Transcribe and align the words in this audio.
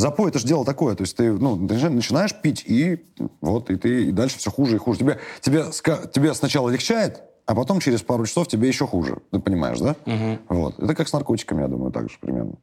запой 0.00 0.30
это 0.30 0.38
же 0.38 0.46
дело 0.46 0.64
такое. 0.64 0.94
То 0.94 1.02
есть 1.02 1.16
ты 1.16 1.32
ну, 1.32 1.56
начинаешь 1.56 2.34
пить, 2.34 2.64
и 2.66 3.04
вот, 3.40 3.70
и 3.70 3.76
ты 3.76 4.06
и 4.06 4.12
дальше 4.12 4.38
все 4.38 4.50
хуже 4.50 4.76
и 4.76 4.78
хуже. 4.78 4.98
Тебе, 4.98 5.18
тебе, 5.40 5.64
тебе 6.12 6.34
сначала 6.34 6.68
легчает, 6.70 7.22
а 7.46 7.54
потом 7.54 7.80
через 7.80 8.02
пару 8.02 8.26
часов 8.26 8.48
тебе 8.48 8.68
еще 8.68 8.86
хуже. 8.86 9.18
Ты 9.30 9.38
понимаешь, 9.40 9.78
да? 9.78 9.96
Угу. 10.06 10.38
Вот. 10.48 10.78
Это 10.78 10.94
как 10.94 11.08
с 11.08 11.12
наркотиками, 11.12 11.62
я 11.62 11.68
думаю, 11.68 11.92
так 11.92 12.10
же 12.10 12.16
примерно. 12.20 12.54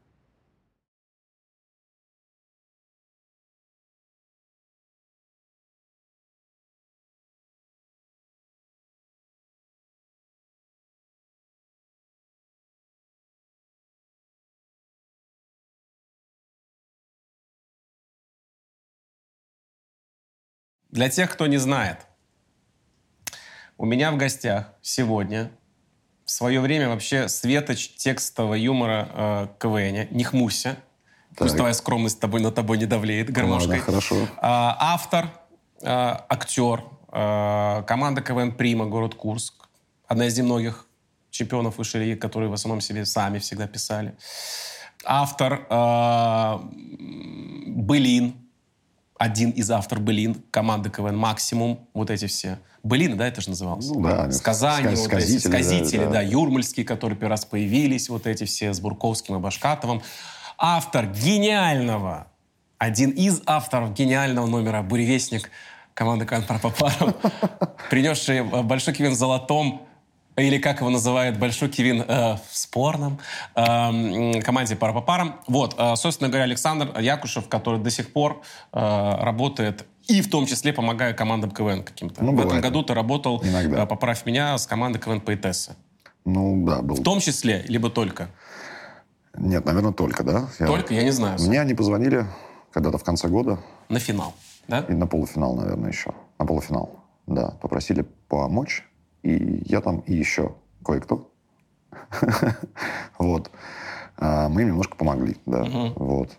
Для 20.97 21.09
тех, 21.09 21.31
кто 21.31 21.45
не 21.45 21.57
знает, 21.57 22.07
у 23.77 23.85
меня 23.85 24.11
в 24.11 24.17
гостях 24.17 24.73
сегодня 24.81 25.51
в 26.25 26.31
свое 26.31 26.59
время 26.59 26.89
вообще 26.89 27.29
светоч 27.29 27.89
текстового 27.97 28.55
юмора 28.55 29.07
э, 29.13 29.47
КВН. 29.59 30.07
Не 30.09 30.23
хмурься. 30.23 30.75
Так. 31.35 31.37
Пусть 31.37 31.55
твоя 31.55 31.75
скромность 31.75 32.19
тобой, 32.19 32.41
на 32.41 32.51
тобой 32.51 32.79
не 32.79 32.87
давлеет 32.87 33.29
гармошкой. 33.29 33.77
Ладно, 33.77 33.85
хорошо. 33.85 34.27
А, 34.37 34.75
автор, 34.79 35.29
а, 35.83 36.25
актер, 36.29 36.85
а, 37.09 37.83
команда 37.83 38.23
КВН 38.23 38.53
«Прима», 38.53 38.87
город 38.87 39.13
Курск. 39.13 39.69
Одна 40.07 40.25
из 40.25 40.35
немногих 40.35 40.87
чемпионов 41.29 41.77
высшей 41.77 42.05
лиги, 42.05 42.17
которые 42.17 42.49
в 42.49 42.53
основном 42.53 42.81
себе 42.81 43.05
сами 43.05 43.37
всегда 43.37 43.67
писали. 43.67 44.17
Автор 45.05 45.67
а, 45.69 46.67
«Былин», 47.67 48.46
один 49.17 49.49
из 49.51 49.69
авторов 49.71 50.03
Былин, 50.03 50.43
команды 50.51 50.89
КВН 50.89 51.17
«Максимум», 51.17 51.87
вот 51.93 52.09
эти 52.09 52.27
все. 52.27 52.59
Былины, 52.83 53.15
да, 53.15 53.27
это 53.27 53.41
же 53.41 53.49
называлось? 53.49 53.87
Ну, 53.89 54.01
да. 54.01 54.31
Сказания, 54.31 54.95
сказ, 54.95 54.99
вот 54.99 55.07
сказители, 55.07 55.37
эти, 55.37 55.47
сказители, 55.47 55.99
да, 55.99 56.05
да, 56.05 56.11
да, 56.11 56.21
юрмальские, 56.21 56.85
которые 56.85 57.17
первый 57.17 57.31
раз 57.31 57.45
появились, 57.45 58.09
вот 58.09 58.27
эти 58.27 58.43
все 58.45 58.73
с 58.73 58.79
Бурковским 58.79 59.35
и 59.35 59.39
Башкатовым. 59.39 60.01
Автор 60.57 61.07
гениального, 61.07 62.27
один 62.77 63.09
из 63.11 63.41
авторов 63.45 63.93
гениального 63.93 64.45
номера 64.45 64.81
«Буревестник» 64.83 65.49
команды 65.93 66.25
КВН 66.25 66.43
«Парапапаров», 66.43 67.15
принесший 67.89 68.43
большой 68.43 68.93
в 68.93 69.15
золотом 69.15 69.86
или 70.37 70.59
как 70.59 70.79
его 70.79 70.89
называют 70.89 71.37
Большой 71.37 71.69
Кевин 71.69 72.03
э, 72.07 72.35
в 72.35 72.57
спорном 72.57 73.19
э, 73.55 74.41
команде 74.41 74.75
пара 74.75 74.93
по 74.93 75.01
парам. 75.01 75.39
Вот, 75.47 75.75
э, 75.77 75.95
собственно 75.95 76.29
говоря, 76.29 76.43
Александр 76.43 76.97
Якушев, 76.99 77.49
который 77.49 77.79
до 77.79 77.89
сих 77.89 78.13
пор 78.13 78.41
э, 78.71 79.15
работает 79.21 79.85
и 80.07 80.21
в 80.21 80.29
том 80.29 80.45
числе 80.45 80.73
помогая 80.73 81.13
командам 81.13 81.51
КВН 81.51 81.83
каким-то. 81.83 82.23
Ну, 82.23 82.35
в 82.35 82.39
этом 82.39 82.61
году 82.61 82.83
ты 82.83 82.93
работал, 82.93 83.41
Иногда. 83.43 83.83
Э, 83.83 83.87
поправь 83.87 84.25
меня, 84.25 84.57
с 84.57 84.67
командой 84.67 84.99
КВН 84.99 85.21
Поэтесса. 85.21 85.75
Ну, 86.23 86.65
да, 86.65 86.81
был. 86.81 86.95
В 86.95 87.03
том 87.03 87.19
числе, 87.19 87.65
либо 87.67 87.89
только? 87.89 88.29
Нет, 89.35 89.65
наверное, 89.65 89.93
только, 89.93 90.23
да. 90.23 90.49
Я... 90.59 90.67
Только? 90.67 90.93
Я 90.93 91.03
не 91.03 91.11
знаю. 91.11 91.39
Мне 91.41 91.61
они 91.61 91.73
позвонили 91.73 92.25
когда-то 92.71 92.97
в 92.97 93.03
конце 93.03 93.27
года. 93.27 93.59
На 93.89 93.99
финал, 93.99 94.33
да? 94.67 94.85
И 94.87 94.93
на 94.93 95.07
полуфинал, 95.07 95.55
наверное, 95.55 95.91
еще. 95.91 96.13
На 96.37 96.45
полуфинал, 96.45 97.03
да. 97.25 97.51
Попросили 97.61 98.05
помочь 98.27 98.86
и 99.23 99.63
я 99.65 99.81
там, 99.81 99.99
и 99.99 100.13
еще 100.13 100.55
кое-кто. 100.83 101.31
Вот. 103.17 103.51
А, 104.17 104.49
мы 104.49 104.61
им 104.61 104.69
немножко 104.69 104.95
помогли, 104.95 105.37
да. 105.45 105.63
Вот. 105.95 106.37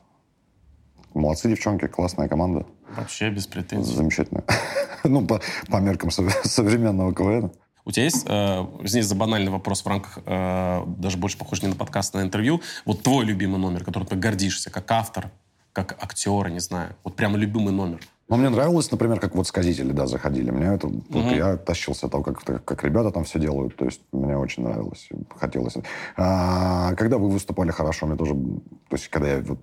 Молодцы 1.15 1.49
девчонки, 1.49 1.87
классная 1.87 2.29
команда. 2.29 2.67
Вообще 2.97 3.31
без 3.31 3.47
претензий. 3.47 3.95
Замечательно. 3.95 4.45
ну, 5.05 5.27
по, 5.27 5.41
по 5.69 5.77
меркам 5.79 6.11
современного 6.11 7.15
КВН. 7.15 7.53
У 7.85 7.91
тебя 7.91 8.05
есть, 8.05 8.27
э, 8.29 8.67
извини 8.83 9.03
за 9.03 9.15
банальный 9.15 9.51
вопрос 9.51 9.83
в 9.83 9.87
рамках, 9.87 10.19
э, 10.27 10.85
даже 10.99 11.17
больше 11.17 11.39
похож 11.39 11.63
не 11.63 11.69
на 11.69 11.75
подкаст, 11.75 12.15
а 12.15 12.19
на 12.19 12.23
интервью, 12.23 12.61
вот 12.85 13.03
твой 13.03 13.25
любимый 13.25 13.59
номер, 13.59 13.83
который 13.83 14.05
ты 14.05 14.15
гордишься, 14.15 14.71
как 14.71 14.91
автор, 14.91 15.31
как 15.73 15.97
актер, 16.03 16.51
не 16.51 16.61
знаю, 16.61 16.97
вот 17.03 17.17
прям 17.17 17.35
любимый 17.37 17.73
номер? 17.73 18.01
Но 18.29 18.37
мне 18.37 18.51
нравилось, 18.51 18.91
например, 18.91 19.21
как 19.21 19.35
вот 19.35 19.47
сказители, 19.47 19.93
да, 19.93 20.07
заходили. 20.07 20.51
Мне 20.51 20.67
это, 20.67 20.87
угу. 20.87 21.03
вот 21.09 21.33
я 21.33 21.57
тащился 21.57 22.09
того, 22.09 22.23
как, 22.23 22.65
как 22.65 22.85
ребята 22.85 23.11
там 23.11 23.25
все 23.25 23.39
делают. 23.39 23.77
То 23.77 23.87
есть 23.87 24.01
мне 24.13 24.37
очень 24.37 24.65
нравилось, 24.65 25.09
хотелось. 25.37 25.75
А, 26.17 26.95
когда 26.95 27.17
вы 27.17 27.31
выступали 27.31 27.71
хорошо, 27.71 28.07
мне 28.07 28.17
тоже, 28.17 28.35
то 28.35 28.97
есть 28.97 29.09
когда 29.09 29.29
я 29.29 29.41
вот 29.41 29.59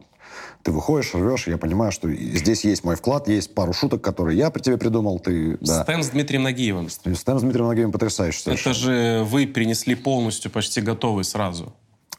ты 0.63 0.71
выходишь, 0.71 1.13
рвешь, 1.13 1.47
я 1.47 1.57
понимаю, 1.57 1.91
что 1.91 2.11
здесь 2.11 2.65
есть 2.65 2.83
мой 2.83 2.95
вклад, 2.95 3.27
есть 3.27 3.53
пару 3.53 3.71
шуток, 3.71 4.01
которые 4.01 4.37
я 4.37 4.49
при 4.49 4.61
тебе 4.61 4.77
придумал. 4.77 5.19
Ты, 5.19 5.57
да. 5.61 5.83
Стэн 5.83 6.03
с 6.03 6.09
Дмитрием 6.09 6.43
Нагиевым. 6.43 6.89
Стэн 6.89 7.15
с 7.15 7.41
Дмитрием 7.41 7.67
Нагиевым 7.67 7.91
потрясающий 7.91 8.41
совершенно. 8.41 8.71
Это 8.71 8.79
же 8.79 9.23
вы 9.25 9.45
принесли 9.45 9.93
полностью 9.93 10.49
почти 10.49 10.81
готовый 10.81 11.23
сразу. 11.23 11.73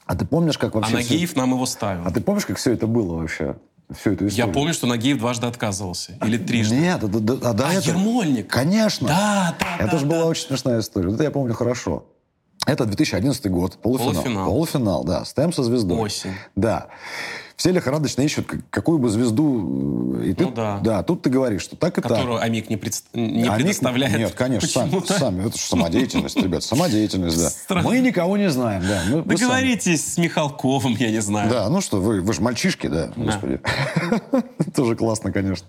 А 0.07 0.15
ты 0.15 0.25
помнишь, 0.25 0.59
как 0.59 0.77
вообще... 0.77 0.93
А 0.93 0.97
Нагиев 0.99 1.31
все... 1.31 1.39
нам 1.41 1.51
его 1.51 1.67
ставил. 1.67 2.03
А 2.07 2.11
ты 2.13 2.21
помнишь, 2.21 2.47
как 2.47 2.59
все 2.59 2.73
это 2.73 2.87
было 2.87 3.17
вообще? 3.17 3.57
Всю 3.95 4.13
эту 4.13 4.27
историю. 4.27 4.47
Я 4.47 4.53
помню, 4.53 4.75
что 4.75 4.87
Нагиев 4.87 5.19
дважды 5.19 5.47
отказывался. 5.47 6.19
Или 6.25 6.39
трижды. 6.39 6.77
Нет, 6.77 7.03
а, 7.03 7.07
а, 7.07 7.53
да, 7.53 7.69
а 7.69 7.73
это... 7.73 7.89
Ермольник. 7.89 8.49
Конечно. 8.49 9.09
Да, 9.09 9.55
да, 9.59 9.77
Это 9.79 9.93
да, 9.93 9.99
же 9.99 10.07
да. 10.07 10.11
была 10.11 10.25
очень 10.27 10.47
смешная 10.47 10.81
история. 10.81 11.13
Это 11.13 11.23
я 11.23 11.31
помню 11.31 11.55
хорошо. 11.55 12.07
Это 12.67 12.85
2011 12.85 13.47
год, 13.49 13.79
полуфинал. 13.81 14.13
Полуфинал, 14.15 14.47
полуфинал 14.47 15.05
да. 15.05 15.25
Стем 15.25 15.53
со 15.53 15.63
звездой. 15.63 15.99
Осень. 15.99 16.33
Да 16.57 16.89
все 17.57 17.71
лихорадочно 17.73 18.21
ищут 18.21 18.47
какую 18.69 18.99
бы 18.99 19.09
звезду. 19.09 20.21
И 20.23 20.35
ты, 20.35 20.45
ну 20.45 20.51
да. 20.51 20.79
Да, 20.83 21.03
тут 21.03 21.23
ты 21.23 21.31
говоришь, 21.31 21.63
что 21.63 21.75
так 21.75 21.97
и 21.97 22.03
так. 22.03 22.13
Которую 22.13 22.41
Амик 22.41 22.69
не, 22.69 22.77
пред... 22.77 23.03
не 23.15 23.45
Амик, 23.45 23.55
предоставляет. 23.55 24.19
Нет, 24.19 24.35
конечно, 24.35 24.69
сами, 24.69 25.03
сами. 25.07 25.47
Это 25.49 25.57
же 25.57 25.65
самодеятельность, 25.65 26.37
ребят, 26.37 26.63
самодеятельность, 26.63 27.39
да. 27.39 27.49
Странно. 27.49 27.89
Мы 27.89 28.01
никого 28.01 28.37
не 28.37 28.51
знаем, 28.51 28.83
да. 28.87 29.03
Мы, 29.09 29.23
Договоритесь 29.23 30.15
с 30.15 30.19
Михалковым, 30.19 30.97
я 30.99 31.11
не 31.11 31.21
знаю. 31.21 31.51
Да, 31.51 31.69
ну 31.71 31.81
что, 31.81 31.99
вы, 31.99 32.21
вы 32.21 32.35
же 32.35 32.43
мальчишки, 32.43 32.89
да, 32.89 33.11
господи. 33.17 33.61
Тоже 34.75 34.95
классно, 34.95 35.33
конечно. 35.33 35.67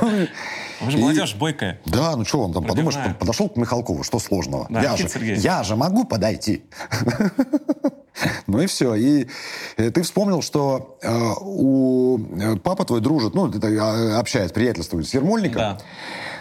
Вы 0.00 0.90
же 0.90 0.98
молодежь 0.98 1.36
бойкая. 1.36 1.80
Да, 1.86 2.16
ну 2.16 2.24
что 2.24 2.40
он 2.40 2.52
там, 2.52 2.64
подумаешь, 2.64 2.96
подошел 3.18 3.48
к 3.48 3.56
Михалкову, 3.56 4.02
что 4.02 4.18
сложного? 4.18 4.66
Я 4.70 5.62
же 5.62 5.76
могу 5.76 6.04
подойти. 6.04 6.64
Ну 8.46 8.60
и 8.60 8.66
все. 8.66 8.94
И 8.94 9.28
э, 9.76 9.90
ты 9.90 10.02
вспомнил, 10.02 10.42
что 10.42 10.98
э, 11.02 11.08
у 11.40 12.18
э, 12.18 12.56
папа 12.56 12.84
твой 12.84 13.00
дружит, 13.00 13.34
ну, 13.34 13.50
а, 13.80 14.18
общается, 14.18 14.54
приятельствует 14.54 15.06
с 15.06 15.14
Ермольником. 15.14 15.60
Да. 15.60 15.78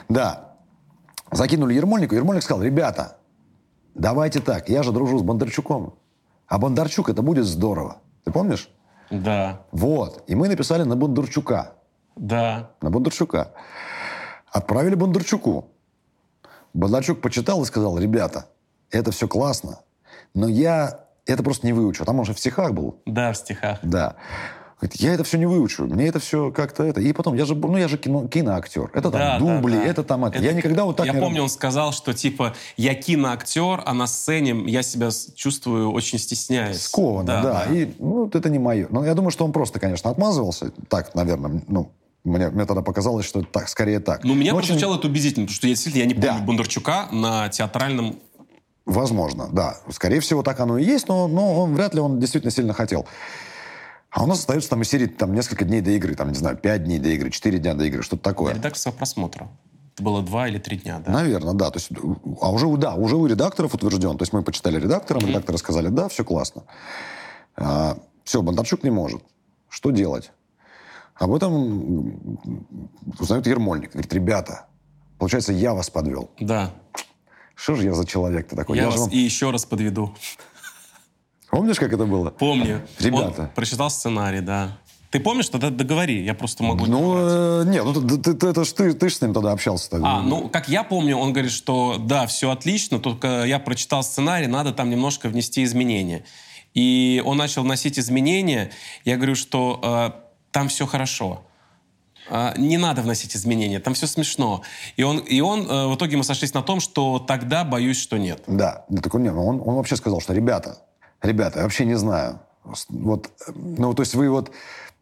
Да. 0.09 0.55
Закинули 1.31 1.73
Ермольнику. 1.73 2.16
Ермольник 2.16 2.44
сказал, 2.44 2.63
ребята, 2.63 3.17
давайте 3.94 4.39
так, 4.39 4.69
я 4.69 4.83
же 4.83 4.91
дружу 4.91 5.19
с 5.19 5.22
Бондарчуком. 5.22 5.95
А 6.47 6.57
Бондарчук, 6.57 7.09
это 7.09 7.22
будет 7.22 7.45
здорово. 7.45 7.97
Ты 8.23 8.31
помнишь? 8.31 8.69
Да. 9.09 9.61
Вот. 9.72 10.23
И 10.28 10.35
мы 10.35 10.47
написали 10.47 10.84
на 10.84 10.95
Бондарчука. 10.95 11.73
Да. 12.16 12.72
На 12.81 12.89
Бондарчука. 12.89 13.53
Отправили 14.51 14.95
Бондарчуку. 14.95 15.69
Бондарчук 16.73 17.22
почитал 17.22 17.61
и 17.63 17.66
сказал, 17.66 17.97
ребята, 17.97 18.47
это 18.91 19.11
все 19.11 19.28
классно, 19.28 19.79
но 20.34 20.47
я 20.47 21.06
это 21.28 21.44
просто 21.44 21.66
не 21.66 21.74
выучу. 21.74 22.06
Там 22.06 22.20
он 22.20 22.26
же 22.26 22.34
в 22.34 22.40
стихах 22.40 22.74
был. 22.74 23.02
Да, 23.06 23.34
в 23.34 23.38
стихах. 23.38 23.80
Да. 23.84 24.16
Говорит, 24.80 25.02
я 25.02 25.14
это 25.14 25.24
все 25.24 25.40
не 25.40 25.48
выучу, 25.48 25.86
мне 25.86 26.08
это 26.08 26.20
все 26.20 26.52
как-то 26.52 26.84
это. 26.84 27.02
И 27.02 27.12
потом, 27.12 27.34
я 27.34 27.46
же, 27.46 27.56
ну, 27.56 27.78
я 27.78 27.88
же 27.88 27.98
кино, 27.98 28.28
киноактер. 28.28 28.92
Это 28.94 29.10
там 29.10 29.12
да, 29.12 29.40
дубли, 29.40 29.74
да, 29.74 29.80
да. 29.82 29.86
это 29.88 30.04
там 30.04 30.26
это. 30.26 30.38
это. 30.38 30.46
Я 30.46 30.54
никогда 30.54 30.86
вот 30.86 30.98
так 30.98 31.08
я 31.08 31.14
не... 31.14 31.18
Я 31.18 31.24
помню, 31.24 31.42
он 31.42 31.50
сказал, 31.50 31.92
что 31.94 32.14
типа, 32.14 32.54
я 32.78 32.94
киноактер, 32.94 33.82
а 33.84 33.94
на 33.96 34.06
сцене 34.06 34.70
я 34.70 34.84
себя 34.84 35.10
чувствую 35.34 35.92
очень 35.92 36.20
стесняюсь. 36.20 36.84
Скованно, 36.84 37.26
да. 37.26 37.42
да. 37.42 37.66
да. 37.68 37.76
И, 37.76 37.92
ну, 37.98 38.30
это 38.32 38.50
не 38.50 38.59
мое. 38.59 38.86
Но 38.92 39.04
я 39.04 39.16
думаю, 39.16 39.32
что 39.32 39.46
он 39.46 39.52
просто, 39.52 39.80
конечно, 39.80 40.12
отмазывался. 40.12 40.72
Так, 40.90 41.16
наверное, 41.16 41.64
ну, 41.68 41.92
мне, 42.24 42.50
мне 42.50 42.66
тогда 42.66 42.84
показалось, 42.84 43.26
что 43.26 43.41
так, 43.41 43.70
скорее 43.70 44.00
так. 44.00 44.23
Ну, 44.23 44.35
меня 44.35 44.53
очень... 44.53 44.68
прозвучало 44.68 44.97
это 44.97 45.08
убедительно, 45.08 45.46
потому 45.46 45.56
что 45.56 45.68
я 45.68 45.73
действительно 45.73 46.02
я 46.02 46.08
не 46.08 46.14
помню 46.14 46.40
да. 46.40 46.46
Бондарчука 46.46 47.08
на 47.12 47.50
театральном 47.50 48.18
Возможно, 48.87 49.49
да. 49.51 49.78
Скорее 49.89 50.22
всего, 50.22 50.43
так 50.43 50.59
оно 50.61 50.78
и 50.78 50.84
есть, 50.84 51.09
но, 51.09 51.28
но 51.28 51.63
он, 51.63 51.75
вряд 51.75 51.93
ли 51.93 51.99
он 51.99 52.19
действительно 52.19 52.51
сильно 52.51 52.73
хотел. 52.73 53.05
А 54.09 54.23
у 54.23 54.28
нас 54.28 54.39
остается 54.39 54.69
там 54.69 54.81
из 54.81 54.89
серии 54.89 55.07
там, 55.07 55.34
несколько 55.34 55.66
дней 55.66 55.81
до 55.81 55.91
игры, 55.91 56.16
там, 56.16 56.29
не 56.29 56.35
знаю, 56.35 56.55
пять 56.55 56.85
дней 56.85 56.97
до 56.97 57.09
игры, 57.09 57.29
четыре 57.29 57.59
дня 57.59 57.73
до 57.73 57.84
игры, 57.84 58.01
что-то 58.01 58.23
такое. 58.23 58.53
Редакторского 58.53 58.93
просмотра. 58.93 59.49
Это 59.93 60.03
было 60.03 60.22
два 60.22 60.47
или 60.47 60.57
три 60.57 60.78
дня, 60.78 60.99
да? 61.05 61.11
Наверное, 61.11 61.53
да. 61.53 61.69
То 61.69 61.79
есть, 61.79 61.89
а 62.39 62.51
уже, 62.51 62.67
да, 62.78 62.95
уже 62.95 63.17
у 63.17 63.25
редакторов 63.25 63.73
утвержден. 63.73 64.17
То 64.17 64.23
есть 64.23 64.31
мы 64.31 64.41
почитали 64.41 64.79
редакторам, 64.79 65.22
mm-hmm. 65.22 65.28
редакторы 65.28 65.57
сказали, 65.57 65.89
да, 65.89 66.07
все 66.07 66.23
классно. 66.23 66.63
А, 67.57 67.97
все, 68.23 68.41
Бондарчук 68.41 68.84
не 68.84 68.89
может. 68.89 69.22
Что 69.67 69.91
делать? 69.91 70.31
Об 71.16 71.34
этом 71.34 72.47
узнает 73.19 73.47
Ермольник. 73.47 73.91
Говорит, 73.91 74.13
ребята, 74.13 74.67
получается, 75.17 75.51
я 75.51 75.73
вас 75.73 75.89
подвел. 75.89 76.29
Да. 76.39 76.72
Что 77.58 77.76
же 77.76 77.86
я 77.86 77.94
за 77.94 78.06
человек-то 78.06 78.56
такой? 78.56 78.78
Я, 78.78 78.84
я 78.84 78.90
вас 78.92 79.00
вам... 79.00 79.09
и 79.09 79.18
еще 79.18 79.50
раз 79.50 79.66
подведу. 79.66 80.16
Помнишь, 81.50 81.80
как 81.80 81.92
это 81.92 82.06
было? 82.06 82.30
Помню. 82.30 82.88
Ребята. 83.00 83.44
Он 83.44 83.50
прочитал 83.50 83.90
сценарий, 83.90 84.42
да. 84.42 84.78
Ты 85.09 85.20
помнишь, 85.20 85.50
тогда 85.50 85.70
договори, 85.70 86.24
я 86.24 86.34
просто 86.34 86.64
могу... 86.64 86.86
Ну, 86.86 87.16
э, 87.18 87.64
нет, 87.66 87.84
ну, 87.84 88.18
ты, 88.18 88.34
ты, 88.34 88.48
это 88.48 88.66
ж 88.66 88.72
ты, 88.74 88.94
ты 88.94 89.09
ж 89.09 89.16
с 89.16 89.22
ним 89.22 89.34
тогда 89.34 89.54
общался. 89.54 89.90
Тогда. 89.90 90.18
А, 90.18 90.22
ну, 90.22 90.50
как 90.50 90.68
я 90.68 90.84
помню, 90.84 91.18
он 91.18 91.32
говорит, 91.32 91.52
что 91.52 91.96
да, 91.98 92.28
все 92.28 92.52
отлично, 92.52 93.00
только 93.00 93.46
я 93.46 93.58
прочитал 93.58 94.04
сценарий, 94.04 94.48
надо 94.48 94.74
там 94.74 94.90
немножко 94.90 95.30
внести 95.30 95.64
изменения. 95.64 96.26
И 96.74 97.24
он 97.26 97.38
начал 97.38 97.64
вносить 97.64 97.98
изменения, 97.98 98.70
я 99.06 99.16
говорю, 99.16 99.36
что 99.36 99.80
э, 99.82 100.12
там 100.52 100.68
все 100.68 100.86
хорошо. 100.86 101.47
Э, 102.29 102.53
не 102.58 102.78
надо 102.78 103.02
вносить 103.02 103.35
изменения, 103.35 103.79
там 103.79 103.94
все 103.94 104.08
смешно. 104.08 104.62
И 104.96 105.03
он, 105.03 105.20
и 105.20 105.40
он 105.41 105.70
э, 105.70 105.88
в 105.88 105.96
итоге 105.96 106.18
мы 106.18 106.24
сошлись 106.24 106.53
на 106.53 106.62
том, 106.62 106.79
что 106.79 107.20
тогда 107.20 107.64
боюсь, 107.64 108.00
что 108.00 108.18
нет. 108.18 108.44
Да, 108.47 108.85
да 108.90 109.02
так 109.02 109.14
он, 109.16 109.24
нет, 109.24 109.34
он, 109.34 109.62
он 109.64 109.76
вообще 109.76 109.96
сказал, 109.96 110.22
что 110.22 110.34
ребята, 110.34 110.78
ребята, 111.22 111.59
я 111.59 111.64
вообще 111.64 111.85
не 111.85 111.96
знаю. 111.96 112.40
Вот, 112.90 113.29
ну, 113.56 113.94
то 113.94 114.02
есть 114.02 114.14
вы 114.14 114.29
вот 114.29 114.52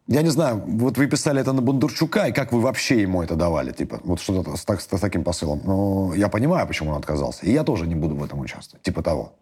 я 0.08 0.22
не 0.22 0.30
знаю, 0.30 0.64
вот 0.68 0.98
вы 0.98 1.08
писали 1.08 1.42
это 1.42 1.52
на 1.52 1.64
Бондарчука, 1.64 2.28
и 2.28 2.32
как 2.32 2.52
вы 2.52 2.62
вообще 2.62 3.02
ему 3.02 3.24
это 3.24 3.36
давали? 3.36 3.72
Типа, 3.72 4.00
вот 4.04 4.20
что-то 4.20 4.56
с, 4.56 4.64
так, 4.64 4.80
с 4.80 4.86
таким 4.86 5.24
посылом. 5.24 5.62
Но 5.64 6.14
я 6.14 6.30
понимаю, 6.30 6.68
почему 6.68 6.92
он 6.92 6.98
отказался. 6.98 7.44
И 7.44 7.52
я 7.52 7.64
тоже 7.64 7.88
не 7.88 7.96
буду 7.96 8.16
в 8.16 8.24
этом 8.24 8.40
участвовать. 8.40 8.84
Типа 8.84 9.02
того. 9.02 9.34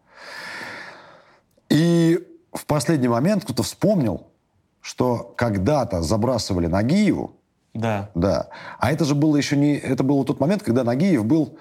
И 1.69 2.18
в 2.53 2.65
последний 2.65 3.09
момент 3.09 3.44
кто-то 3.44 3.63
вспомнил, 3.63 4.27
что 4.79 5.33
когда-то 5.36 6.01
забрасывали 6.01 6.68
Нагиеву. 6.68 7.36
Да. 7.73 8.09
Да. 8.13 8.49
А 8.79 8.91
это 8.91 9.05
же 9.05 9.15
было 9.15 9.35
еще 9.35 9.57
не... 9.57 9.75
Это 9.75 10.03
был 10.03 10.23
тот 10.25 10.39
момент, 10.39 10.63
когда 10.63 10.83
Нагиев 10.83 11.25
был 11.25 11.57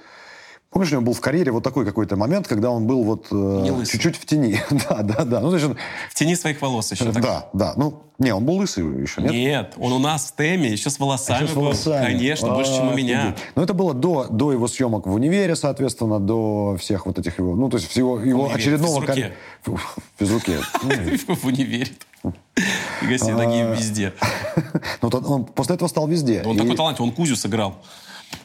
Помнишь, 0.73 0.91
у 0.91 0.95
него 0.95 1.03
был 1.03 1.13
в 1.13 1.21
карьере 1.21 1.53
вот 1.53 1.63
такой 1.63 1.85
какой-то 1.85 2.17
момент, 2.17 2.49
когда 2.49 2.71
он 2.71 2.87
был 2.87 3.05
вот 3.05 3.27
э, 3.31 3.85
чуть-чуть 3.85 4.17
в 4.17 4.25
тени. 4.25 4.59
да, 4.71 5.03
да, 5.03 5.25
да. 5.25 5.41
Ну, 5.41 5.51
значит, 5.51 5.77
в 6.09 6.15
тени 6.15 6.35
своих 6.35 6.63
волос 6.63 6.91
еще. 6.93 7.13
Так. 7.13 7.23
Да, 7.23 7.49
да. 7.53 7.75
Ну, 7.77 8.03
не, 8.19 8.33
он 8.33 8.43
был 8.47 8.55
лысый 8.55 8.83
еще, 9.03 9.21
нет? 9.21 9.33
Нет, 9.33 9.75
он 9.77 9.93
у 9.93 9.99
нас 9.99 10.33
в 10.33 10.37
теме, 10.37 10.71
еще 10.71 10.89
с 10.89 10.99
волосами. 10.99 11.41
А 11.41 11.43
еще 11.43 11.53
с 11.53 11.57
волосами. 11.57 11.99
Был. 11.99 12.07
Конечно, 12.07 12.53
а, 12.53 12.55
больше, 12.55 12.75
чем 12.75 12.89
у 12.89 12.95
меня. 12.95 13.37
Ну, 13.55 13.63
это 13.63 13.75
было 13.75 13.93
до, 13.93 14.29
до 14.31 14.51
его 14.53 14.67
съемок 14.67 15.07
в 15.07 15.13
универе, 15.13 15.57
соответственно, 15.57 16.19
до 16.19 16.79
всех 16.81 17.05
вот 17.05 17.19
этих 17.19 17.39
его, 17.39 17.55
ну, 17.55 17.69
то 17.69 17.77
есть 17.77 17.91
всего 17.91 18.19
его 18.19 18.45
универе, 18.45 18.55
очередного... 18.55 19.01
В 19.01 19.05
физруке. 19.05 19.33
В 19.65 19.79
физруке. 20.19 20.59
В 21.27 21.47
универе. 21.47 21.89
Гаси 23.03 23.31
ноги 23.31 23.59
а. 23.59 23.75
везде. 23.75 24.15
Ну, 25.03 25.45
после 25.45 25.75
этого 25.75 25.89
стал 25.89 26.09
везде. 26.09 26.43
Он 26.47 26.57
такой 26.57 26.77
талант, 26.77 27.01
он 27.01 27.13
Кузю 27.13 27.37
сыграл. 27.37 27.77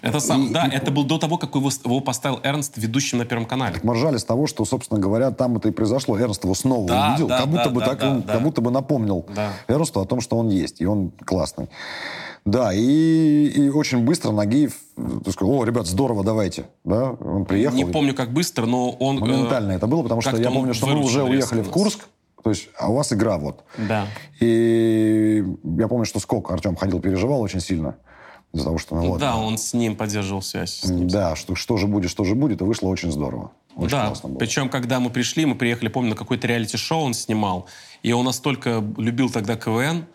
Это 0.01 0.19
сам, 0.19 0.47
и, 0.47 0.53
да, 0.53 0.65
и... 0.67 0.75
это 0.75 0.91
был 0.91 1.03
до 1.03 1.17
того, 1.17 1.37
как 1.37 1.55
его, 1.55 1.69
его 1.69 1.99
поставил 1.99 2.39
Эрнст 2.43 2.77
ведущим 2.77 3.17
на 3.17 3.25
Первом 3.25 3.45
канале. 3.45 3.75
Так 3.75 3.83
мы 3.83 3.93
ржали 3.93 4.17
с 4.17 4.23
того, 4.23 4.47
что, 4.47 4.65
собственно 4.65 4.99
говоря, 4.99 5.31
там 5.31 5.57
это 5.57 5.69
и 5.69 5.71
произошло. 5.71 6.17
Эрнст 6.19 6.43
его 6.43 6.55
снова 6.55 6.87
да, 6.87 7.09
увидел, 7.09 7.27
да, 7.27 7.39
как 7.39 7.47
будто 7.47 7.63
да, 7.65 7.69
бы 7.69 7.79
да, 7.79 7.85
так 7.85 7.99
да, 7.99 8.09
он, 8.09 8.21
да. 8.21 8.33
как 8.33 8.43
будто 8.43 8.61
бы 8.61 8.71
напомнил 8.71 9.25
да. 9.35 9.53
Эрнсту 9.67 10.01
о 10.01 10.05
том, 10.05 10.21
что 10.21 10.37
он 10.37 10.49
есть, 10.49 10.81
и 10.81 10.85
он 10.85 11.11
классный. 11.25 11.69
Да, 12.45 12.73
и, 12.73 13.47
и 13.47 13.69
очень 13.69 14.05
быстро 14.05 14.31
Нагиев 14.31 14.77
сказал, 15.29 15.55
о, 15.55 15.65
ребят, 15.65 15.85
здорово, 15.85 16.23
давайте. 16.23 16.65
Да, 16.85 17.11
он 17.11 17.43
приехал. 17.45 17.75
Не 17.75 17.85
помню, 17.85 18.15
как 18.15 18.31
быстро, 18.31 18.65
но 18.65 18.91
он... 18.91 19.19
Моментально 19.19 19.73
э, 19.73 19.75
это 19.75 19.87
было, 19.87 20.01
потому 20.01 20.21
что 20.21 20.37
я 20.37 20.49
помню, 20.49 20.73
что 20.73 20.87
мы 20.87 21.03
уже 21.03 21.23
уехали 21.23 21.61
в 21.61 21.69
Курск, 21.69 22.07
то 22.41 22.51
есть, 22.51 22.69
а 22.79 22.89
у 22.89 22.95
вас 22.95 23.11
игра 23.11 23.37
вот. 23.37 23.65
Да. 23.77 24.07
И 24.39 25.43
я 25.77 25.87
помню, 25.89 26.05
что 26.05 26.21
сколько 26.21 26.53
Артем 26.53 26.77
ходил, 26.77 27.01
переживал 27.01 27.41
очень 27.41 27.59
сильно. 27.59 27.97
Из-за 28.57 28.65
того, 28.65 28.77
что... 28.77 28.95
Ну, 28.95 29.09
вот, 29.09 29.19
да, 29.19 29.37
он 29.37 29.57
с 29.57 29.73
ним 29.73 29.95
поддерживал 29.95 30.41
связь. 30.41 30.83
Ним. 30.83 31.07
Да, 31.07 31.35
что, 31.35 31.55
что 31.55 31.77
же 31.77 31.87
будет, 31.87 32.09
что 32.09 32.23
же 32.23 32.35
будет, 32.35 32.61
и 32.61 32.63
вышло 32.63 32.87
очень 32.87 33.11
здорово. 33.11 33.51
Очень 33.75 33.91
да, 33.91 34.13
причем, 34.39 34.69
когда 34.69 34.99
мы 34.99 35.09
пришли, 35.09 35.45
мы 35.45 35.55
приехали, 35.55 35.87
помню, 35.87 36.11
на 36.11 36.15
какой-то 36.15 36.47
реалити-шоу 36.47 37.03
он 37.03 37.13
снимал, 37.13 37.67
и 38.01 38.11
он 38.11 38.25
настолько 38.25 38.83
любил 38.97 39.29
тогда 39.29 39.55
КВН, 39.55 40.05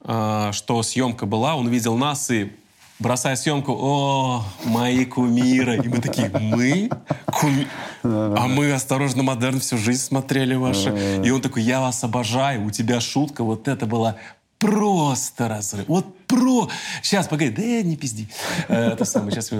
э, 0.00 0.50
что 0.52 0.82
съемка 0.82 1.24
была, 1.24 1.54
он 1.54 1.66
увидел 1.66 1.96
нас 1.96 2.30
и 2.30 2.50
бросая 2.98 3.36
съемку, 3.36 3.72
о, 3.78 4.44
мои 4.64 5.04
кумиры. 5.04 5.76
И 5.76 5.88
мы 5.88 5.98
такие, 5.98 6.30
мы? 6.30 6.90
Куми... 7.26 7.66
А 8.02 8.46
мы 8.46 8.72
«Осторожно, 8.72 9.22
модерн» 9.22 9.58
всю 9.58 9.78
жизнь 9.78 10.00
смотрели 10.00 10.54
ваши. 10.54 11.22
И 11.24 11.30
он 11.30 11.40
такой, 11.40 11.62
я 11.62 11.80
вас 11.80 12.04
обожаю, 12.04 12.64
у 12.64 12.70
тебя 12.70 13.00
шутка, 13.00 13.42
вот 13.42 13.68
это 13.68 13.86
была 13.86 14.16
Просто 14.58 15.48
разрыв. 15.48 15.86
Вот 15.88 16.26
про... 16.26 16.68
Сейчас, 17.02 17.28
погоди, 17.28 17.50
да 17.50 17.82
не 17.82 17.96
пизди. 17.96 18.26
Это 18.68 19.04
самое, 19.04 19.32
сейчас... 19.32 19.52
Я 19.52 19.58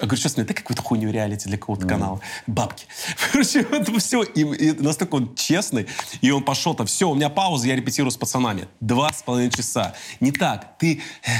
говорю, 0.00 0.16
что 0.16 0.28
смотри, 0.28 0.48
да 0.48 0.54
какую-то 0.54 0.82
хуйню 0.82 1.12
реалити 1.12 1.48
для 1.48 1.58
какого-то 1.58 1.86
канала. 1.86 2.20
Бабки. 2.46 2.86
Короче, 3.32 3.64
вот 3.70 3.88
все. 4.02 4.24
И, 4.24 4.72
настолько 4.72 5.14
он 5.14 5.34
честный. 5.36 5.86
И 6.22 6.30
он 6.32 6.42
пошел 6.42 6.74
там, 6.74 6.86
все, 6.86 7.08
у 7.08 7.14
меня 7.14 7.28
пауза, 7.28 7.68
я 7.68 7.76
репетирую 7.76 8.10
с 8.10 8.16
пацанами. 8.16 8.66
Два 8.80 9.12
с 9.12 9.22
половиной 9.22 9.52
часа. 9.52 9.94
Не 10.18 10.32
так. 10.32 10.76
Ты 10.78 11.02
э, 11.24 11.30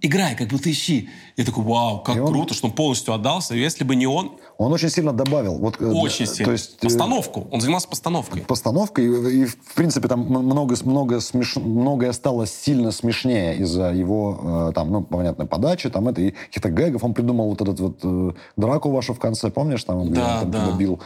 играй, 0.00 0.34
как 0.34 0.48
будто 0.48 0.70
ищи. 0.70 1.10
Я 1.36 1.44
такой, 1.44 1.62
вау, 1.62 2.00
как 2.00 2.16
круто, 2.16 2.54
что 2.54 2.66
он 2.66 2.72
полностью 2.72 3.14
отдался. 3.14 3.54
Если 3.54 3.84
бы 3.84 3.94
не 3.94 4.06
он... 4.06 4.36
Он 4.60 4.70
очень 4.74 4.90
сильно 4.90 5.14
добавил. 5.14 5.54
Вот, 5.54 5.80
э, 5.80 5.86
очень 5.86 6.26
сильно. 6.26 6.44
То 6.44 6.52
есть, 6.52 6.76
э, 6.82 6.84
Постановку. 6.84 7.48
Он 7.50 7.62
занимался 7.62 7.88
постановкой. 7.88 8.42
Постановкой. 8.42 9.06
И, 9.06 9.42
и 9.42 9.44
в 9.46 9.74
принципе, 9.74 10.06
там 10.06 10.20
много, 10.20 10.76
много 10.84 11.20
смеш... 11.20 11.56
многое 11.56 12.12
стало 12.12 12.46
сильно 12.46 12.92
смешнее 12.92 13.56
из-за 13.56 13.90
его, 13.90 14.68
э, 14.68 14.72
там, 14.74 14.92
ну, 14.92 15.02
понятно, 15.02 15.46
подачи, 15.46 15.88
там, 15.88 16.08
это, 16.08 16.20
и 16.20 16.32
каких-то 16.32 16.68
гэгов. 16.68 17.02
Он 17.02 17.14
придумал 17.14 17.48
вот 17.48 17.62
этот 17.62 17.80
вот 17.80 18.36
драку 18.58 18.90
вашу 18.90 19.14
в 19.14 19.18
конце, 19.18 19.50
помнишь? 19.50 19.82
Там, 19.84 19.96
он, 19.96 20.12
да, 20.12 20.40
там, 20.42 20.50
да. 20.50 20.72
бил. 20.76 21.00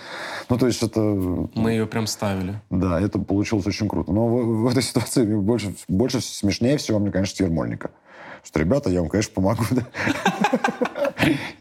Ну, 0.49 0.59
то 0.59 0.67
есть 0.67 0.83
это... 0.83 0.99
Мы 0.99 1.71
ее 1.71 1.87
прям 1.87 2.09
ставили. 2.09 2.61
Да, 2.71 3.00
это 3.00 3.21
получилось 3.21 3.69
очень 3.69 3.89
круто. 3.89 4.11
Но 4.11 4.27
в, 4.27 4.65
в 4.65 4.69
этой 4.69 4.83
ситуации 4.83 5.33
больше, 5.33 5.77
больше 5.87 6.21
смешнее 6.21 6.77
всего, 6.77 6.99
мне, 6.99 7.12
конечно, 7.12 7.45
Ермольника 7.45 7.93
что, 8.45 8.61
ребята, 8.61 8.91
я 8.91 9.00
вам, 9.00 9.09
конечно, 9.09 9.33
помогу. 9.33 9.65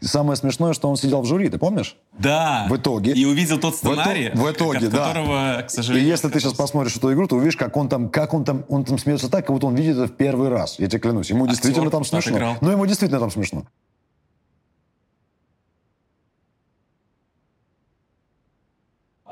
самое 0.00 0.36
смешное, 0.36 0.72
что 0.72 0.88
он 0.88 0.96
сидел 0.96 1.22
в 1.22 1.26
жюри, 1.26 1.48
ты 1.48 1.58
помнишь? 1.58 1.96
Да. 2.18 2.66
В 2.68 2.76
итоге. 2.76 3.12
И 3.12 3.24
увидел 3.24 3.58
тот 3.58 3.74
сценарий, 3.74 4.30
в, 4.34 4.50
итоге, 4.50 4.86
от 4.86 4.92
которого, 4.92 5.64
к 5.66 5.70
сожалению... 5.70 6.08
И 6.08 6.10
если 6.10 6.28
ты 6.28 6.40
сейчас 6.40 6.54
посмотришь 6.54 6.96
эту 6.96 7.12
игру, 7.12 7.26
то 7.26 7.36
увидишь, 7.36 7.56
как 7.56 7.76
он 7.76 7.88
там, 7.88 8.08
как 8.08 8.34
он 8.34 8.44
там, 8.44 8.64
он 8.68 8.84
там 8.84 8.98
смеется 8.98 9.28
так, 9.28 9.46
как 9.46 9.54
будто 9.54 9.66
он 9.66 9.74
видит 9.74 9.96
это 9.96 10.06
в 10.06 10.16
первый 10.16 10.48
раз. 10.48 10.78
Я 10.78 10.88
тебе 10.88 11.00
клянусь. 11.00 11.30
Ему 11.30 11.44
Актер 11.44 11.54
действительно 11.54 11.90
там 11.90 12.04
смешно. 12.04 12.32
Отыграл. 12.32 12.56
Ну, 12.60 12.70
ему 12.70 12.86
действительно 12.86 13.20
там 13.20 13.30
смешно. 13.30 13.64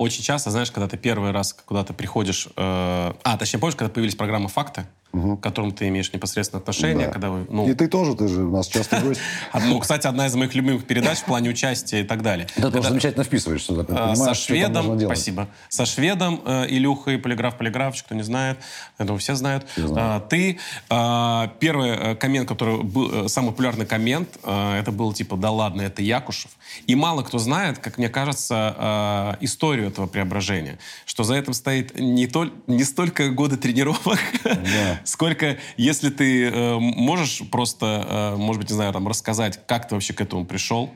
Очень 0.02 0.24
часто, 0.24 0.50
знаешь, 0.50 0.70
когда 0.70 0.88
ты 0.88 0.96
первый 0.96 1.30
раз 1.30 1.52
куда-то 1.52 1.92
приходишь... 1.92 2.48
Э, 2.56 3.12
а, 3.22 3.36
точнее, 3.38 3.60
помнишь, 3.60 3.76
когда 3.76 3.92
появились 3.92 4.16
программы 4.16 4.48
«Факты»? 4.48 4.86
Угу. 5.12 5.36
к 5.36 5.42
которым 5.42 5.72
ты 5.72 5.88
имеешь 5.88 6.12
непосредственное 6.12 6.60
отношение. 6.60 7.06
Да. 7.06 7.12
Когда 7.12 7.30
вы, 7.30 7.46
ну... 7.48 7.68
И 7.68 7.74
ты 7.74 7.88
тоже, 7.88 8.14
ты 8.14 8.28
же 8.28 8.44
у 8.44 8.50
нас 8.50 8.66
часто 8.68 9.00
гость. 9.00 9.20
Ну, 9.64 9.78
кстати, 9.78 10.06
одна 10.06 10.26
из 10.26 10.34
моих 10.34 10.54
любимых 10.54 10.84
передач 10.84 11.18
в 11.18 11.24
плане 11.24 11.50
участия 11.50 12.00
и 12.00 12.04
так 12.04 12.22
далее. 12.22 12.46
Да, 12.56 12.68
ты 12.70 12.78
тоже 12.78 12.88
замечательно 12.88 13.24
вписываешься. 13.24 13.72
А, 13.90 14.14
со 14.16 14.34
шведом, 14.34 14.98
спасибо. 14.98 15.48
Со 15.68 15.86
шведом 15.86 16.42
э, 16.44 16.66
Илюхой, 16.68 17.18
полиграф 17.18 17.56
Полиграфович, 17.56 18.02
кто 18.02 18.14
не 18.14 18.22
знает, 18.22 18.58
этого 18.98 19.18
все 19.18 19.34
знают. 19.34 19.66
А, 19.96 20.20
ты, 20.20 20.58
а, 20.88 21.52
первый 21.60 21.90
э, 21.90 22.14
коммент, 22.16 22.48
который 22.48 22.82
был, 22.82 23.26
э, 23.26 23.28
самый 23.28 23.52
популярный 23.52 23.86
коммент, 23.86 24.28
это 24.42 24.90
был 24.92 25.12
типа, 25.12 25.36
да 25.36 25.50
ладно, 25.50 25.82
это 25.82 26.02
Якушев. 26.02 26.50
И 26.86 26.94
мало 26.94 27.22
кто 27.22 27.38
знает, 27.38 27.78
как 27.78 27.98
мне 27.98 28.08
кажется, 28.08 29.36
историю 29.40 29.88
этого 29.88 30.06
преображения. 30.06 30.78
Что 31.04 31.24
за 31.24 31.34
этим 31.34 31.52
стоит 31.52 31.98
не, 31.98 32.26
то, 32.26 32.48
не 32.66 32.84
столько 32.84 33.28
годы 33.30 33.56
тренировок, 33.56 34.18
да 34.44 35.00
сколько, 35.04 35.58
если 35.76 36.10
ты 36.10 36.48
э, 36.48 36.78
можешь 36.78 37.42
просто, 37.50 38.32
э, 38.34 38.36
может 38.36 38.60
быть, 38.60 38.70
не 38.70 38.76
знаю, 38.76 38.92
там, 38.92 39.08
рассказать, 39.08 39.60
как 39.66 39.88
ты 39.88 39.94
вообще 39.94 40.12
к 40.12 40.20
этому 40.20 40.44
пришел? 40.44 40.90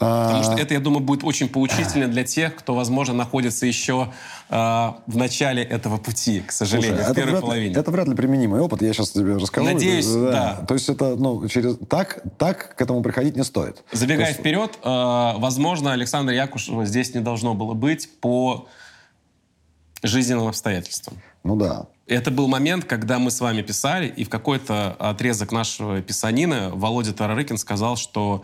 Потому 0.00 0.42
что 0.42 0.52
это, 0.54 0.72
я 0.72 0.80
думаю, 0.80 1.00
будет 1.00 1.24
очень 1.24 1.46
поучительно 1.46 2.08
для 2.08 2.24
тех, 2.24 2.56
кто, 2.56 2.74
возможно, 2.74 3.12
находится 3.12 3.66
еще 3.66 4.10
э, 4.48 4.54
в 4.54 5.16
начале 5.16 5.62
этого 5.62 5.98
пути, 5.98 6.40
к 6.40 6.52
сожалению, 6.52 6.96
Слушай, 6.96 7.12
в 7.12 7.14
первой 7.14 7.30
вряд, 7.32 7.40
половине. 7.42 7.74
Это 7.74 7.90
вряд 7.90 8.08
ли 8.08 8.14
применимый 8.14 8.62
опыт, 8.62 8.80
я 8.80 8.94
сейчас 8.94 9.10
тебе 9.10 9.36
расскажу. 9.36 9.66
Надеюсь, 9.66 10.06
да. 10.06 10.30
да. 10.30 10.66
То 10.66 10.72
есть 10.72 10.88
это, 10.88 11.16
ну, 11.16 11.46
через... 11.48 11.76
так, 11.86 12.22
так 12.38 12.76
к 12.76 12.80
этому 12.80 13.02
приходить 13.02 13.36
не 13.36 13.44
стоит. 13.44 13.84
Забегая 13.92 14.28
есть... 14.28 14.40
вперед, 14.40 14.78
э, 14.82 14.88
возможно, 15.36 15.92
Александр 15.92 16.32
Якушева 16.32 16.86
здесь 16.86 17.14
не 17.14 17.20
должно 17.20 17.52
было 17.52 17.74
быть 17.74 18.08
по 18.20 18.68
жизненным 20.02 20.48
обстоятельствам. 20.48 21.20
Ну 21.44 21.56
да. 21.56 21.86
Это 22.06 22.30
был 22.30 22.48
момент, 22.48 22.84
когда 22.84 23.18
мы 23.18 23.30
с 23.30 23.40
вами 23.40 23.62
писали, 23.62 24.06
и 24.08 24.24
в 24.24 24.28
какой-то 24.28 24.96
отрезок 24.98 25.52
нашего 25.52 26.00
писанина 26.02 26.70
Володя 26.72 27.12
Тарарыкин 27.12 27.56
сказал, 27.56 27.96
что 27.96 28.42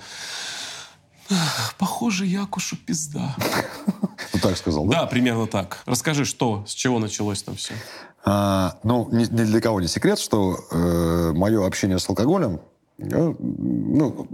похоже, 1.78 2.26
Якушу 2.26 2.76
пизда. 2.76 3.34
Ну 4.32 4.40
так 4.40 4.56
сказал, 4.56 4.86
да? 4.86 5.00
Да, 5.00 5.06
примерно 5.06 5.46
так. 5.46 5.82
Расскажи, 5.86 6.25
что, 6.25 6.64
с 6.66 6.72
чего 6.72 6.98
началось 6.98 7.42
там 7.42 7.56
все? 7.56 7.75
А, 8.25 8.76
ну, 8.82 9.08
ни, 9.12 9.25
ни 9.25 9.44
для 9.44 9.60
кого 9.60 9.80
не 9.80 9.88
секрет, 9.88 10.18
что 10.18 10.58
э, 10.70 11.32
мое 11.32 11.66
общение 11.66 11.98
с 11.98 12.08
алкоголем, 12.08 12.60
ну, 12.98 14.26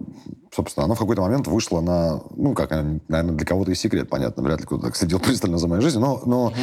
собственно, 0.54 0.84
оно 0.84 0.94
в 0.94 0.98
какой-то 0.98 1.22
момент 1.22 1.46
вышло 1.46 1.80
на, 1.80 2.22
ну, 2.36 2.54
как, 2.54 2.70
наверное, 2.70 3.34
для 3.34 3.46
кого-то 3.46 3.70
и 3.72 3.74
секрет, 3.74 4.08
понятно, 4.08 4.42
вряд 4.42 4.60
ли 4.60 4.66
кто-то 4.66 4.84
так 4.84 4.96
следил 4.96 5.18
пристально 5.18 5.58
за 5.58 5.68
моей 5.68 5.82
жизнью, 5.82 6.00
но, 6.00 6.22
но 6.24 6.44
угу. 6.46 6.56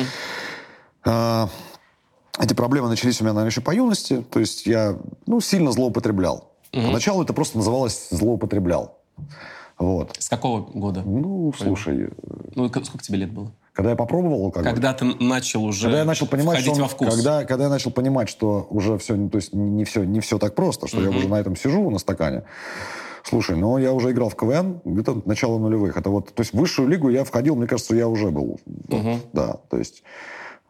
Э, 1.05 1.47
эти 2.39 2.53
проблемы 2.53 2.89
начались 2.89 3.21
у 3.21 3.23
меня, 3.23 3.33
наверное, 3.33 3.51
еще 3.51 3.61
по 3.61 3.73
юности. 3.73 4.23
То 4.31 4.39
есть 4.39 4.65
я, 4.65 4.97
ну, 5.25 5.41
сильно 5.41 5.71
злоупотреблял. 5.71 6.51
Угу. 6.73 6.83
Поначалу 6.83 7.23
это 7.23 7.33
просто 7.33 7.57
называлось 7.57 8.09
«злоупотреблял». 8.11 8.97
Вот. 9.77 10.15
С 10.19 10.27
какого 10.27 10.61
года? 10.61 11.01
Ну, 11.03 11.53
слушай... 11.57 12.07
Э, 12.07 12.09
ну, 12.55 12.67
сколько 12.67 13.03
тебе 13.03 13.19
лет 13.19 13.31
было? 13.31 13.51
Когда 13.71 13.91
я 13.91 13.95
попробовал 13.95 14.45
алкоголь. 14.45 14.69
Когда 14.69 14.93
ты 14.93 15.05
начал 15.05 15.63
уже 15.63 15.83
когда 15.83 15.99
я 15.99 16.05
начал 16.05 16.27
понимать, 16.27 16.59
что 16.59 16.73
он, 16.73 16.81
во 16.81 16.87
вкус. 16.89 17.15
Когда, 17.15 17.45
когда 17.45 17.63
я 17.65 17.69
начал 17.69 17.91
понимать, 17.91 18.27
что 18.27 18.67
уже 18.69 18.97
все, 18.97 19.15
то 19.29 19.37
есть 19.37 19.53
не 19.53 19.85
все, 19.85 20.03
не 20.03 20.19
все 20.19 20.37
так 20.37 20.53
просто, 20.53 20.87
что 20.87 20.97
угу. 20.97 21.05
я 21.05 21.09
уже 21.11 21.29
на 21.29 21.39
этом 21.39 21.55
сижу, 21.55 21.89
на 21.89 21.97
стакане. 21.97 22.43
Слушай, 23.23 23.55
ну 23.55 23.77
я 23.77 23.93
уже 23.93 24.11
играл 24.11 24.29
в 24.29 24.35
КВН 24.35 24.81
где-то 24.83 25.21
начало 25.25 25.59
нулевых. 25.59 25.95
Это 25.95 26.09
вот, 26.09 26.33
то 26.33 26.41
есть 26.41 26.53
в 26.53 26.57
высшую 26.57 26.89
лигу 26.89 27.09
я 27.09 27.23
входил, 27.23 27.55
мне 27.55 27.67
кажется, 27.67 27.95
я 27.95 28.07
уже 28.07 28.31
был. 28.31 28.59
Угу. 28.89 29.19
Да, 29.31 29.59
то 29.69 29.77
есть, 29.77 30.03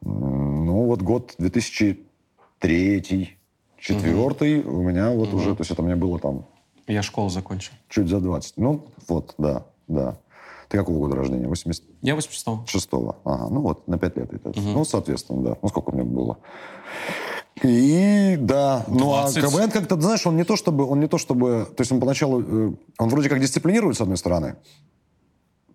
ну 0.01 0.85
вот 0.85 1.01
год 1.01 1.35
2003 1.37 3.39
четвертый 3.79 4.59
угу. 4.59 4.77
у 4.77 4.83
меня 4.83 5.11
вот 5.11 5.29
угу. 5.29 5.37
уже, 5.37 5.55
то 5.55 5.61
есть 5.61 5.71
это 5.71 5.81
мне 5.81 5.95
было 5.95 6.19
там... 6.19 6.45
Я 6.87 7.03
школу 7.03 7.29
закончил. 7.29 7.73
Чуть 7.87 8.07
за 8.07 8.19
20. 8.19 8.57
Ну, 8.57 8.87
вот, 9.07 9.35
да, 9.37 9.65
да. 9.87 10.17
Ты 10.69 10.77
какого 10.77 10.99
года 10.99 11.17
рождения? 11.17 11.47
80... 11.47 11.83
Я 12.01 12.15
86-го. 12.15 12.65
Шестого. 12.67 13.17
Ага, 13.23 13.47
ну 13.49 13.61
вот, 13.61 13.87
на 13.87 13.97
5 13.97 14.17
лет. 14.17 14.33
Это. 14.33 14.49
Угу. 14.49 14.59
Ну, 14.59 14.85
соответственно, 14.85 15.43
да. 15.43 15.57
Ну, 15.61 15.69
сколько 15.69 15.91
мне 15.91 16.03
было? 16.03 16.37
И 17.63 18.37
да, 18.39 18.85
20. 18.87 19.01
ну 19.01 19.13
а 19.13 19.31
КВН 19.31 19.71
как-то, 19.71 19.99
знаешь, 19.99 20.25
он 20.25 20.37
не 20.37 20.45
то 20.45 20.55
чтобы, 20.55 20.85
он 20.85 20.99
не 20.99 21.07
то 21.07 21.17
чтобы, 21.17 21.67
то 21.75 21.81
есть 21.81 21.91
он 21.91 21.99
поначалу, 21.99 22.41
э, 22.41 22.73
он 22.97 23.09
вроде 23.09 23.27
как 23.27 23.41
дисциплинирует 23.41 23.97
с 23.97 24.01
одной 24.01 24.17
стороны. 24.17 24.55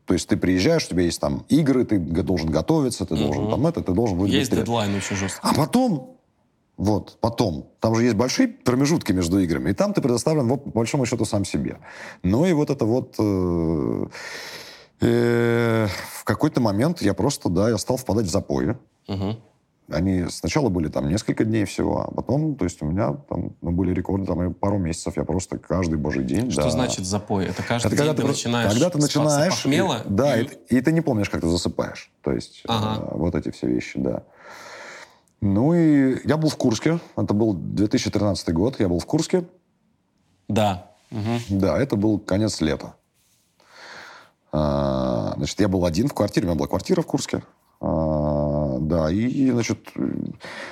То 0.06 0.14
есть 0.14 0.28
ты 0.28 0.36
приезжаешь, 0.36 0.84
у 0.86 0.90
тебя 0.90 1.02
есть 1.02 1.20
там 1.20 1.44
игры, 1.48 1.84
ты 1.84 1.98
должен 1.98 2.50
готовиться, 2.50 3.06
ты 3.06 3.16
должен 3.16 3.48
там 3.48 3.66
это, 3.66 3.82
ты 3.82 3.92
должен 3.92 4.18
быть 4.18 4.30
Есть 4.30 4.50
дедлайн 4.50 4.94
очень 4.94 5.16
жесткий. 5.16 5.40
А 5.42 5.54
потом, 5.54 6.18
вот, 6.76 7.16
потом, 7.20 7.68
там 7.80 7.94
же 7.94 8.04
есть 8.04 8.16
большие 8.16 8.48
промежутки 8.48 9.12
между 9.12 9.38
играми, 9.38 9.70
и 9.70 9.74
там 9.74 9.94
ты 9.94 10.02
предоставлен, 10.02 10.46
вот, 10.48 10.64
по 10.64 10.70
большому 10.70 11.06
счету, 11.06 11.24
сам 11.24 11.44
себе. 11.44 11.78
Ну 12.22 12.44
и 12.44 12.52
вот 12.52 12.70
это 12.70 12.84
вот... 12.84 13.14
Э, 13.18 14.06
э, 15.00 15.88
в 16.12 16.24
какой-то 16.24 16.60
момент 16.60 17.00
я 17.00 17.14
просто, 17.14 17.48
да, 17.48 17.70
я 17.70 17.78
стал 17.78 17.96
впадать 17.96 18.26
в 18.26 18.30
запои. 18.30 18.76
Угу. 19.08 19.36
Они 19.90 20.24
сначала 20.30 20.70
были 20.70 20.88
там 20.88 21.08
несколько 21.08 21.44
дней 21.44 21.66
всего, 21.66 22.00
а 22.00 22.10
потом, 22.10 22.56
то 22.56 22.64
есть 22.64 22.80
у 22.80 22.86
меня 22.86 23.14
там 23.28 23.54
ну, 23.60 23.70
были 23.70 23.92
рекорды, 23.92 24.26
там 24.26 24.42
и 24.42 24.52
пару 24.52 24.78
месяцев 24.78 25.16
я 25.16 25.24
просто 25.24 25.58
каждый 25.58 25.98
божий 25.98 26.24
день. 26.24 26.50
Что 26.50 26.62
да. 26.62 26.70
значит 26.70 27.04
запой? 27.04 27.44
Это 27.44 27.62
каждый 27.62 27.88
это 27.88 27.96
день 27.96 28.06
когда 28.06 28.22
ты, 28.22 28.26
начинаешь 28.26 28.72
Когда 28.72 28.90
ты 28.90 28.98
начинаешь... 28.98 29.52
Похмело, 29.52 30.02
и, 30.04 30.08
да, 30.08 30.40
и... 30.40 30.46
И, 30.70 30.76
и 30.78 30.80
ты 30.80 30.90
не 30.90 31.02
помнишь, 31.02 31.28
как 31.28 31.42
ты 31.42 31.48
засыпаешь. 31.48 32.10
То 32.22 32.32
есть 32.32 32.62
ага. 32.66 33.04
э, 33.04 33.16
вот 33.16 33.34
эти 33.34 33.50
все 33.50 33.66
вещи, 33.66 33.98
да. 33.98 34.22
Ну 35.42 35.74
и 35.74 36.26
я 36.26 36.38
был 36.38 36.48
в 36.48 36.56
Курске. 36.56 36.98
Это 37.16 37.34
был 37.34 37.52
2013 37.52 38.54
год. 38.54 38.80
Я 38.80 38.88
был 38.88 38.98
в 38.98 39.04
Курске. 39.04 39.44
Да. 40.48 40.90
Угу. 41.10 41.60
Да, 41.60 41.78
это 41.78 41.96
был 41.96 42.18
конец 42.18 42.62
лета. 42.62 42.94
А, 44.50 45.34
значит, 45.36 45.60
я 45.60 45.68
был 45.68 45.84
один 45.84 46.08
в 46.08 46.14
квартире. 46.14 46.46
У 46.46 46.48
меня 46.48 46.58
была 46.58 46.68
квартира 46.68 47.02
в 47.02 47.06
Курске. 47.06 47.42
Да, 48.94 49.10
и, 49.10 49.50
значит, 49.50 49.78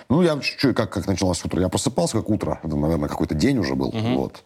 ну, 0.09 0.23
я 0.23 0.41
что, 0.41 0.73
как, 0.75 0.93
как 0.93 1.09
началось 1.09 1.45
утро? 1.45 1.61
Я 1.61 1.69
просыпался, 1.69 2.19
как 2.19 2.31
утро. 2.31 2.61
Это, 2.62 2.76
наверное, 2.76 3.09
какой-то 3.09 3.35
день 3.35 3.59
уже 3.59 3.75
был. 3.75 3.88
Угу. 3.88 4.14
Вот. 4.14 4.45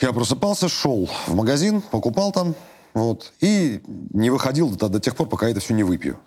Я 0.00 0.12
просыпался, 0.12 0.68
шел 0.68 1.08
в 1.28 1.34
магазин, 1.36 1.80
покупал 1.80 2.32
там, 2.32 2.56
вот, 2.94 3.32
и 3.40 3.80
не 4.12 4.30
выходил 4.30 4.70
до, 4.70 4.88
до 4.88 4.98
тех 4.98 5.14
пор, 5.14 5.28
пока 5.28 5.46
я 5.46 5.52
это 5.52 5.60
все 5.60 5.72
не 5.72 5.84
выпью. 5.84 6.18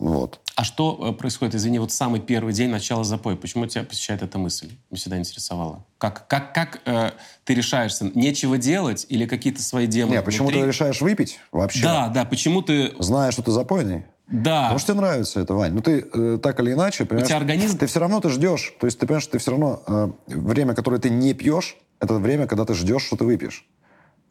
Вот. 0.00 0.40
А 0.56 0.64
что 0.64 0.98
э, 1.00 1.12
происходит, 1.12 1.54
извини, 1.54 1.78
вот 1.78 1.92
самый 1.92 2.20
первый 2.20 2.52
день 2.52 2.70
начала 2.70 3.04
запоя? 3.04 3.36
Почему 3.36 3.66
тебя 3.66 3.84
посещает 3.84 4.22
эта 4.22 4.38
мысль? 4.38 4.70
Меня 4.90 4.98
всегда 4.98 5.18
интересовало. 5.18 5.86
Как, 5.98 6.26
как, 6.26 6.52
как 6.52 6.80
э, 6.84 7.12
ты 7.44 7.54
решаешься? 7.54 8.10
Нечего 8.14 8.58
делать 8.58 9.06
или 9.08 9.26
какие-то 9.26 9.62
свои 9.62 9.86
демоны 9.86 10.16
Не, 10.16 10.22
почему 10.22 10.50
ты 10.50 10.62
решаешь 10.62 11.00
выпить 11.00 11.38
вообще? 11.52 11.82
Да, 11.82 12.08
да, 12.08 12.24
почему 12.24 12.60
ты... 12.60 12.92
Зная, 12.98 13.30
что 13.30 13.42
ты 13.42 13.52
запойный? 13.52 14.04
Да. 14.28 14.62
Потому 14.62 14.78
что 14.78 14.92
тебе 14.92 15.00
нравится 15.00 15.40
это, 15.40 15.54
Вань. 15.54 15.72
Ну, 15.72 15.82
ты 15.82 16.04
э, 16.12 16.38
так 16.42 16.58
или 16.60 16.72
иначе, 16.72 17.04
понимаешь... 17.04 17.26
У 17.26 17.28
тебя 17.28 17.36
организм... 17.36 17.78
Ты 17.78 17.86
все 17.86 18.00
равно 18.00 18.20
ты 18.20 18.28
ждешь. 18.28 18.74
То 18.80 18.86
есть 18.86 18.98
ты 18.98 19.06
понимаешь, 19.06 19.22
что 19.22 19.32
ты 19.32 19.38
все 19.38 19.52
равно... 19.52 19.82
Э, 19.86 20.10
время, 20.26 20.74
которое 20.74 20.98
ты 20.98 21.10
не 21.10 21.32
пьешь, 21.32 21.76
это 22.00 22.14
время, 22.14 22.46
когда 22.46 22.64
ты 22.64 22.74
ждешь, 22.74 23.04
что 23.04 23.16
ты 23.16 23.24
выпьешь. 23.24 23.66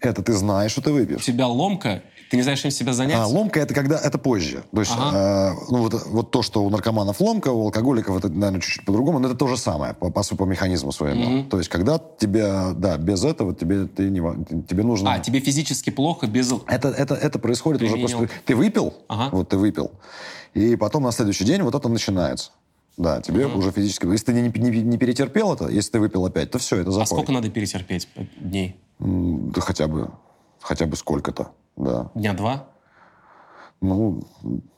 Это 0.02 0.22
ты 0.22 0.34
знаешь, 0.34 0.72
что 0.72 0.82
ты 0.82 0.92
выпьешь. 0.92 1.22
У 1.22 1.24
тебя 1.24 1.48
ломка, 1.48 2.04
ты 2.36 2.38
не 2.38 2.44
знаешь, 2.44 2.60
чем 2.60 2.72
себя 2.72 2.94
занять? 2.94 3.18
А, 3.18 3.26
ломка 3.26 3.62
это 3.62 3.74
когда 3.74 3.98
это 3.98 4.18
позже. 4.18 4.64
То 4.74 4.82
есть, 4.82 4.92
ага. 4.94 5.54
э, 5.54 5.66
ну, 5.70 5.78
вот, 5.78 6.06
вот 6.08 6.32
то, 6.32 6.42
что 6.42 6.64
у 6.64 6.70
наркоманов 6.70 7.22
ломка, 7.22 7.50
у 7.50 7.64
алкоголиков 7.64 8.18
это, 8.18 8.28
наверное, 8.28 8.60
чуть-чуть 8.60 8.86
по-другому, 8.86 9.20
но 9.20 9.30
это 9.30 9.38
то 9.38 9.48
же 9.48 9.56
самое, 9.56 9.94
по, 9.94 10.12
по, 10.12 10.22
по 10.22 10.44
механизму 10.44 10.92
своему. 10.92 11.40
Угу. 11.40 11.50
То 11.50 11.58
есть, 11.60 11.70
когда 11.70 11.98
тебе, 11.98 12.74
да, 12.76 12.98
без 12.98 13.24
этого 13.24 13.56
тебе, 13.56 13.86
ты 13.86 14.10
не, 14.10 14.20
тебе 14.66 14.84
нужно... 14.84 15.14
А, 15.14 15.20
тебе 15.20 15.40
физически 15.40 15.92
плохо 15.92 16.28
без... 16.28 16.52
Это, 16.68 16.90
это, 16.90 17.16
это 17.16 17.40
происходит 17.40 17.80
Применил. 17.80 18.06
уже 18.06 18.18
после... 18.18 18.30
Ты 18.46 18.56
выпил, 18.56 18.94
ага. 19.08 19.30
вот 19.32 19.50
ты 19.50 19.58
выпил, 19.58 19.92
и 20.54 20.76
потом 20.76 21.04
на 21.04 21.12
следующий 21.12 21.46
день 21.46 21.62
вот 21.62 21.74
это 21.74 21.88
начинается. 21.88 22.52
Да, 22.98 23.22
тебе 23.22 23.46
угу. 23.48 23.60
уже 23.60 23.72
физически... 23.72 24.06
Если 24.08 24.26
ты 24.26 24.34
не, 24.34 24.42
не, 24.42 24.82
не 24.82 24.98
перетерпел 24.98 25.54
это, 25.54 25.70
если 25.70 25.92
ты 25.92 26.00
выпил 26.00 26.26
опять, 26.26 26.52
то 26.52 26.60
все, 26.60 26.78
это 26.78 26.92
запой. 26.92 27.04
А 27.04 27.06
сколько 27.06 27.32
надо 27.32 27.50
перетерпеть 27.50 28.10
дней? 28.38 28.76
Да 29.00 29.62
хотя 29.62 29.88
бы, 29.88 30.12
хотя 30.62 30.86
бы 30.86 30.96
сколько-то, 30.96 31.52
да. 31.76 32.12
Дня 32.16 32.34
два? 32.34 32.68
Ну, 33.82 34.22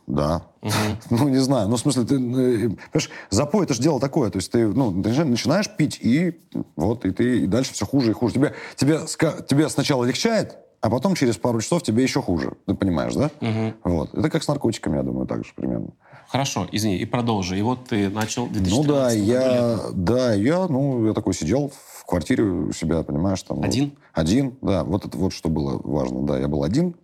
да. 0.07 0.47
Угу. 0.61 0.71
ну, 1.11 1.29
не 1.29 1.37
знаю. 1.37 1.67
Ну, 1.67 1.75
в 1.75 1.79
смысле, 1.79 2.03
ты, 2.03 2.15
э, 2.15 2.17
понимаешь, 2.17 3.09
запой 3.29 3.65
это 3.65 3.73
же 3.73 3.81
дело 3.81 3.99
такое. 3.99 4.29
То 4.29 4.37
есть 4.37 4.51
ты, 4.51 4.67
ну, 4.67 4.91
ты 5.03 5.25
начинаешь 5.25 5.69
пить, 5.69 5.99
и 6.01 6.39
вот, 6.75 7.05
и 7.05 7.11
ты, 7.11 7.41
и 7.41 7.47
дальше 7.47 7.73
все 7.73 7.85
хуже 7.85 8.11
и 8.11 8.13
хуже. 8.13 8.33
Тебе, 8.33 8.53
тебе, 8.75 8.99
тебе 9.47 9.69
сначала 9.69 10.03
легчает, 10.05 10.57
а 10.81 10.89
потом 10.89 11.15
через 11.15 11.37
пару 11.37 11.61
часов 11.61 11.83
тебе 11.83 12.03
еще 12.03 12.21
хуже. 12.21 12.53
Ты 12.65 12.73
понимаешь, 12.73 13.13
да? 13.13 13.29
Угу. 13.41 13.73
Вот. 13.83 14.13
Это 14.13 14.29
как 14.29 14.43
с 14.43 14.47
наркотиками, 14.47 14.97
я 14.97 15.03
думаю, 15.03 15.27
так 15.27 15.45
же 15.45 15.51
примерно. 15.55 15.89
Хорошо, 16.27 16.67
извини, 16.71 16.97
и 16.97 17.05
продолжи. 17.05 17.57
И 17.57 17.61
вот 17.61 17.85
ты 17.85 18.09
начал 18.09 18.47
2014 18.47 18.71
Ну 18.77 18.93
да, 18.93 19.11
я, 19.11 19.79
да, 19.93 20.33
я, 20.33 20.67
ну, 20.67 21.07
я 21.07 21.13
такой 21.13 21.33
сидел 21.33 21.69
в 21.69 21.96
квартире 22.07 22.43
у 22.43 22.71
себя, 22.71 23.03
понимаешь, 23.03 23.41
там... 23.43 23.61
Один? 23.61 23.89
Вот, 23.89 23.97
один, 24.13 24.57
да. 24.61 24.83
Вот 24.83 25.05
это 25.05 25.17
вот 25.17 25.33
что 25.33 25.49
было 25.49 25.79
важно. 25.83 26.25
Да, 26.25 26.39
я 26.39 26.47
был 26.47 26.63
один. 26.63 26.95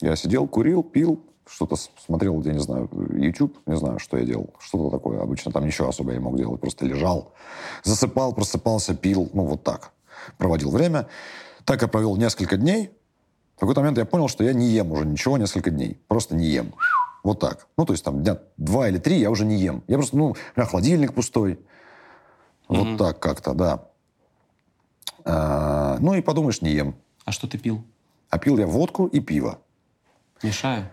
Я 0.00 0.16
сидел, 0.16 0.46
курил, 0.48 0.82
пил, 0.82 1.20
что-то 1.46 1.76
смотрел, 1.76 2.40
я 2.42 2.52
не 2.52 2.60
знаю, 2.60 2.88
YouTube, 3.12 3.58
не 3.66 3.76
знаю, 3.76 3.98
что 3.98 4.16
я 4.16 4.24
делал. 4.24 4.50
Что-то 4.58 4.90
такое. 4.96 5.20
Обычно 5.20 5.52
там 5.52 5.66
ничего 5.66 5.88
особо 5.88 6.12
я 6.12 6.20
мог 6.20 6.36
делать. 6.36 6.60
Просто 6.60 6.86
лежал, 6.86 7.32
засыпал, 7.82 8.32
просыпался, 8.32 8.94
пил. 8.94 9.28
Ну, 9.32 9.44
вот 9.44 9.62
так. 9.62 9.92
Проводил 10.38 10.70
время. 10.70 11.08
Так 11.64 11.82
я 11.82 11.88
провел 11.88 12.16
несколько 12.16 12.56
дней. 12.56 12.90
В 13.56 13.60
какой-то 13.60 13.80
момент 13.80 13.98
я 13.98 14.04
понял, 14.04 14.28
что 14.28 14.44
я 14.44 14.52
не 14.52 14.66
ем 14.68 14.90
уже 14.92 15.04
ничего 15.04 15.36
несколько 15.38 15.70
дней. 15.70 16.00
Просто 16.08 16.34
не 16.34 16.46
ем. 16.46 16.74
Вот 17.22 17.38
так. 17.38 17.66
Ну, 17.76 17.84
то 17.84 17.92
есть 17.92 18.04
там 18.04 18.22
дня 18.22 18.38
два 18.56 18.88
или 18.88 18.98
три 18.98 19.18
я 19.18 19.30
уже 19.30 19.44
не 19.44 19.56
ем. 19.56 19.82
Я 19.86 19.96
просто, 19.96 20.16
ну, 20.16 20.30
у 20.30 20.36
меня 20.56 20.66
холодильник 20.66 21.14
пустой. 21.14 21.60
Вот 22.68 22.86
mm-hmm. 22.86 22.96
так 22.96 23.20
как-то, 23.20 23.54
да. 23.54 23.84
А, 25.24 25.98
ну 26.00 26.14
и 26.14 26.20
подумаешь, 26.20 26.62
не 26.62 26.70
ем. 26.72 26.94
А 27.24 27.32
что 27.32 27.46
ты 27.46 27.58
пил? 27.58 27.84
А 28.30 28.38
пил 28.38 28.58
я 28.58 28.66
водку 28.66 29.06
и 29.06 29.20
пиво. 29.20 29.58
Мешаю? 30.42 30.88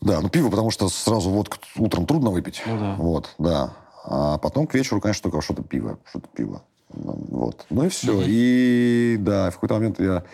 Да, 0.00 0.20
ну 0.20 0.28
пиво, 0.28 0.50
потому 0.50 0.70
что 0.70 0.88
сразу 0.88 1.30
водку 1.30 1.58
утром 1.76 2.06
трудно 2.06 2.30
выпить. 2.30 2.62
Ну 2.66 2.78
да. 2.78 2.94
Вот, 2.96 3.34
да. 3.38 3.74
А 4.04 4.38
потом 4.38 4.66
к 4.66 4.74
вечеру, 4.74 5.00
конечно, 5.00 5.30
только 5.30 5.42
что-то 5.42 5.62
пиво. 5.62 5.98
Что-то 6.08 6.28
пиво. 6.28 6.62
Вот. 6.88 7.66
Ну 7.70 7.84
и 7.84 7.88
все. 7.88 8.20
Mm-hmm. 8.20 8.26
И 8.26 9.16
да, 9.20 9.50
в 9.50 9.54
какой-то 9.54 9.74
момент 9.74 10.00
я 10.00 10.24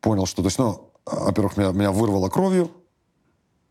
понял, 0.00 0.26
что... 0.26 0.42
То 0.42 0.46
есть, 0.46 0.58
ну, 0.58 0.90
во-первых, 1.04 1.56
меня, 1.56 1.72
меня 1.72 1.90
вырвало 1.90 2.28
кровью. 2.28 2.70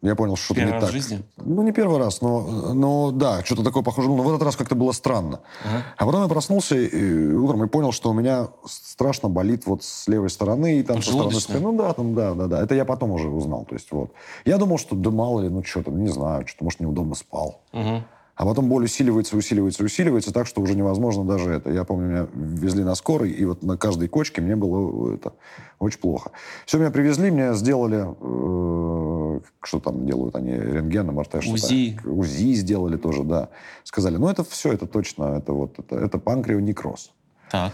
Я 0.02 0.16
понял, 0.16 0.36
что 0.36 0.54
что-то 0.54 0.64
не 0.64 0.72
так. 0.72 0.90
в 0.90 0.92
жизни? 0.92 1.24
Ну, 1.38 1.64
не 1.64 1.72
первый 1.72 1.98
раз, 1.98 2.22
но, 2.22 2.74
но 2.74 3.12
да, 3.12 3.44
что-то 3.44 3.64
такое 3.64 3.82
похоже. 3.82 4.08
Но 4.08 4.18
в 4.18 4.30
этот 4.30 4.44
раз 4.44 4.56
как-то 4.56 4.76
было 4.76 4.92
странно. 4.92 5.40
Ага. 5.64 5.84
А 5.98 6.06
потом 6.06 6.22
я 6.24 6.28
проснулся 6.28 6.76
и, 6.76 7.34
утром 7.34 7.64
и 7.64 7.68
понял, 7.68 7.92
что 7.92 8.12
у 8.12 8.14
меня 8.14 8.50
страшно 8.66 9.30
болит 9.30 9.66
вот 9.66 9.84
с 9.84 10.08
левой 10.08 10.30
стороны. 10.30 10.80
И 10.80 10.84
там 10.84 11.02
со 11.02 11.12
стороны 11.12 11.40
спины. 11.40 11.60
Ну 11.60 11.78
да, 11.78 11.94
там, 11.94 12.14
да, 12.14 12.34
да, 12.34 12.48
да. 12.48 12.62
Это 12.62 12.76
я 12.76 12.86
потом 12.86 13.12
уже 13.12 13.30
узнал. 13.30 13.66
То 13.66 13.76
есть 13.76 13.92
вот. 13.92 14.12
Я 14.46 14.58
думал, 14.58 14.78
что 14.78 14.96
да 14.96 15.10
мало 15.10 15.42
ли, 15.42 15.50
ну 15.50 15.64
что-то, 15.64 15.92
не 15.92 16.10
знаю, 16.10 16.46
что-то, 16.46 16.66
может, 16.66 16.80
неудобно 16.82 17.16
спал. 17.16 17.62
Угу. 17.74 18.04
А 18.36 18.46
потом 18.46 18.68
боль 18.68 18.84
усиливается, 18.84 19.38
усиливается, 19.38 19.84
усиливается, 19.84 20.34
так 20.34 20.46
что 20.46 20.62
уже 20.62 20.76
невозможно 20.76 21.24
даже 21.24 21.52
это. 21.52 21.72
Я 21.72 21.86
помню, 21.86 22.08
меня 22.08 22.28
везли 22.34 22.84
на 22.84 22.94
скорой, 22.96 23.32
и 23.32 23.46
вот 23.46 23.64
на 23.64 23.78
каждой 23.78 24.10
кочке 24.10 24.42
мне 24.42 24.58
было 24.58 25.14
это 25.14 25.34
очень 25.80 26.00
плохо. 26.00 26.32
Все, 26.66 26.78
меня 26.78 26.92
привезли, 26.92 27.32
мне 27.32 27.54
сделали, 27.54 28.04
э, 28.04 29.40
что 29.64 29.80
там 29.80 30.06
делают 30.06 30.36
они, 30.36 30.52
рентген, 30.52 31.08
МРТ, 31.08 31.44
что 31.44 31.54
УЗИ. 31.54 31.98
УЗИ 32.04 32.56
сделали 32.56 32.98
тоже, 32.98 33.24
да. 33.24 33.50
Сказали, 33.86 34.18
ну 34.18 34.28
это 34.28 34.44
все, 34.44 34.74
это 34.74 34.86
точно, 34.86 35.38
это 35.38 35.54
вот, 35.54 35.80
это, 35.80 35.96
это 35.96 36.20
панкреонекроз. 36.20 37.14
Так. 37.50 37.72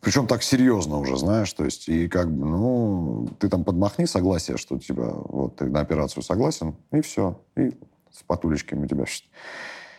Причем 0.00 0.26
так 0.26 0.42
серьезно 0.42 0.98
уже, 0.98 1.16
знаешь, 1.16 1.52
то 1.52 1.64
есть, 1.64 1.88
и 1.88 2.08
как 2.08 2.30
бы, 2.30 2.44
ну, 2.44 3.28
ты 3.38 3.48
там 3.48 3.62
подмахни 3.62 4.06
согласие, 4.06 4.56
что 4.56 4.76
тебя, 4.78 5.08
вот, 5.08 5.56
ты 5.56 5.66
на 5.66 5.80
операцию 5.80 6.24
согласен, 6.24 6.74
и 6.90 7.00
все. 7.00 7.40
И 7.56 7.70
с 8.10 8.22
потулечками 8.26 8.84
у 8.84 8.88
тебя 8.88 9.06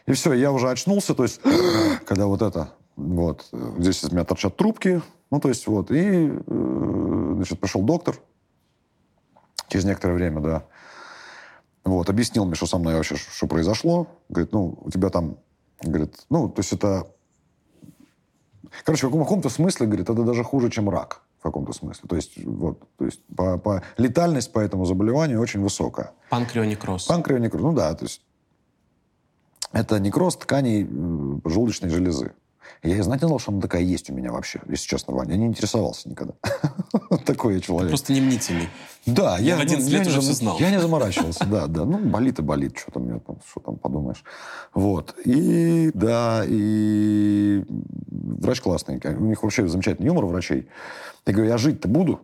И 0.07 0.13
все, 0.13 0.33
я 0.33 0.51
уже 0.51 0.69
очнулся, 0.69 1.15
то 1.15 1.24
есть, 1.24 1.41
когда 2.05 2.27
вот 2.27 2.41
это, 2.41 2.74
вот, 2.95 3.47
здесь 3.77 4.03
из 4.03 4.12
меня 4.12 4.24
торчат 4.24 4.55
трубки, 4.55 5.01
ну, 5.31 5.39
то 5.39 5.50
есть, 5.50 5.67
вот, 5.67 5.91
и, 5.91 6.31
э, 6.31 7.31
значит, 7.35 7.59
пришел 7.59 7.81
доктор 7.81 8.15
через 9.67 9.85
некоторое 9.85 10.13
время, 10.13 10.41
да, 10.41 10.63
вот, 11.85 12.09
объяснил 12.09 12.45
мне, 12.45 12.55
что 12.55 12.65
со 12.65 12.79
мной 12.79 12.95
вообще, 12.95 13.15
что 13.15 13.45
произошло. 13.45 14.07
Говорит, 14.27 14.51
ну, 14.53 14.77
у 14.81 14.89
тебя 14.89 15.09
там, 15.09 15.38
говорит, 15.81 16.15
ну, 16.29 16.50
то 16.50 16.59
есть 16.59 16.74
это... 16.74 17.07
Короче, 18.83 19.07
в 19.07 19.12
каком-то 19.12 19.50
смысле, 19.50 19.85
говорит, 19.85 20.09
это 20.09 20.24
даже 20.24 20.43
хуже, 20.43 20.69
чем 20.71 20.89
рак 20.89 21.21
в 21.38 21.43
каком-то 21.43 21.74
смысле. 21.74 22.09
То 22.09 22.15
есть, 22.15 22.43
вот, 22.43 22.79
то 22.97 23.05
есть 23.05 23.21
по, 23.35 23.59
по, 23.59 23.83
летальность 23.97 24.51
по 24.51 24.59
этому 24.59 24.85
заболеванию 24.85 25.39
очень 25.39 25.62
высокая. 25.62 26.12
Панкреонекроз. 26.31 27.05
Панкреонекроз, 27.05 27.62
ну 27.62 27.71
да, 27.71 27.93
то 27.93 28.05
есть 28.05 28.25
это 29.75 30.00
некроз 30.00 30.38
тканей 30.38 30.88
желудочной 31.44 31.89
железы. 31.89 32.32
Я 32.82 32.98
и 32.98 33.01
знать 33.01 33.22
не 33.22 33.27
знал, 33.27 33.39
что 33.39 33.51
она 33.51 33.62
такая 33.62 33.82
есть 33.82 34.10
у 34.10 34.13
меня 34.13 34.32
вообще, 34.32 34.62
если 34.70 34.88
честно, 34.88 35.13
Ваня. 35.13 35.32
Я 35.32 35.38
не 35.38 35.48
интересовался 35.48 36.08
никогда. 36.08 36.34
Такой 37.25 37.55
я 37.55 37.60
человек. 37.60 37.89
Просто 37.89 38.13
не 38.13 38.22
мнительный. 38.22 38.70
Да, 39.05 39.38
я, 39.38 39.55
я 39.55 39.58
в 39.58 39.62
11 39.62 39.86
ну, 39.86 39.98
лет 39.98 40.08
уже 40.08 40.22
все 40.22 40.34
знал. 40.34 40.58
Я 40.60 40.72
не 40.72 40.79
заморачивался, 40.79 41.46
да, 41.46 41.67
да. 41.67 41.84
Ну, 41.84 41.98
болит 41.98 42.39
и 42.39 42.41
болит, 42.41 42.77
что 42.77 42.91
там, 42.91 43.22
что 43.50 43.60
там 43.60 43.75
подумаешь. 43.77 44.24
Вот. 44.74 45.15
И, 45.25 45.91
да, 45.94 46.44
и 46.48 47.63
врач 47.67 48.62
классный. 48.62 49.01
У 49.03 49.25
них 49.25 49.44
вообще 49.44 49.67
замечательный 49.67 50.05
юмор 50.05 50.25
врачей. 50.25 50.70
Я 51.25 51.34
говорю, 51.34 51.50
я 51.50 51.58
жить-то 51.58 51.88
буду? 51.88 52.22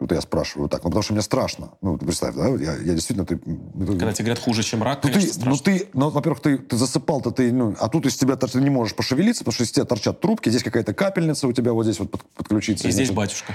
Вот 0.00 0.12
я 0.12 0.20
спрашиваю 0.22 0.70
так, 0.70 0.82
ну 0.82 0.88
потому 0.88 1.02
что 1.02 1.12
мне 1.12 1.20
страшно. 1.20 1.72
Ну, 1.82 1.98
ты 1.98 2.06
представь, 2.06 2.34
да, 2.34 2.48
я, 2.48 2.74
я 2.76 2.94
действительно... 2.94 3.26
Ты, 3.26 3.36
Когда 3.36 4.12
тебе 4.12 4.24
говорят 4.24 4.42
хуже, 4.42 4.62
чем 4.62 4.82
рак, 4.82 5.04
ну, 5.04 5.10
конечно, 5.10 5.28
ты, 5.28 5.34
страшно. 5.34 5.50
Ну, 5.50 5.78
ты, 5.78 5.88
ну, 5.92 6.08
во-первых, 6.08 6.40
ты, 6.40 6.56
ты 6.56 6.76
засыпал-то, 6.76 7.30
ты, 7.30 7.52
ну, 7.52 7.76
а 7.78 7.88
тут 7.90 8.06
из 8.06 8.16
тебя 8.16 8.36
ты 8.36 8.60
не 8.60 8.70
можешь 8.70 8.96
пошевелиться, 8.96 9.44
потому 9.44 9.52
что 9.52 9.64
из 9.64 9.72
тебя 9.72 9.84
торчат 9.84 10.18
трубки, 10.20 10.48
здесь 10.48 10.62
какая-то 10.62 10.94
капельница 10.94 11.46
у 11.46 11.52
тебя 11.52 11.74
вот 11.74 11.84
здесь 11.84 11.98
вот 11.98 12.10
под, 12.10 12.22
подключиться. 12.34 12.88
И 12.88 12.90
здесь 12.90 13.10
батюшка. 13.10 13.52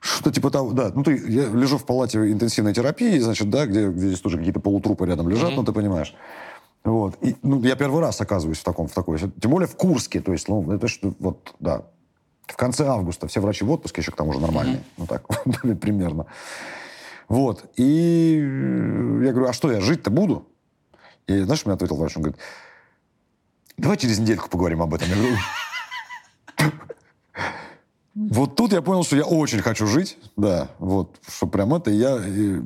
Что-то 0.00 0.30
типа 0.30 0.50
того, 0.50 0.70
да. 0.70 0.92
Ну, 0.94 1.02
ты, 1.02 1.16
я 1.28 1.48
лежу 1.48 1.76
в 1.76 1.84
палате 1.84 2.18
интенсивной 2.18 2.72
терапии, 2.72 3.18
значит, 3.18 3.50
да, 3.50 3.66
где, 3.66 3.88
где 3.88 4.06
здесь 4.06 4.20
тоже 4.20 4.38
какие-то 4.38 4.60
полутрупы 4.60 5.06
рядом 5.06 5.28
лежат, 5.28 5.50
mm-hmm. 5.50 5.56
ну, 5.56 5.64
ты 5.64 5.72
понимаешь. 5.72 6.14
Вот. 6.84 7.16
И, 7.20 7.34
ну, 7.42 7.60
я 7.62 7.74
первый 7.74 8.00
раз 8.00 8.20
оказываюсь 8.20 8.58
в 8.58 8.64
таком, 8.64 8.86
в 8.86 8.92
такой, 8.92 9.18
тем 9.18 9.50
более 9.50 9.66
в 9.66 9.74
Курске, 9.74 10.20
то 10.20 10.32
есть, 10.32 10.48
ну, 10.48 10.72
это 10.72 10.86
что, 10.86 11.12
вот, 11.18 11.52
да, 11.58 11.82
в 12.52 12.56
конце 12.56 12.86
августа. 12.86 13.26
Все 13.28 13.40
врачи 13.40 13.64
в 13.64 13.70
отпуске 13.70 14.00
еще 14.00 14.12
к 14.12 14.16
тому 14.16 14.32
же 14.32 14.40
нормальные. 14.40 14.78
Mm-hmm. 14.78 14.92
Ну 14.98 15.06
так, 15.06 15.26
примерно. 15.80 16.26
Вот. 17.28 17.70
И 17.76 18.38
я 19.22 19.32
говорю, 19.32 19.48
а 19.48 19.52
что, 19.52 19.70
я 19.70 19.80
жить-то 19.80 20.10
буду? 20.10 20.48
И 21.26 21.40
знаешь, 21.40 21.64
мне 21.64 21.74
ответил 21.74 21.96
врач, 21.96 22.16
он 22.16 22.22
говорит, 22.22 22.40
давай 23.76 23.96
через 23.96 24.18
недельку 24.18 24.48
поговорим 24.48 24.82
об 24.82 24.94
этом. 24.94 25.08
Я 25.08 25.14
говорю, 25.14 25.36
вот 28.14 28.56
тут 28.56 28.72
я 28.72 28.82
понял, 28.82 29.04
что 29.04 29.16
я 29.16 29.24
очень 29.24 29.60
хочу 29.60 29.86
жить, 29.86 30.18
да, 30.36 30.68
вот, 30.78 31.16
что 31.28 31.46
прям 31.46 31.72
это, 31.74 31.90
и 31.90 31.96
я 31.96 32.16
и 32.16 32.60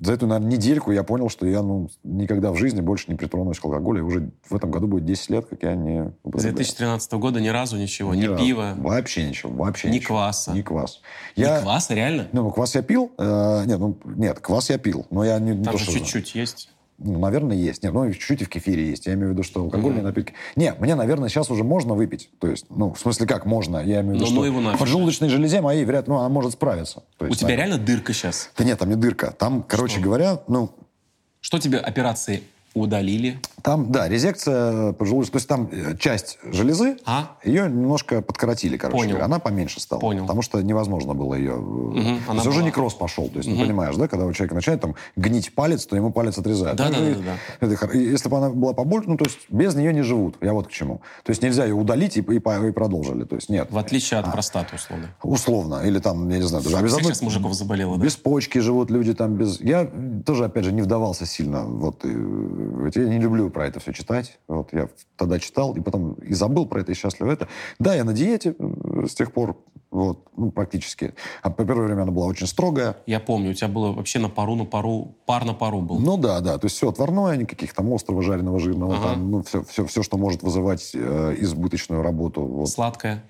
за 0.00 0.12
эту, 0.12 0.28
наверное, 0.28 0.52
недельку 0.52 0.92
я 0.92 1.02
понял, 1.02 1.28
что 1.28 1.46
я, 1.46 1.62
ну, 1.62 1.90
никогда 2.04 2.52
в 2.52 2.56
жизни 2.56 2.80
больше 2.80 3.06
не 3.08 3.16
притронусь 3.16 3.58
к 3.58 3.64
алкоголю, 3.64 3.98
и 3.98 4.02
уже 4.02 4.30
в 4.48 4.54
этом 4.54 4.70
году 4.70 4.86
будет 4.86 5.04
10 5.04 5.30
лет, 5.30 5.46
как 5.46 5.62
я 5.64 5.74
не 5.74 6.12
С 6.24 6.42
2013 6.42 7.12
года 7.14 7.40
ни 7.40 7.48
разу 7.48 7.76
ничего, 7.76 8.14
ни, 8.14 8.26
ни 8.26 8.36
пива. 8.36 8.74
Вообще 8.76 9.28
ничего, 9.28 9.52
вообще 9.52 9.88
ни 9.88 9.94
ничего. 9.94 10.14
кваса. 10.14 10.52
Ни 10.52 10.62
квас. 10.62 11.00
Ни 11.36 11.42
я, 11.42 11.60
кваса, 11.60 11.94
реально? 11.94 12.28
Ну, 12.32 12.48
квас 12.52 12.76
я 12.76 12.82
пил, 12.82 13.10
э, 13.18 13.64
нет, 13.66 13.80
ну, 13.80 13.98
нет, 14.04 14.38
квас 14.38 14.70
я 14.70 14.78
пил, 14.78 15.06
но 15.10 15.24
я 15.24 15.40
не... 15.40 15.60
Там 15.64 15.74
не 15.74 15.80
же 15.80 15.90
чуть-чуть 15.90 16.36
есть. 16.36 16.70
Ну, 16.98 17.20
наверное, 17.20 17.56
есть. 17.56 17.84
Нет, 17.84 17.92
ну, 17.94 18.10
чуть-чуть 18.12 18.42
и 18.42 18.44
в 18.44 18.48
кефире 18.48 18.90
есть. 18.90 19.06
Я 19.06 19.14
имею 19.14 19.28
в 19.28 19.32
виду, 19.32 19.44
что 19.44 19.60
алкогольные 19.60 20.00
mm-hmm. 20.00 20.04
напитки... 20.04 20.34
Не, 20.56 20.74
мне, 20.74 20.96
наверное, 20.96 21.28
сейчас 21.28 21.48
уже 21.48 21.62
можно 21.62 21.94
выпить. 21.94 22.28
То 22.40 22.48
есть, 22.48 22.66
ну, 22.70 22.92
в 22.92 22.98
смысле, 22.98 23.26
как 23.26 23.46
можно? 23.46 23.78
Я 23.78 24.00
имею 24.00 24.14
в 24.14 24.14
виду, 24.14 24.24
Но 24.24 24.26
что 24.26 24.34
ну 24.34 24.44
его 24.44 24.60
нафиг. 24.60 24.80
поджелудочной 24.80 25.28
железе 25.28 25.60
моей, 25.60 25.84
вряд 25.84 26.08
ли, 26.08 26.12
ну, 26.12 26.18
она 26.18 26.28
может 26.28 26.52
справиться. 26.52 27.04
То 27.16 27.26
есть, 27.26 27.40
У 27.40 27.44
тебя 27.44 27.54
реально 27.54 27.78
дырка 27.78 28.12
сейчас? 28.12 28.50
Да 28.56 28.64
нет, 28.64 28.80
там 28.80 28.88
не 28.88 28.96
дырка. 28.96 29.30
Там, 29.30 29.62
короче 29.62 29.94
что? 29.94 30.02
говоря, 30.02 30.42
ну... 30.48 30.70
Что 31.40 31.60
тебе 31.60 31.78
операции 31.78 32.42
удалили. 32.78 33.40
Там, 33.62 33.90
да, 33.90 34.08
резекция 34.08 34.92
поджелудочной. 34.92 35.32
То 35.32 35.36
есть 35.36 35.48
там 35.48 35.68
э, 35.70 35.96
часть 35.98 36.38
железы, 36.44 36.96
а? 37.04 37.36
ее 37.44 37.64
немножко 37.64 38.22
подкоротили, 38.22 38.76
короче 38.76 38.98
Понял. 38.98 39.22
Она 39.22 39.38
поменьше 39.38 39.80
стала. 39.80 40.00
Понял. 40.00 40.22
Потому 40.22 40.42
что 40.42 40.62
невозможно 40.62 41.14
было 41.14 41.34
ее... 41.34 41.56
Угу, 41.56 41.92
то 41.92 42.00
есть 42.00 42.26
была... 42.26 42.42
уже 42.48 42.62
некроз 42.62 42.94
пошел. 42.94 43.28
То 43.28 43.38
есть, 43.38 43.48
угу. 43.48 43.56
ну, 43.56 43.64
понимаешь, 43.64 43.96
да, 43.96 44.08
когда 44.08 44.26
у 44.26 44.32
человека 44.32 44.54
начинает 44.54 44.80
там 44.80 44.94
гнить 45.16 45.54
палец, 45.54 45.86
то 45.86 45.96
ему 45.96 46.12
палец 46.12 46.38
отрезают. 46.38 46.78
Да, 46.78 46.88
ну, 46.88 46.94
да, 46.94 47.00
да, 47.00 47.36
да. 47.60 47.66
Это, 47.66 47.98
если 47.98 48.28
бы 48.28 48.38
она 48.38 48.50
была 48.50 48.72
побольше, 48.72 49.08
ну, 49.08 49.16
то 49.16 49.24
есть 49.24 49.38
без 49.48 49.74
нее 49.74 49.92
не 49.92 50.02
живут. 50.02 50.36
Я 50.40 50.52
вот 50.52 50.68
к 50.68 50.70
чему. 50.70 51.00
То 51.24 51.30
есть 51.30 51.42
нельзя 51.42 51.64
ее 51.64 51.74
удалить 51.74 52.16
и, 52.16 52.20
и, 52.20 52.36
и 52.36 52.72
продолжили. 52.72 53.24
То 53.24 53.36
есть 53.36 53.48
нет. 53.48 53.68
В 53.70 53.78
отличие 53.78 54.20
от 54.20 54.28
а, 54.28 54.30
простаты, 54.30 54.76
условно. 54.76 55.08
Условно. 55.22 55.82
Или 55.84 55.98
там, 55.98 56.28
я 56.28 56.38
не 56.38 56.44
знаю, 56.46 56.64
даже... 56.64 56.76
Без 56.82 56.94
одной... 56.94 57.12
сейчас 57.12 57.22
мужиков 57.22 57.54
заболело, 57.54 57.96
да? 57.98 58.04
Без 58.04 58.16
почки 58.16 58.58
живут 58.58 58.90
люди 58.90 59.14
там, 59.14 59.34
без... 59.34 59.60
Я 59.60 59.90
тоже, 60.24 60.44
опять 60.44 60.64
же, 60.64 60.72
не 60.72 60.82
вдавался 60.82 61.26
сильно. 61.26 61.64
Вот, 61.64 62.04
и, 62.04 62.08
я 62.94 63.08
не 63.08 63.18
люблю 63.18 63.50
про 63.50 63.66
это 63.66 63.80
все 63.80 63.92
читать. 63.92 64.38
Вот 64.48 64.72
я 64.72 64.88
тогда 65.16 65.38
читал, 65.38 65.74
и 65.74 65.80
потом 65.80 66.14
и 66.14 66.34
забыл 66.34 66.66
про 66.66 66.80
это, 66.80 66.92
и 66.92 66.94
счастлив 66.94 67.28
это. 67.28 67.48
Да, 67.78 67.94
я 67.94 68.04
на 68.04 68.12
диете 68.12 68.54
э, 68.58 69.06
с 69.08 69.14
тех 69.14 69.32
пор, 69.32 69.56
вот, 69.90 70.28
ну, 70.36 70.50
практически. 70.50 71.14
А 71.42 71.50
по 71.50 71.64
первое 71.64 71.86
время 71.86 72.02
она 72.02 72.12
была 72.12 72.26
очень 72.26 72.46
строгая. 72.46 72.96
Я 73.06 73.20
помню, 73.20 73.50
у 73.50 73.54
тебя 73.54 73.68
было 73.68 73.92
вообще 73.92 74.18
на 74.18 74.28
пару, 74.28 74.54
на 74.54 74.64
пару, 74.64 75.16
пар 75.26 75.44
на 75.44 75.54
пару 75.54 75.80
был. 75.80 75.98
Ну 75.98 76.16
да, 76.16 76.40
да, 76.40 76.58
то 76.58 76.66
есть 76.66 76.76
все 76.76 76.88
отварное, 76.88 77.36
никаких 77.36 77.72
там 77.74 77.92
острого, 77.92 78.22
жареного, 78.22 78.58
жирного, 78.58 78.96
ага. 78.96 79.08
там, 79.10 79.30
ну, 79.30 79.42
все, 79.42 79.62
все, 79.64 79.86
все, 79.86 80.02
что 80.02 80.18
может 80.18 80.42
вызывать 80.42 80.92
э, 80.94 81.34
избыточную 81.38 82.02
работу. 82.02 82.42
Вот. 82.42 82.68
Сладкое. 82.68 83.24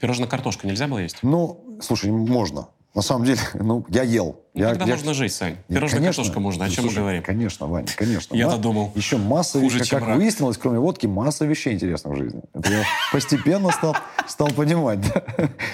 Пирожная 0.00 0.28
картошка 0.28 0.66
нельзя 0.66 0.88
было 0.88 0.98
есть? 0.98 1.18
Ну, 1.22 1.78
слушай, 1.80 2.10
можно. 2.10 2.68
На 2.96 3.02
самом 3.02 3.26
деле, 3.26 3.38
ну, 3.54 3.84
я 3.90 4.02
ел. 4.02 4.40
Ну, 4.54 4.62
я, 4.62 4.70
тогда 4.70 4.86
я... 4.86 4.92
можно 4.92 5.12
жить, 5.12 5.32
Сань. 5.34 5.56
Пирожная 5.68 6.00
конечно, 6.00 6.22
картошка 6.22 6.40
можно. 6.40 6.64
О 6.64 6.70
чем 6.70 6.84
слушай, 6.84 6.96
мы 6.96 7.02
говорим? 7.02 7.22
Конечно, 7.22 7.66
Ваня, 7.66 7.88
конечно. 7.94 8.34
Я-то 8.34 8.56
думал. 8.56 8.90
Еще 8.94 9.18
масса, 9.18 9.60
хуже, 9.60 9.84
как, 9.84 10.06
выяснилось, 10.16 10.56
кроме 10.56 10.78
водки, 10.78 11.06
масса 11.06 11.44
вещей 11.44 11.74
интересных 11.74 12.14
в 12.14 12.16
жизни. 12.16 12.40
Это 12.54 12.72
я 12.72 12.84
постепенно 13.12 13.70
стал, 13.70 13.94
стал 14.26 14.48
понимать. 14.48 15.00
Да? 15.02 15.22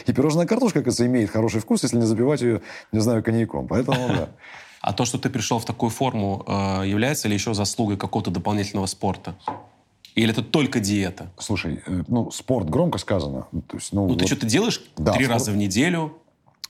И 0.06 0.12
пирожная 0.12 0.46
картошка, 0.46 0.82
кажется, 0.82 1.06
имеет 1.06 1.30
хороший 1.30 1.60
вкус, 1.60 1.84
если 1.84 1.96
не 1.96 2.06
забивать 2.06 2.40
ее, 2.40 2.60
не 2.90 2.98
знаю, 2.98 3.22
коньяком. 3.22 3.68
Поэтому, 3.68 4.08
да. 4.08 4.28
А 4.80 4.92
то, 4.92 5.04
что 5.04 5.16
ты 5.16 5.30
пришел 5.30 5.60
в 5.60 5.64
такую 5.64 5.90
форму, 5.90 6.44
э, 6.44 6.88
является 6.88 7.28
ли 7.28 7.34
еще 7.34 7.54
заслугой 7.54 7.96
какого-то 7.96 8.32
дополнительного 8.32 8.86
спорта? 8.86 9.36
Или 10.16 10.32
это 10.32 10.42
только 10.42 10.80
диета? 10.80 11.30
Слушай, 11.38 11.84
э, 11.86 12.02
ну, 12.08 12.32
спорт 12.32 12.68
громко 12.68 12.98
сказано. 12.98 13.46
То 13.68 13.76
есть, 13.76 13.92
ну, 13.92 14.02
ну 14.02 14.08
вот... 14.08 14.18
ты 14.18 14.26
что-то 14.26 14.46
делаешь 14.46 14.82
да, 14.96 15.12
три 15.12 15.26
спорт... 15.26 15.38
раза 15.38 15.52
в 15.52 15.56
неделю? 15.56 16.18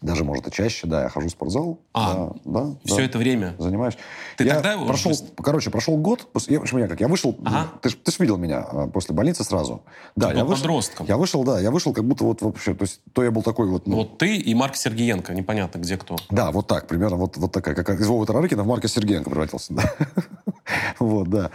Даже, 0.02 0.24
может, 0.24 0.48
и 0.48 0.50
чаще, 0.50 0.86
да, 0.86 1.04
я 1.04 1.08
хожу 1.08 1.28
в 1.28 1.30
спортзал. 1.30 1.78
А, 1.94 2.32
да, 2.44 2.60
да, 2.64 2.76
все 2.84 2.96
да, 2.96 3.02
это 3.04 3.18
время? 3.18 3.54
Занимаюсь. 3.58 3.96
Ты 4.36 4.44
я 4.44 4.60
тогда 4.60 4.84
прошел, 4.84 5.12
уже... 5.12 5.22
Короче, 5.36 5.70
прошел 5.70 5.96
год. 5.96 6.28
Я, 6.48 6.60
почему 6.60 6.80
я 6.80 6.88
как? 6.88 7.00
Я 7.00 7.08
вышел... 7.08 7.36
Ага. 7.44 7.68
Ты, 7.80 7.90
ты 7.90 8.10
же 8.10 8.16
видел 8.18 8.36
меня 8.36 8.66
а, 8.68 8.88
после 8.88 9.14
больницы 9.14 9.44
сразу. 9.44 9.82
Да, 10.16 10.30
ты 10.30 10.38
я 10.38 10.42
был 10.42 10.50
вышел, 10.50 10.62
подростком. 10.64 11.06
Я 11.06 11.16
вышел, 11.16 11.44
да, 11.44 11.60
я 11.60 11.70
вышел 11.70 11.92
как 11.92 12.04
будто 12.04 12.24
вот 12.24 12.42
вообще... 12.42 12.74
То 12.74 12.82
есть, 12.82 13.00
то 13.12 13.22
я 13.22 13.30
был 13.30 13.42
такой 13.42 13.68
вот... 13.68 13.86
Ну, 13.86 13.96
вот 13.96 14.18
ты 14.18 14.36
и 14.36 14.54
Марк 14.54 14.74
Сергеенко, 14.74 15.32
непонятно 15.34 15.78
где 15.78 15.96
кто. 15.96 16.16
Да, 16.30 16.50
вот 16.50 16.66
так, 16.66 16.88
примерно 16.88 17.16
вот, 17.16 17.36
вот 17.36 17.52
такая. 17.52 17.74
Как 17.74 18.00
из 18.00 18.06
Вовы 18.06 18.26
Тарарыкина 18.26 18.64
в 18.64 18.66
Марка 18.66 18.88
Сергеенко 18.88 19.30
превратился. 19.30 19.72
Да. 19.72 19.94
вот, 20.98 21.28
да. 21.28 21.50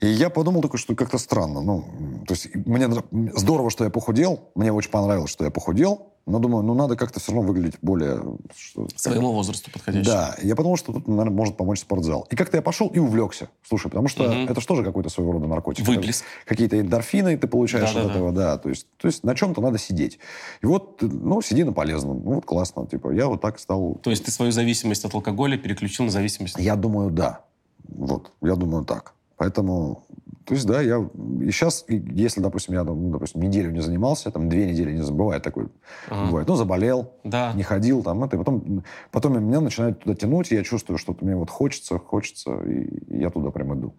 И 0.00 0.06
я 0.06 0.28
подумал 0.30 0.60
такой, 0.62 0.78
что 0.78 0.94
как-то 0.94 1.18
странно. 1.18 1.60
Ну, 1.62 1.84
то 2.26 2.34
есть 2.34 2.54
мне 2.54 2.88
здорово, 3.34 3.70
что 3.70 3.84
я 3.84 3.90
похудел. 3.90 4.50
Мне 4.54 4.72
очень 4.72 4.90
понравилось, 4.90 5.30
что 5.30 5.44
я 5.44 5.50
похудел. 5.50 6.14
Но 6.26 6.38
думаю, 6.38 6.64
ну 6.64 6.72
надо 6.72 6.96
как-то 6.96 7.20
все 7.20 7.32
равно 7.32 7.46
выглядеть 7.46 7.78
более... 7.82 8.22
Что, 8.56 8.88
Своему 8.96 9.32
возрасту 9.32 9.70
подходящим. 9.70 10.10
Да. 10.10 10.34
Я 10.42 10.56
подумал, 10.56 10.78
что 10.78 10.94
тут, 10.94 11.06
наверное, 11.06 11.34
может 11.34 11.56
помочь 11.58 11.80
спортзал. 11.80 12.26
И 12.30 12.36
как-то 12.36 12.56
я 12.56 12.62
пошел 12.62 12.88
и 12.88 12.98
увлекся. 12.98 13.50
Слушай, 13.62 13.90
потому 13.90 14.08
что 14.08 14.24
угу. 14.24 14.32
это 14.32 14.58
же 14.58 14.66
тоже 14.66 14.82
какой-то 14.84 15.10
своего 15.10 15.32
рода 15.32 15.46
наркотик. 15.46 15.86
Выплеск. 15.86 16.24
Какие-то 16.46 16.80
эндорфины 16.80 17.36
ты 17.36 17.46
получаешь 17.46 17.92
да, 17.92 18.00
от 18.00 18.06
да, 18.06 18.12
этого, 18.12 18.32
да. 18.32 18.58
То 18.58 18.70
есть, 18.70 18.86
то 18.96 19.06
есть 19.06 19.22
на 19.22 19.34
чем-то 19.34 19.60
надо 19.60 19.76
сидеть. 19.76 20.18
И 20.62 20.66
вот, 20.66 21.02
ну, 21.02 21.42
сиди 21.42 21.62
на 21.62 21.74
полезном. 21.74 22.22
Ну, 22.24 22.34
вот 22.36 22.46
классно. 22.46 22.86
Типа, 22.86 23.10
я 23.12 23.26
вот 23.26 23.42
так 23.42 23.58
стал... 23.58 23.96
То 24.02 24.08
есть 24.08 24.24
ты 24.24 24.30
свою 24.30 24.50
зависимость 24.50 25.04
от 25.04 25.12
алкоголя 25.12 25.58
переключил 25.58 26.06
на 26.06 26.10
зависимость? 26.10 26.56
Я 26.58 26.76
думаю, 26.76 27.10
да. 27.10 27.40
Вот, 27.86 28.32
я 28.40 28.56
думаю 28.56 28.86
так. 28.86 29.12
Поэтому 29.44 30.06
то 30.46 30.54
есть, 30.54 30.66
да, 30.66 30.80
я... 30.80 31.06
И 31.40 31.50
сейчас, 31.50 31.84
если, 31.88 32.40
допустим, 32.40 32.74
я, 32.74 32.84
ну, 32.84 33.10
допустим, 33.10 33.42
неделю 33.42 33.70
не 33.70 33.80
занимался, 33.80 34.30
там, 34.30 34.48
две 34.48 34.70
недели 34.70 34.92
не 34.92 35.02
забывает 35.02 35.42
такой, 35.42 35.68
ага. 36.08 36.26
бывает, 36.26 36.48
ну, 36.48 36.56
заболел, 36.56 37.12
да. 37.24 37.52
не 37.54 37.62
ходил, 37.62 38.02
там, 38.02 38.24
это, 38.24 38.36
и 38.36 38.38
потом, 38.38 38.84
потом 39.10 39.42
меня 39.42 39.60
начинает 39.60 40.00
туда 40.00 40.14
тянуть, 40.14 40.52
и 40.52 40.54
я 40.54 40.62
чувствую, 40.62 40.98
что 40.98 41.16
мне 41.20 41.34
вот 41.34 41.48
хочется, 41.48 41.98
хочется, 41.98 42.56
и 42.56 43.18
я 43.18 43.30
туда 43.30 43.50
прям 43.50 43.78
иду. 43.78 43.94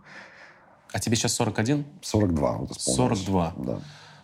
А 0.94 1.00
тебе 1.00 1.16
сейчас 1.16 1.34
41? 1.34 1.86
42, 2.02 2.52
вот 2.58 2.72
исполнилось. 2.72 3.20
42. 3.24 3.54
Да. 3.58 3.80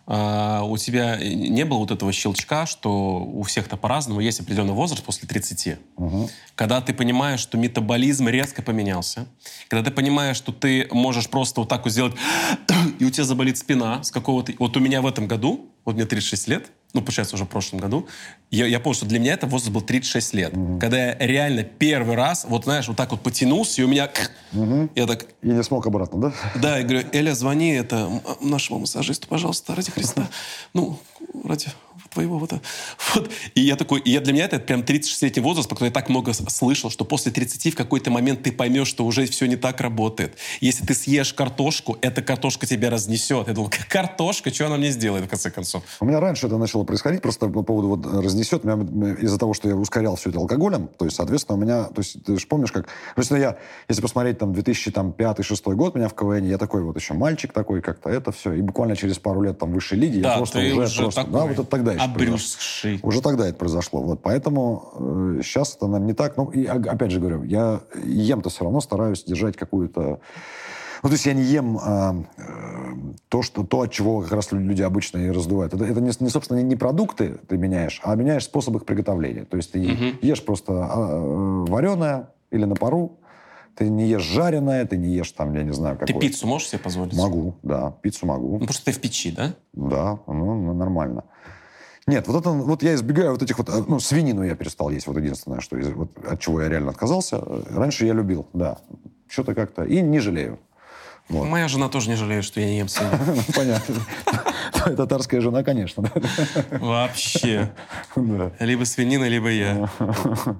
А, 0.06 0.62
у 0.64 0.76
тебя 0.78 1.16
не 1.16 1.64
было 1.64 1.78
вот 1.78 1.90
этого 1.90 2.12
щелчка, 2.12 2.66
что 2.66 3.18
у 3.18 3.42
всех-то 3.42 3.76
по-разному 3.76 4.20
есть 4.20 4.40
определенный 4.40 4.72
возраст 4.72 5.02
после 5.04 5.28
30. 5.28 5.78
Угу. 5.96 6.30
Когда 6.54 6.80
ты 6.80 6.92
понимаешь, 6.92 7.40
что 7.40 7.56
метаболизм 7.56 8.28
резко 8.28 8.62
поменялся, 8.62 9.26
когда 9.68 9.88
ты 9.88 9.94
понимаешь, 9.94 10.36
что 10.36 10.52
ты 10.52 10.88
можешь 10.90 11.28
просто 11.28 11.60
вот 11.60 11.68
так 11.68 11.84
вот 11.84 11.92
сделать, 11.92 12.14
и 12.98 13.04
у 13.04 13.10
тебя 13.10 13.24
заболит 13.24 13.58
спина 13.58 14.02
с 14.02 14.10
какого-то... 14.10 14.52
Вот 14.58 14.76
у 14.76 14.80
меня 14.80 15.02
в 15.02 15.06
этом 15.06 15.26
году, 15.26 15.70
вот 15.84 15.94
мне 15.94 16.04
36 16.04 16.48
лет, 16.48 16.70
ну, 16.92 17.00
получается, 17.00 17.36
уже 17.36 17.44
в 17.44 17.48
прошлом 17.48 17.80
году, 17.80 18.06
я, 18.50 18.66
я 18.66 18.78
помню, 18.78 18.94
что 18.94 19.06
для 19.06 19.18
меня 19.18 19.32
это 19.32 19.46
возраст 19.46 19.72
был 19.72 19.80
36 19.80 20.34
лет. 20.34 20.56
Угу. 20.56 20.78
Когда 20.78 20.98
я 20.98 21.18
реально 21.18 21.62
первый 21.62 22.16
раз, 22.16 22.44
вот 22.48 22.64
знаешь, 22.64 22.86
вот 22.88 22.96
так 22.96 23.10
вот 23.12 23.22
потянулся, 23.22 23.80
и 23.80 23.84
у 23.84 23.88
меня... 23.88 24.10
Угу. 24.52 24.90
Я 24.94 25.06
так... 25.06 25.26
И 25.42 25.48
не 25.48 25.62
смог 25.62 25.86
обратно, 25.86 26.20
да? 26.20 26.32
Да, 26.60 26.78
я 26.78 26.84
говорю, 26.84 27.06
Эля, 27.12 27.34
звони 27.34 27.70
это 27.70 28.10
нашему 28.40 28.80
массажисту, 28.80 29.26
пожалуйста, 29.26 29.74
ради 29.74 29.90
Христа. 29.90 30.28
Ну, 30.74 30.98
ради 31.44 31.68
твоего 32.12 32.38
вот, 32.38 32.52
вот. 33.14 33.30
И 33.54 33.60
я 33.60 33.76
такой, 33.76 34.00
и 34.00 34.10
я 34.10 34.20
для 34.20 34.32
меня 34.32 34.44
это 34.44 34.58
прям 34.58 34.80
36-летний 34.80 35.42
возраст, 35.42 35.68
потому 35.68 35.78
что 35.78 35.86
я 35.86 35.90
так 35.90 36.08
много 36.08 36.32
слышал, 36.32 36.90
что 36.90 37.04
после 37.04 37.32
30 37.32 37.74
в 37.74 37.76
какой-то 37.76 38.10
момент 38.10 38.42
ты 38.42 38.52
поймешь, 38.52 38.88
что 38.88 39.04
уже 39.04 39.26
все 39.26 39.46
не 39.46 39.56
так 39.56 39.80
работает. 39.80 40.36
Если 40.60 40.84
ты 40.84 40.94
съешь 40.94 41.32
картошку, 41.32 41.98
эта 42.02 42.22
картошка 42.22 42.66
тебя 42.66 42.90
разнесет. 42.90 43.48
Я 43.48 43.54
думал, 43.54 43.70
картошка, 43.88 44.52
что 44.52 44.66
она 44.66 44.76
мне 44.76 44.90
сделает, 44.90 45.24
в 45.24 45.28
конце 45.28 45.50
концов? 45.50 45.82
У 46.00 46.04
меня 46.04 46.20
раньше 46.20 46.46
это 46.46 46.58
начало 46.58 46.84
происходить, 46.84 47.22
просто 47.22 47.48
по 47.48 47.62
поводу 47.62 47.88
вот 47.88 48.06
разнесет, 48.06 48.64
меня 48.64 49.14
из-за 49.14 49.38
того, 49.38 49.54
что 49.54 49.68
я 49.68 49.76
ускорял 49.76 50.16
все 50.16 50.30
это 50.30 50.38
алкоголем, 50.38 50.88
то 50.98 51.04
есть, 51.04 51.16
соответственно, 51.16 51.58
у 51.58 51.60
меня, 51.60 51.84
то 51.84 51.98
есть, 52.00 52.22
ты 52.24 52.38
же 52.38 52.46
помнишь, 52.46 52.72
как, 52.72 52.86
то 52.86 52.92
есть, 53.18 53.30
ну, 53.30 53.36
я, 53.36 53.56
если 53.88 54.02
посмотреть 54.02 54.38
там 54.38 54.52
2005-2006 54.52 55.74
год, 55.74 55.94
меня 55.94 56.08
в 56.08 56.14
КВН, 56.14 56.44
я 56.44 56.58
такой 56.58 56.82
вот 56.82 56.96
еще 56.96 57.14
мальчик 57.14 57.52
такой, 57.52 57.80
как-то 57.80 58.10
это 58.10 58.32
все, 58.32 58.52
и 58.52 58.60
буквально 58.60 58.96
через 58.96 59.18
пару 59.18 59.42
лет 59.42 59.58
там 59.58 59.72
высшей 59.72 59.98
лиги, 59.98 60.20
да, 60.20 60.32
я 60.32 60.36
просто 60.36 60.58
уже, 60.58 60.74
уже 60.74 61.02
просто, 61.02 61.20
такой. 61.22 61.32
да, 61.32 61.46
вот 61.46 61.52
это 61.52 61.64
тогда 61.64 61.92
еще 61.92 62.01
обрюзгший. 62.04 63.00
Уже 63.02 63.20
тогда 63.20 63.48
это 63.48 63.56
произошло. 63.56 64.02
Вот, 64.02 64.22
поэтому 64.22 65.36
э, 65.38 65.40
сейчас 65.42 65.76
это 65.76 65.86
нам 65.86 66.06
не 66.06 66.14
так. 66.14 66.36
Ну, 66.36 66.50
и 66.50 66.64
опять 66.66 67.10
же 67.10 67.20
говорю, 67.20 67.42
я 67.44 67.80
ем-то 68.04 68.50
все 68.50 68.64
равно 68.64 68.80
стараюсь 68.80 69.24
держать 69.24 69.56
какую-то... 69.56 70.20
Ну, 71.02 71.08
то 71.08 71.14
есть 71.14 71.26
я 71.26 71.32
не 71.32 71.42
ем 71.42 71.78
а, 71.82 72.14
э, 72.36 72.42
то, 73.28 73.42
что, 73.42 73.64
то, 73.64 73.80
от 73.80 73.90
чего 73.90 74.20
как 74.20 74.32
раз 74.32 74.52
люди 74.52 74.82
обычно 74.82 75.18
и 75.18 75.30
раздувают. 75.30 75.74
Это, 75.74 75.84
это 75.84 76.00
не, 76.00 76.12
не, 76.20 76.28
собственно, 76.28 76.62
не 76.62 76.76
продукты 76.76 77.40
ты 77.48 77.56
меняешь, 77.56 78.00
а 78.04 78.14
меняешь 78.14 78.44
способ 78.44 78.76
их 78.76 78.84
приготовления. 78.84 79.44
То 79.44 79.56
есть 79.56 79.72
ты 79.72 79.80
угу. 79.80 80.04
ешь 80.22 80.44
просто 80.44 80.72
а, 80.72 81.64
вареное 81.66 82.28
или 82.52 82.64
на 82.64 82.76
пару, 82.76 83.18
ты 83.74 83.88
не 83.88 84.06
ешь 84.06 84.22
жареное, 84.22 84.84
ты 84.84 84.96
не 84.96 85.08
ешь 85.08 85.32
там, 85.32 85.54
я 85.54 85.62
не 85.62 85.72
знаю, 85.72 85.96
какое. 85.96 86.14
Ты 86.14 86.20
пиццу 86.20 86.46
можешь 86.46 86.68
себе 86.68 86.78
позволить? 86.78 87.16
Могу, 87.16 87.54
да, 87.62 87.94
пиццу 88.02 88.26
могу. 88.26 88.58
Ну, 88.58 88.64
просто 88.66 88.86
ты 88.86 88.92
в 88.92 89.00
печи, 89.00 89.32
да? 89.32 89.54
Да, 89.72 90.18
ну, 90.26 90.74
нормально. 90.74 91.24
Нет, 92.06 92.26
вот 92.26 92.40
это, 92.40 92.50
вот 92.50 92.82
я 92.82 92.94
избегаю 92.94 93.32
вот 93.32 93.42
этих 93.42 93.58
вот, 93.58 93.88
ну, 93.88 94.00
свинину 94.00 94.42
я 94.42 94.56
перестал 94.56 94.90
есть, 94.90 95.06
вот 95.06 95.16
единственное, 95.16 95.60
что 95.60 95.76
из, 95.76 95.88
вот, 95.90 96.10
от 96.26 96.40
чего 96.40 96.60
я 96.60 96.68
реально 96.68 96.90
отказался. 96.90 97.40
Раньше 97.70 98.06
я 98.06 98.12
любил, 98.12 98.46
да, 98.52 98.78
что-то 99.28 99.54
как-то, 99.54 99.84
и 99.84 100.00
не 100.00 100.18
жалею. 100.18 100.58
Вот. 101.28 101.48
Моя 101.48 101.68
жена 101.68 101.88
тоже 101.88 102.10
не 102.10 102.16
жалеет, 102.16 102.44
что 102.44 102.60
я 102.60 102.66
не 102.66 102.78
ем 102.78 102.88
свинину. 102.88 103.42
Понятно. 103.54 103.94
Татарская 104.96 105.40
жена, 105.40 105.62
конечно. 105.62 106.10
Вообще. 106.72 107.72
Либо 108.58 108.84
свинина, 108.84 109.28
либо 109.28 109.48
я. 109.50 109.88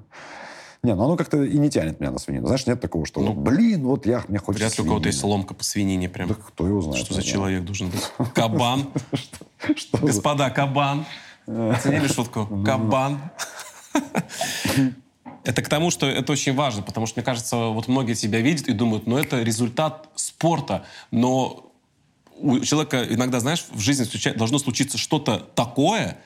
Не, 0.85 0.95
ну 0.95 1.05
оно 1.05 1.15
как-то 1.15 1.41
и 1.41 1.57
не 1.57 1.69
тянет 1.69 2.01
меня 2.01 2.11
на 2.11 2.19
свинину. 2.19 2.47
Знаешь, 2.47 2.67
нет 2.67 2.81
такого, 2.81 3.05
что, 3.05 3.21
ну, 3.21 3.31
блин, 3.31 3.85
вот 3.85 4.05
я, 4.05 4.21
мне 4.27 4.37
хочется 4.37 4.65
Вряд 4.65 4.77
ли 4.77 4.83
у 4.83 4.87
кого-то 4.87 5.07
есть 5.07 5.23
ломка 5.23 5.53
по 5.53 5.63
свинине 5.63 6.09
прям. 6.09 6.27
Да 6.27 6.33
кто 6.35 6.67
его 6.67 6.81
знает. 6.81 7.05
Что 7.05 7.13
за 7.13 7.23
человек 7.23 7.63
должен 7.63 7.89
быть? 7.89 8.11
Кабан. 8.33 8.87
Господа, 10.01 10.49
кабан. 10.49 11.05
Оценили 11.47 12.07
шутку? 12.07 12.45
Кабан. 12.65 13.19
Это 15.43 15.61
к 15.61 15.67
тому, 15.67 15.91
что 15.91 16.05
это 16.05 16.31
очень 16.31 16.53
важно, 16.53 16.83
потому 16.83 17.05
что, 17.05 17.19
мне 17.19 17.25
кажется, 17.25 17.57
вот 17.57 17.89
многие 17.89 18.13
тебя 18.13 18.39
видят 18.39 18.69
и 18.69 18.71
думают, 18.71 19.07
ну, 19.07 19.17
это 19.17 19.43
результат 19.43 20.07
спорта, 20.15 20.85
но 21.11 21.69
у 22.37 22.59
человека 22.61 23.05
иногда, 23.09 23.41
знаешь, 23.41 23.65
в 23.69 23.79
жизни 23.79 24.05
должно 24.37 24.57
случиться 24.57 24.97
что-то 24.97 25.39
такое, 25.39 26.17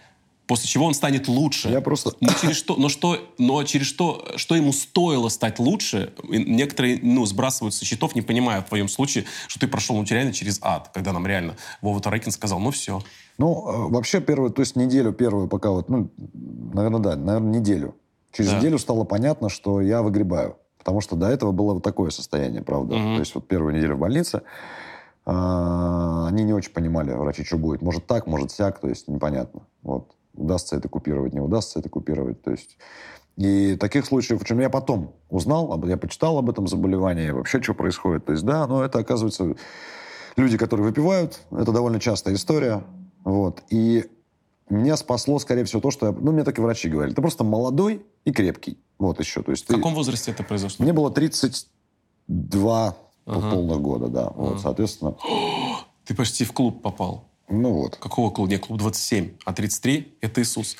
после 0.47 0.67
чего 0.67 0.85
он 0.85 0.93
станет 0.93 1.27
лучше. 1.27 1.69
Я 1.69 1.81
просто... 1.81 2.13
Но 2.21 2.31
через 2.39 2.57
что, 2.57 2.75
но 2.77 2.89
что, 2.89 3.33
но 3.37 3.63
через 3.63 3.87
что, 3.87 4.33
что 4.37 4.55
ему 4.55 4.71
стоило 4.71 5.29
стать 5.29 5.59
лучше, 5.59 6.13
некоторые, 6.23 6.99
ну, 7.01 7.25
сбрасывают 7.25 7.75
со 7.75 7.85
счетов, 7.85 8.15
не 8.15 8.21
понимая 8.21 8.61
в 8.61 8.65
твоем 8.65 8.87
случае, 8.87 9.25
что 9.47 9.59
ты 9.59 9.67
прошел, 9.67 9.97
ну, 9.97 10.03
реально 10.03 10.33
через 10.33 10.59
ад, 10.61 10.89
когда 10.93 11.11
нам 11.11 11.27
реально 11.27 11.57
Вова 11.81 11.99
Таракин 11.99 12.31
сказал, 12.31 12.59
ну, 12.59 12.71
все. 12.71 13.03
Ну, 13.37 13.67
э, 13.67 13.91
вообще, 13.91 14.19
первую, 14.19 14.51
то 14.51 14.61
есть 14.61 14.75
неделю 14.75 15.13
первую, 15.13 15.47
пока 15.47 15.71
вот, 15.71 15.89
ну, 15.89 16.09
наверное, 16.73 16.99
да, 16.99 17.15
наверное, 17.15 17.59
неделю. 17.59 17.95
Через 18.31 18.51
да. 18.51 18.57
неделю 18.57 18.77
стало 18.79 19.03
понятно, 19.03 19.49
что 19.49 19.81
я 19.81 20.01
выгребаю. 20.01 20.57
Потому 20.77 21.01
что 21.01 21.15
до 21.15 21.27
этого 21.27 21.51
было 21.51 21.73
вот 21.73 21.83
такое 21.83 22.11
состояние, 22.11 22.61
правда. 22.61 22.95
Угу. 22.95 23.15
То 23.15 23.19
есть 23.19 23.35
вот 23.35 23.47
первую 23.47 23.75
неделю 23.75 23.95
в 23.95 23.99
больнице, 23.99 24.43
а, 25.25 26.27
они 26.29 26.43
не 26.43 26.53
очень 26.53 26.71
понимали, 26.71 27.11
врачи, 27.11 27.43
что 27.43 27.57
будет. 27.57 27.81
Может 27.81 28.07
так, 28.07 28.25
может 28.27 28.51
сяк, 28.51 28.79
то 28.79 28.87
есть 28.87 29.07
непонятно. 29.07 29.63
Вот 29.83 30.11
удастся 30.33 30.77
это 30.77 30.87
купировать, 30.87 31.33
не 31.33 31.41
удастся 31.41 31.79
это 31.79 31.89
купировать. 31.89 32.41
То 32.41 32.51
есть 32.51 32.77
и 33.35 33.75
таких 33.75 34.05
случаев, 34.05 34.39
причем 34.39 34.59
я 34.59 34.69
потом 34.69 35.13
узнал, 35.29 35.83
я 35.85 35.97
почитал 35.97 36.37
об 36.39 36.49
этом 36.49 36.67
заболевании, 36.67 37.31
вообще 37.31 37.61
что 37.61 37.73
происходит. 37.73 38.25
То 38.25 38.31
есть 38.31 38.45
да, 38.45 38.65
но 38.65 38.83
это 38.83 38.99
оказывается 38.99 39.55
люди, 40.37 40.57
которые 40.57 40.87
выпивают, 40.87 41.41
это 41.51 41.71
довольно 41.71 41.99
частая 41.99 42.35
история. 42.35 42.83
Вот. 43.27 43.61
И 43.69 44.05
меня 44.69 44.95
спасло, 44.95 45.37
скорее 45.39 45.65
всего, 45.65 45.81
то, 45.81 45.91
что 45.91 46.05
я... 46.05 46.11
Ну, 46.13 46.31
мне 46.31 46.45
так 46.45 46.57
и 46.57 46.61
врачи 46.61 46.87
говорили. 46.87 47.13
Ты 47.13 47.21
просто 47.21 47.43
молодой 47.43 48.05
и 48.23 48.31
крепкий. 48.31 48.77
Вот 48.97 49.19
еще. 49.19 49.43
То 49.43 49.51
есть 49.51 49.65
В 49.65 49.67
ты... 49.67 49.75
каком 49.75 49.93
возрасте 49.93 50.31
это 50.31 50.43
произошло? 50.43 50.81
Мне 50.85 50.93
было 50.93 51.11
32 51.11 52.95
ага. 53.25 53.51
полных 53.51 53.81
года, 53.81 54.07
да. 54.07 54.27
Ага. 54.27 54.33
Вот, 54.37 54.61
соответственно... 54.61 55.15
Ты 56.05 56.15
почти 56.15 56.45
в 56.45 56.53
клуб 56.53 56.81
попал. 56.81 57.25
Ну 57.49 57.73
вот. 57.73 57.97
Какого 57.97 58.31
клуба? 58.31 58.49
Нет, 58.49 58.65
клуб 58.65 58.79
27, 58.79 59.31
а 59.43 59.53
33– 59.53 60.17
это 60.21 60.41
Иисус. 60.41 60.77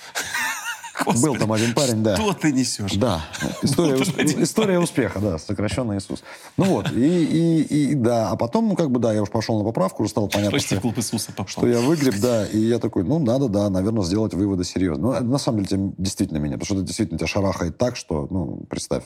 Господи, 1.05 1.25
Был 1.25 1.36
там 1.36 1.51
один 1.51 1.73
парень, 1.73 2.03
да. 2.03 2.15
Что 2.15 2.33
ты 2.33 2.51
несешь? 2.51 2.93
Да. 2.93 3.25
История, 3.62 3.95
история 4.43 4.79
успеха, 4.79 5.19
да, 5.19 5.38
сокращенно 5.38 5.97
Иисус. 5.97 6.23
Ну 6.57 6.65
вот, 6.65 6.91
и, 6.91 7.23
и, 7.23 7.91
и 7.91 7.95
да, 7.95 8.29
а 8.31 8.36
потом, 8.36 8.69
ну 8.69 8.75
как 8.75 8.91
бы, 8.91 8.99
да, 8.99 9.13
я 9.13 9.21
уж 9.21 9.29
пошел 9.29 9.57
на 9.57 9.63
поправку, 9.63 10.03
уже 10.03 10.12
стало 10.12 10.27
понятно, 10.27 10.60
что, 10.60 10.79
клуб 10.79 10.97
Иисуса 10.97 11.31
пошел. 11.31 11.62
что 11.63 11.67
я 11.67 11.79
выгреб, 11.79 12.19
да, 12.19 12.45
и 12.45 12.60
я 12.60 12.79
такой, 12.79 13.03
ну 13.03 13.19
надо, 13.19 13.47
да, 13.47 13.69
наверное, 13.69 14.03
сделать 14.03 14.33
выводы 14.33 14.63
серьезно. 14.63 15.21
Ну, 15.21 15.23
на 15.23 15.38
самом 15.38 15.63
деле, 15.63 15.67
тебя 15.67 15.93
действительно 15.97 16.38
меня, 16.38 16.53
потому 16.53 16.65
что 16.65 16.75
это 16.75 16.83
действительно 16.83 17.17
тебя 17.17 17.27
шарахает 17.27 17.77
так, 17.77 17.95
что, 17.95 18.27
ну, 18.29 18.63
представь. 18.69 19.03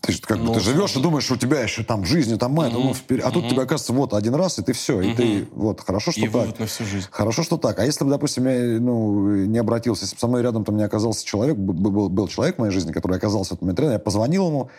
Ты 0.00 0.12
же 0.12 0.20
как 0.22 0.38
бы 0.38 0.54
ты 0.54 0.60
живешь 0.60 0.94
и 0.94 1.02
думаешь, 1.02 1.24
что 1.24 1.34
у 1.34 1.36
тебя 1.36 1.60
еще 1.60 1.82
там 1.82 2.02
в 2.02 2.06
жизни, 2.06 2.36
там 2.36 2.52
мать, 2.52 2.72
mm-hmm. 2.72 2.82
ну, 2.82 2.94
вперед. 2.94 3.24
а 3.24 3.28
mm-hmm. 3.28 3.32
тут 3.32 3.48
тебе 3.48 3.62
оказывается 3.62 3.92
вот 3.92 4.14
один 4.14 4.34
раз, 4.34 4.58
и 4.58 4.62
ты 4.62 4.72
все, 4.72 5.00
mm-hmm. 5.00 5.12
и 5.12 5.14
ты 5.14 5.48
вот 5.52 5.80
хорошо, 5.80 6.12
что 6.12 6.20
и 6.20 6.28
так. 6.28 6.58
на 6.58 6.66
всю 6.66 6.84
жизнь. 6.84 7.06
Хорошо, 7.10 7.42
что 7.42 7.56
так. 7.56 7.78
А 7.80 7.84
если 7.84 8.04
бы, 8.04 8.10
допустим, 8.10 8.46
я 8.46 8.80
ну, 8.80 9.44
не 9.46 9.58
обратился, 9.58 10.04
если 10.04 10.14
бы 10.14 10.20
со 10.20 10.28
мной 10.28 10.42
рядом 10.42 10.64
там 10.64 10.76
не 10.76 10.84
оказался 10.84 11.26
человек, 11.26 11.56
был, 11.56 12.08
был 12.08 12.28
человек 12.28 12.56
в 12.56 12.58
моей 12.60 12.72
жизни, 12.72 12.92
который 12.92 13.16
оказался 13.16 13.54
в 13.54 13.56
этом 13.58 13.74
тренер, 13.74 13.92
я 13.94 13.98
позвонил 13.98 14.46
ему, 14.46 14.70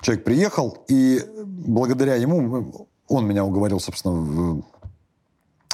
человек 0.00 0.24
приехал, 0.24 0.84
и 0.88 1.22
благодаря 1.44 2.16
ему 2.16 2.88
он 3.06 3.26
меня 3.26 3.44
уговорил, 3.44 3.78
собственно, 3.78 4.62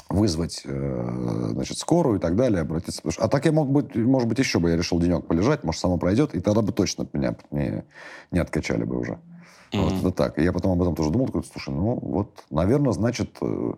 вызвать, 0.09 0.61
э, 0.65 1.49
значит, 1.53 1.77
скорую 1.77 2.17
и 2.17 2.21
так 2.21 2.35
далее, 2.35 2.61
обратиться. 2.61 3.01
А 3.17 3.27
так 3.27 3.45
я 3.45 3.51
мог 3.51 3.69
быть, 3.69 3.95
может 3.95 4.29
быть, 4.29 4.39
еще 4.39 4.59
бы 4.59 4.69
я 4.69 4.77
решил 4.77 4.99
денек 4.99 5.25
полежать, 5.25 5.63
может, 5.63 5.81
само 5.81 5.97
пройдет, 5.97 6.35
и 6.35 6.39
тогда 6.39 6.61
бы 6.61 6.71
точно 6.71 7.07
меня 7.13 7.35
не, 7.51 7.83
не 8.31 8.39
откачали 8.39 8.83
бы 8.83 8.99
уже. 8.99 9.19
Mm-hmm. 9.71 9.81
Вот 9.81 9.93
это 9.93 10.11
так. 10.11 10.39
И 10.39 10.43
я 10.43 10.53
потом 10.53 10.73
об 10.73 10.81
этом 10.81 10.95
тоже 10.95 11.09
думал, 11.09 11.27
такой, 11.27 11.43
слушай, 11.43 11.73
ну 11.73 11.99
вот, 12.01 12.29
наверное, 12.49 12.93
значит, 12.93 13.35
э, 13.41 13.73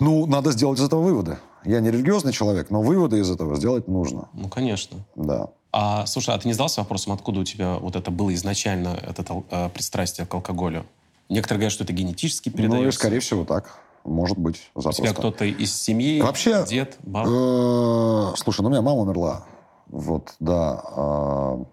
ну, 0.00 0.26
надо 0.26 0.52
сделать 0.52 0.78
из 0.78 0.84
этого 0.84 1.02
выводы. 1.02 1.38
Я 1.64 1.80
не 1.80 1.90
религиозный 1.90 2.32
человек, 2.32 2.70
но 2.70 2.80
выводы 2.80 3.18
из 3.18 3.30
этого 3.30 3.56
сделать 3.56 3.88
нужно. 3.88 4.28
Ну, 4.32 4.48
конечно. 4.48 4.98
Да. 5.16 5.48
А, 5.72 6.06
слушай, 6.06 6.34
а 6.34 6.38
ты 6.38 6.48
не 6.48 6.54
задался 6.54 6.80
вопросом, 6.80 7.12
откуда 7.12 7.40
у 7.40 7.44
тебя 7.44 7.74
вот 7.74 7.96
это 7.96 8.10
было 8.10 8.32
изначально, 8.34 8.98
это 9.06 9.44
э, 9.50 9.68
пристрастие 9.70 10.26
к 10.26 10.32
алкоголю? 10.32 10.86
Некоторые 11.28 11.58
говорят, 11.58 11.72
что 11.72 11.84
это 11.84 11.92
генетически 11.92 12.48
передается. 12.48 12.82
Ну, 12.82 12.88
и, 12.88 12.92
скорее 12.92 13.20
всего, 13.20 13.44
так. 13.44 13.78
Может 14.06 14.38
быть, 14.38 14.70
запросто. 14.74 15.02
У 15.02 15.04
тебя 15.06 15.14
кто-то 15.14 15.44
из 15.44 15.74
семьи? 15.74 16.20
Вообще, 16.20 16.64
дед, 16.66 16.96
баб? 17.02 17.26
Э, 17.26 18.32
слушай, 18.36 18.62
ну 18.62 18.68
у 18.68 18.70
меня 18.70 18.82
мама 18.82 19.02
умерла. 19.02 19.44
Вот, 19.88 20.34
да. 20.38 20.82
Э, 20.96 21.64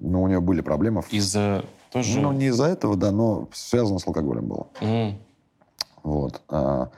ну, 0.00 0.22
у 0.22 0.28
нее 0.28 0.40
были 0.40 0.60
проблемы. 0.60 1.04
Из-за 1.10 1.64
тоже... 1.92 2.20
Ну, 2.20 2.32
не 2.32 2.46
из-за 2.46 2.66
этого, 2.66 2.96
да, 2.96 3.12
но 3.12 3.48
связано 3.52 3.98
с 3.98 4.06
алкоголем 4.06 4.48
было. 4.48 4.66
Mm. 4.80 5.14
Вот. 6.02 6.40
А, 6.48 6.90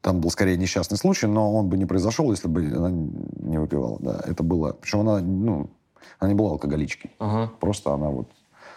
там 0.00 0.20
был 0.20 0.30
скорее 0.30 0.56
несчастный 0.56 0.96
случай, 0.96 1.26
но 1.26 1.52
он 1.54 1.68
бы 1.68 1.76
не 1.76 1.84
произошел, 1.84 2.30
если 2.30 2.48
бы 2.48 2.60
она 2.60 2.90
не 2.90 3.58
выпивала. 3.58 3.98
Да, 4.00 4.20
это 4.24 4.42
было... 4.42 4.72
Причем 4.72 5.00
она, 5.00 5.18
ну, 5.18 5.70
она 6.20 6.30
не 6.30 6.36
была 6.36 6.52
алкоголичкой. 6.52 7.10
Ага. 7.18 7.52
Просто 7.60 7.92
она 7.92 8.08
вот... 8.08 8.28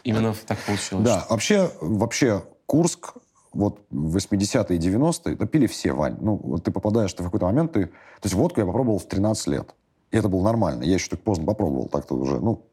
Именно 0.03 0.33
так 0.47 0.57
получилось. 0.65 1.05
Да, 1.05 1.25
вообще, 1.29 1.71
вообще 1.79 2.43
Курск 2.65 3.13
вот 3.53 3.81
80-е 3.91 4.77
и 4.77 4.79
90-е, 4.79 5.33
это 5.33 5.45
пили 5.45 5.67
все, 5.67 5.93
Вань. 5.93 6.17
Ну, 6.19 6.39
вот 6.41 6.63
ты 6.63 6.71
попадаешь, 6.71 7.13
ты 7.13 7.23
в 7.23 7.25
какой-то 7.25 7.45
момент, 7.45 7.73
ты... 7.73 7.87
То 7.87 7.91
есть 8.23 8.35
водку 8.35 8.59
я 8.59 8.65
попробовал 8.65 8.99
в 8.99 9.05
13 9.05 9.47
лет. 9.47 9.75
И 10.11 10.17
это 10.17 10.29
было 10.29 10.43
нормально. 10.43 10.83
Я 10.83 10.95
еще 10.95 11.09
так 11.09 11.21
поздно 11.21 11.45
попробовал, 11.45 11.87
так-то 11.87 12.15
уже, 12.15 12.39
ну... 12.39 12.63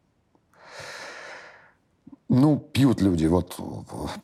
Ну, 2.31 2.59
пьют 2.59 3.01
люди, 3.01 3.25
вот, 3.25 3.59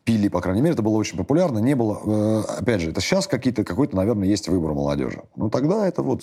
пили, 0.05 0.29
по 0.29 0.43
крайней 0.43 0.61
мере, 0.61 0.75
это 0.75 0.83
было 0.83 0.97
очень 0.97 1.17
популярно. 1.17 1.59
Не 1.59 1.75
было, 1.75 2.01
э, 2.05 2.41
опять 2.59 2.83
же, 2.83 2.91
это 2.91 3.01
сейчас 3.01 3.27
какие-то, 3.27 3.65
какой-то, 3.65 3.97
наверное, 3.97 4.29
есть 4.29 4.47
выбор 4.47 4.75
молодежи. 4.75 5.23
Ну, 5.37 5.49
тогда 5.49 5.87
это 5.87 6.03
вот... 6.03 6.23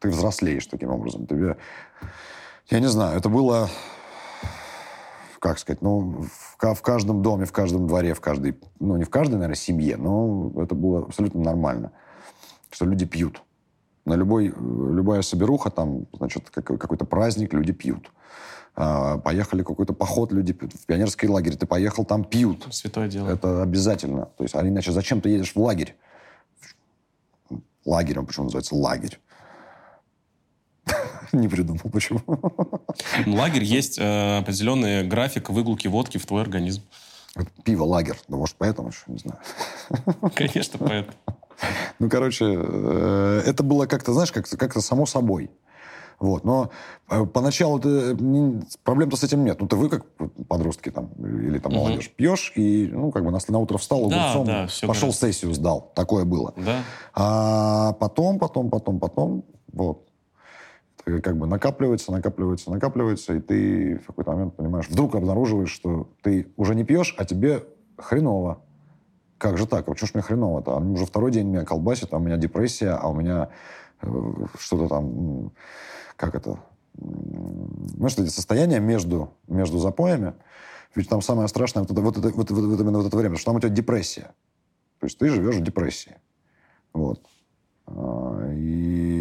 Ты 0.00 0.10
взрослеешь 0.10 0.66
таким 0.66 0.90
образом. 0.90 1.26
Тебе... 1.26 1.56
Я 2.68 2.80
не 2.80 2.88
знаю, 2.88 3.16
это 3.16 3.28
было 3.28 3.70
как 5.38 5.58
сказать, 5.58 5.82
ну, 5.82 6.24
в, 6.58 6.74
в 6.74 6.82
каждом 6.82 7.22
доме, 7.22 7.44
в 7.44 7.52
каждом 7.52 7.86
дворе, 7.86 8.14
в 8.14 8.20
каждой, 8.20 8.58
ну, 8.80 8.96
не 8.96 9.04
в 9.04 9.10
каждой, 9.10 9.34
наверное, 9.34 9.56
семье, 9.56 9.96
но 9.96 10.52
это 10.56 10.74
было 10.74 11.04
абсолютно 11.04 11.40
нормально, 11.40 11.92
что 12.70 12.86
люди 12.86 13.06
пьют. 13.06 13.42
На 14.04 14.14
любой, 14.14 14.54
любая 14.56 15.22
соберуха, 15.22 15.70
там, 15.70 16.06
значит, 16.12 16.50
какой-то 16.50 17.04
праздник, 17.04 17.52
люди 17.52 17.72
пьют. 17.72 18.10
А, 18.76 19.18
поехали 19.18 19.62
какой-то 19.62 19.94
поход, 19.94 20.32
люди 20.32 20.52
пьют. 20.52 20.74
В 20.74 20.84
пионерский 20.84 21.28
лагерь 21.28 21.56
ты 21.56 21.66
поехал, 21.66 22.04
там 22.04 22.24
пьют. 22.24 22.66
Святое 22.70 23.08
дело. 23.08 23.28
Это 23.28 23.62
обязательно. 23.62 24.26
То 24.36 24.44
есть, 24.44 24.54
а 24.54 24.66
иначе 24.66 24.92
зачем 24.92 25.20
ты 25.22 25.30
едешь 25.30 25.54
в 25.54 25.60
лагерь? 25.60 25.96
Лагерем, 27.86 28.26
почему 28.26 28.44
называется 28.44 28.74
лагерь? 28.74 29.18
Не 31.32 31.48
придумал, 31.48 31.90
почему. 31.92 32.20
Ну, 33.26 33.36
лагерь 33.36 33.64
есть 33.64 33.98
э, 33.98 34.38
определенный 34.38 35.06
график 35.06 35.50
выгулки 35.50 35.88
водки 35.88 36.18
в 36.18 36.26
твой 36.26 36.42
организм. 36.42 36.82
Пиво, 37.64 37.84
лагерь. 37.84 38.18
Ну, 38.28 38.38
может, 38.38 38.56
поэтому 38.56 38.88
еще, 38.88 39.02
не 39.06 39.18
знаю. 39.18 39.38
Конечно, 40.34 40.78
поэтому. 40.78 41.16
Ну, 41.98 42.08
короче, 42.08 42.44
э, 42.46 43.42
это 43.46 43.62
было 43.62 43.86
как-то, 43.86 44.12
знаешь, 44.12 44.32
как-то 44.32 44.56
как 44.56 44.74
само 44.80 45.06
собой. 45.06 45.50
Вот. 46.18 46.44
Но 46.44 46.70
э, 47.10 47.24
поначалу 47.26 47.78
ты, 47.78 48.16
проблем-то 48.84 49.16
с 49.16 49.24
этим 49.24 49.44
нет. 49.44 49.60
Ну, 49.60 49.68
ты 49.68 49.76
вы, 49.76 49.88
как 49.88 50.06
подростки 50.48 50.90
там, 50.90 51.08
или 51.18 51.58
там 51.58 51.72
молодежь, 51.72 52.10
пьешь, 52.10 52.52
и, 52.54 52.88
ну, 52.92 53.10
как 53.10 53.24
бы 53.24 53.30
на, 53.30 53.38
на 53.46 53.58
утро 53.58 53.78
встал, 53.78 54.00
огурцом, 54.00 54.46
да, 54.46 54.66
да, 54.66 54.86
пошел 54.86 55.08
гораздо. 55.08 55.26
сессию 55.26 55.52
сдал. 55.52 55.92
Такое 55.94 56.24
было. 56.24 56.54
Да. 56.56 56.82
А 57.14 57.92
потом, 57.94 58.38
потом, 58.38 58.70
потом, 58.70 58.98
потом, 58.98 59.44
вот, 59.72 60.05
как 61.06 61.36
бы 61.36 61.46
накапливается, 61.46 62.10
накапливается, 62.10 62.70
накапливается, 62.70 63.34
и 63.34 63.40
ты 63.40 63.98
в 63.98 64.06
какой-то 64.06 64.32
момент 64.32 64.56
понимаешь, 64.56 64.88
вдруг 64.88 65.14
обнаруживаешь, 65.14 65.70
что 65.70 66.10
ты 66.22 66.48
уже 66.56 66.74
не 66.74 66.84
пьешь, 66.84 67.14
а 67.16 67.24
тебе 67.24 67.64
хреново. 67.96 68.62
Как 69.38 69.56
же 69.56 69.66
так? 69.66 69.88
А 69.88 69.94
что 69.94 70.06
ж 70.06 70.14
мне 70.14 70.22
хреново-то? 70.22 70.76
А 70.76 70.80
уже 70.80 71.06
второй 71.06 71.30
день 71.30 71.46
меня 71.46 71.64
колбасит, 71.64 72.12
а 72.12 72.16
у 72.16 72.20
меня 72.20 72.36
депрессия, 72.36 72.90
а 72.90 73.08
у 73.08 73.14
меня 73.14 73.50
э, 74.02 74.08
что-то 74.58 74.88
там, 74.88 75.52
как 76.16 76.34
это, 76.34 76.58
что 78.08 78.22
эти 78.22 78.30
состояния 78.30 78.80
между, 78.80 79.30
между 79.46 79.78
запоями, 79.78 80.34
ведь 80.96 81.08
там 81.08 81.22
самое 81.22 81.46
страшное 81.46 81.82
вот, 81.82 81.92
это, 81.92 82.00
вот, 82.00 82.16
это, 82.16 82.30
вот, 82.30 82.50
вот, 82.50 82.80
именно 82.80 82.98
вот 82.98 83.06
это 83.06 83.16
время, 83.16 83.36
что 83.36 83.46
там 83.46 83.56
у 83.56 83.60
тебя 83.60 83.68
депрессия. 83.68 84.32
То 84.98 85.06
есть 85.06 85.18
ты 85.18 85.28
живешь 85.28 85.56
в 85.56 85.62
депрессии. 85.62 86.16
Вот. 86.92 87.20
А, 87.86 88.50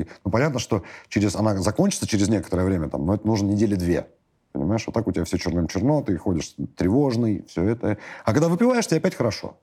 и 0.06 0.22
ну, 0.26 0.32
понятно, 0.32 0.60
что 0.60 0.84
через, 1.10 1.36
она 1.36 1.58
закончится 1.58 2.08
через 2.08 2.30
некоторое 2.30 2.66
время, 2.66 2.90
там, 2.90 3.06
но 3.06 3.16
это 3.16 3.26
нужно 3.28 3.48
недели 3.48 3.76
две. 3.76 4.08
Понимаешь, 4.52 4.84
вот 4.88 4.94
так 4.94 5.06
у 5.06 5.12
тебя 5.12 5.26
все 5.26 5.38
черным-черно, 5.38 6.02
ты 6.02 6.18
ходишь 6.18 6.56
тревожный, 6.78 7.44
все 7.48 7.64
это. 7.64 7.98
А 8.24 8.34
когда 8.34 8.48
выпиваешь, 8.48 8.88
тебе 8.88 8.98
опять 8.98 9.16
хорошо. 9.16 9.58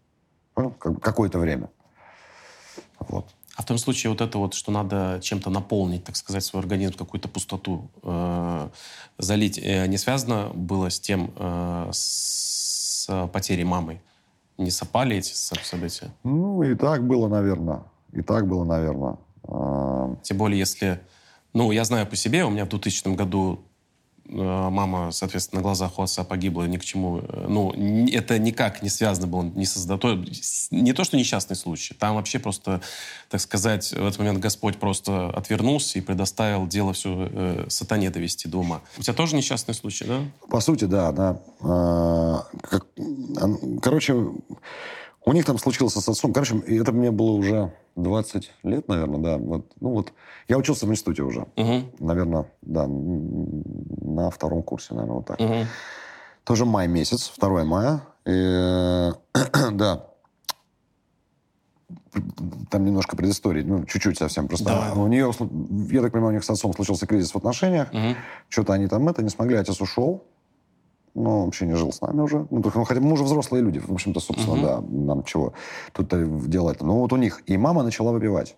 Ну, 0.54 0.70
какое-то 0.70 1.38
время. 1.38 1.70
Вот. 2.98 3.26
А 3.56 3.62
в 3.62 3.64
том 3.66 3.78
случае 3.78 4.10
вот 4.10 4.20
это 4.20 4.38
вот, 4.38 4.54
что 4.54 4.72
надо 4.72 5.18
чем-то 5.22 5.50
наполнить, 5.50 6.04
так 6.04 6.16
сказать, 6.16 6.44
свой 6.44 6.62
организм, 6.62 6.94
какую-то 6.94 7.28
пустоту 7.28 7.90
э, 8.02 8.68
залить, 9.18 9.58
э, 9.58 9.86
не 9.86 9.98
связано 9.98 10.50
было 10.54 10.90
с 10.90 10.98
тем, 11.00 11.32
э, 11.36 11.90
с 11.92 13.28
потерей 13.32 13.64
мамы? 13.64 14.00
Не 14.56 14.70
сопали 14.70 15.16
эти 15.16 15.32
события? 15.34 16.10
Ну, 16.24 16.62
и 16.62 16.74
так 16.74 17.06
было, 17.06 17.28
наверное. 17.28 17.82
И 18.12 18.22
так 18.22 18.46
было, 18.46 18.64
наверное. 18.64 19.16
А, 19.44 19.82
Тем 20.22 20.38
более, 20.38 20.58
если... 20.58 21.00
Ну, 21.52 21.70
я 21.70 21.84
знаю 21.84 22.06
по 22.06 22.16
себе, 22.16 22.44
у 22.44 22.50
меня 22.50 22.64
в 22.64 22.70
2000 22.70 23.14
году 23.14 23.60
э, 24.24 24.32
мама, 24.32 25.10
соответственно, 25.12 25.60
на 25.60 25.62
глазах 25.62 25.98
у 25.98 26.02
отца 26.02 26.24
погибла, 26.24 26.64
ни 26.64 26.78
к 26.78 26.84
чему. 26.84 27.18
Э, 27.18 27.46
ну, 27.46 27.72
это 28.10 28.38
никак 28.38 28.82
не 28.82 28.88
связано 28.88 29.26
было 29.26 29.42
не 29.42 29.66
с 29.66 30.68
Не 30.70 30.94
то, 30.94 31.04
что 31.04 31.18
несчастный 31.18 31.54
случай. 31.54 31.92
Там 31.92 32.14
вообще 32.14 32.38
просто, 32.38 32.80
так 33.28 33.42
сказать, 33.42 33.90
в 33.90 34.06
этот 34.06 34.18
момент 34.18 34.38
Господь 34.38 34.78
просто 34.78 35.28
отвернулся 35.28 35.98
и 35.98 36.02
предоставил 36.02 36.66
дело 36.66 36.94
все 36.94 37.28
э, 37.30 37.66
сатане 37.68 38.08
довести 38.08 38.48
дома. 38.48 38.80
У 38.96 39.02
тебя 39.02 39.12
тоже 39.12 39.36
несчастный 39.36 39.74
случай, 39.74 40.06
да? 40.06 40.20
По 40.48 40.60
сути, 40.60 40.86
да. 40.86 41.12
да. 41.12 41.42
А, 41.60 42.46
короче, 43.82 44.14
у 45.24 45.32
них 45.32 45.44
там 45.44 45.58
случился 45.58 46.00
с 46.00 46.08
отцом. 46.08 46.32
Короче, 46.32 46.58
это 46.60 46.92
мне 46.92 47.10
было 47.10 47.32
уже 47.32 47.72
20 47.96 48.52
лет, 48.62 48.88
наверное, 48.88 49.18
да. 49.18 49.38
Вот, 49.38 49.72
ну 49.80 49.90
вот, 49.90 50.12
я 50.48 50.58
учился 50.58 50.86
в 50.86 50.90
институте 50.90 51.22
уже. 51.22 51.46
Угу. 51.56 51.82
Наверное, 52.00 52.46
да, 52.62 52.86
на 52.86 54.30
втором 54.30 54.62
курсе, 54.62 54.94
наверное, 54.94 55.16
вот 55.16 55.26
так. 55.26 55.40
Угу. 55.40 55.66
Тоже 56.44 56.64
май 56.64 56.88
месяц, 56.88 57.32
2 57.38 57.64
мая. 57.64 58.02
И, 58.24 59.10
да, 59.72 60.06
там 62.70 62.84
немножко 62.84 63.16
предыстории, 63.16 63.62
ну, 63.62 63.84
чуть-чуть 63.84 64.18
совсем. 64.18 64.48
Просто 64.48 64.66
да. 64.66 64.92
у 64.94 65.06
нее, 65.06 65.32
я 65.90 66.02
так 66.02 66.12
понимаю, 66.12 66.32
у 66.32 66.34
них 66.34 66.44
с 66.44 66.50
отцом 66.50 66.72
случился 66.74 67.06
кризис 67.06 67.32
в 67.32 67.36
отношениях. 67.36 67.88
Угу. 67.92 68.16
Что-то 68.48 68.72
они 68.72 68.86
там 68.86 69.08
это 69.08 69.22
не 69.22 69.30
смогли, 69.30 69.56
отец 69.56 69.80
ушел 69.80 70.24
ну, 71.14 71.44
вообще 71.44 71.66
не 71.66 71.74
жил 71.74 71.92
с 71.92 72.00
нами 72.00 72.20
уже. 72.20 72.46
Ну, 72.50 72.62
только, 72.62 72.78
ну, 72.78 72.84
хотя 72.84 73.00
мы 73.00 73.12
уже 73.12 73.24
взрослые 73.24 73.62
люди, 73.62 73.78
в 73.78 73.92
общем-то, 73.92 74.20
собственно, 74.20 74.54
угу. 74.54 74.62
да, 74.62 74.80
нам 74.80 75.24
чего 75.24 75.52
тут 75.92 76.08
делать. 76.48 76.80
Ну, 76.80 77.00
вот 77.00 77.12
у 77.12 77.16
них. 77.16 77.42
И 77.46 77.56
мама 77.56 77.82
начала 77.82 78.12
выпивать. 78.12 78.56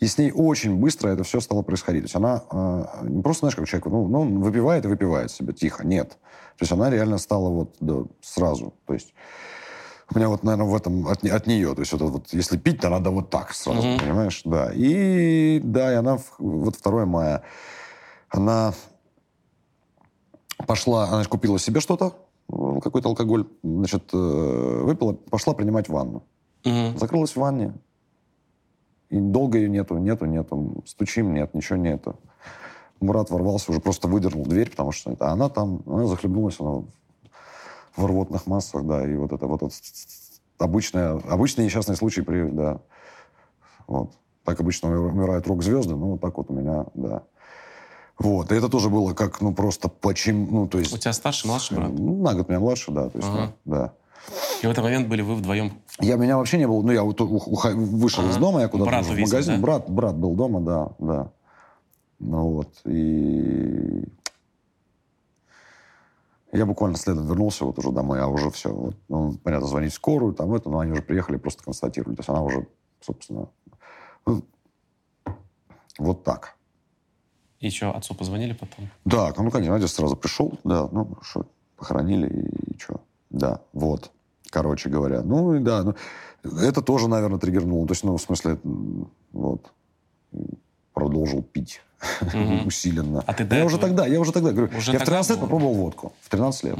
И 0.00 0.06
с 0.06 0.18
ней 0.18 0.32
очень 0.32 0.76
быстро 0.76 1.10
это 1.10 1.22
все 1.24 1.40
стало 1.40 1.62
происходить. 1.62 2.02
То 2.02 2.06
есть 2.06 2.16
она 2.16 2.42
э, 2.50 3.08
не 3.08 3.22
просто, 3.22 3.40
знаешь, 3.40 3.56
как 3.56 3.68
человек, 3.68 3.86
ну, 3.86 4.08
ну, 4.08 4.40
выпивает 4.40 4.84
и 4.84 4.88
выпивает 4.88 5.30
себе 5.30 5.52
тихо. 5.52 5.86
Нет. 5.86 6.10
То 6.10 6.62
есть 6.62 6.72
она 6.72 6.90
реально 6.90 7.18
стала 7.18 7.48
вот 7.50 7.76
да, 7.80 8.04
сразу. 8.20 8.74
То 8.86 8.94
есть 8.94 9.14
у 10.12 10.18
меня 10.18 10.28
вот, 10.28 10.42
наверное, 10.42 10.70
в 10.70 10.74
этом 10.74 11.06
от, 11.06 11.24
от 11.24 11.46
нее. 11.46 11.74
То 11.74 11.80
есть 11.80 11.92
это 11.92 12.06
вот, 12.06 12.28
если 12.32 12.56
пить, 12.56 12.80
то 12.80 12.88
надо 12.88 13.10
вот 13.10 13.30
так 13.30 13.52
сразу, 13.52 13.86
угу. 13.86 14.00
понимаешь? 14.00 14.42
Да. 14.44 14.70
И 14.74 15.60
да, 15.62 15.92
и 15.92 15.96
она, 15.96 16.18
вот 16.38 16.76
2 16.82 17.06
мая, 17.06 17.42
она 18.28 18.74
пошла, 20.66 21.08
она 21.08 21.24
купила 21.24 21.58
себе 21.58 21.80
что-то, 21.80 22.14
э, 22.48 22.80
какой-то 22.82 23.08
алкоголь, 23.08 23.46
значит, 23.62 24.10
э, 24.12 24.82
выпила, 24.84 25.12
пошла 25.12 25.54
принимать 25.54 25.88
ванну. 25.88 26.22
Угу. 26.64 26.98
Закрылась 26.98 27.32
в 27.32 27.36
ванне. 27.36 27.74
И 29.08 29.18
долго 29.18 29.58
ее 29.58 29.68
нету, 29.68 29.98
нету, 29.98 30.26
нету. 30.26 30.82
Стучим, 30.86 31.34
нет, 31.34 31.54
ничего 31.54 31.76
нету. 31.76 32.16
Мурат 33.00 33.30
ворвался, 33.30 33.72
уже 33.72 33.80
просто 33.80 34.08
выдернул 34.08 34.44
дверь, 34.44 34.70
потому 34.70 34.92
что 34.92 35.12
это 35.12 35.30
она 35.30 35.48
там, 35.48 35.82
она 35.86 36.06
захлебнулась, 36.06 36.60
она 36.60 36.84
в 37.96 38.06
рвотных 38.06 38.46
массах, 38.46 38.84
да, 38.84 39.06
и 39.06 39.16
вот 39.16 39.32
это 39.32 39.46
вот 39.46 39.62
это 39.62 39.74
обычное, 40.58 41.20
обычный 41.28 41.64
несчастный 41.64 41.96
случай 41.96 42.22
при, 42.22 42.48
да, 42.50 42.80
вот. 43.86 44.12
Так 44.44 44.60
обычно 44.60 44.88
умирают 44.90 45.46
рок-звезды, 45.46 45.94
ну, 45.94 46.12
вот 46.12 46.20
так 46.20 46.36
вот 46.36 46.50
у 46.50 46.54
меня, 46.54 46.86
да. 46.94 47.22
Вот, 48.20 48.52
и 48.52 48.54
это 48.54 48.68
тоже 48.68 48.90
было 48.90 49.14
как, 49.14 49.40
ну, 49.40 49.54
просто 49.54 49.88
почему, 49.88 50.46
ну, 50.50 50.68
то 50.68 50.78
есть... 50.78 50.92
У 50.92 50.98
тебя 50.98 51.14
старший, 51.14 51.48
младший 51.48 51.78
брат? 51.78 51.90
Ну, 51.90 52.22
на 52.22 52.34
год 52.34 52.50
меня 52.50 52.60
младше, 52.60 52.92
да, 52.92 53.08
то 53.08 53.16
есть, 53.16 53.26
ага. 53.26 53.54
да. 53.64 53.94
И 54.62 54.66
в 54.66 54.70
этот 54.70 54.84
момент 54.84 55.08
были 55.08 55.22
вы 55.22 55.36
вдвоем? 55.36 55.72
Я, 56.00 56.16
меня 56.16 56.36
вообще 56.36 56.58
не 56.58 56.68
было, 56.68 56.82
ну, 56.82 56.92
я 56.92 57.02
вот 57.02 57.18
вышел 57.18 58.22
ага. 58.22 58.30
из 58.30 58.36
дома, 58.36 58.60
я 58.60 58.68
куда-то 58.68 59.02
в 59.04 59.18
магазин, 59.18 59.54
да? 59.54 59.60
брат, 59.62 59.88
брат 59.88 60.16
был 60.16 60.34
дома, 60.34 60.60
да, 60.60 60.92
да. 60.98 61.32
Ну, 62.18 62.50
вот, 62.50 62.68
и... 62.84 64.04
Я 66.52 66.66
буквально 66.66 66.98
следом 66.98 67.26
вернулся 67.26 67.64
вот 67.64 67.78
уже 67.78 67.90
домой, 67.90 68.20
а 68.20 68.26
уже 68.26 68.50
все. 68.50 68.70
Вот, 68.70 68.96
ну, 69.08 69.32
понятно, 69.42 69.66
звонить 69.66 69.92
в 69.92 69.96
скорую, 69.96 70.34
там 70.34 70.52
это, 70.52 70.68
но 70.68 70.80
они 70.80 70.92
уже 70.92 71.00
приехали, 71.00 71.38
просто 71.38 71.64
констатировали. 71.64 72.16
То 72.16 72.20
есть 72.20 72.28
она 72.28 72.42
уже, 72.42 72.66
собственно, 73.00 73.48
вот 75.96 76.22
так. 76.22 76.59
И 77.60 77.68
что, 77.68 77.94
отцу 77.94 78.14
позвонили 78.14 78.54
потом? 78.54 78.88
Да, 79.04 79.32
ну, 79.36 79.50
конечно, 79.50 79.76
отец 79.76 79.92
сразу 79.92 80.16
пришел, 80.16 80.58
да, 80.64 80.88
ну, 80.90 81.18
что, 81.20 81.44
похоронили, 81.76 82.26
и, 82.26 82.74
и 82.74 82.78
что, 82.78 83.02
да, 83.28 83.60
вот, 83.74 84.10
короче 84.48 84.88
говоря. 84.88 85.20
Ну, 85.22 85.54
и 85.54 85.60
да, 85.60 85.82
ну, 85.82 85.94
это 86.58 86.80
тоже, 86.80 87.06
наверное, 87.08 87.38
триггернуло, 87.38 87.86
то 87.86 87.92
есть, 87.92 88.02
ну, 88.02 88.16
в 88.16 88.22
смысле, 88.22 88.58
вот, 89.32 89.70
продолжил 90.94 91.42
пить 91.42 91.82
усиленно. 92.64 93.22
А 93.26 93.34
ты 93.34 93.46
я 93.54 93.66
уже 93.66 93.76
тогда, 93.76 94.06
я 94.06 94.20
уже 94.20 94.32
тогда, 94.32 94.52
говорю, 94.52 94.74
уже 94.76 94.92
я 94.92 94.98
в 94.98 95.04
13 95.04 95.32
лет 95.32 95.40
попробовал 95.40 95.74
водку, 95.74 96.14
в 96.22 96.30
13 96.30 96.64
лет. 96.64 96.78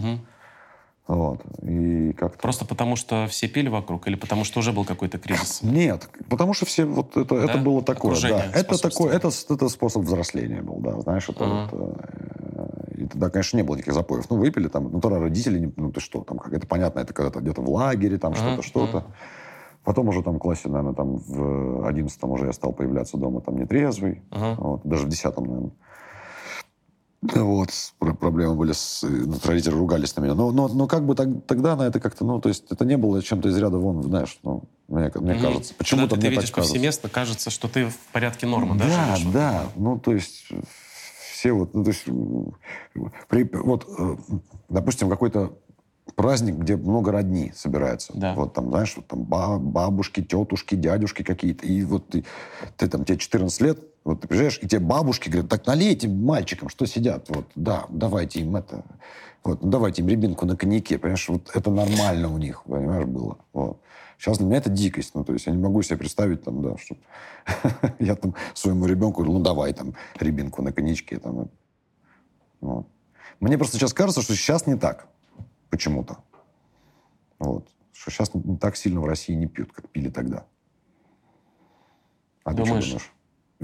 Вот. 1.06 1.40
И 1.62 2.12
как 2.12 2.36
Просто 2.38 2.64
потому, 2.64 2.94
что 2.94 3.26
все 3.28 3.48
пили 3.48 3.68
вокруг, 3.68 4.06
или 4.06 4.14
потому, 4.14 4.44
что 4.44 4.60
уже 4.60 4.72
был 4.72 4.84
какой-то 4.84 5.18
кризис? 5.18 5.60
Нет, 5.62 6.08
потому 6.28 6.54
что 6.54 6.66
все 6.66 6.84
вот 6.84 7.16
это, 7.16 7.34
да? 7.34 7.44
это 7.44 7.58
было 7.58 7.82
такое, 7.82 8.12
Окружение 8.12 8.48
да. 8.52 8.60
Это 8.60 8.80
такой, 8.80 9.12
это, 9.12 9.30
это 9.48 9.68
способ 9.68 10.02
взросления 10.02 10.62
был, 10.62 10.76
да, 10.76 11.00
знаешь, 11.00 11.28
это 11.28 11.44
uh-huh. 11.44 11.68
вот, 11.72 11.96
э, 12.96 13.02
и 13.02 13.06
тогда, 13.06 13.30
конечно, 13.30 13.56
не 13.56 13.64
было 13.64 13.76
никаких 13.76 13.94
запоев. 13.94 14.28
Ну, 14.30 14.36
выпили 14.36 14.68
там, 14.68 14.90
ну, 14.92 15.00
тогда 15.00 15.18
родители, 15.18 15.72
ну, 15.76 15.90
ты 15.90 16.00
что, 16.00 16.22
там, 16.22 16.38
как 16.38 16.52
это 16.52 16.66
понятно, 16.66 17.00
это 17.00 17.12
когда-то 17.12 17.40
где-то 17.40 17.62
в 17.62 17.70
лагере, 17.70 18.18
там, 18.18 18.32
uh-huh. 18.32 18.36
что-то, 18.36 18.62
что-то. 18.62 18.98
Uh-huh. 18.98 19.12
Потом 19.82 20.08
уже 20.08 20.22
там 20.22 20.36
в 20.36 20.38
классе, 20.38 20.68
наверное, 20.68 20.94
там 20.94 21.16
в 21.16 21.86
одиннадцатом 21.88 22.30
уже 22.30 22.46
я 22.46 22.52
стал 22.52 22.72
появляться 22.72 23.16
дома 23.16 23.40
там 23.40 23.56
нетрезвый, 23.58 24.22
uh-huh. 24.30 24.54
вот, 24.58 24.80
даже 24.84 25.06
в 25.06 25.08
десятом, 25.08 25.44
наверное. 25.44 25.72
Вот, 27.22 27.70
проблемы 27.98 28.54
были, 28.54 28.72
с, 28.72 29.02
ну, 29.02 29.36
родители 29.44 29.74
ругались 29.74 30.16
на 30.16 30.22
меня. 30.22 30.34
Но, 30.34 30.50
но, 30.52 30.68
но 30.68 30.86
как 30.86 31.04
бы 31.04 31.14
так, 31.14 31.28
тогда 31.46 31.76
на 31.76 31.82
это 31.82 32.00
как-то, 32.00 32.24
ну, 32.24 32.40
то 32.40 32.48
есть 32.48 32.64
это 32.70 32.86
не 32.86 32.96
было 32.96 33.22
чем-то 33.22 33.50
из 33.50 33.58
ряда 33.58 33.76
вон, 33.76 34.02
знаешь, 34.02 34.38
ну, 34.42 34.62
мне, 34.88 35.12
мне 35.14 35.32
mm-hmm. 35.32 35.42
кажется. 35.42 35.74
Почему-то 35.74 36.16
мне 36.16 36.24
ты 36.24 36.30
видишь 36.30 36.48
так 36.48 36.64
повсеместно, 36.64 37.10
кажется, 37.10 37.50
что 37.50 37.68
ты 37.68 37.90
в 37.90 37.96
порядке 38.12 38.46
нормы, 38.46 38.78
да? 38.78 38.86
Да, 38.86 39.16
живешь? 39.16 39.32
да. 39.34 39.62
Ну, 39.76 39.98
то 39.98 40.14
есть 40.14 40.48
все 41.34 41.52
вот, 41.52 41.74
ну, 41.74 41.84
то 41.84 41.90
есть, 41.90 42.04
при, 43.28 43.48
вот, 43.52 43.86
э, 43.98 44.16
допустим, 44.70 45.10
какой-то 45.10 45.52
праздник, 46.16 46.56
где 46.56 46.76
много 46.76 47.12
родни 47.12 47.52
собирается. 47.54 48.12
Да. 48.14 48.34
Вот 48.34 48.54
там, 48.54 48.70
знаешь, 48.70 48.94
вот 48.96 49.06
там 49.06 49.24
бабушки, 49.24 50.22
тетушки, 50.22 50.74
дядюшки 50.74 51.22
какие-то. 51.22 51.66
И 51.66 51.82
вот 51.82 52.08
ты, 52.08 52.24
ты 52.76 52.88
там, 52.88 53.04
тебе 53.04 53.18
14 53.18 53.60
лет, 53.60 53.78
вот 54.04 54.22
ты 54.22 54.28
приезжаешь, 54.28 54.58
и 54.62 54.66
тебе 54.66 54.80
бабушки 54.80 55.28
говорят, 55.28 55.50
так 55.50 55.66
налейте 55.66 56.08
мальчикам, 56.08 56.68
что 56.68 56.86
сидят. 56.86 57.28
Вот, 57.28 57.46
да, 57.54 57.84
давайте 57.88 58.40
им 58.40 58.56
это... 58.56 58.84
Вот, 59.42 59.62
ну, 59.62 59.70
давайте 59.70 60.02
им 60.02 60.08
рябинку 60.08 60.46
на 60.46 60.56
коньяке, 60.56 60.98
понимаешь? 60.98 61.28
Вот 61.28 61.50
это 61.54 61.70
нормально 61.70 62.32
у 62.32 62.38
них, 62.38 62.62
понимаешь, 62.64 63.06
было. 63.06 63.38
Вот. 63.52 63.80
Сейчас 64.18 64.36
для 64.36 64.46
меня 64.46 64.58
это 64.58 64.68
дикость. 64.68 65.14
Ну, 65.14 65.24
то 65.24 65.32
есть 65.32 65.46
я 65.46 65.52
не 65.52 65.58
могу 65.58 65.80
себе 65.82 65.96
представить, 65.96 66.42
там, 66.42 66.62
да, 66.62 66.76
что 66.76 66.96
я 67.98 68.16
там 68.16 68.34
своему 68.54 68.86
ребенку 68.86 69.22
говорю, 69.22 69.38
ну, 69.38 69.44
давай 69.44 69.72
там 69.72 69.94
рябинку 70.18 70.62
на 70.62 70.72
коньячке. 70.72 71.18
Там, 71.18 71.48
вот. 72.60 72.86
Мне 73.38 73.56
просто 73.56 73.78
сейчас 73.78 73.94
кажется, 73.94 74.22
что 74.22 74.34
сейчас 74.34 74.66
не 74.66 74.76
так 74.76 75.08
почему-то. 75.70 76.18
Вот. 77.38 77.68
Что 77.92 78.10
сейчас 78.10 78.34
не 78.34 78.56
так 78.56 78.76
сильно 78.76 79.00
в 79.00 79.06
России 79.06 79.32
не 79.32 79.46
пьют, 79.46 79.72
как 79.72 79.88
пили 79.88 80.10
тогда. 80.10 80.44
А 82.44 82.52
думаешь? 82.52 82.84
ты 82.84 82.90
что 82.90 82.98
думаешь? 82.98 83.12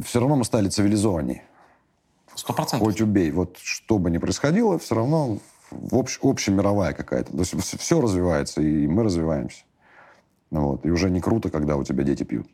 Все 0.02 0.20
равно 0.20 0.36
мы 0.36 0.44
стали 0.44 0.68
цивилизованнее. 0.68 1.42
Сто 2.34 2.52
процентов. 2.52 2.86
Хоть 2.86 3.00
убей. 3.00 3.30
Вот 3.30 3.58
что 3.62 3.98
бы 3.98 4.10
ни 4.10 4.18
происходило, 4.18 4.78
все 4.78 4.94
равно 4.94 5.38
в 5.70 5.96
общ, 5.96 6.18
общемировая 6.22 6.92
какая-то. 6.92 7.32
То 7.32 7.38
есть 7.38 7.80
все 7.80 8.00
развивается, 8.00 8.60
и 8.60 8.86
мы 8.86 9.02
развиваемся. 9.02 9.64
Вот. 10.50 10.84
И 10.84 10.90
уже 10.90 11.10
не 11.10 11.20
круто, 11.20 11.50
когда 11.50 11.76
у 11.76 11.84
тебя 11.84 12.04
дети 12.04 12.22
пьют. 12.22 12.46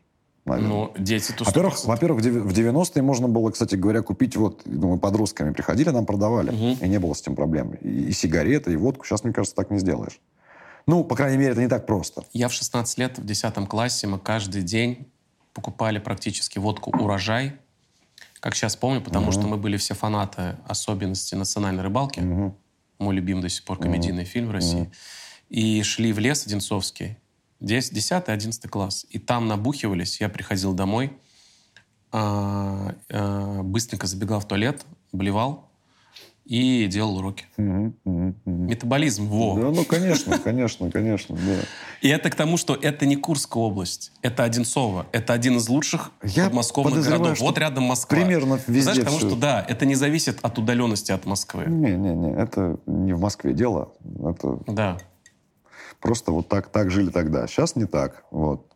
Наверное. 0.45 0.69
Ну, 0.69 0.93
дети 0.97 1.31
то 1.31 1.45
Во-первых, 1.45 1.85
во-первых, 1.85 2.21
в 2.21 2.49
90-е 2.51 3.01
можно 3.01 3.29
было, 3.29 3.51
кстати 3.51 3.75
говоря, 3.75 4.01
купить, 4.01 4.35
вот, 4.35 4.63
ну, 4.65 4.89
мы 4.89 4.99
подростками 4.99 5.53
приходили, 5.53 5.89
нам 5.89 6.05
продавали, 6.05 6.49
угу. 6.49 6.83
и 6.85 6.89
не 6.89 6.99
было 6.99 7.13
с 7.13 7.21
этим 7.21 7.35
проблем. 7.35 7.71
И, 7.81 7.87
и 7.87 8.11
сигареты, 8.11 8.73
и 8.73 8.75
водку. 8.75 9.05
Сейчас, 9.05 9.23
мне 9.23 9.31
кажется, 9.31 9.55
так 9.55 9.71
не 9.71 9.79
сделаешь. 9.79 10.19
Ну, 10.85 11.05
по 11.05 11.15
крайней 11.15 11.37
мере, 11.37 11.51
это 11.51 11.61
не 11.61 11.69
так 11.69 11.85
просто. 11.85 12.25
Я 12.33 12.49
в 12.49 12.53
16 12.53 12.97
лет, 12.97 13.17
в 13.17 13.25
10 13.25 13.53
классе, 13.69 14.07
мы 14.07 14.19
каждый 14.19 14.63
день 14.63 15.07
покупали 15.53 15.99
практически 15.99 16.59
водку 16.59 16.91
«Урожай». 16.91 17.53
Как 18.39 18.55
сейчас 18.55 18.75
помню, 18.75 19.01
потому 19.01 19.27
угу. 19.27 19.31
что 19.31 19.41
мы 19.43 19.57
были 19.57 19.77
все 19.77 19.93
фанаты 19.93 20.57
особенностей 20.67 21.35
национальной 21.35 21.83
рыбалки. 21.83 22.19
Угу. 22.19 22.57
Мой 22.99 23.15
любимый 23.15 23.41
до 23.41 23.49
сих 23.49 23.63
пор 23.63 23.79
комедийный 23.79 24.23
угу. 24.23 24.29
фильм 24.29 24.47
в 24.47 24.51
России. 24.51 24.81
Угу. 24.81 24.91
И 25.49 25.83
шли 25.83 26.11
в 26.11 26.19
лес 26.19 26.45
Одинцовский 26.45 27.17
10-11 27.61 28.67
класс. 28.67 29.05
И 29.09 29.19
там 29.19 29.47
набухивались. 29.47 30.19
Я 30.19 30.29
приходил 30.29 30.73
домой, 30.73 31.13
а, 32.11 32.95
а, 33.09 33.63
быстренько 33.63 34.07
забегал 34.07 34.39
в 34.39 34.47
туалет, 34.47 34.85
блевал 35.11 35.69
и 36.45 36.87
делал 36.87 37.17
уроки. 37.17 37.45
Метаболизм, 37.57 39.27
во. 39.27 39.55
Да, 39.55 39.71
ну, 39.71 39.85
конечно, 39.85 40.37
конечно, 40.39 40.91
конечно, 40.91 41.35
да. 41.35 41.61
И 42.01 42.09
это 42.09 42.29
к 42.29 42.35
тому, 42.35 42.57
что 42.57 42.75
это 42.75 43.05
не 43.05 43.15
Курская 43.15 43.63
область, 43.63 44.11
это 44.21 44.43
Одинцово. 44.43 45.05
Это 45.11 45.33
один 45.33 45.57
из 45.57 45.69
лучших 45.69 46.11
Я 46.23 46.45
подмосковных 46.45 47.03
городов. 47.03 47.39
Вот 47.39 47.57
рядом 47.57 47.85
Москва. 47.85 48.17
Примерно 48.17 48.59
везде 48.67 48.81
Знаешь, 48.81 48.99
потому 48.99 49.19
что, 49.19 49.35
да, 49.35 49.65
это 49.67 49.85
не 49.85 49.95
зависит 49.95 50.39
от 50.41 50.57
удаленности 50.57 51.11
от 51.11 51.25
Москвы. 51.25 51.65
Не-не-не, 51.67 52.35
это 52.35 52.77
не 52.85 53.13
в 53.13 53.21
Москве 53.21 53.53
дело. 53.53 53.93
Это... 54.03 54.59
Да. 54.67 54.97
Просто 56.01 56.33
вот 56.33 56.49
так, 56.49 56.67
так 56.67 56.91
жили 56.91 57.09
тогда. 57.09 57.47
Сейчас 57.47 57.77
не 57.77 57.85
так. 57.85 58.25
Вот. 58.31 58.72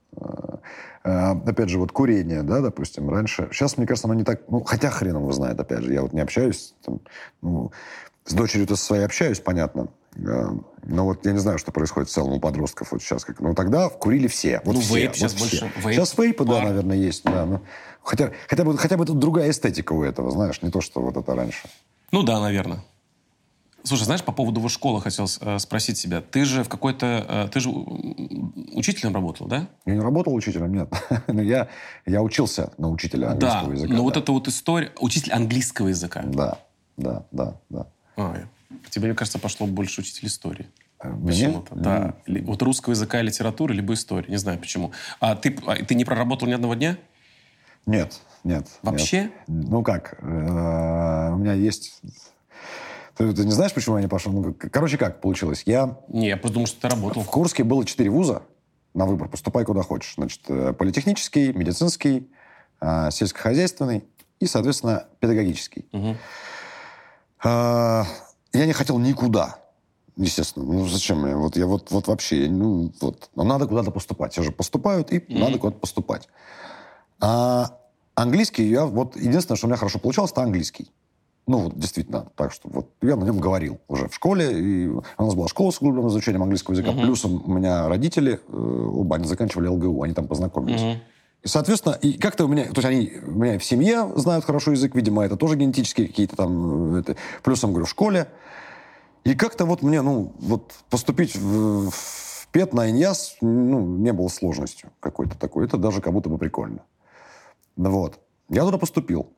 А, 1.04 1.32
опять 1.46 1.70
же, 1.70 1.80
вот 1.80 1.92
курение, 1.92 2.44
да, 2.44 2.62
допустим, 2.62 3.10
раньше. 3.10 3.50
Сейчас, 3.52 3.78
мне 3.78 3.88
кажется, 3.88 4.08
оно 4.08 4.16
не 4.16 4.24
так... 4.24 4.42
Ну, 4.50 4.64
хотя 4.64 4.90
хрен 4.90 5.16
его 5.16 5.32
знает, 5.32 5.60
опять 5.60 5.84
же. 5.84 5.94
Я 5.94 6.02
вот 6.02 6.14
не 6.14 6.22
общаюсь... 6.22 6.74
Там, 6.84 7.00
ну, 7.42 7.72
с 8.26 8.34
дочерью-то 8.34 8.76
своей 8.76 9.06
общаюсь, 9.06 9.40
понятно. 9.40 9.88
Но 10.16 11.06
вот 11.06 11.26
я 11.26 11.32
не 11.32 11.38
знаю, 11.38 11.58
что 11.60 11.72
происходит 11.72 12.10
в 12.10 12.12
целом 12.12 12.34
у 12.34 12.40
подростков 12.40 12.92
вот 12.92 13.02
сейчас. 13.02 13.24
Как, 13.24 13.40
но 13.40 13.54
тогда 13.54 13.90
курили 13.90 14.28
все. 14.28 14.62
Вот 14.66 14.76
ну, 14.76 14.82
все, 14.82 14.96
вейп 14.96 15.10
вот 15.10 15.16
сейчас 15.18 15.34
все. 15.34 15.40
больше. 15.40 15.72
Вейп, 15.78 15.96
сейчас 15.96 16.18
вейпы, 16.18 16.46
пар. 16.46 16.56
да, 16.58 16.70
наверное, 16.70 16.98
есть. 16.98 17.24
Да, 17.24 17.46
но 17.46 17.62
хотя, 18.04 18.32
хотя, 18.48 18.64
бы, 18.64 18.78
хотя 18.78 18.98
бы 18.98 19.06
тут 19.06 19.20
другая 19.20 19.52
эстетика 19.52 19.94
у 19.94 20.04
этого, 20.04 20.32
знаешь, 20.32 20.62
не 20.62 20.72
то, 20.72 20.82
что 20.82 21.02
вот 21.02 21.16
это 21.18 21.36
раньше. 21.36 21.70
Ну 22.12 22.24
да, 22.24 22.40
наверное. 22.40 22.84
Слушай, 23.84 24.04
знаешь, 24.04 24.24
по 24.24 24.32
поводу 24.32 24.60
его 24.60 24.70
школы 24.70 25.02
хотел 25.02 25.28
э, 25.40 25.60
спросить 25.60 25.98
себя. 25.98 26.22
Ты 26.22 26.44
же 26.46 26.64
в 26.64 26.70
какой-то... 26.70 27.26
Э, 27.28 27.48
ты 27.52 27.60
же 27.60 27.70
учителем 27.70 29.14
работал, 29.14 29.48
да? 29.48 29.70
Я 29.86 29.94
не 29.96 30.02
работал 30.02 30.34
учителем, 30.34 30.74
нет. 30.74 30.92
но 31.28 31.42
я, 31.42 31.70
я 32.06 32.22
учился 32.22 32.74
на 32.78 32.90
учителя 32.90 33.32
английского 33.32 33.68
да, 33.68 33.74
языка. 33.74 33.90
но 33.92 33.98
да. 33.98 34.04
вот 34.04 34.18
эта 34.18 34.32
вот 34.32 34.48
история... 34.48 34.92
Учитель 35.00 35.32
английского 35.32 35.88
языка. 35.88 36.24
Да, 36.26 36.60
да, 36.98 37.26
да, 37.32 37.56
да. 37.70 37.88
А, 38.18 38.36
тебе, 38.90 39.08
мне 39.08 39.16
кажется, 39.16 39.40
пошло 39.40 39.68
больше 39.68 40.02
учитель 40.02 40.28
истории. 40.28 40.68
Мне? 41.04 41.28
Почему-то, 41.28 41.76
да. 41.76 42.16
Ли- 42.26 42.42
Вот 42.42 42.62
русского 42.64 42.94
языка 42.94 43.20
и 43.20 43.24
литературы, 43.24 43.74
либо 43.74 43.94
истории. 43.94 44.32
Не 44.32 44.38
знаю, 44.38 44.60
почему. 44.60 44.92
А 45.20 45.36
ты, 45.36 45.56
а 45.68 45.76
ты 45.76 45.96
не 45.96 46.06
проработал 46.06 46.48
ни 46.48 46.54
одного 46.54 46.74
дня? 46.74 46.98
Нет, 47.86 48.20
нет. 48.44 48.68
Вообще? 48.82 49.32
нет. 49.48 49.70
Ну 49.70 49.84
как, 49.84 50.18
э, 50.22 50.26
у 50.26 51.38
меня 51.38 51.54
есть... 51.54 52.02
Ты, 53.18 53.34
ты 53.34 53.46
не 53.46 53.52
знаешь, 53.52 53.74
почему 53.74 53.96
я 53.98 54.02
не 54.04 54.08
пошел? 54.08 54.32
Ну, 54.32 54.54
короче, 54.72 54.98
как 54.98 55.22
получилось? 55.22 55.64
Я 55.66 55.98
Не, 56.08 56.28
я 56.30 56.38
просто 56.38 56.54
думал, 56.56 56.68
что 56.68 56.82
ты 56.82 56.90
работал. 56.90 57.22
в 57.24 57.26
Курске 57.28 57.64
было 57.64 57.84
четыре 57.86 58.10
вуза 58.10 58.44
на 58.94 59.06
выбор. 59.06 59.28
Поступай 59.30 59.66
куда 59.66 59.82
хочешь. 59.82 60.14
Значит, 60.18 60.42
э, 60.50 60.74
политехнический, 60.74 61.52
медицинский, 61.54 62.30
э, 62.82 63.10
сельскохозяйственный 63.12 64.04
и, 64.40 64.46
соответственно, 64.48 65.06
педагогический. 65.20 65.86
А, 67.44 68.06
Я 68.54 68.66
не 68.66 68.74
хотел 68.74 68.98
никуда. 69.00 69.58
Естественно. 70.16 70.66
Ну, 70.66 70.88
зачем 70.88 71.22
мне? 71.22 71.36
Вот 71.36 71.56
я 71.58 71.68
вот, 71.68 71.92
вот 71.92 72.08
вообще, 72.08 72.48
ну, 72.50 72.92
вот. 73.02 73.30
Но 73.36 73.44
надо 73.44 73.68
куда-то 73.68 73.92
поступать. 73.92 74.34
Все 74.34 74.42
же 74.42 74.52
поступают, 74.52 75.12
и 75.12 75.20
Мгм. 75.28 75.40
надо 75.40 75.60
куда-то 75.60 75.80
поступать. 75.80 76.28
А 77.20 77.78
английский 78.16 78.68
я... 78.68 78.86
Вот 78.86 79.16
единственное, 79.16 79.58
что 79.58 79.68
у 79.68 79.70
меня 79.70 79.78
хорошо 79.78 80.00
получалось, 80.00 80.32
это 80.32 80.42
английский. 80.42 80.92
Ну, 81.48 81.60
вот 81.60 81.80
действительно. 81.80 82.28
Так 82.36 82.52
что 82.52 82.68
вот 82.70 82.90
я 83.02 83.16
на 83.16 83.24
нем 83.24 83.40
говорил 83.40 83.80
уже 83.88 84.10
в 84.10 84.14
школе. 84.14 84.52
И 84.52 84.88
у 84.88 85.02
нас 85.18 85.34
была 85.34 85.48
школа 85.48 85.72
с 85.72 85.78
углубленным 85.78 86.10
изучением 86.10 86.44
английского 86.44 86.74
языка. 86.74 86.92
Мгм. 86.92 87.04
Плюсом 87.04 87.42
у 87.46 87.54
меня 87.54 87.88
родители, 87.88 88.42
э, 88.48 88.90
оба, 88.94 89.16
они 89.16 89.28
заканчивали 89.28 89.68
ЛГУ. 89.68 90.04
Они 90.04 90.14
там 90.14 90.28
познакомились. 90.28 90.82
Мгм. 90.82 91.00
И, 91.44 91.48
соответственно, 91.48 91.94
и 91.94 92.18
как-то 92.18 92.46
у 92.46 92.48
меня, 92.50 92.66
то 92.66 92.82
есть 92.82 92.86
они 92.86 93.14
у 93.26 93.40
меня 93.40 93.58
в 93.58 93.64
семье 93.64 94.12
знают 94.18 94.44
хорошо 94.44 94.72
язык, 94.72 94.94
видимо, 94.94 95.24
это 95.24 95.38
тоже 95.38 95.56
генетические 95.56 96.08
какие-то 96.08 96.36
там, 96.36 96.96
э, 96.96 97.00
это, 97.00 97.16
плюсом, 97.44 97.72
говорю, 97.72 97.86
в 97.86 97.90
школе. 97.90 98.28
И 99.24 99.34
как-то 99.34 99.66
вот 99.66 99.82
мне, 99.84 100.02
ну, 100.02 100.34
вот 100.40 100.74
поступить 100.90 101.38
в, 101.38 101.90
в 101.92 102.48
ПЕТ 102.52 102.74
на 102.74 102.90
ИНЯС, 102.90 103.38
ну, 103.40 103.80
не 103.98 104.12
было 104.12 104.28
сложностью 104.28 104.90
какой-то 105.00 105.38
такой. 105.38 105.66
Это 105.66 105.78
даже 105.78 106.02
как 106.02 106.12
будто 106.12 106.28
бы 106.28 106.38
прикольно. 106.38 106.80
Вот. 107.78 108.20
Я 108.50 108.64
туда 108.64 108.78
поступил. 108.78 109.30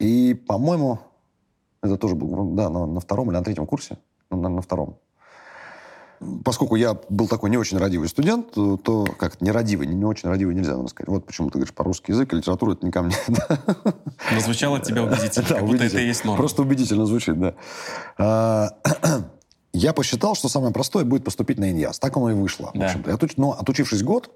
И, 0.00 0.34
по-моему, 0.34 0.98
это 1.82 1.96
тоже 1.96 2.14
был, 2.16 2.54
да, 2.54 2.68
на, 2.68 2.86
на 2.86 3.00
втором 3.00 3.30
или 3.30 3.36
на 3.36 3.44
третьем 3.44 3.66
курсе. 3.66 3.98
Ну, 4.30 4.40
на, 4.40 4.48
на 4.48 4.62
втором. 4.62 4.96
Поскольку 6.44 6.76
я 6.76 6.98
был 7.08 7.28
такой 7.28 7.48
не 7.48 7.56
очень 7.56 7.78
родивый 7.78 8.08
студент, 8.08 8.50
то, 8.52 8.76
то 8.76 9.04
как 9.18 9.40
не, 9.40 9.50
не 9.50 10.04
очень 10.04 10.28
родивый 10.28 10.54
нельзя, 10.54 10.76
надо 10.76 10.88
сказать. 10.88 11.08
Вот 11.08 11.24
почему 11.24 11.48
ты 11.48 11.54
говоришь 11.54 11.72
по-русски 11.74 12.10
язык, 12.10 12.32
и 12.32 12.36
литература 12.36 12.72
это 12.72 12.84
не 12.84 12.92
ко 12.92 13.02
мне. 13.02 13.14
Но 14.32 14.40
звучало 14.40 14.76
от 14.78 14.82
тебя 14.82 15.02
убедительно, 15.02 15.46
Да, 15.48 15.54
как 15.54 15.64
будто 15.66 15.84
это 15.84 15.98
и 15.98 16.06
есть 16.06 16.24
норма. 16.24 16.36
Просто 16.38 16.60
убедительно 16.62 17.06
звучит, 17.06 17.38
да. 17.40 17.54
А, 18.18 18.68
Я 19.72 19.92
посчитал, 19.92 20.34
что 20.34 20.48
самое 20.48 20.72
простое 20.72 21.04
будет 21.04 21.24
поступить 21.24 21.58
на 21.58 21.70
ИНЯС. 21.70 21.98
Так 22.00 22.16
оно 22.16 22.30
и 22.30 22.34
вышло. 22.34 22.70
в 22.74 22.78
Да. 22.78 22.86
общем-то. 22.86 23.10
Я 23.10 23.16
отуч- 23.16 23.34
Но 23.36 23.52
отучившись 23.52 24.02
год, 24.02 24.30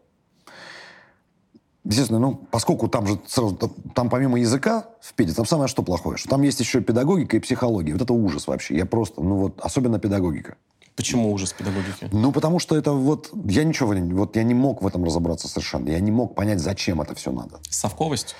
естественно, 1.85 2.19
ну, 2.19 2.41
поскольку 2.51 2.89
там 2.89 3.07
же 3.07 3.19
сразу, 3.27 3.57
там, 3.95 4.11
помимо 4.11 4.39
языка 4.39 4.87
в 5.01 5.15
педе, 5.15 5.35
там 5.35 5.47
самое 5.47 5.69
что 5.69 5.83
плохое, 5.83 6.17
что 6.17 6.29
там 6.29 6.43
есть 6.43 6.61
еще 6.61 6.81
педагогика 6.81 7.37
и 7.37 7.41
психология. 7.41 7.93
Вот 7.93 8.03
это 8.03 8.13
ужас 8.13 8.47
вообще. 8.47 8.77
Я 8.77 8.87
просто, 8.87 9.21
ну 9.21 9.37
вот, 9.37 9.61
особенно 9.61 9.99
педагогика. 9.99 10.57
Почему 10.97 11.33
ужас 11.33 11.53
педагогики? 11.53 12.09
Ну, 12.13 12.31
потому 12.31 12.61
что 12.61 12.77
это 12.77 12.93
вот... 12.93 13.31
Я 13.47 13.65
ничего... 13.65 13.93
Вот 14.15 14.37
я 14.37 14.45
не 14.45 14.55
мог 14.55 14.81
в 14.81 14.87
этом 14.87 15.05
разобраться 15.05 15.49
совершенно. 15.49 15.89
Я 15.89 15.99
не 15.99 16.13
мог 16.13 16.37
понять, 16.37 16.61
зачем 16.61 17.01
это 17.01 17.17
все 17.17 17.33
надо. 17.33 17.59
Совковость? 17.69 18.37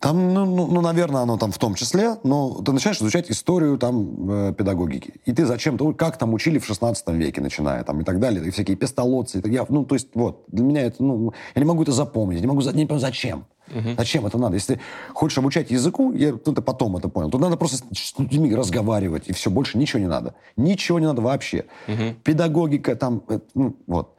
Там, 0.00 0.32
ну, 0.32 0.46
ну, 0.46 0.66
ну 0.68 0.80
наверное, 0.80 1.22
оно 1.22 1.36
там 1.36 1.52
в 1.52 1.58
том 1.58 1.74
числе, 1.74 2.16
но 2.24 2.62
ты 2.62 2.72
начинаешь 2.72 2.98
изучать 2.98 3.30
историю 3.30 3.76
там 3.76 4.30
э, 4.30 4.54
педагогики. 4.56 5.14
И 5.26 5.34
ты 5.34 5.44
зачем-то... 5.44 5.92
Как 5.92 6.16
там 6.16 6.32
учили 6.32 6.58
в 6.58 6.64
16 6.64 7.08
веке, 7.08 7.42
начиная 7.42 7.84
там 7.84 8.00
и 8.00 8.04
так 8.04 8.20
далее. 8.20 8.42
И 8.46 8.50
всякие 8.50 8.76
пестолодцы. 8.76 9.38
И 9.38 9.40
так, 9.42 9.52
я, 9.52 9.66
ну, 9.68 9.84
то 9.84 9.94
есть, 9.94 10.08
вот. 10.14 10.44
Для 10.48 10.64
меня 10.64 10.82
это... 10.82 11.02
Ну, 11.02 11.34
я 11.54 11.60
не 11.60 11.66
могу 11.66 11.82
это 11.82 11.92
запомнить. 11.92 12.36
Я 12.36 12.40
не 12.40 12.46
могу... 12.46 12.62
Не 12.62 12.86
понимаю, 12.86 13.00
зачем. 13.00 13.44
Угу. 13.72 13.94
Зачем 13.96 14.26
это 14.26 14.38
надо? 14.38 14.54
Если 14.54 14.80
хочешь 15.14 15.38
обучать 15.38 15.70
языку, 15.70 16.12
я 16.12 16.32
ну, 16.32 16.52
ты 16.52 16.62
потом 16.62 16.96
это 16.96 17.08
понял, 17.08 17.30
то 17.30 17.38
надо 17.38 17.56
просто 17.56 17.84
с 17.94 18.18
людьми 18.18 18.54
разговаривать, 18.54 19.28
и 19.28 19.32
все, 19.32 19.50
больше 19.50 19.78
ничего 19.78 20.00
не 20.00 20.08
надо. 20.08 20.34
Ничего 20.56 21.00
не 21.00 21.06
надо 21.06 21.22
вообще. 21.22 21.64
Угу. 21.88 22.16
Педагогика 22.24 22.96
там, 22.96 23.22
э, 23.28 23.40
ну, 23.54 23.76
вот. 23.86 24.14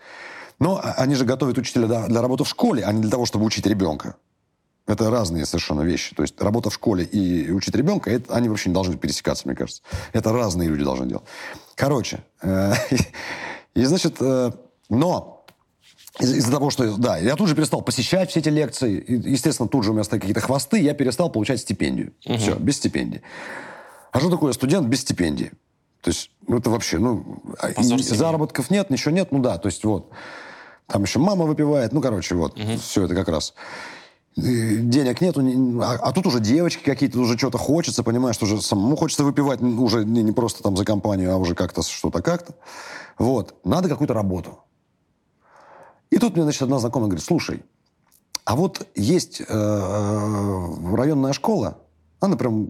Но 0.59 0.81
они 0.97 1.15
же 1.15 1.25
готовят 1.25 1.57
учителя 1.57 1.87
для, 1.87 2.07
для 2.07 2.21
работы 2.21 2.43
в 2.43 2.47
школе, 2.47 2.83
а 2.85 2.93
не 2.93 3.01
для 3.01 3.11
того, 3.11 3.25
чтобы 3.25 3.45
учить 3.45 3.65
ребенка. 3.65 4.15
Это 4.85 5.09
разные 5.09 5.45
совершенно 5.45 5.81
вещи. 5.81 6.13
То 6.13 6.23
есть 6.23 6.41
работа 6.41 6.69
в 6.69 6.73
школе 6.73 7.05
и 7.05 7.51
учить 7.51 7.73
ребенка, 7.75 8.11
это, 8.11 8.33
они 8.35 8.49
вообще 8.49 8.69
не 8.69 8.73
должны 8.73 8.97
пересекаться, 8.97 9.47
мне 9.47 9.55
кажется. 9.55 9.81
Это 10.11 10.33
разные 10.33 10.67
люди 10.67 10.83
должны 10.83 11.07
делать. 11.07 11.23
Короче, 11.75 12.23
э, 12.41 12.73
и 13.75 13.85
значит, 13.85 14.17
э, 14.19 14.51
но 14.89 15.32
из- 16.19 16.33
из-за 16.33 16.51
того, 16.51 16.69
что, 16.69 16.97
да, 16.97 17.17
я 17.17 17.35
тут 17.35 17.47
же 17.47 17.55
перестал 17.55 17.81
посещать 17.81 18.29
все 18.29 18.39
эти 18.39 18.49
лекции. 18.49 18.97
И, 18.97 19.31
естественно, 19.31 19.67
тут 19.67 19.83
же 19.83 19.91
у 19.91 19.93
меня 19.93 20.03
стали 20.03 20.19
какие-то 20.19 20.41
хвосты, 20.41 20.79
я 20.79 20.93
перестал 20.93 21.29
получать 21.29 21.59
стипендию. 21.59 22.13
Угу. 22.25 22.37
Все, 22.37 22.55
без 22.55 22.77
стипендии. 22.77 23.21
А 24.11 24.19
что 24.19 24.29
такое 24.29 24.53
студент 24.53 24.87
без 24.87 25.01
стипендии? 25.01 25.51
То 26.01 26.09
есть, 26.09 26.31
ну, 26.47 26.57
это 26.57 26.69
вообще, 26.69 26.99
ну, 26.99 27.41
заработков 28.17 28.69
нет, 28.69 28.89
ничего 28.89 29.11
нет, 29.11 29.31
ну 29.31 29.39
да, 29.39 29.57
то 29.57 29.67
есть 29.67 29.83
вот. 29.85 30.11
Там 30.87 31.03
еще 31.03 31.17
мама 31.17 31.45
выпивает, 31.45 31.93
ну, 31.93 32.01
короче, 32.01 32.35
вот, 32.35 32.59
угу. 32.59 32.77
все 32.77 33.05
это 33.05 33.15
как 33.15 33.29
раз 33.29 33.53
денег 34.35 35.21
нету, 35.21 35.41
а, 35.83 35.93
а 36.01 36.11
тут 36.11 36.25
уже 36.25 36.39
девочки 36.39 36.83
какие-то, 36.83 37.19
уже 37.19 37.37
что-то 37.37 37.57
хочется, 37.57 38.03
понимаешь, 38.03 38.35
что 38.35 38.45
уже 38.45 38.61
самому 38.61 38.95
хочется 38.95 39.23
выпивать, 39.23 39.61
уже 39.61 40.03
не, 40.05 40.23
не 40.23 40.31
просто 40.31 40.63
там 40.63 40.75
за 40.75 40.85
компанию, 40.85 41.31
а 41.33 41.37
уже 41.37 41.55
как-то 41.55 41.83
что-то 41.83 42.21
как-то. 42.21 42.55
Вот. 43.19 43.55
Надо 43.63 43.89
какую-то 43.89 44.13
работу. 44.13 44.62
И 46.13 46.19
тут 46.19 46.35
мне, 46.35 46.43
значит, 46.43 46.61
одна 46.61 46.77
знакомая 46.77 47.07
говорит, 47.07 47.25
слушай, 47.25 47.63
а 48.45 48.55
вот 48.55 48.87
есть 48.93 49.41
э, 49.41 49.45
э, 49.49 50.95
районная 50.95 51.33
школа, 51.33 51.79
она 52.19 52.37
прям 52.37 52.69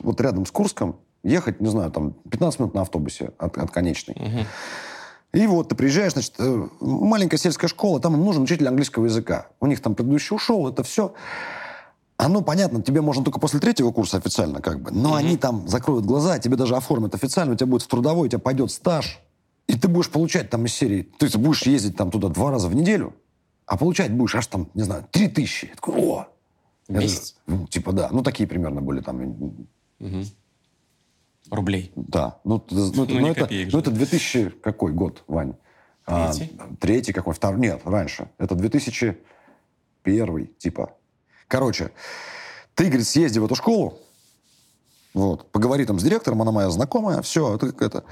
вот 0.00 0.20
рядом 0.20 0.44
с 0.44 0.50
Курском, 0.50 0.96
ехать, 1.24 1.62
не 1.62 1.70
знаю, 1.70 1.90
там 1.90 2.12
15 2.30 2.60
минут 2.60 2.74
на 2.74 2.82
автобусе 2.82 3.32
от, 3.38 3.56
от 3.56 3.70
конечной. 3.70 4.14
Угу. 4.14 5.40
И 5.40 5.46
вот 5.46 5.70
ты 5.70 5.74
приезжаешь, 5.74 6.12
значит, 6.12 6.34
э, 6.38 6.68
маленькая 6.80 7.38
сельская 7.38 7.68
школа, 7.68 7.98
там 7.98 8.12
им 8.12 8.26
нужен 8.26 8.42
учитель 8.42 8.68
английского 8.68 9.06
языка. 9.06 9.46
У 9.58 9.66
них 9.66 9.80
там 9.80 9.94
предыдущий 9.94 10.36
ушел, 10.36 10.68
это 10.68 10.82
все. 10.82 11.14
Оно, 12.18 12.42
понятно, 12.42 12.82
тебе 12.82 13.00
можно 13.00 13.24
только 13.24 13.40
после 13.40 13.58
третьего 13.58 13.90
курса 13.90 14.18
официально, 14.18 14.60
как 14.60 14.82
бы. 14.82 14.90
Но 14.90 15.14
mm 15.14 15.18
они 15.18 15.36
там 15.38 15.66
закроют 15.66 16.04
глаза, 16.04 16.38
тебе 16.38 16.56
даже 16.56 16.76
оформят 16.76 17.14
официально, 17.14 17.54
у 17.54 17.56
тебя 17.56 17.68
будет 17.68 17.84
в 17.84 17.86
трудовой, 17.86 18.26
у 18.26 18.28
тебя 18.28 18.38
пойдет 18.38 18.70
стаж. 18.70 19.18
И 19.66 19.78
ты 19.78 19.88
будешь 19.88 20.10
получать 20.10 20.50
там 20.50 20.66
из 20.66 20.74
серии... 20.74 21.02
То 21.02 21.24
есть 21.26 21.36
будешь 21.36 21.62
ездить 21.62 21.96
там 21.96 22.10
туда 22.10 22.28
два 22.28 22.50
раза 22.50 22.68
в 22.68 22.74
неделю, 22.74 23.14
а 23.66 23.76
получать 23.76 24.12
будешь 24.12 24.34
аж 24.34 24.46
там, 24.46 24.68
не 24.74 24.82
знаю, 24.82 25.06
три 25.10 25.28
тысячи. 25.28 25.66
Я 25.66 25.74
такой, 25.74 25.94
о! 25.96 26.28
Месяц? 26.88 27.36
Это, 27.46 27.56
ну, 27.56 27.66
типа, 27.66 27.92
да. 27.92 28.08
Ну, 28.10 28.22
такие 28.22 28.48
примерно 28.48 28.82
были 28.82 29.00
там. 29.00 29.20
Угу. 30.00 30.24
Рублей? 31.50 31.92
Да. 31.96 32.40
Ну, 32.44 32.64
ну, 32.70 32.92
ну, 32.94 33.06
ну, 33.06 33.26
это, 33.28 33.48
ну, 33.50 33.78
это 33.78 33.90
2000 33.90 34.50
какой 34.62 34.92
год, 34.92 35.24
Вань? 35.26 35.54
Третий? 36.04 36.52
А, 36.58 36.74
третий 36.80 37.12
какой? 37.12 37.34
Второй? 37.34 37.60
Нет, 37.60 37.82
раньше. 37.84 38.28
Это 38.38 38.54
2001, 38.54 40.46
типа. 40.58 40.96
Короче, 41.46 41.92
ты, 42.74 42.86
говорит, 42.86 43.06
съезди 43.06 43.38
в 43.38 43.44
эту 43.44 43.54
школу, 43.54 43.98
вот, 45.14 45.50
поговори 45.52 45.84
там 45.84 46.00
с 46.00 46.02
директором, 46.02 46.42
она 46.42 46.52
моя 46.52 46.70
знакомая, 46.70 47.22
все, 47.22 47.54
это, 47.54 47.66
это 47.84 48.04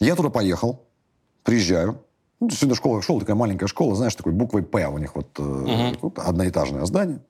я 0.00 0.16
туда 0.16 0.30
поехал, 0.30 0.82
приезжаю. 1.42 2.02
Ну, 2.40 2.48
сегодня 2.50 2.74
школа, 2.74 3.02
школа 3.02 3.20
такая 3.20 3.36
маленькая 3.36 3.66
школа, 3.66 3.94
знаешь, 3.94 4.14
такой 4.14 4.32
буквой 4.32 4.62
«П» 4.62 4.86
у 4.88 4.98
них 4.98 5.14
вот, 5.14 5.38
угу. 5.38 5.92
вот 6.00 6.18
одноэтажное 6.18 6.86
здание. 6.86 7.20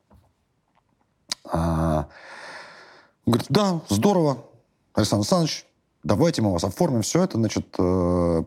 А, 1.44 2.06
говорит, 3.26 3.46
да, 3.48 3.80
здорово, 3.88 4.44
Александр 4.94 5.22
Александрович, 5.22 5.66
давайте 6.04 6.42
мы 6.42 6.52
вас 6.52 6.62
оформим, 6.62 7.02
все 7.02 7.24
это, 7.24 7.38
значит... 7.38 7.66
Э, 7.76 8.44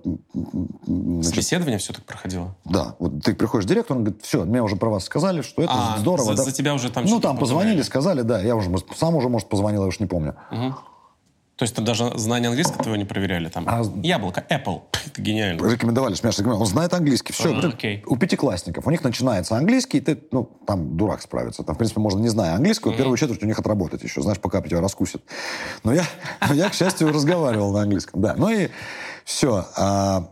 значит 0.86 1.30
Собеседование 1.30 1.80
все 1.80 1.92
так 1.92 2.06
проходило? 2.06 2.56
Да. 2.64 2.96
Вот 3.00 3.22
ты 3.24 3.36
приходишь 3.36 3.66
к 3.66 3.70
директору, 3.70 4.00
он 4.00 4.06
говорит, 4.06 4.24
все, 4.24 4.46
мне 4.46 4.64
уже 4.64 4.78
про 4.78 4.90
вас 4.90 5.04
сказали, 5.04 5.42
что 5.42 5.62
это 5.62 5.74
а, 5.74 5.98
здорово. 5.98 6.28
За, 6.28 6.38
да. 6.38 6.44
за 6.44 6.54
тебя 6.54 6.74
уже 6.74 6.90
там 6.90 7.04
Ну, 7.04 7.20
там 7.20 7.38
позвонили, 7.38 7.82
сказали, 7.82 8.22
да, 8.22 8.40
я 8.42 8.56
уже 8.56 8.70
сам 8.96 9.16
уже, 9.16 9.28
может, 9.28 9.50
позвонил, 9.50 9.82
я 9.82 9.88
уж 9.88 10.00
не 10.00 10.06
помню. 10.06 10.36
Угу. 10.50 10.76
То 11.64 11.66
есть 11.66 11.82
даже 11.82 12.12
знание 12.18 12.50
английского 12.50 12.80
твоего 12.80 12.98
не 12.98 13.06
проверяли 13.06 13.48
там? 13.48 13.64
А... 13.70 13.84
Яблоко, 14.04 14.46
Apple. 14.50 14.82
Это 15.06 15.22
гениально. 15.22 15.66
Рекомендовали, 15.66 16.14
смешно. 16.14 16.60
Он 16.60 16.66
знает 16.66 16.94
английский. 16.94 17.32
Все. 17.32 17.56
А, 17.56 17.66
окей. 17.66 18.04
У 18.06 18.18
пятиклассников. 18.18 18.86
У 18.86 18.92
них 18.92 19.02
начинается 19.02 19.56
английский, 19.56 20.00
и 20.00 20.02
ты, 20.02 20.22
ну, 20.32 20.44
там 20.68 20.98
дурак 20.98 21.22
справится. 21.22 21.64
Там, 21.64 21.76
в 21.76 21.78
принципе, 21.78 22.02
можно, 22.02 22.20
не 22.20 22.28
зная 22.28 22.56
английского, 22.56 22.92
mm-hmm. 22.92 22.98
первую 22.98 23.16
четверть 23.16 23.44
у 23.44 23.46
них 23.46 23.58
отработать 23.58 24.04
еще. 24.04 24.22
Знаешь, 24.22 24.40
пока 24.42 24.62
тебя 24.62 24.82
раскусит. 24.82 25.24
Но 25.86 25.94
я, 25.94 26.04
но 26.50 26.54
я, 26.54 26.70
к 26.70 26.74
счастью, 26.74 27.14
разговаривал 27.14 27.72
на 27.72 27.84
английском. 27.84 28.20
Да. 28.20 28.36
Ну 28.36 28.50
и 28.50 28.68
все. 29.24 29.66
А, 29.78 30.32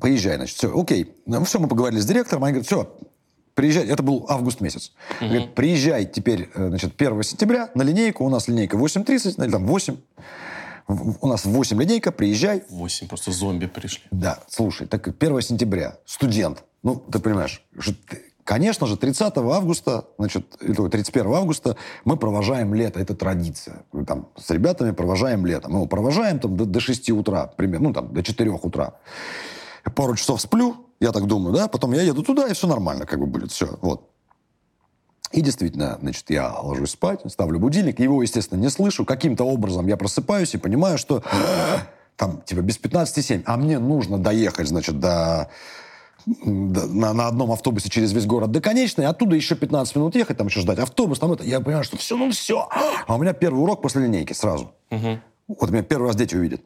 поезжай, 0.00 0.34
значит. 0.34 0.56
Все, 0.56 0.76
окей. 0.76 1.14
Ну, 1.26 1.44
все, 1.44 1.60
мы 1.60 1.68
поговорили 1.68 2.00
с 2.00 2.06
директором. 2.06 2.42
Они 2.42 2.54
говорят, 2.54 2.66
все, 2.66 2.92
приезжай, 3.54 3.86
это 3.86 4.02
был 4.02 4.26
август 4.28 4.60
месяц. 4.60 4.90
Угу. 5.20 5.28
Говорит, 5.28 5.54
приезжай 5.54 6.06
теперь, 6.06 6.50
э, 6.56 6.68
значит, 6.70 7.00
1 7.00 7.22
сентября 7.22 7.70
на 7.76 7.82
линейку, 7.82 8.24
у 8.24 8.28
нас 8.28 8.48
линейка 8.48 8.76
8.30, 8.76 9.44
или 9.44 9.52
там 9.52 9.64
8 9.64 9.96
у 10.88 11.26
нас 11.26 11.44
8 11.44 11.80
линейка, 11.80 12.12
приезжай. 12.12 12.64
8, 12.68 13.08
просто 13.08 13.32
зомби 13.32 13.66
пришли. 13.66 14.04
Да, 14.10 14.38
слушай, 14.48 14.86
так 14.86 15.06
1 15.06 15.40
сентября, 15.42 15.98
студент. 16.04 16.64
Ну, 16.82 16.96
ты 16.96 17.18
понимаешь, 17.20 17.64
конечно 18.44 18.86
же, 18.86 18.96
30 18.96 19.36
августа, 19.36 20.04
значит, 20.18 20.48
31 20.58 21.32
августа 21.32 21.76
мы 22.04 22.16
провожаем 22.16 22.74
лето, 22.74 23.00
это 23.00 23.14
традиция. 23.14 23.84
Мы 23.92 24.04
там 24.04 24.28
с 24.36 24.50
ребятами 24.50 24.90
провожаем 24.90 25.46
лето. 25.46 25.68
Мы 25.68 25.76
его 25.76 25.86
провожаем 25.86 26.38
там 26.38 26.56
до, 26.56 26.64
до 26.64 26.80
6 26.80 27.10
утра, 27.10 27.46
примерно, 27.46 27.88
ну, 27.88 27.94
там, 27.94 28.12
до 28.12 28.22
4 28.22 28.50
утра. 28.50 28.94
Пару 29.94 30.16
часов 30.16 30.40
сплю, 30.40 30.76
я 31.00 31.12
так 31.12 31.26
думаю, 31.26 31.54
да, 31.54 31.68
потом 31.68 31.92
я 31.92 32.02
еду 32.02 32.22
туда, 32.22 32.48
и 32.48 32.54
все 32.54 32.66
нормально 32.66 33.06
как 33.06 33.18
бы 33.18 33.26
будет, 33.26 33.50
все, 33.50 33.78
вот. 33.80 34.11
И 35.32 35.40
действительно, 35.40 35.98
значит, 36.00 36.28
я 36.28 36.52
ложусь 36.60 36.90
спать, 36.90 37.20
ставлю 37.28 37.58
будильник, 37.58 37.98
его, 37.98 38.22
естественно, 38.22 38.60
не 38.60 38.68
слышу. 38.68 39.04
Каким-то 39.04 39.44
образом 39.44 39.86
я 39.86 39.96
просыпаюсь 39.96 40.54
и 40.54 40.58
понимаю, 40.58 40.98
что 40.98 41.22
там, 42.16 42.42
типа, 42.42 42.60
без 42.60 42.78
15,7, 42.78 43.42
а 43.46 43.56
мне 43.56 43.78
нужно 43.78 44.18
доехать, 44.18 44.68
значит, 44.68 45.00
до 45.00 45.48
на, 46.26 47.12
на 47.12 47.26
одном 47.26 47.50
автобусе 47.52 47.88
через 47.88 48.12
весь 48.12 48.26
город 48.26 48.50
до 48.50 48.60
конечной, 48.60 49.06
оттуда 49.06 49.34
еще 49.34 49.56
15 49.56 49.96
минут 49.96 50.14
ехать, 50.14 50.36
там 50.36 50.46
еще 50.46 50.60
ждать 50.60 50.78
автобус, 50.78 51.18
там 51.18 51.32
это. 51.32 51.44
Я 51.44 51.60
понимаю, 51.60 51.84
что 51.84 51.96
все, 51.96 52.16
ну 52.16 52.30
все. 52.30 52.68
А 53.06 53.16
у 53.16 53.18
меня 53.18 53.32
первый 53.32 53.60
урок 53.60 53.82
после 53.82 54.02
линейки 54.02 54.32
сразу. 54.32 54.72
Угу. 54.90 55.18
Вот 55.48 55.70
меня 55.70 55.82
первый 55.82 56.06
раз 56.06 56.16
дети 56.16 56.36
увидят. 56.36 56.60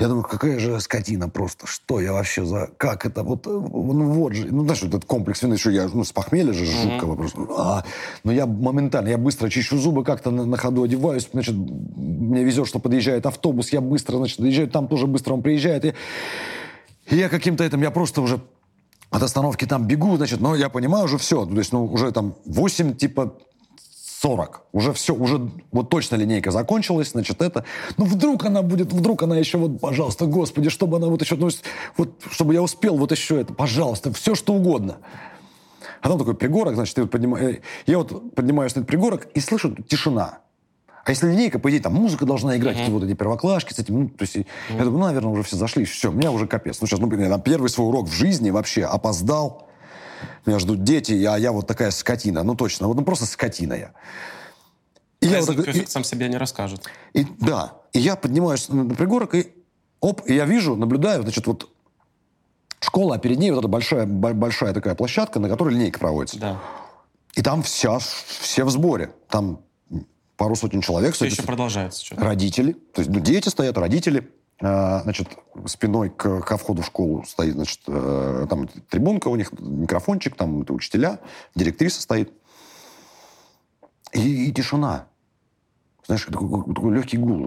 Я 0.00 0.08
думаю, 0.08 0.24
какая 0.24 0.58
же 0.58 0.80
скотина 0.80 1.28
просто. 1.28 1.66
Что 1.66 2.00
я 2.00 2.14
вообще 2.14 2.46
за... 2.46 2.70
Как 2.78 3.04
это? 3.04 3.22
Вот, 3.22 3.46
э, 3.46 3.50
ну 3.50 4.10
вот 4.10 4.32
же. 4.32 4.46
Ну, 4.50 4.64
знаешь, 4.64 4.82
этот 4.82 5.04
комплекс 5.04 5.42
вины, 5.42 5.58
что 5.58 5.70
я 5.70 5.90
ну, 5.92 6.04
с 6.04 6.10
похмелья 6.10 6.54
же 6.54 6.64
mm-hmm. 6.64 6.92
жуткого 6.92 7.16
просто. 7.16 7.46
А, 7.58 7.84
но 8.24 8.32
я 8.32 8.46
моментально, 8.46 9.08
я 9.08 9.18
быстро 9.18 9.50
чищу 9.50 9.76
зубы, 9.76 10.02
как-то 10.02 10.30
на, 10.30 10.46
на 10.46 10.56
ходу 10.56 10.84
одеваюсь. 10.84 11.28
Значит, 11.30 11.54
мне 11.54 12.42
везет, 12.42 12.66
что 12.66 12.78
подъезжает 12.78 13.26
автобус. 13.26 13.74
Я 13.74 13.82
быстро, 13.82 14.16
значит, 14.16 14.40
доезжаю, 14.40 14.70
там 14.70 14.88
тоже 14.88 15.06
быстро 15.06 15.34
он 15.34 15.42
приезжает. 15.42 15.84
И, 15.84 15.94
и 17.10 17.16
я 17.16 17.28
каким-то 17.28 17.62
этим, 17.62 17.82
я 17.82 17.90
просто 17.90 18.22
уже 18.22 18.40
от 19.10 19.22
остановки 19.22 19.66
там 19.66 19.86
бегу, 19.86 20.16
значит, 20.16 20.40
но 20.40 20.54
я 20.54 20.70
понимаю 20.70 21.04
уже 21.04 21.18
все. 21.18 21.44
То 21.44 21.58
есть, 21.58 21.72
ну, 21.72 21.84
уже 21.84 22.10
там 22.10 22.36
8, 22.46 22.96
типа, 22.96 23.34
40. 24.20 24.62
Уже 24.72 24.92
все, 24.92 25.14
уже 25.14 25.50
вот 25.72 25.88
точно 25.88 26.16
линейка 26.16 26.50
закончилась, 26.50 27.12
значит, 27.12 27.40
это... 27.40 27.64
Ну, 27.96 28.04
вдруг 28.04 28.44
она 28.44 28.60
будет, 28.60 28.92
вдруг 28.92 29.22
она 29.22 29.38
еще 29.38 29.56
вот, 29.56 29.80
пожалуйста, 29.80 30.26
господи, 30.26 30.68
чтобы 30.68 30.98
она 30.98 31.06
вот 31.06 31.22
еще, 31.22 31.36
ну, 31.36 31.48
вот, 31.96 32.10
чтобы 32.30 32.52
я 32.52 32.60
успел 32.60 32.98
вот 32.98 33.12
еще 33.12 33.40
это, 33.40 33.54
пожалуйста, 33.54 34.12
все 34.12 34.34
что 34.34 34.52
угодно. 34.52 34.98
А 36.02 36.08
там 36.08 36.18
такой 36.18 36.34
пригорок, 36.34 36.74
значит, 36.74 36.98
я, 36.98 37.04
вот 37.04 37.12
поднимаю, 37.12 37.54
э, 37.54 37.60
я 37.86 37.96
вот 37.96 38.34
поднимаюсь 38.34 38.74
на 38.74 38.80
этот 38.80 38.88
пригорок 38.88 39.26
и 39.32 39.40
слышу 39.40 39.74
тишина. 39.88 40.40
А 41.02 41.10
если 41.10 41.30
линейка, 41.30 41.58
по 41.58 41.70
идее, 41.70 41.80
там 41.80 41.94
музыка 41.94 42.26
должна 42.26 42.58
играть, 42.58 42.76
mm-hmm. 42.76 42.90
вот 42.90 43.04
эти 43.04 43.14
первоклашки 43.14 43.72
с 43.72 43.78
этим, 43.78 44.00
ну, 44.00 44.08
то 44.10 44.22
есть, 44.22 44.36
mm-hmm. 44.36 44.46
я 44.76 44.84
думаю, 44.84 44.98
ну, 44.98 45.06
наверное, 45.06 45.32
уже 45.32 45.44
все 45.44 45.56
зашли, 45.56 45.86
все, 45.86 46.10
у 46.10 46.12
меня 46.12 46.30
уже 46.30 46.46
капец. 46.46 46.78
Ну, 46.82 46.86
сейчас, 46.86 47.00
ну, 47.00 47.06
блин, 47.06 47.22
я 47.22 47.30
там 47.30 47.40
первый 47.40 47.70
свой 47.70 47.88
урок 47.88 48.06
в 48.08 48.12
жизни 48.12 48.50
вообще 48.50 48.84
опоздал, 48.84 49.69
Меня 50.46 50.58
ждут 50.58 50.84
дети, 50.84 51.12
а 51.24 51.36
я 51.36 51.52
вот 51.52 51.66
такая 51.66 51.90
скотина. 51.90 52.42
Ну, 52.42 52.54
точно, 52.54 52.88
вот 52.88 52.96
ну, 52.96 53.04
просто 53.04 53.26
скотина 53.26 53.74
я. 53.74 53.92
И 55.20 55.26
а 55.28 55.30
я 55.30 55.42
вот 55.42 55.56
так, 55.56 55.68
и, 55.74 55.86
сам 55.86 56.04
себе 56.04 56.28
не 56.28 56.36
расскажет. 56.36 56.82
И, 57.12 57.26
да. 57.40 57.74
И 57.92 57.98
я 57.98 58.16
поднимаюсь 58.16 58.68
на 58.68 58.94
пригорок, 58.94 59.34
и 59.34 59.52
оп, 60.00 60.22
и 60.26 60.34
я 60.34 60.46
вижу, 60.46 60.76
наблюдаю, 60.76 61.22
значит, 61.22 61.46
вот 61.46 61.70
школа, 62.80 63.16
а 63.16 63.18
перед 63.18 63.38
ней 63.38 63.50
вот 63.50 63.58
эта 63.58 63.68
большая, 63.68 64.06
большая 64.06 64.72
такая 64.72 64.94
площадка, 64.94 65.38
на 65.38 65.48
которой 65.48 65.74
линейка 65.74 65.98
проводится. 65.98 66.38
Да. 66.38 66.60
И 67.34 67.42
там 67.42 67.62
вся, 67.62 67.98
все 67.98 68.64
в 68.64 68.70
сборе. 68.70 69.12
Там 69.28 69.60
пару 70.36 70.56
сотен 70.56 70.80
человек. 70.80 71.14
Все 71.14 71.26
еще 71.26 71.42
продолжается. 71.42 72.04
Что-то. 72.04 72.24
Родители. 72.24 72.72
То 72.72 73.02
есть 73.02 73.10
ну, 73.10 73.20
дети 73.20 73.48
стоят, 73.48 73.76
родители. 73.76 74.30
А, 74.62 75.00
значит, 75.04 75.28
спиной 75.66 76.10
к, 76.10 76.40
ко 76.40 76.56
входу 76.58 76.82
в 76.82 76.86
школу 76.86 77.24
стоит, 77.24 77.54
значит, 77.54 77.80
э, 77.86 78.46
там 78.48 78.68
трибунка 78.88 79.28
у 79.28 79.36
них, 79.36 79.52
микрофончик, 79.58 80.36
там 80.36 80.62
это 80.62 80.74
учителя, 80.74 81.20
директриса 81.54 82.02
стоит. 82.02 82.30
И, 84.12 84.48
и 84.48 84.52
тишина. 84.52 85.06
Знаешь, 86.06 86.24
такой, 86.24 86.74
такой 86.74 86.94
легкий 86.94 87.16
гул. 87.16 87.42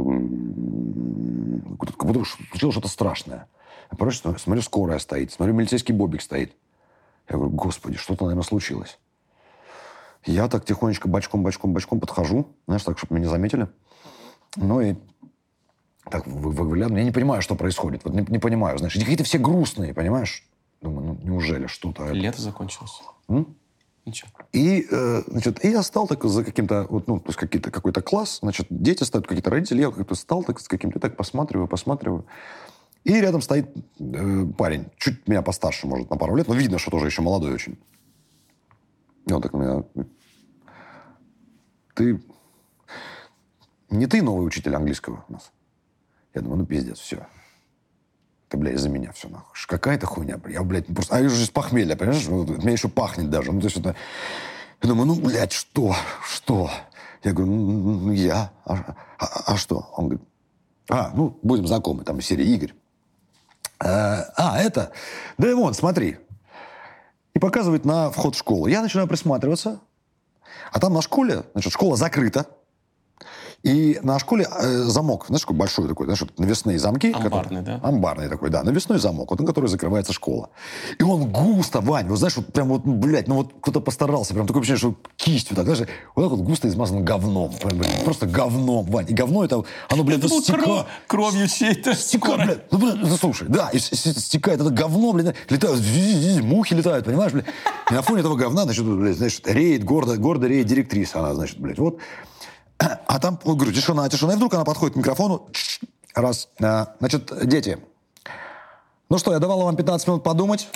Как 1.77 2.05
будто 2.07 2.23
случилось 2.49 2.73
что-то 2.73 2.87
страшное. 2.87 3.47
Я 3.91 3.97
порой 3.97 4.13
смотрю, 4.13 4.61
скорая 4.61 4.97
стоит, 4.99 5.31
смотрю, 5.31 5.53
милицейский 5.53 5.93
бобик 5.93 6.21
стоит. 6.21 6.55
Я 7.29 7.35
говорю, 7.35 7.51
господи, 7.51 7.97
что-то, 7.97 8.25
наверное, 8.25 8.43
случилось. 8.43 8.97
Я 10.25 10.47
так 10.47 10.65
тихонечко 10.65 11.07
бочком, 11.07 11.43
бочком, 11.43 11.73
бочком 11.73 11.99
подхожу, 11.99 12.47
знаешь, 12.65 12.83
так, 12.83 12.97
чтобы 12.97 13.15
меня 13.15 13.25
не 13.25 13.31
заметили. 13.31 13.67
Ну 14.55 14.81
и 14.81 14.95
так 16.09 16.27
выглядываю. 16.27 16.99
Я 16.99 17.05
не 17.05 17.11
понимаю, 17.11 17.41
что 17.41 17.55
происходит. 17.55 18.03
Вот 18.03 18.13
не, 18.13 18.25
не 18.27 18.39
понимаю, 18.39 18.77
знаешь. 18.77 18.93
Какие-то 18.93 19.23
все 19.23 19.37
грустные, 19.37 19.93
понимаешь? 19.93 20.45
Думаю, 20.81 21.07
ну 21.07 21.19
неужели 21.23 21.67
что-то... 21.67 22.11
Лето 22.11 22.41
закончилось. 22.41 23.01
М? 23.29 23.55
Ничего. 24.05 24.29
И, 24.51 24.85
э, 24.91 25.21
значит, 25.27 25.63
и 25.63 25.69
я 25.69 25.81
стал 25.81 26.07
так 26.07 26.23
за 26.25 26.43
каким-то, 26.43 26.87
вот, 26.89 27.07
ну, 27.07 27.19
то 27.19 27.29
есть 27.29 27.39
какие-то, 27.39 27.71
какой-то 27.71 28.01
класс, 28.01 28.39
значит, 28.41 28.67
дети 28.69 29.03
стоят, 29.03 29.27
какие-то 29.27 29.49
родители, 29.49 29.81
я 29.81 29.91
как-то 29.91 30.15
стал 30.15 30.43
так 30.43 30.59
с 30.59 30.67
каким-то, 30.67 30.99
так 30.99 31.15
посматриваю, 31.15 31.69
посматриваю. 31.69 32.25
И 33.05 33.13
рядом 33.13 33.41
стоит 33.41 33.69
э, 33.99 34.45
парень, 34.57 34.87
чуть 34.97 35.25
меня 35.27 35.41
постарше, 35.41 35.87
может, 35.87 36.09
на 36.09 36.17
пару 36.17 36.35
лет, 36.35 36.49
но 36.49 36.53
видно, 36.53 36.79
что 36.79 36.91
тоже 36.91 37.05
еще 37.05 37.21
молодой 37.21 37.53
очень. 37.53 37.77
И 39.25 39.31
он 39.31 39.41
так 39.41 39.53
на 39.53 39.57
меня... 39.57 39.83
Ты... 41.93 42.21
Не 43.89 44.07
ты 44.07 44.21
новый 44.21 44.45
учитель 44.45 44.75
английского 44.75 45.23
у 45.29 45.33
нас? 45.33 45.51
Я 46.33 46.41
думаю, 46.41 46.59
ну 46.59 46.65
пиздец, 46.65 46.99
все. 46.99 47.27
Это, 48.47 48.57
бля, 48.57 48.71
из-за 48.71 48.89
меня 48.89 49.11
все 49.11 49.29
нахуй. 49.29 49.55
Какая-то 49.67 50.05
хуйня, 50.05 50.37
бля. 50.37 50.53
Я, 50.53 50.63
блядь, 50.63 50.87
просто... 50.87 51.15
А 51.15 51.19
я 51.19 51.27
уже 51.27 51.43
из 51.43 51.49
похмелья, 51.49 51.95
понимаешь? 51.95 52.25
Вот, 52.25 52.49
меня 52.49 52.71
еще 52.71 52.87
пахнет 52.89 53.29
даже. 53.29 53.51
Ну, 53.51 53.59
то 53.59 53.67
есть 53.67 53.77
это... 53.77 53.95
Я 54.81 54.89
думаю, 54.89 55.07
ну, 55.07 55.15
блядь, 55.15 55.53
что? 55.53 55.95
Что? 56.27 56.69
Я 57.23 57.31
говорю, 57.31 57.51
ну, 57.51 57.71
ну, 57.71 57.99
ну 57.99 58.11
я. 58.11 58.51
А, 58.65 58.95
а, 59.17 59.53
а 59.53 59.57
что? 59.57 59.89
Он 59.95 60.09
говорит, 60.09 60.27
а, 60.89 61.11
ну, 61.15 61.39
будем 61.41 61.65
знакомы, 61.67 62.03
там, 62.03 62.19
из 62.19 62.25
серии 62.25 62.45
Игорь. 62.45 62.73
А, 63.79 64.25
а, 64.35 64.59
это? 64.59 64.91
Да 65.37 65.49
и 65.49 65.53
вон, 65.53 65.73
смотри. 65.73 66.17
И 67.33 67.39
показывает 67.39 67.85
на 67.85 68.11
вход 68.11 68.35
в 68.35 68.37
школу. 68.37 68.67
Я 68.67 68.81
начинаю 68.81 69.07
присматриваться. 69.07 69.79
А 70.71 70.79
там 70.79 70.93
на 70.93 71.01
школе, 71.01 71.43
значит, 71.53 71.71
школа 71.71 71.95
закрыта. 71.95 72.47
И 73.63 73.97
на 74.03 74.19
школе 74.19 74.45
э, 74.45 74.83
замок, 74.83 75.27
знаешь, 75.27 75.41
такой 75.41 75.55
большой 75.55 75.87
такой, 75.87 76.05
знаешь, 76.05 76.21
навесные 76.37 76.77
замки. 76.77 77.13
Амбарный, 77.13 77.59
который, 77.59 77.61
да? 77.61 77.79
Амбарный 77.81 78.27
такой, 78.27 78.49
да, 78.49 78.61
навесной 78.61 78.99
замок, 78.99 79.31
вот 79.31 79.39
на 79.39 79.45
который 79.45 79.67
закрывается 79.67 80.11
школа. 80.11 80.49
И 80.99 81.03
он 81.03 81.31
густо, 81.31 81.79
Вань, 81.79 82.09
вот 82.09 82.17
знаешь, 82.17 82.35
вот 82.35 82.47
прям 82.47 82.67
вот, 82.67 82.81
блядь, 82.83 83.29
ну 83.29 83.35
вот 83.35 83.53
кто-то 83.61 83.79
постарался, 83.79 84.33
прям 84.33 84.47
такое 84.47 84.63
ощущение, 84.63 84.79
что 84.79 84.95
кистью 85.15 85.55
так, 85.55 85.63
знаешь, 85.63 85.89
вот 86.13 86.23
так 86.23 86.31
вот 86.31 86.41
густо 86.41 86.67
измазан 86.67 87.05
говном, 87.05 87.53
прям, 87.53 87.77
блядь, 87.77 88.03
просто 88.03 88.25
говном, 88.25 88.85
Вань. 88.87 89.09
И 89.09 89.13
говно 89.13 89.45
это, 89.45 89.63
оно, 89.89 90.03
блядь, 90.03 90.19
это 90.19 90.27
стека... 90.27 90.61
кров, 90.61 90.85
кровью 91.07 91.47
чьей-то. 91.47 91.95
Стекает, 91.95 92.45
блядь, 92.45 92.71
ну, 92.71 92.77
блядь, 92.79 92.95
ну, 92.95 93.15
слушай, 93.15 93.47
да, 93.47 93.69
и 93.69 93.79
стекает 93.79 94.59
это 94.59 94.71
говно, 94.71 95.13
блядь, 95.13 95.35
летают, 95.47 95.81
мухи 96.43 96.73
летают, 96.73 97.05
понимаешь, 97.05 97.31
блядь. 97.31 97.45
И 97.89 97.93
на 97.93 98.01
фоне 98.01 98.19
этого 98.19 98.35
говна, 98.35 98.63
значит, 98.63 98.83
блядь, 98.83 99.15
значит, 99.15 99.47
реет, 99.47 99.85
гордо, 99.85 100.17
гордо 100.17 100.47
реет 100.47 100.65
директриса, 100.65 101.19
она, 101.19 101.33
значит, 101.33 101.59
блядь, 101.59 101.79
вот. 101.79 101.99
А 102.77 103.19
там, 103.19 103.39
говорю, 103.43 103.71
тишина, 103.71 104.07
тишина. 104.09 104.33
И 104.33 104.35
вдруг 104.35 104.53
она 104.53 104.63
подходит 104.65 104.95
к 104.95 104.97
микрофону. 104.97 105.47
Раз. 106.15 106.49
Значит, 106.57 107.31
дети. 107.47 107.79
Ну 109.09 109.17
что, 109.17 109.31
я 109.31 109.39
давала 109.39 109.65
вам 109.65 109.75
15 109.75 110.07
минут 110.07 110.23
подумать. 110.23 110.67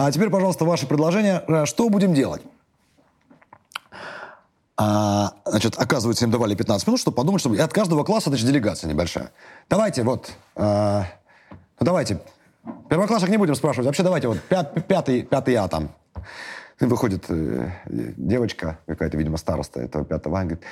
А 0.00 0.12
теперь, 0.12 0.30
пожалуйста, 0.30 0.64
ваше 0.64 0.86
предложение. 0.86 1.42
Э, 1.48 1.66
что 1.66 1.88
будем 1.88 2.14
делать? 2.14 2.40
А, 4.76 5.32
значит, 5.44 5.74
оказывается, 5.76 6.24
им 6.24 6.30
давали 6.30 6.54
15 6.54 6.86
минут, 6.86 7.00
чтобы 7.00 7.16
подумать, 7.16 7.40
чтобы... 7.40 7.56
И 7.56 7.58
от 7.58 7.72
каждого 7.72 8.04
класса, 8.04 8.30
значит, 8.30 8.46
делегация 8.46 8.88
небольшая. 8.88 9.32
Давайте, 9.68 10.04
вот... 10.04 10.30
А, 10.54 11.04
ну, 11.50 11.56
давайте. 11.80 12.20
Первоклассник 12.88 13.28
не 13.28 13.38
будем 13.38 13.56
спрашивать. 13.56 13.86
Вообще, 13.86 14.04
давайте, 14.04 14.28
вот, 14.28 14.40
пят, 14.42 14.86
пятый, 14.86 15.22
пятый 15.22 15.56
А 15.56 15.66
там. 15.66 15.90
Выходит 16.80 17.24
э, 17.28 17.70
девочка, 17.86 18.78
какая-то, 18.86 19.16
видимо, 19.16 19.36
староста 19.36 19.80
этого 19.80 20.04
пятого, 20.04 20.38
говорит, 20.38 20.62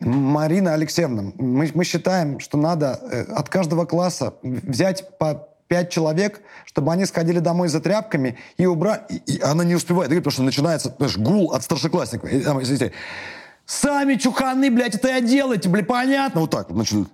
Марина 0.00 0.74
Алексеевна, 0.74 1.32
мы, 1.36 1.70
мы 1.72 1.84
считаем, 1.84 2.38
что 2.40 2.58
надо 2.58 3.00
э, 3.10 3.22
от 3.32 3.48
каждого 3.48 3.86
класса 3.86 4.34
взять 4.42 5.16
по 5.18 5.48
пять 5.68 5.90
человек, 5.90 6.42
чтобы 6.66 6.92
они 6.92 7.06
сходили 7.06 7.38
домой 7.38 7.68
за 7.68 7.80
тряпками 7.80 8.36
и 8.58 8.66
убрали... 8.66 9.00
И, 9.08 9.36
и 9.36 9.40
она 9.40 9.64
не 9.64 9.74
успевает, 9.74 10.10
потому 10.10 10.30
что 10.30 10.42
начинается 10.42 10.94
знаешь, 10.98 11.16
гул 11.16 11.52
от 11.52 11.62
старшеклассников. 11.62 12.30
Сами 13.64 14.16
чуханы, 14.16 14.70
блядь, 14.70 14.94
это 14.94 15.08
я 15.08 15.20
делаете, 15.20 15.70
блядь, 15.70 15.86
понятно? 15.86 16.42
Вот 16.42 16.50
так 16.50 16.68
вот 16.68 16.76
начинают. 16.76 17.08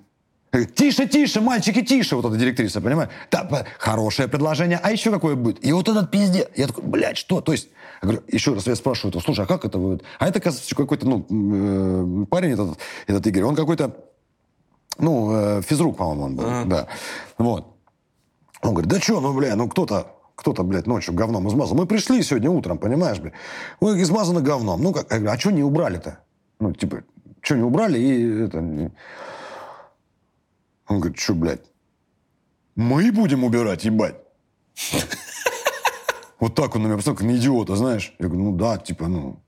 Тише, 0.75 1.07
тише, 1.07 1.41
мальчики, 1.41 1.83
тише, 1.83 2.17
вот 2.17 2.25
эта 2.25 2.37
директриса, 2.37 2.81
понимаешь? 2.81 3.11
Да, 3.31 3.67
хорошее 3.79 4.29
предложение, 4.29 4.81
а 4.83 4.91
еще 4.91 5.11
какое 5.11 5.37
будет? 5.37 5.65
И 5.65 5.73
вот 5.73 5.89
этот 5.89 6.11
пиздец. 6.11 6.49
Я 6.57 6.67
такой, 6.67 6.85
блядь, 6.85 7.17
что? 7.17 7.41
То 7.41 7.53
есть, 7.53 7.69
я 8.03 8.09
говорю, 8.09 8.23
еще 8.29 8.55
раз 8.55 8.67
я 8.67 8.75
спрашиваю, 8.75 9.21
слушай, 9.21 9.45
а 9.45 9.47
как 9.47 9.65
это 9.65 9.79
будет? 9.79 10.03
А 10.19 10.27
это, 10.27 10.39
оказывается, 10.41 10.75
какой-то, 10.75 11.07
ну, 11.07 11.27
э, 12.23 12.27
парень 12.27 12.53
этот, 12.53 12.79
этот 13.07 13.27
Игорь, 13.27 13.45
он 13.45 13.55
какой-то, 13.55 13.97
ну, 14.99 15.33
э, 15.33 15.63
физрук, 15.63 15.97
по-моему, 15.97 16.23
он 16.25 16.37
был, 16.37 16.45
uh-huh. 16.45 16.67
да. 16.67 16.89
Вот. 17.39 17.67
Он 18.63 18.71
говорит, 18.71 18.91
да 18.91 19.01
что, 19.01 19.21
ну, 19.21 19.33
бля, 19.33 19.55
ну, 19.55 19.69
кто-то, 19.69 20.17
кто-то, 20.35 20.65
блядь, 20.65 20.87
ночью 20.87 21.15
говном 21.15 21.49
измазал. 21.49 21.77
Мы 21.77 21.87
пришли 21.87 22.23
сегодня 22.23 22.51
утром, 22.51 22.79
понимаешь, 22.79 23.21
блядь. 23.21 23.35
Мы 23.81 24.01
измазаны 24.03 24.41
говном. 24.41 24.83
Ну, 24.83 24.93
как, 24.93 25.11
я 25.13 25.19
говорю, 25.19 25.33
а 25.33 25.39
что 25.39 25.53
не 25.53 25.63
убрали-то? 25.63 26.19
Ну, 26.59 26.73
типа, 26.73 27.05
что 27.41 27.57
не 27.57 27.63
убрали 27.63 27.99
и 27.99 28.45
это... 28.45 28.91
Он 30.91 30.99
говорит, 30.99 31.21
что, 31.21 31.35
блядь, 31.35 31.63
мы 32.75 33.13
будем 33.13 33.45
убирать, 33.45 33.85
ебать? 33.85 34.17
Вот 36.41 36.55
так 36.57 36.75
он 36.75 36.83
на 36.83 36.87
меня 36.87 36.97
посмотрел, 36.97 37.17
как 37.19 37.27
на 37.27 37.37
идиота, 37.37 37.77
знаешь. 37.77 38.13
Я 38.19 38.27
говорю, 38.27 38.45
ну 38.51 38.57
да, 38.57 38.77
типа, 38.77 39.07
ну... 39.07 39.39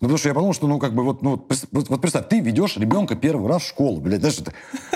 Ну, 0.00 0.06
потому 0.06 0.18
что 0.18 0.28
я 0.28 0.34
подумал, 0.34 0.54
что, 0.54 0.66
ну, 0.68 0.78
как 0.78 0.94
бы, 0.94 1.02
вот, 1.02 1.22
ну, 1.22 1.44
вот, 1.72 1.88
вот 1.88 2.00
представь, 2.00 2.28
ты 2.28 2.40
ведешь 2.40 2.76
ребенка 2.76 3.16
первый 3.16 3.48
раз 3.48 3.62
в 3.62 3.68
школу, 3.68 4.00
блядь, 4.00 4.20
знаешь, 4.20 4.38
это, 4.38 4.52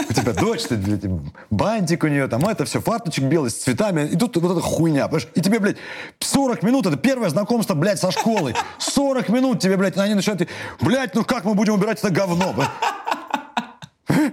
у 0.08 0.12
тебя 0.12 0.32
дочь, 0.32 0.62
ты, 0.62 0.76
блядь, 0.76 1.02
бантик 1.50 2.04
у 2.04 2.06
нее, 2.06 2.28
там, 2.28 2.46
это 2.46 2.64
все, 2.64 2.80
фарточек 2.80 3.24
белый 3.24 3.50
с 3.50 3.54
цветами, 3.54 4.06
и 4.06 4.16
тут 4.16 4.36
вот 4.36 4.52
эта 4.52 4.60
хуйня, 4.60 5.08
понимаешь? 5.08 5.28
И 5.34 5.40
тебе, 5.40 5.58
блядь, 5.58 5.76
40 6.20 6.62
минут, 6.62 6.86
это 6.86 6.96
первое 6.96 7.30
знакомство, 7.30 7.74
блядь, 7.74 7.98
со 7.98 8.12
школой. 8.12 8.54
40 8.78 9.28
минут 9.28 9.58
тебе, 9.58 9.76
блядь, 9.76 9.98
они 9.98 10.14
начинают, 10.14 10.48
блядь, 10.80 11.16
ну 11.16 11.24
как 11.24 11.44
мы 11.44 11.54
будем 11.54 11.74
убирать 11.74 11.98
это 11.98 12.10
говно, 12.10 12.52
блядь? 12.52 14.32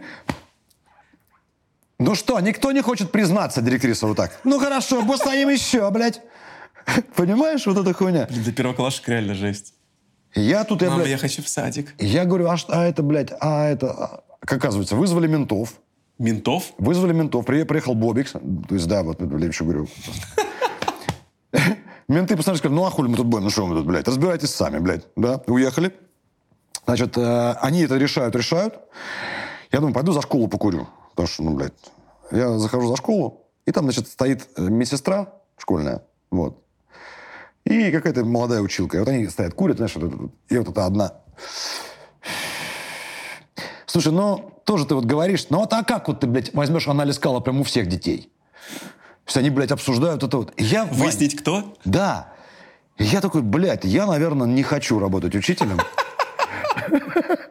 Ну 2.00 2.16
что, 2.16 2.40
никто 2.40 2.72
не 2.72 2.82
хочет 2.82 3.12
признаться, 3.12 3.62
директриса, 3.62 4.08
вот 4.08 4.16
так. 4.16 4.40
Ну 4.46 4.58
хорошо, 4.58 5.06
постоим 5.06 5.50
еще, 5.50 5.92
блядь. 5.92 6.22
Понимаешь, 7.16 7.66
вот 7.66 7.78
эта 7.78 7.94
хуйня. 7.94 8.26
Блин, 8.30 8.44
для 8.44 8.54
первоклашек 8.54 9.08
реально 9.10 9.36
жесть. 9.36 9.74
Я 10.34 10.64
тут, 10.64 10.82
я, 10.82 10.90
Мама, 10.90 11.02
блядь, 11.02 11.12
я 11.12 11.18
хочу 11.18 11.44
в 11.44 11.50
садик. 11.50 11.94
Я 12.00 12.26
говорю, 12.26 12.48
а, 12.48 12.56
а 12.70 12.86
это, 12.86 13.04
блядь, 13.04 13.34
а 13.42 13.68
это... 13.68 13.92
А, 13.92 14.24
как 14.40 14.60
оказывается, 14.60 14.96
вызвали 14.96 15.28
ментов. 15.28 15.74
Ментов? 16.18 16.72
Вызвали 16.78 17.14
ментов. 17.14 17.46
При, 17.46 17.64
приехал 17.64 17.96
Бобикс. 17.96 18.32
То 18.32 18.76
есть, 18.76 18.88
да, 18.88 19.04
вот, 19.04 19.20
я 19.20 19.48
еще 19.48 19.66
говорю. 19.66 19.90
Менты 22.08 22.36
посмотрели, 22.36 22.60
сказали, 22.60 22.76
ну 22.76 22.86
а 22.86 22.90
хули 22.90 23.08
мы 23.08 23.18
тут 23.18 23.28
будем, 23.28 23.44
ну 23.44 23.50
что 23.52 23.68
мы 23.68 23.76
тут, 23.76 23.86
блядь, 23.86 24.08
разбирайтесь 24.08 24.50
сами, 24.50 24.80
блядь. 24.80 25.06
Да, 25.16 25.42
уехали. 25.48 25.94
Значит, 26.86 27.18
э, 27.18 27.52
они 27.62 27.82
это 27.82 27.98
решают, 27.98 28.36
решают. 28.36 28.80
Я 29.72 29.80
думаю, 29.80 29.94
пойду 29.94 30.12
за 30.12 30.22
школу 30.22 30.48
покурю. 30.48 30.88
Потому 31.20 31.34
что, 31.34 31.44
ну, 31.44 31.54
блядь, 31.54 31.74
я 32.32 32.58
захожу 32.58 32.88
за 32.88 32.96
школу, 32.96 33.46
и 33.66 33.74
там, 33.74 33.84
значит, 33.84 34.08
стоит 34.08 34.48
э, 34.56 34.62
медсестра 34.62 35.34
школьная, 35.58 36.02
вот. 36.32 36.64
И 37.66 37.92
какая-то 37.92 38.24
молодая 38.24 38.62
училка. 38.62 38.96
И 38.96 39.00
вот 39.02 39.10
они 39.10 39.28
стоят, 39.28 39.54
курят, 39.54 39.76
знаешь, 39.76 39.94
вот 39.98 40.06
это, 40.06 40.30
и 40.48 40.58
вот 40.58 40.70
эта 40.70 40.86
одна. 40.86 41.16
Слушай, 43.86 44.14
ну, 44.14 44.62
тоже 44.64 44.86
ты 44.86 44.96
вот 44.96 45.04
говоришь, 45.04 45.48
ну 45.50 45.60
вот 45.60 45.74
а 45.74 45.84
как 45.84 46.08
вот 46.08 46.22
ты, 46.22 46.28
блядь, 46.28 46.54
возьмешь 46.54 46.88
анализ 46.88 47.20
кала 47.20 47.42
прямо 47.42 47.60
у 47.60 47.64
всех 47.64 47.88
детей? 47.88 48.32
есть 49.26 49.36
они, 49.36 49.50
блядь, 49.50 49.74
обсуждают 49.74 50.24
это 50.24 50.38
вот. 50.38 50.54
Я, 50.56 50.86
Выяснить, 50.86 51.34
Вань, 51.34 51.42
кто? 51.42 51.78
Да. 51.84 52.32
И 52.98 53.04
я 53.04 53.20
такой, 53.20 53.42
блядь, 53.42 53.84
я, 53.84 54.06
наверное, 54.06 54.48
не 54.48 54.64
хочу 54.64 55.00
работать 55.00 55.36
учителем. 55.36 55.82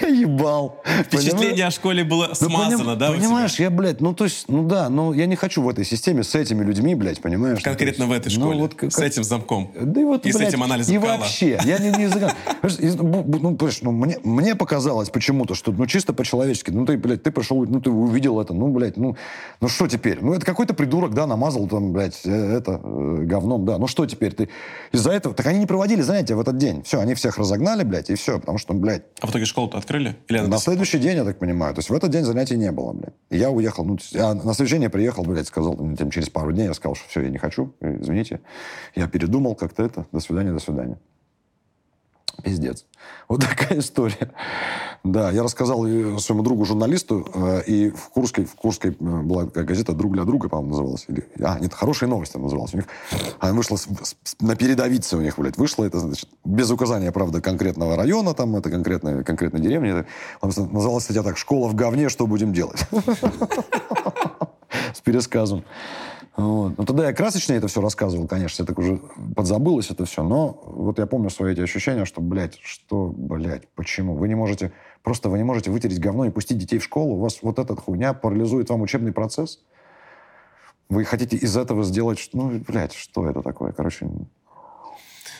Я 0.00 0.08
ебал. 0.08 0.82
Впечатление 1.04 1.66
о 1.66 1.70
школе 1.70 2.04
было 2.04 2.28
Ну, 2.28 2.34
смазано, 2.34 2.92
поним- 2.92 2.96
да? 2.98 3.12
Понимаешь, 3.12 3.58
я, 3.60 3.70
блядь, 3.70 4.00
ну, 4.00 4.14
то 4.14 4.24
есть, 4.24 4.46
ну 4.48 4.66
да, 4.66 4.88
ну, 4.88 5.12
я 5.12 5.26
не 5.26 5.36
хочу 5.36 5.62
в 5.62 5.68
этой 5.68 5.84
системе 5.84 6.22
с 6.24 6.34
этими 6.34 6.64
людьми, 6.64 6.94
блядь, 6.94 7.20
понимаешь? 7.20 7.60
Конкретно 7.62 8.06
Ну, 8.06 8.10
в 8.12 8.14
то 8.14 8.16
этой 8.16 8.34
ну, 8.36 8.40
школе, 8.44 8.60
вот 8.60 8.74
как- 8.74 8.92
с 8.92 8.98
этим 8.98 9.24
замком. 9.24 9.70
Да 9.80 10.00
и 10.00 10.04
вот, 10.04 10.26
И 10.26 10.32
с 10.32 10.40
этим 10.40 10.62
анализом 10.62 10.94
И 10.96 10.98
кала. 10.98 11.18
вообще, 11.18 11.58
я 11.64 11.78
не, 11.78 11.90
не 11.90 12.06
ну, 12.96 13.22
бу- 13.22 13.38
ну, 13.40 13.56
понимаешь, 13.56 13.78
ну, 13.82 13.92
мне, 13.92 14.18
мне 14.24 14.54
показалось 14.54 15.10
почему-то, 15.10 15.54
что, 15.54 15.72
ну, 15.72 15.86
чисто 15.86 16.12
по-человечески, 16.12 16.70
ну, 16.70 16.84
ты, 16.86 16.96
блядь, 16.96 17.22
ты 17.22 17.30
пришел, 17.30 17.64
ну, 17.64 17.80
ты 17.80 17.90
увидел 17.90 18.40
это, 18.40 18.52
ну, 18.54 18.68
блядь, 18.68 18.96
ну, 18.96 19.16
ну, 19.60 19.68
что 19.68 19.86
теперь? 19.86 20.18
Ну, 20.20 20.34
это 20.34 20.44
какой-то 20.44 20.74
придурок, 20.74 21.14
да, 21.14 21.26
намазал 21.26 21.66
там, 21.68 21.92
блядь, 21.92 22.20
э, 22.24 22.56
это, 22.58 22.80
э, 22.82 23.16
говном, 23.24 23.64
да, 23.64 23.78
ну, 23.78 23.86
что 23.86 24.06
теперь? 24.06 24.32
Ты 24.34 24.48
из-за 24.92 25.10
этого... 25.12 25.34
Так 25.34 25.46
они 25.46 25.58
не 25.58 25.66
проводили 25.66 26.00
занятия 26.02 26.34
в 26.34 26.40
этот 26.40 26.56
день. 26.58 26.82
Все, 26.82 27.00
они 27.00 27.14
всех 27.14 27.38
разогнали, 27.38 27.84
блядь, 27.84 28.10
и 28.10 28.14
все, 28.14 28.38
потому 28.38 28.58
что, 28.58 28.74
блядь, 28.74 29.02
А 29.20 29.26
в 29.26 29.30
итоге 29.30 29.43
школу-то 29.44 29.78
открыли? 29.78 30.16
Или 30.28 30.40
на 30.40 30.58
следующий 30.58 30.98
день, 30.98 31.16
я 31.16 31.24
так 31.24 31.38
понимаю. 31.38 31.74
То 31.74 31.80
есть 31.80 31.90
в 31.90 31.94
этот 31.94 32.10
день 32.10 32.24
занятий 32.24 32.56
не 32.56 32.70
было, 32.72 32.92
блядь. 32.92 33.14
И 33.30 33.38
я 33.38 33.50
уехал. 33.50 33.84
Ну, 33.84 33.98
я 34.10 34.34
на 34.34 34.54
следующий 34.54 34.74
день 34.74 34.84
я 34.84 34.90
приехал, 34.90 35.24
блядь, 35.24 35.46
сказал, 35.46 35.76
там, 35.76 36.10
через 36.10 36.30
пару 36.30 36.52
дней 36.52 36.66
я 36.66 36.74
сказал, 36.74 36.94
что 36.94 37.08
все, 37.08 37.20
я 37.22 37.30
не 37.30 37.38
хочу, 37.38 37.74
э, 37.80 37.98
извините. 38.00 38.40
Я 38.94 39.08
передумал 39.08 39.54
как-то 39.54 39.82
это. 39.82 40.06
До 40.12 40.20
свидания, 40.20 40.52
до 40.52 40.58
свидания. 40.60 40.98
Пиздец. 42.42 42.84
Вот 43.28 43.40
такая 43.40 43.78
история. 43.78 44.30
Да, 45.02 45.30
я 45.30 45.42
рассказал 45.42 45.82
своему 46.18 46.42
другу-журналисту, 46.42 47.28
э, 47.34 47.62
и 47.66 47.90
в 47.90 48.08
Курской, 48.08 48.44
в 48.44 48.54
Курской 48.54 48.92
э, 48.92 48.94
была 48.94 49.44
газета 49.44 49.92
«Друг 49.92 50.12
для 50.14 50.24
друга», 50.24 50.48
по-моему, 50.48 50.70
называлась. 50.70 51.04
Или, 51.08 51.26
а, 51.42 51.58
нет, 51.58 51.74
«Хорошие 51.74 52.08
новости» 52.08 52.38
называлась 52.38 52.72
у 52.74 52.78
них. 52.78 52.86
Она 53.38 53.52
вышла 53.52 53.76
с- 53.76 53.86
с- 54.24 54.36
на 54.40 54.56
передовице 54.56 55.16
у 55.16 55.20
них, 55.20 55.38
блядь, 55.38 55.58
вышло 55.58 55.84
это, 55.84 55.98
значит, 56.00 56.28
без 56.44 56.70
указания, 56.70 57.12
правда, 57.12 57.40
конкретного 57.42 57.96
района, 57.96 58.32
там, 58.34 58.56
это 58.56 58.70
конкретная, 58.70 59.22
конкретная 59.24 59.60
деревня. 59.60 60.06
Это, 60.42 60.62
называлась 60.72 61.04
статья 61.04 61.22
так 61.22 61.36
«Школа 61.36 61.68
в 61.68 61.74
говне, 61.74 62.08
что 62.08 62.26
будем 62.26 62.52
делать?» 62.54 62.80
С 64.92 65.00
пересказом. 65.02 65.64
Вот. 66.36 66.76
Ну, 66.76 66.84
тогда 66.84 67.06
я 67.06 67.12
красочнее 67.12 67.58
это 67.58 67.68
все 67.68 67.80
рассказывал, 67.80 68.26
конечно, 68.26 68.62
я 68.62 68.66
так 68.66 68.76
уже 68.78 69.00
подзабылось 69.36 69.90
это 69.90 70.04
все, 70.04 70.24
но 70.24 70.60
вот 70.66 70.98
я 70.98 71.06
помню 71.06 71.30
свои 71.30 71.52
эти 71.52 71.60
ощущения, 71.60 72.04
что, 72.04 72.20
блядь, 72.20 72.58
что, 72.60 73.14
блядь, 73.16 73.68
почему? 73.76 74.16
Вы 74.16 74.26
не 74.26 74.34
можете, 74.34 74.72
просто 75.04 75.28
вы 75.28 75.38
не 75.38 75.44
можете 75.44 75.70
вытереть 75.70 76.00
говно 76.00 76.24
и 76.24 76.30
пустить 76.30 76.58
детей 76.58 76.78
в 76.78 76.84
школу, 76.84 77.14
у 77.14 77.20
вас 77.20 77.38
вот 77.42 77.60
эта 77.60 77.76
хуйня 77.76 78.14
парализует 78.14 78.68
вам 78.68 78.82
учебный 78.82 79.12
процесс? 79.12 79.60
Вы 80.88 81.04
хотите 81.04 81.36
из 81.36 81.56
этого 81.56 81.84
сделать, 81.84 82.28
ну, 82.32 82.50
блядь, 82.66 82.94
что 82.94 83.28
это 83.28 83.40
такое? 83.42 83.72
Короче, 83.72 84.08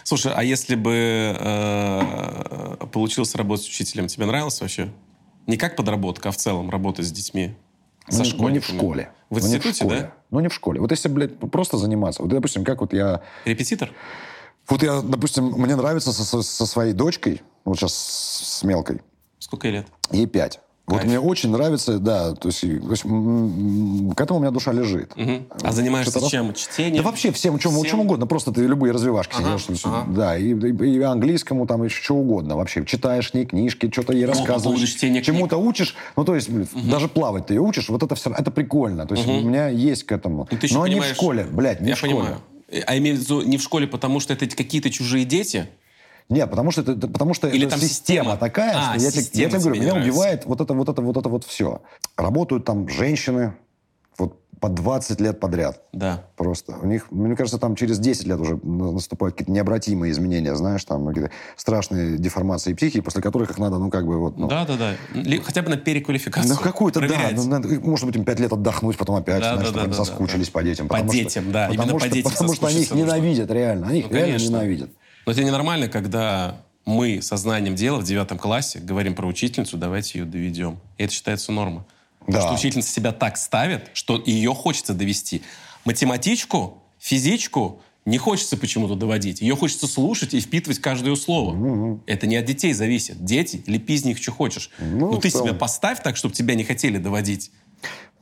Слушай, 0.05 0.33
а 0.37 0.45
если 0.45 0.75
бы 0.75 0.93
э, 1.39 2.77
получилось 2.93 3.35
работать 3.35 3.67
учителем, 3.67 4.07
тебе 4.07 4.27
нравилось 4.27 4.61
вообще? 4.61 4.93
Не 5.47 5.57
как 5.57 5.77
подработка, 5.77 6.29
а 6.29 6.33
в 6.33 6.37
целом 6.37 6.69
работать 6.69 7.07
с 7.07 7.11
детьми? 7.11 7.57
Со 8.09 8.23
ну, 8.37 8.49
не 8.49 8.59
в 8.61 8.67
школе. 8.67 9.11
В 9.31 9.35
Ну, 9.35 9.41
не 9.41 9.55
институте, 9.55 9.85
школе. 9.85 10.01
да? 10.03 10.13
Ну, 10.31 10.41
не 10.41 10.49
в 10.49 10.55
школе. 10.55 10.81
Вот 10.81 10.91
если, 10.91 11.09
блядь, 11.09 11.39
просто 11.39 11.77
заниматься. 11.79 12.23
Вот, 12.23 12.31
допустим, 12.31 12.65
как 12.65 12.81
вот 12.81 12.93
я... 12.93 13.23
Репетитор? 13.45 13.91
Вот 14.69 14.83
я, 14.83 15.01
допустим, 15.03 15.47
мне 15.57 15.77
нравится 15.77 16.13
со, 16.13 16.25
со- 16.25 16.43
со 16.43 16.67
своей 16.67 16.93
дочкой, 16.93 17.43
вот 17.65 17.77
сейчас 17.79 17.95
с 17.95 18.63
мелкой, 18.63 19.03
Сколько 19.39 19.69
ей 19.69 19.75
лет? 19.75 19.87
ей 20.11 20.27
пять. 20.27 20.61
Вот 20.87 20.97
Кайф. 20.99 21.09
мне 21.09 21.19
очень 21.19 21.49
нравится, 21.51 21.99
да, 21.99 22.35
то 22.35 22.49
есть, 22.49 22.61
то 22.61 22.67
есть, 22.91 23.03
к 23.05 24.21
этому 24.21 24.39
у 24.39 24.43
меня 24.43 24.51
душа 24.51 24.71
лежит. 24.71 25.17
Мгм. 25.17 25.47
А 25.63 25.73
занимаешься 25.73 26.11
Что-то 26.11 26.27
раз- 26.27 26.31
чем? 26.31 26.53
Чтением? 26.53 26.97
Да 27.03 27.03
вообще 27.09 27.33
всем, 27.33 27.59
чем, 27.59 27.73
Всем? 27.73 27.85
чем 27.85 28.01
угодно. 28.01 28.27
Просто 28.27 28.53
ты 28.53 28.67
любые 28.67 28.93
развивашки 28.93 29.35
Ага, 29.39 29.59
сидишь. 29.59 29.81
ага. 29.85 30.05
Да, 30.13 30.37
и, 30.37 30.53
и- 30.53 30.97
и 30.97 31.01
английскому 31.01 31.67
там, 31.67 31.85
и 31.85 31.89
что 31.89 32.15
угодно 32.17 32.57
вообще. 32.57 32.85
Читаешь 32.85 33.33
ней 33.33 33.47
книжки, 33.47 33.91
что-то 33.91 34.13
ей 34.13 34.27
рассказываешь. 34.27 34.95
книг. 34.99 35.25
Чему-то 35.25 35.57
учишь. 35.57 35.97
Ну, 36.17 36.25
то 36.27 36.35
есть, 36.35 36.51
блин, 36.51 36.69
даже 36.75 37.09
плавать 37.09 37.47
ты 37.47 37.55
ее 37.55 37.63
учишь, 37.63 37.89
вот 37.89 38.03
это 38.03 38.15
все, 38.15 38.31
это 38.33 38.51
прикольно. 38.51 39.07
То 39.07 39.15
есть, 39.15 39.27
у 39.27 39.41
меня 39.41 39.69
есть 39.69 40.05
к 40.05 40.13
этому. 40.13 40.47
Ну, 40.51 40.59
ты 40.59 40.67
еще 40.67 40.75
Но 40.75 40.87
не 40.87 41.01
в 41.01 41.05
школе, 41.05 41.47
блядь, 41.51 41.81
не 41.81 41.89
Я 41.89 41.95
в 41.95 41.99
школе. 41.99 42.15
понимаю. 42.15 42.37
А 42.87 42.99
имею 42.99 43.17
в 43.17 43.21
виду 43.21 43.41
не 43.43 43.57
в 43.57 43.63
школе, 43.63 43.87
потому 43.87 44.21
что 44.21 44.35
это 44.35 44.47
какие-то 44.49 44.91
чужие 44.91 45.25
дети? 45.25 45.67
Нет, 46.31 46.49
потому 46.51 46.71
что 46.71 46.81
это, 46.83 47.07
потому 47.09 47.35
что 47.35 47.49
Или 47.49 47.67
это 47.67 47.71
там 47.77 47.81
система, 47.81 48.21
система? 48.33 48.37
такая, 48.39 48.75
А, 48.77 48.83
что 48.83 48.93
я, 48.93 48.99
тебе- 48.99 49.05
я 49.05 49.11
система 49.11 49.51
тебе 49.51 49.59
говорю, 49.61 49.75
меня 49.83 49.91
нравится. 49.93 50.11
убивает 50.11 50.47
вот 50.47 50.61
это, 50.61 50.75
вот 50.75 50.89
это, 50.89 51.03
вот 51.03 51.17
это 51.17 51.29
вот 51.29 51.45
все. 51.45 51.83
Работают 52.17 52.65
там 52.65 52.89
женщины 52.89 53.55
вот 54.17 54.41
по 54.59 54.71
20 54.71 55.21
лет 55.21 55.39
подряд. 55.39 55.83
Да. 55.93 56.25
Просто. 56.37 56.77
У 56.81 56.87
них, 56.87 57.11
мне 57.11 57.37
кажется, 57.37 57.59
там 57.59 57.77
через 57.77 57.99
10 57.99 58.27
лет 58.27 58.41
уже 58.41 58.59
на- 58.63 58.93
наступают 58.93 59.35
какие-то 59.35 59.53
необратимые 59.53 60.13
изменения, 60.13 60.55
знаешь, 60.57 60.83
там 60.87 61.07
какие-то 61.07 61.31
страшные 61.57 62.17
деформации 62.17 62.73
психики, 62.73 63.01
после 63.03 63.21
которых 63.21 63.51
их 63.51 63.59
надо, 63.59 63.77
ну, 63.77 63.91
как 63.91 64.07
бы 64.07 64.19
вот... 64.19 64.39
Ну, 64.39 64.49
Да, 64.49 64.65
да, 64.65 64.77
да. 64.79 64.93
Ли- 65.21 65.41
Хотя 65.41 65.61
бы 65.61 65.69
на 65.69 65.77
переквалификацию. 65.77 66.55
ну, 66.55 66.59
какую-то, 66.59 67.01
да. 67.07 67.31
ну, 67.35 67.45
надо- 67.45 67.69
может 67.81 68.07
быть, 68.07 68.17
им 68.17 68.25
5 68.25 68.41
лет 68.41 68.51
отдохнуть, 68.53 68.97
потом 68.97 69.17
опять, 69.17 69.43
Да, 69.43 69.57
знаешь, 69.57 69.71
да, 69.73 69.81
да, 69.83 69.87
да, 69.89 69.93
соскучились 69.95 70.47
да. 70.47 70.53
по 70.53 70.63
детям. 70.63 70.89
По 70.89 70.95
потому 70.95 71.13
что- 71.13 71.23
детям, 71.23 71.53
да, 71.53 71.67
Потому 71.69 71.83
именно 71.91 71.99
что, 72.01 72.09
по 72.09 72.15
детям 72.15 72.33
Потому 72.33 72.55
что 72.55 72.67
они 72.69 72.81
их 72.83 72.91
нужно. 72.91 73.03
ненавидят, 73.05 73.51
реально. 73.51 73.87
Они 73.89 73.99
их 73.99 74.07
Ну, 74.09 74.17
реально 74.17 74.33
конечно. 74.39 74.51
ненавидят. 74.57 74.91
Но 75.27 75.33
это 75.33 75.43
ненормально, 75.43 75.89
когда 75.89 76.61
мы 76.85 77.23
сознанием 77.23 77.75
дела 77.75 77.99
в 77.99 78.05
девятом 78.05 78.39
классе 78.39 78.79
говорим 78.79 79.15
про 79.15 79.27
учительницу, 79.27 79.77
давайте 79.79 80.19
ее 80.19 80.25
доведем. 80.25 80.79
И 80.99 81.05
это 81.05 81.13
считается 81.13 81.51
норма. 81.53 81.87
Потому 82.21 82.39
Да. 82.39 82.47
что 82.49 82.55
учительница 82.55 82.91
себя 82.91 83.13
так 83.13 83.37
ставит, 83.37 83.91
что 83.95 84.23
ее 84.25 84.55
хочется 84.55 84.95
довести. 84.95 85.43
Математичку, 85.85 86.83
физичку 86.99 87.81
не 88.07 88.19
хочется 88.19 88.57
почему-то 88.59 88.97
доводить. 88.97 89.41
Ее 89.41 89.57
хочется 89.57 89.87
слушать 89.87 90.35
и 90.35 90.41
впитывать 90.41 90.79
каждое 90.79 91.15
слово. 91.17 92.01
Это 92.07 92.27
не 92.27 92.37
от 92.37 92.45
детей 92.45 92.73
зависит. 92.75 93.25
Дети, 93.25 93.63
лепи 93.67 93.95
из 93.95 94.05
них, 94.05 94.19
что 94.21 94.31
хочешь. 94.33 94.71
Ну, 94.79 95.13
Но 95.13 95.17
ты 95.19 95.31
себя 95.31 95.55
поставь 95.55 96.03
так, 96.03 96.17
чтобы 96.17 96.35
тебя 96.35 96.55
не 96.55 96.65
хотели 96.65 96.99
доводить. 96.99 97.51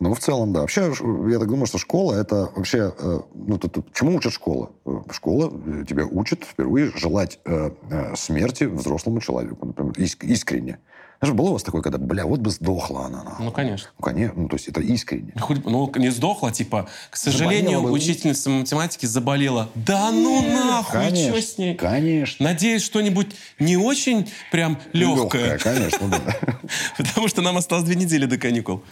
Ну, 0.00 0.14
в 0.14 0.18
целом, 0.18 0.52
да. 0.52 0.60
Вообще, 0.62 0.92
я 1.30 1.38
так 1.38 1.48
думаю, 1.48 1.66
что 1.66 1.78
школа 1.78 2.14
это 2.14 2.50
вообще... 2.56 2.92
э, 2.98 3.20
ну, 3.34 3.58
тут- 3.58 3.72
тут 3.72 3.94
чему 3.94 4.16
учат 4.16 4.32
школа? 4.32 4.70
Э, 4.84 4.98
Школа 5.12 5.52
э, 5.66 5.84
тебя 5.88 6.04
учит 6.06 6.42
впервые 6.44 6.90
желать 6.96 7.38
э, 7.44 7.70
э, 7.90 8.16
смерти 8.16 8.64
взрослому 8.64 9.20
человеку, 9.20 9.64
например, 9.66 9.92
иск- 9.92 10.24
искренне. 10.24 10.78
Знаешь, 11.20 11.36
было 11.36 11.50
у 11.50 11.52
вас 11.52 11.62
такое, 11.62 11.82
когда, 11.82 11.98
бля, 11.98 12.26
вот 12.26 12.40
бы 12.40 12.50
сдохла 12.50 13.04
она. 13.06 13.22
нахуй. 13.22 13.44
Ну, 13.44 13.52
конечно. 13.52 13.90
Ну, 13.96 14.04
конечно. 14.04 14.42
Ну, 14.42 14.48
то 14.48 14.56
есть 14.56 14.66
это 14.66 14.80
искренне. 14.80 15.32
Хоть- 15.38 15.64
ну, 15.64 15.88
не 15.94 16.10
сдохла, 16.10 16.50
типа, 16.50 16.88
к 17.10 17.16
сожалению, 17.16 17.64
Заболела 17.70 17.82
бы. 17.82 17.92
учительница 17.92 18.50
математики 18.50 19.06
заболела. 19.06 19.68
Да 19.76 20.10
ну 20.10 20.42
нахуй, 20.42 20.98
Конечно, 21.00 21.32
что 21.38 21.42
с 21.42 21.58
ней? 21.58 21.76
конечно. 21.76 22.42
Надеюсь, 22.44 22.82
что-нибудь 22.82 23.36
не 23.60 23.76
очень 23.76 24.28
прям 24.50 24.78
легкое. 24.92 25.52
Легкая, 25.52 25.58
конечно, 25.76 26.08
да. 26.08 26.58
Потому 26.98 27.28
что 27.28 27.40
нам 27.40 27.56
осталось 27.56 27.84
две 27.84 27.94
недели 27.94 28.26
до 28.26 28.36
каникул. 28.36 28.82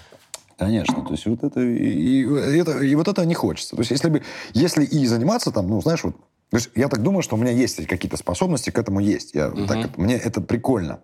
Конечно, 0.60 1.02
то 1.02 1.12
есть 1.12 1.24
вот 1.26 1.42
это 1.42 1.60
и, 1.60 2.22
и 2.22 2.58
это 2.58 2.78
и 2.80 2.94
вот 2.94 3.08
это 3.08 3.24
не 3.24 3.34
хочется. 3.34 3.76
То 3.76 3.80
есть 3.80 3.90
если 3.90 4.10
бы 4.10 4.22
если 4.52 4.84
и 4.84 5.06
заниматься 5.06 5.50
там, 5.50 5.68
ну 5.68 5.80
знаешь 5.80 6.04
вот, 6.04 6.16
то 6.50 6.56
есть 6.58 6.68
я 6.74 6.88
так 6.88 7.02
думаю, 7.02 7.22
что 7.22 7.36
у 7.36 7.38
меня 7.38 7.50
есть 7.50 7.86
какие-то 7.86 8.18
способности 8.18 8.68
к 8.68 8.78
этому 8.78 9.00
есть. 9.00 9.34
Я 9.34 9.50
так 9.50 9.78
это- 9.86 10.00
мне 10.00 10.16
это 10.16 10.42
прикольно. 10.42 11.00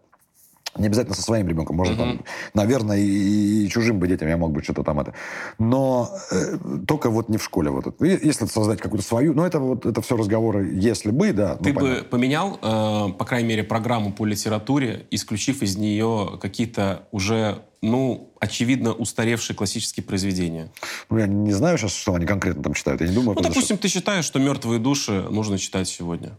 Не 0.78 0.86
обязательно 0.86 1.14
со 1.16 1.22
своим 1.22 1.48
ребенком, 1.48 1.76
можно 1.76 1.96
там, 1.96 2.20
наверное, 2.54 2.98
и, 2.98 3.64
и 3.64 3.68
чужим 3.68 3.98
бы 3.98 4.08
детям 4.08 4.28
я 4.28 4.36
мог 4.36 4.52
бы 4.52 4.62
что-то 4.62 4.82
там 4.82 5.00
это. 5.00 5.14
Но 5.58 6.10
э, 6.30 6.58
только 6.86 7.10
вот 7.10 7.28
не 7.28 7.38
в 7.38 7.44
школе 7.44 7.70
вот 7.70 7.86
это. 7.86 8.04
Если 8.04 8.46
создать 8.46 8.80
какую-то 8.80 9.06
свою, 9.06 9.34
ну 9.34 9.44
это 9.44 9.58
вот 9.58 9.86
это 9.86 10.00
все 10.02 10.16
разговоры, 10.16 10.70
если 10.72 11.10
бы, 11.10 11.32
да. 11.32 11.56
ну, 11.58 11.64
Ты 11.64 11.72
понятно. 11.72 12.02
бы 12.02 12.04
поменял, 12.08 12.58
э, 12.62 13.12
по 13.12 13.24
крайней 13.24 13.48
мере, 13.48 13.62
программу 13.64 14.12
по 14.12 14.24
литературе, 14.24 15.06
исключив 15.10 15.62
из 15.62 15.76
нее 15.76 16.38
какие-то 16.40 17.06
уже, 17.12 17.62
ну, 17.82 18.32
очевидно, 18.40 18.92
устаревшие 18.92 19.56
классические 19.56 20.04
произведения? 20.04 20.70
Ну, 21.10 21.18
я 21.18 21.26
не 21.26 21.52
знаю 21.52 21.78
сейчас, 21.78 21.94
что 21.94 22.14
они 22.14 22.26
конкретно 22.26 22.62
там 22.62 22.74
читают. 22.74 23.00
Я 23.00 23.08
не 23.08 23.14
думаю. 23.14 23.30
Ну, 23.30 23.34
потому 23.36 23.52
что- 23.52 23.60
допустим, 23.60 23.78
ты 23.78 23.88
считаешь, 23.88 24.24
что 24.24 24.38
«Мертвые 24.38 24.78
души» 24.78 25.22
нужно 25.30 25.58
читать 25.58 25.88
сегодня. 25.88 26.36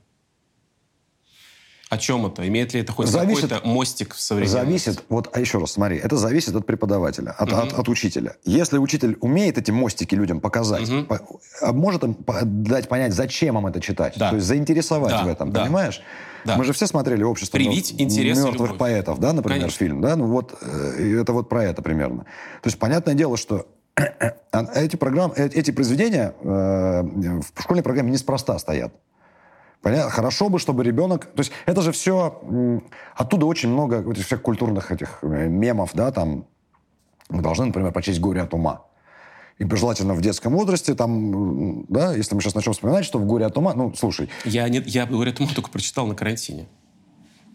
О 1.90 1.98
чем 1.98 2.26
это? 2.26 2.46
Имеет 2.46 2.74
ли 2.74 2.82
это 2.82 2.92
хоть 2.92 3.08
Зависит- 3.08 3.50
какой-то 3.50 3.66
мостик 3.68 4.14
в 4.14 4.20
современности? 4.20 4.58
Зависит, 4.90 5.04
вот, 5.08 5.30
а 5.32 5.40
еще 5.40 5.58
раз, 5.60 5.72
смотри, 5.72 5.96
это 5.98 6.18
зависит 6.18 6.54
от 6.54 6.66
преподавателя, 6.66 7.32
от, 7.32 7.54
от, 7.54 7.72
от 7.74 7.88
учителя. 7.88 8.36
Если 8.44 8.78
учитель 8.78 9.18
умеет 9.22 9.58
эти 9.58 9.72
мостики 9.72 10.14
людям 10.14 10.42
показать, 10.42 10.90
по- 11.08 11.22
а 11.62 11.72
может 11.72 12.04
им 12.04 12.18
дать 12.64 12.90
понять, 12.90 13.14
зачем 13.14 13.58
им 13.58 13.68
это 13.68 13.80
читать, 13.80 14.16
Да. 14.18 14.32
то 14.32 14.36
есть 14.36 14.48
заинтересовать 14.48 15.12
Да, 15.12 15.24
в 15.24 15.28
этом, 15.30 15.52
да. 15.54 15.64
понимаешь? 15.64 16.02
Да. 16.44 16.58
Мы 16.58 16.66
же 16.66 16.74
все 16.74 16.88
смотрели 16.88 17.24
«Общество 17.24 17.58
Привить 17.58 17.94
интерес 17.98 18.38
мертвых 18.38 18.70
любовь. 18.72 18.78
поэтов», 18.78 19.20
да, 19.20 19.32
например, 19.34 19.60
Конечно. 19.62 19.78
фильм, 19.80 20.02
да? 20.02 20.16
Ну 20.18 20.28
вот, 20.28 20.58
э, 20.62 21.20
это 21.22 21.32
вот 21.32 21.48
про 21.50 21.64
это 21.64 21.82
примерно. 21.82 22.24
То 22.62 22.68
есть 22.68 22.80
понятное 22.80 23.14
дело, 23.16 23.38
что 23.38 23.66
а 24.52 24.64
эти, 24.76 24.96
программы, 24.98 25.34
э, 25.38 25.48
эти 25.48 25.72
произведения 25.72 26.34
э, 26.42 27.02
в 27.02 27.62
школьной 27.62 27.84
программе 27.84 28.12
неспроста 28.12 28.58
стоят. 28.60 28.94
Понятно? 29.82 30.10
Хорошо 30.10 30.50
бы, 30.50 30.60
чтобы 30.60 30.84
ребенок... 30.84 31.26
То 31.26 31.40
есть 31.40 31.52
это 31.66 31.82
же 31.82 31.92
все... 31.92 32.42
Оттуда 33.16 33.46
очень 33.46 33.70
много 33.70 34.02
вот 34.02 34.18
всех 34.18 34.42
культурных 34.42 34.92
этих 34.92 35.20
э, 35.22 35.48
мемов, 35.48 35.92
да, 35.94 36.12
там... 36.12 36.46
Мы 37.30 37.42
должны, 37.42 37.66
например, 37.66 37.92
прочесть 37.92 38.20
«Горе 38.20 38.42
от 38.42 38.54
ума». 38.54 38.84
и 39.58 39.76
желательно 39.76 40.14
в 40.14 40.22
детском 40.22 40.54
возрасте, 40.54 40.94
там, 40.94 41.84
да, 41.90 42.14
если 42.14 42.36
мы 42.36 42.42
сейчас 42.42 42.56
начнем 42.56 42.74
вспоминать, 42.74 43.06
что 43.06 43.20
в 43.20 43.26
«Горе 43.26 43.46
от 43.46 43.58
ума», 43.58 43.74
ну, 43.74 43.94
слушай. 43.96 44.30
Я, 44.46 44.70
не, 44.70 44.80
я 44.86 45.06
«Горе 45.06 45.32
от 45.32 45.40
ума» 45.40 45.50
только 45.54 45.70
прочитал 45.70 46.06
на 46.08 46.16
карантине. 46.16 46.68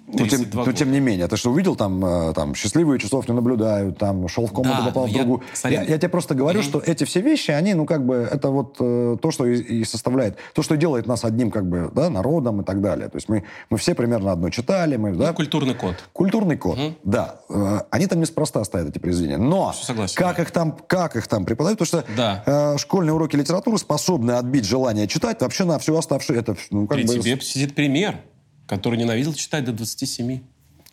Но 0.07 0.26
тем, 0.26 0.46
но 0.53 0.72
тем 0.72 0.92
не 0.92 1.00
менее, 1.00 1.28
ты 1.28 1.36
что 1.36 1.50
увидел 1.50 1.76
там, 1.76 2.05
э, 2.05 2.32
там 2.34 2.55
счастливые 2.55 2.98
часов 2.98 3.28
не 3.28 3.34
наблюдают, 3.34 3.98
там 3.98 4.28
шел 4.28 4.46
в 4.46 4.53
комнату, 4.53 4.82
да, 4.82 4.86
попал 4.88 5.07
в 5.07 5.12
другую. 5.12 5.42
Я, 5.64 5.70
я, 5.70 5.82
я 5.82 5.98
тебе 5.98 6.09
просто 6.09 6.34
говорю, 6.34 6.61
mm-hmm. 6.61 6.64
что 6.64 6.82
эти 6.84 7.05
все 7.05 7.20
вещи, 7.20 7.50
они, 7.50 7.74
ну 7.74 7.86
как 7.86 8.05
бы, 8.05 8.28
это 8.30 8.50
вот 8.50 8.76
э, 8.80 9.16
то, 9.20 9.30
что 9.30 9.46
и, 9.46 9.61
и 9.61 9.84
составляет, 9.84 10.36
то, 10.55 10.62
что 10.62 10.76
делает 10.76 11.07
нас 11.07 11.24
одним 11.24 11.50
как 11.50 11.68
бы, 11.68 11.90
да, 11.94 12.11
народом 12.11 12.61
и 12.61 12.64
так 12.64 12.80
далее. 12.80 13.09
То 13.09 13.16
есть 13.16 13.28
мы, 13.28 13.44
мы 13.70 13.78
все 13.78 13.94
примерно 13.94 14.32
одно 14.32 14.50
читали, 14.50 14.96
мы, 14.96 15.12
ну, 15.12 15.18
да. 15.18 15.32
Культурный 15.32 15.74
код. 15.74 15.96
Культурный 16.12 16.57
код, 16.57 16.78
mm-hmm. 16.78 16.94
да. 17.05 17.36
Э, 17.48 17.80
они 17.90 18.07
там 18.07 18.20
неспроста 18.20 18.62
стоят 18.64 18.88
эти 18.88 18.98
произведения, 18.98 19.38
но 19.38 19.72
Согласен, 19.72 20.16
как 20.16 20.36
да. 20.36 20.42
их 20.42 20.50
там, 20.50 20.76
как 20.86 21.16
их 21.16 21.26
там 21.26 21.44
преподают, 21.44 21.78
потому 21.78 22.03
что 22.03 22.12
да. 22.16 22.42
э, 22.44 22.78
школьные 22.78 23.14
уроки 23.14 23.36
литературы 23.36 23.78
способны 23.78 24.32
отбить 24.32 24.64
желание 24.64 25.07
читать 25.07 25.40
вообще 25.40 25.64
на 25.64 25.78
всю 25.78 25.96
оставшуюся, 25.96 26.42
это 26.42 26.57
ну 26.70 26.86
как 26.86 26.98
При 26.98 27.07
бы. 27.07 27.14
тебе 27.18 27.40
сидит 27.40 27.74
пример, 27.74 28.16
который 28.66 28.98
ненавидел 28.98 29.34
читать 29.34 29.64
до 29.64 29.72
27. 29.72 30.40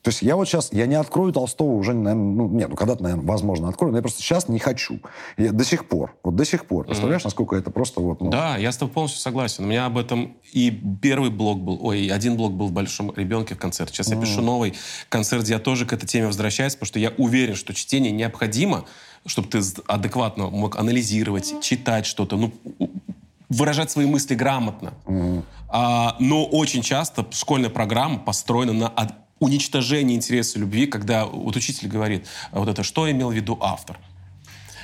То 0.01 0.09
есть 0.09 0.21
я 0.21 0.37
вот 0.37 0.47
сейчас, 0.47 0.71
я 0.71 0.85
не 0.85 0.95
открою 0.95 1.33
Толстого 1.33 1.73
уже, 1.73 1.93
наверное, 1.93 2.23
ну, 2.23 2.49
нет, 2.49 2.69
ну, 2.69 2.75
когда-то, 2.77 3.03
наверное, 3.03 3.25
возможно, 3.25 3.67
открою, 3.67 3.91
но 3.91 3.97
я 3.97 4.01
просто 4.01 4.21
сейчас 4.21 4.47
не 4.47 4.59
хочу. 4.59 5.01
Я 5.37 5.51
до 5.51 5.65
сих 5.65 5.89
пор, 5.89 6.15
вот 6.23 6.35
до 6.35 6.45
сих 6.45 6.65
пор. 6.65 6.85
Представляешь, 6.85 7.21
mm-hmm. 7.21 7.25
насколько 7.25 7.55
это 7.57 7.69
просто 7.69 7.99
вот... 7.99 8.21
Ну... 8.21 8.29
Да, 8.29 8.55
я 8.57 8.71
с 8.71 8.77
тобой 8.77 8.93
полностью 8.93 9.21
согласен. 9.21 9.65
У 9.65 9.67
меня 9.67 9.85
об 9.85 9.97
этом 9.97 10.37
и 10.53 10.71
первый 11.01 11.31
блок 11.31 11.59
был, 11.59 11.79
ой, 11.81 12.07
один 12.07 12.37
блок 12.37 12.53
был 12.53 12.67
в 12.67 12.71
«Большом 12.71 13.13
ребенке» 13.13 13.55
в 13.55 13.57
концерте. 13.57 13.93
Сейчас 13.93 14.09
mm-hmm. 14.09 14.15
я 14.15 14.21
пишу 14.21 14.41
новый 14.41 14.73
концерт, 15.09 15.43
где 15.43 15.53
я 15.53 15.59
тоже 15.59 15.85
к 15.85 15.91
этой 15.91 16.07
теме 16.07 16.27
возвращаюсь, 16.27 16.75
потому 16.75 16.87
что 16.87 16.99
я 16.99 17.11
уверен, 17.17 17.55
что 17.55 17.73
чтение 17.73 18.13
необходимо, 18.13 18.85
чтобы 19.25 19.49
ты 19.49 19.59
адекватно 19.85 20.49
мог 20.49 20.77
анализировать, 20.77 21.61
читать 21.61 22.05
что-то, 22.05 22.37
ну, 22.37 22.53
выражать 23.49 23.91
свои 23.91 24.05
мысли 24.05 24.33
грамотно. 24.33 24.93
Mm-hmm. 25.05 25.43
А, 25.69 26.15
но 26.19 26.45
очень 26.45 26.81
часто 26.81 27.25
школьная 27.31 27.69
программа 27.69 28.19
построена 28.19 28.73
на 28.73 28.93
уничтожение 29.39 30.17
интереса 30.17 30.59
любви, 30.59 30.85
когда 30.85 31.25
вот 31.25 31.55
учитель 31.55 31.87
говорит, 31.87 32.27
вот 32.51 32.67
это 32.67 32.83
что 32.83 33.09
имел 33.09 33.29
в 33.29 33.33
виду 33.33 33.57
автор. 33.61 33.99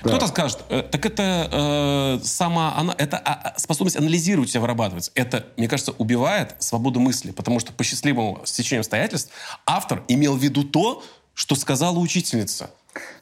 Да. 0.04 0.12
Кто-то 0.12 0.28
скажет, 0.28 0.60
э, 0.70 0.84
так 0.84 1.06
это 1.06 1.50
э, 1.52 2.24
сама 2.24 2.76
она, 2.78 2.94
это 2.98 3.18
а, 3.18 3.54
а, 3.56 3.60
способность 3.60 3.98
анализировать 3.98 4.50
себя 4.52 4.62
вырабатывается. 4.62 5.12
Это, 5.16 5.48
мне 5.58 5.68
кажется, 5.68 5.94
убивает 5.98 6.56
свободу 6.60 7.00
мысли, 7.00 7.32
потому 7.32 7.60
что 7.60 7.74
по 7.74 7.84
счастливому 7.84 8.42
стечению 8.46 8.82
обстоятельств 8.82 9.32
автор 9.66 10.04
имел 10.08 10.36
в 10.36 10.44
виду 10.44 10.64
то, 10.64 11.04
что 11.34 11.56
сказала 11.56 11.98
учительница. 11.98 12.70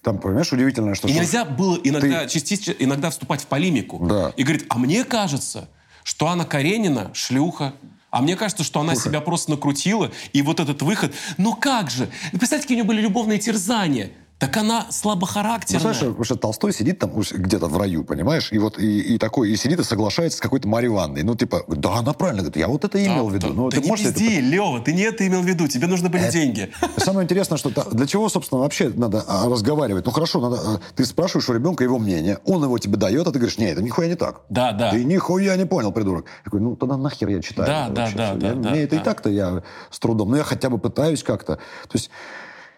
Там, 0.01 0.19
понимаешь, 0.19 0.51
удивительно, 0.51 0.93
что... 0.93 1.07
И 1.07 1.13
нельзя 1.13 1.45
было 1.45 1.79
иногда, 1.83 2.23
ты... 2.23 2.29
частично, 2.29 2.73
иногда 2.77 3.09
вступать 3.09 3.41
в 3.41 3.47
полемику. 3.47 4.05
Да. 4.05 4.33
И 4.35 4.43
говорит, 4.43 4.65
а 4.69 4.77
мне 4.77 5.03
кажется, 5.05 5.69
что 6.03 6.27
Анна 6.27 6.45
Каренина 6.45 7.11
шлюха, 7.13 7.73
а 8.11 8.21
мне 8.21 8.35
кажется, 8.35 8.63
что 8.63 8.79
она 8.79 8.93
Слушай. 8.93 9.07
себя 9.07 9.21
просто 9.21 9.51
накрутила, 9.51 10.11
и 10.33 10.41
вот 10.41 10.59
этот 10.59 10.81
выход... 10.83 11.15
Ну 11.37 11.55
как 11.55 11.89
же? 11.89 12.09
Представьте, 12.31 12.63
какие 12.63 12.75
у 12.75 12.79
нее 12.81 12.87
были 12.87 13.01
любовные 13.01 13.39
терзания. 13.39 14.11
Так 14.39 14.57
она 14.57 14.87
слабохарактерная. 14.91 15.87
Ну, 15.87 15.93
знаешь, 15.93 16.25
что 16.25 16.35
Толстой 16.35 16.73
сидит 16.73 16.99
там 16.99 17.11
где-то 17.13 17.67
в 17.67 17.77
раю, 17.77 18.03
понимаешь? 18.03 18.51
И 18.51 18.57
вот 18.57 18.77
и, 18.77 19.15
и 19.15 19.17
такой, 19.17 19.51
и 19.51 19.55
сидит 19.55 19.79
и 19.79 19.83
соглашается 19.83 20.39
с 20.39 20.41
какой-то 20.41 20.67
Марьей 20.67 20.91
Ивановной. 20.91 21.23
Ну, 21.23 21.35
типа, 21.35 21.63
да, 21.67 21.95
она 21.95 22.13
правильно 22.13 22.41
говорит, 22.41 22.57
я 22.57 22.67
вот 22.67 22.83
это 22.83 23.03
имел 23.03 23.25
да, 23.25 23.31
в 23.31 23.33
виду. 23.35 23.47
Да, 23.47 23.53
ну, 23.53 23.69
ты, 23.69 23.79
ты 23.79 23.89
не 23.89 23.95
пизди, 23.95 24.23
это... 24.25 24.41
Лева, 24.41 24.79
ты 24.81 24.93
не 24.93 25.01
это 25.03 25.25
имел 25.25 25.41
в 25.41 25.45
виду, 25.45 25.67
тебе 25.67 25.87
нужны 25.87 26.09
были 26.09 26.23
это... 26.23 26.33
деньги. 26.33 26.71
Самое 26.97 27.23
интересное, 27.23 27.57
что 27.57 27.69
для 27.91 28.05
чего, 28.05 28.27
собственно, 28.27 28.61
вообще 28.61 28.89
надо 28.89 29.23
а, 29.27 29.47
разговаривать? 29.47 30.05
Ну, 30.05 30.11
хорошо, 30.11 30.41
надо, 30.41 30.57
а, 30.57 30.79
ты 30.95 31.05
спрашиваешь 31.05 31.47
у 31.49 31.53
ребенка 31.53 31.83
его 31.83 31.97
мнение, 31.97 32.39
он 32.45 32.63
его 32.63 32.77
тебе 32.79 32.97
дает, 32.97 33.27
а 33.27 33.31
ты 33.31 33.39
говоришь, 33.39 33.57
нет, 33.57 33.73
это 33.73 33.81
нихуя 33.81 34.07
не 34.07 34.15
так. 34.15 34.41
Да, 34.49 34.71
да. 34.73 34.91
Ты 34.91 35.03
нихуя 35.05 35.55
не 35.55 35.65
понял, 35.65 35.91
придурок. 35.91 36.25
Я 36.45 36.49
говорю, 36.49 36.69
ну, 36.69 36.75
тогда 36.75 36.97
нахер 36.97 37.29
я 37.29 37.41
читаю. 37.41 37.67
Да, 37.67 37.89
да, 37.89 38.11
да, 38.15 38.33
да, 38.35 38.53
да. 38.53 38.69
Мне 38.71 38.83
это 38.83 38.97
и 38.97 38.99
так-то 38.99 39.29
я 39.29 39.63
с 39.89 39.99
трудом, 39.99 40.31
но 40.31 40.37
я 40.37 40.43
хотя 40.43 40.69
бы 40.69 40.77
пытаюсь 40.77 41.23
как-то. 41.23 41.55
То 41.55 41.93
есть 41.93 42.09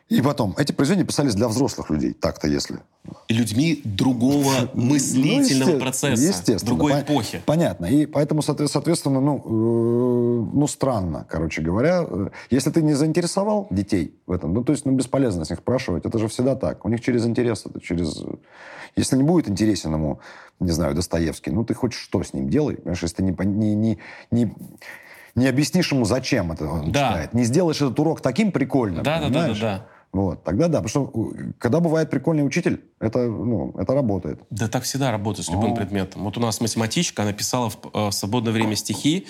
и 0.07 0.21
потом, 0.21 0.53
эти 0.57 0.71
произведения 0.71 1.07
писались 1.07 1.33
для 1.33 1.47
взрослых 1.47 1.89
людей, 1.89 2.13
так-то 2.13 2.47
если. 2.47 2.77
И 3.27 3.33
людьми 3.33 3.81
другого 3.83 4.69
ну, 4.75 4.83
мыслительного 4.93 5.71
ну, 5.71 5.79
процесса, 5.79 6.21
естественно, 6.21 6.59
другой 6.63 6.91
по- 6.91 7.01
эпохи. 7.01 7.41
Понятно. 7.43 7.87
И 7.87 8.05
поэтому, 8.05 8.43
соответственно, 8.43 9.19
ну, 9.19 9.37
э, 9.43 10.55
ну, 10.55 10.67
странно, 10.67 11.25
короче 11.27 11.63
говоря. 11.63 12.05
Если 12.51 12.69
ты 12.69 12.83
не 12.83 12.93
заинтересовал 12.93 13.65
детей 13.71 14.13
в 14.27 14.31
этом, 14.31 14.53
ну, 14.53 14.63
то 14.63 14.73
есть, 14.73 14.85
ну, 14.85 14.91
бесполезно 14.91 15.43
с 15.43 15.49
них 15.49 15.57
спрашивать. 15.59 16.05
Это 16.05 16.19
же 16.19 16.27
всегда 16.27 16.55
так. 16.55 16.85
У 16.85 16.89
них 16.89 17.01
через 17.01 17.25
интерес, 17.25 17.65
это 17.65 17.81
через... 17.81 18.23
Если 18.95 19.17
не 19.17 19.23
будет 19.23 19.49
интересен 19.49 19.91
ему, 19.93 20.19
не 20.59 20.71
знаю, 20.71 20.93
Достоевский, 20.93 21.49
ну, 21.49 21.65
ты 21.65 21.73
хоть 21.73 21.93
что 21.93 22.23
с 22.23 22.31
ним 22.31 22.47
делай. 22.49 22.75
Понимаешь, 22.75 23.01
если 23.01 23.17
ты 23.17 23.23
не, 23.23 23.35
не, 23.43 23.75
не, 23.75 23.99
не 24.29 24.53
не 25.35 25.47
объяснишь 25.47 25.91
ему, 25.91 26.05
зачем 26.05 26.53
это 26.53 26.65
он 26.65 26.91
да. 26.91 27.09
читает, 27.09 27.33
не 27.33 27.43
сделаешь 27.43 27.75
этот 27.75 27.99
урок 27.99 28.21
таким 28.21 28.53
прикольным, 28.53 29.03
да, 29.03 29.19
понимаешь? 29.19 29.59
да, 29.59 29.67
да, 29.67 29.77
да. 29.79 29.85
Вот, 30.15 30.45
тогда 30.45 30.69
да, 30.69 30.81
потому 30.81 30.87
что 30.87 31.33
когда 31.59 31.81
бывает 31.81 32.09
прикольный 32.09 32.47
учитель, 32.47 32.81
это, 33.01 33.27
ну, 33.27 33.73
это 33.77 33.93
работает. 33.93 34.39
Да 34.49 34.69
так 34.69 34.83
всегда 34.83 35.11
работает 35.11 35.45
с 35.45 35.51
любым 35.51 35.73
О. 35.73 35.75
предметом. 35.75 36.23
Вот 36.23 36.37
у 36.37 36.39
нас 36.39 36.61
математичка, 36.61 37.23
она 37.23 37.33
писала 37.33 37.69
в, 37.69 37.77
э, 37.93 38.07
в 38.07 38.11
свободное 38.13 38.53
время 38.53 38.77
стихи. 38.77 39.27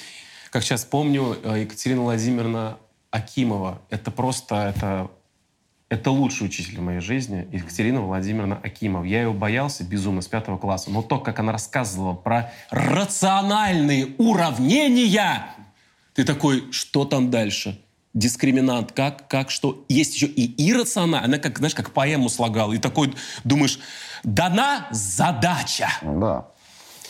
Как 0.52 0.62
сейчас 0.62 0.86
помню, 0.86 1.38
э, 1.44 1.62
Екатерина 1.62 2.04
Владимировна 2.04 2.78
Акимова. 3.10 3.82
Это 3.90 4.12
просто, 4.12 4.58
это, 4.76 5.10
это 5.90 6.12
лучший 6.12 6.46
учитель 6.46 6.78
в 6.78 6.84
моей 6.84 7.00
жизни. 7.00 7.48
Екатерина 7.52 8.02
Владимировна 8.02 8.60
Акимова. 8.62 9.06
Я 9.06 9.24
ее 9.24 9.34
боялся 9.34 9.84
безумно 9.84 10.22
с 10.22 10.28
пятого 10.28 10.60
класса. 10.60 10.92
Но 10.92 11.02
то, 11.02 11.18
как 11.18 11.40
она 11.40 11.52
рассказывала 11.52 12.14
про 12.14 12.52
рациональные 12.70 14.10
уравнения, 14.20 15.48
ты 16.14 16.24
такой, 16.26 16.72
что 16.72 17.06
там 17.06 17.32
дальше? 17.32 17.82
Дискриминант, 18.16 18.94
как, 18.94 19.28
как 19.28 19.52
что. 19.52 19.86
Есть 19.88 20.16
еще 20.16 20.26
и 20.26 20.70
иррационально. 20.70 21.26
Она, 21.26 21.38
как, 21.38 21.60
знаешь, 21.60 21.76
как 21.76 21.92
поэму 21.92 22.30
слагала. 22.30 22.74
И 22.74 22.80
такой 22.80 23.14
думаешь, 23.44 23.80
дана 24.24 24.88
задача. 24.90 25.90
Да. 26.02 26.48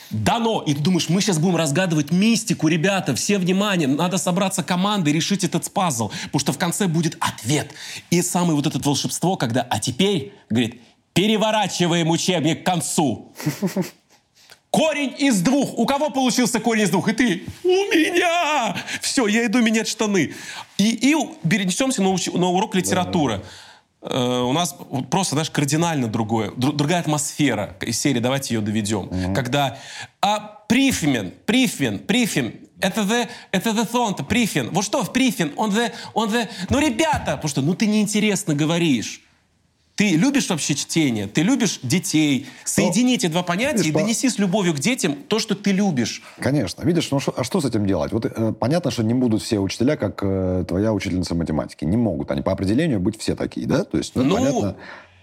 Дано. 0.09 0.63
И 0.65 0.73
ты 0.73 0.81
думаешь, 0.81 1.09
мы 1.09 1.21
сейчас 1.21 1.39
будем 1.39 1.55
разгадывать 1.55 2.11
мистику, 2.11 2.67
ребята, 2.67 3.15
все 3.15 3.37
внимание, 3.37 3.87
надо 3.87 4.17
собраться 4.17 4.63
командой, 4.63 5.11
решить 5.11 5.43
этот 5.43 5.71
пазл, 5.71 6.11
потому 6.25 6.39
что 6.39 6.53
в 6.53 6.57
конце 6.57 6.87
будет 6.87 7.17
ответ. 7.19 7.71
И 8.11 8.21
самое 8.21 8.55
вот 8.55 8.67
это 8.67 8.79
волшебство, 8.79 9.35
когда, 9.35 9.61
а 9.63 9.79
теперь, 9.79 10.33
говорит, 10.49 10.81
переворачиваем 11.13 12.09
учебник 12.09 12.63
к 12.63 12.65
концу. 12.65 13.33
Корень 14.75 15.15
из 15.17 15.39
двух. 15.41 15.77
У 15.77 15.85
кого 15.85 16.09
получился 16.09 16.59
корень 16.59 16.83
из 16.83 16.89
двух? 16.89 17.07
И 17.07 17.13
ты, 17.13 17.43
у 17.63 17.67
меня! 17.67 18.75
Все, 19.01 19.25
я 19.25 19.45
иду 19.45 19.61
менять 19.61 19.87
штаны. 19.87 20.33
И, 20.77 21.11
и 21.11 21.15
перенесемся 21.47 22.01
на, 22.01 22.09
уч, 22.09 22.27
на 22.27 22.47
урок 22.47 22.75
литературы. 22.75 23.41
Э, 24.01 24.41
у 24.41 24.51
нас 24.51 24.75
просто, 25.09 25.35
знаешь, 25.35 25.49
кардинально 25.49 26.07
другое, 26.07 26.51
другая 26.57 26.99
атмосфера 26.99 27.77
из 27.79 27.97
серии 28.01 28.19
«Давайте 28.19 28.53
ее 28.53 28.59
доведем». 28.59 29.05
Mm-hmm. 29.05 29.33
Когда 29.33 29.77
а, 30.19 30.39
прифемен, 30.67 31.31
прифен, 31.45 31.99
прифен, 31.99 32.55
это 32.81 33.01
the, 33.01 33.29
это 33.51 33.69
the 33.69 33.89
thought, 33.89 34.25
прифен. 34.25 34.71
Вот 34.71 34.83
что 34.83 35.03
в 35.03 35.13
прифен? 35.13 35.53
Он 35.55 35.71
the, 35.71 35.93
он 36.13 36.29
the... 36.29 36.49
Ну, 36.69 36.79
ребята, 36.79 37.37
потому 37.37 37.47
что, 37.47 37.61
ну, 37.61 37.75
ты 37.75 37.87
неинтересно 37.87 38.53
говоришь. 38.53 39.21
Ты 39.95 40.17
любишь 40.17 40.49
вообще 40.49 40.75
чтение? 40.75 41.27
Ты 41.27 41.41
любишь 41.41 41.79
детей? 41.81 42.47
Соедини 42.65 43.15
эти 43.15 43.27
два 43.27 43.43
понятия 43.43 43.77
видишь, 43.77 43.91
и 43.91 43.93
донеси 43.93 44.29
с 44.29 44.37
любовью 44.37 44.73
к 44.73 44.79
детям 44.79 45.15
то, 45.15 45.39
что 45.39 45.55
ты 45.55 45.71
любишь. 45.71 46.21
Конечно. 46.39 46.83
Видишь, 46.83 47.09
ну, 47.11 47.21
шо, 47.21 47.33
а 47.35 47.45
что 47.45 47.61
с 47.61 47.65
этим 47.65 47.85
делать? 47.87 48.11
Вот 48.11 48.25
э, 48.25 48.53
понятно, 48.53 48.91
что 48.91 49.03
не 49.03 49.13
будут 49.13 49.41
все 49.41 49.59
учителя, 49.59 49.95
как 49.95 50.19
э, 50.21 50.65
твоя 50.67 50.91
учительница 50.91 51.33
математики. 51.33 51.85
Не 51.85 51.95
могут 51.95 52.31
они 52.31 52.41
по 52.41 52.51
определению 52.51 52.99
быть 52.99 53.17
все 53.17 53.35
такие, 53.35 53.67
да? 53.67 53.85
То 53.85 53.97
есть, 53.97 54.15
ну, 54.15 54.23
ну 54.23 54.35
понятно... 54.35 54.75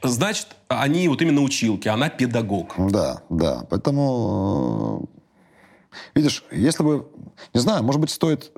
значит, 0.03 0.49
они 0.69 1.07
вот 1.09 1.21
именно 1.21 1.43
училки, 1.43 1.89
она 1.89 2.09
педагог. 2.09 2.75
Да, 2.91 3.23
да. 3.29 3.67
Поэтому, 3.69 5.07
э, 5.93 5.99
видишь, 6.15 6.45
если 6.51 6.83
бы... 6.83 7.09
Не 7.53 7.61
знаю, 7.61 7.83
может 7.83 8.01
быть, 8.01 8.11
стоит 8.11 8.53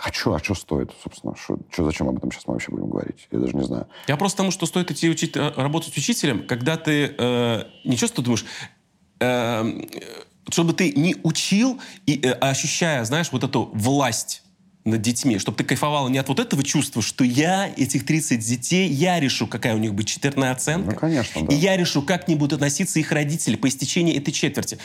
а 0.00 0.12
что, 0.12 0.34
а 0.34 0.38
что 0.38 0.54
стоит, 0.54 0.90
собственно? 1.02 1.34
Что, 1.36 1.58
что, 1.70 1.84
зачем 1.84 2.08
об 2.08 2.16
этом 2.16 2.32
сейчас 2.32 2.46
мы 2.46 2.54
вообще 2.54 2.70
будем 2.70 2.88
говорить? 2.88 3.28
Я 3.30 3.38
даже 3.38 3.56
не 3.56 3.64
знаю. 3.64 3.86
Я 4.08 4.16
просто 4.16 4.38
тому, 4.38 4.50
что 4.50 4.66
стоит 4.66 4.90
идти 4.90 5.08
учить, 5.08 5.36
э, 5.36 5.52
работать 5.56 5.96
учителем, 5.96 6.46
когда 6.46 6.76
ты 6.76 7.14
э, 7.16 7.64
не 7.84 7.96
что 7.96 8.08
ты 8.08 8.22
думаешь, 8.22 8.44
э, 9.20 9.82
чтобы 10.50 10.72
ты 10.72 10.92
не 10.92 11.16
учил, 11.22 11.80
и, 12.06 12.20
э, 12.20 12.32
ощущая, 12.32 13.04
знаешь, 13.04 13.30
вот 13.32 13.44
эту 13.44 13.70
власть 13.72 14.42
над 14.84 15.00
детьми, 15.00 15.38
чтобы 15.38 15.56
ты 15.56 15.64
кайфовала 15.64 16.08
не 16.08 16.18
от 16.18 16.28
вот 16.28 16.38
этого 16.38 16.62
чувства, 16.62 17.00
что 17.00 17.24
я, 17.24 17.72
этих 17.74 18.04
30 18.04 18.38
детей, 18.40 18.88
я 18.88 19.18
решу, 19.18 19.46
какая 19.46 19.74
у 19.74 19.78
них 19.78 19.94
будет 19.94 20.08
четвертная 20.08 20.52
оценка. 20.52 20.90
Ну, 20.90 20.96
конечно, 20.96 21.46
да. 21.46 21.54
И 21.54 21.56
я 21.56 21.76
решу, 21.76 22.02
как 22.02 22.26
к 22.26 22.28
ним 22.28 22.38
будут 22.38 22.54
относиться 22.54 22.98
их 22.98 23.10
родители 23.10 23.56
по 23.56 23.66
истечении 23.68 24.14
этой 24.16 24.32
четверти. 24.32 24.78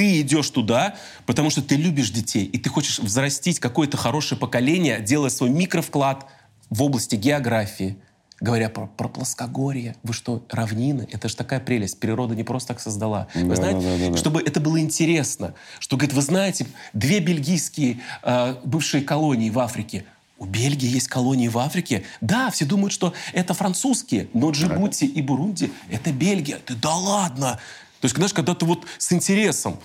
Ты 0.00 0.22
идешь 0.22 0.48
туда, 0.48 0.94
потому 1.26 1.50
что 1.50 1.60
ты 1.60 1.76
любишь 1.76 2.08
детей, 2.10 2.46
и 2.46 2.56
ты 2.56 2.70
хочешь 2.70 3.00
взрастить 3.00 3.60
какое-то 3.60 3.98
хорошее 3.98 4.40
поколение, 4.40 4.98
делая 4.98 5.28
свой 5.28 5.50
микровклад 5.50 6.24
в 6.70 6.82
области 6.82 7.16
географии, 7.16 7.98
говоря 8.40 8.70
про, 8.70 8.86
про 8.86 9.08
плоскогорье. 9.08 9.96
Вы 10.02 10.14
что, 10.14 10.42
равнины? 10.48 11.06
Это 11.12 11.28
же 11.28 11.36
такая 11.36 11.60
прелесть. 11.60 12.00
Природа 12.00 12.34
не 12.34 12.44
просто 12.44 12.68
так 12.68 12.80
создала. 12.80 13.28
Вы 13.34 13.50
Да, 13.50 13.56
знаете, 13.56 13.80
да, 13.80 13.98
да, 13.98 14.10
да. 14.12 14.16
чтобы 14.16 14.40
это 14.40 14.58
было 14.58 14.80
интересно. 14.80 15.52
Что, 15.80 15.98
говорит, 15.98 16.14
вы 16.14 16.22
знаете, 16.22 16.66
две 16.94 17.20
бельгийские 17.20 18.00
э, 18.22 18.54
бывшие 18.64 19.02
колонии 19.02 19.50
в 19.50 19.58
Африке. 19.58 20.06
У 20.38 20.46
Бельгии 20.46 20.88
есть 20.88 21.08
колонии 21.08 21.48
в 21.48 21.58
Африке. 21.58 22.04
Да, 22.22 22.50
все 22.50 22.64
думают, 22.64 22.94
что 22.94 23.12
это 23.34 23.52
французские, 23.52 24.28
но 24.32 24.50
Джибути 24.50 25.04
и 25.04 25.20
Бурунди— 25.20 25.70
это 25.90 26.10
Бельгия. 26.10 26.58
Ты 26.64 26.74
да 26.74 26.94
ладно! 26.94 27.60
То 28.00 28.06
есть, 28.06 28.16
знаешь, 28.16 28.32
когда 28.32 28.54
ты 28.54 28.64
вот 28.64 28.86
с 28.98 29.12
интересом. 29.12 29.76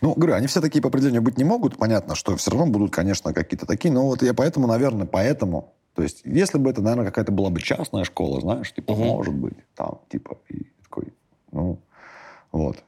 Ну, 0.00 0.14
говорю, 0.14 0.34
они 0.34 0.46
все 0.46 0.60
такие 0.60 0.80
по 0.80 0.88
определению 0.88 1.22
быть 1.22 1.36
не 1.36 1.44
могут. 1.44 1.76
Понятно, 1.76 2.14
что 2.14 2.36
все 2.36 2.50
равно 2.50 2.66
будут, 2.66 2.92
конечно, 2.92 3.32
какие-то 3.34 3.66
такие. 3.66 3.92
Но 3.92 4.06
вот 4.06 4.22
я 4.22 4.32
поэтому, 4.32 4.66
наверное, 4.66 5.06
поэтому... 5.06 5.74
То 5.94 6.02
есть, 6.02 6.20
если 6.24 6.58
бы 6.58 6.70
это, 6.70 6.82
наверное, 6.82 7.06
какая-то 7.06 7.32
была 7.32 7.50
бы 7.50 7.60
частная 7.60 8.04
школа, 8.04 8.40
знаешь, 8.40 8.72
типа, 8.72 8.92
Мгм. 8.92 9.04
может 9.04 9.34
быть, 9.34 9.56
там, 9.74 10.00
типа, 10.10 10.38
и 10.50 10.66
такой, 10.82 11.12
ну, 11.52 11.80
вот. 12.52 12.82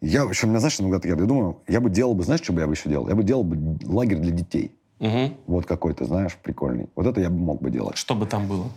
Я, 0.00 0.24
в 0.24 0.28
общем, 0.28 0.48
меня, 0.50 0.60
знаешь, 0.60 0.80
иногда 0.80 1.06
я 1.06 1.14
думаю, 1.14 1.62
я 1.68 1.80
бы 1.80 1.90
делал 1.90 2.14
бы, 2.14 2.24
знаешь, 2.24 2.42
что 2.42 2.52
бы 2.52 2.60
я 2.60 2.66
бы 2.66 2.72
еще 2.72 2.88
делал? 2.88 3.08
Я 3.08 3.14
бы 3.14 3.22
делал 3.22 3.44
бы 3.44 3.78
лагерь 3.86 4.18
для 4.18 4.32
детей. 4.32 4.74
Мгм. 4.98 5.36
Вот 5.46 5.66
какой-то, 5.66 6.04
знаешь, 6.06 6.36
прикольный. 6.42 6.88
Вот 6.94 7.06
это 7.06 7.20
я 7.20 7.28
бы 7.28 7.36
мог 7.36 7.60
бы 7.60 7.70
делать. 7.70 7.96
Что 7.96 8.14
бы 8.14 8.26
там 8.26 8.48
было? 8.48 8.70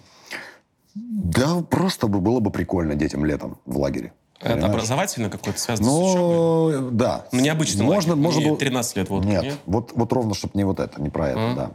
Да, 0.96 1.62
просто 1.62 2.08
бы 2.08 2.20
было 2.20 2.40
бы 2.40 2.52
прикольно 2.52 2.96
детям 2.96 3.24
летом 3.26 3.58
в 3.66 3.78
лагере. 3.78 4.14
Это 4.40 4.54
Понимаешь? 4.54 4.74
образовательно 4.74 5.30
какое-то 5.30 5.60
связано 5.60 5.90
с 5.90 5.92
учебой? 5.92 6.82
Ну, 6.82 6.92
да. 6.92 7.26
Ну, 7.32 7.40
необычный 7.42 7.84
можно, 7.86 8.12
лагерь. 8.12 8.24
можно 8.24 8.40
Не 8.40 8.46
было- 8.50 8.58
13 8.58 8.96
лет 8.98 9.10
водки, 9.10 9.28
Нет, 9.28 9.44
нет? 9.44 9.58
Вот, 9.66 9.92
вот 9.96 10.14
ровно, 10.14 10.36
чтобы 10.36 10.52
не 10.56 10.64
вот 10.64 10.80
это, 10.80 11.02
не 11.02 11.10
про 11.10 11.30
это, 11.30 11.40
Мгм. 11.40 11.56
да. 11.56 11.72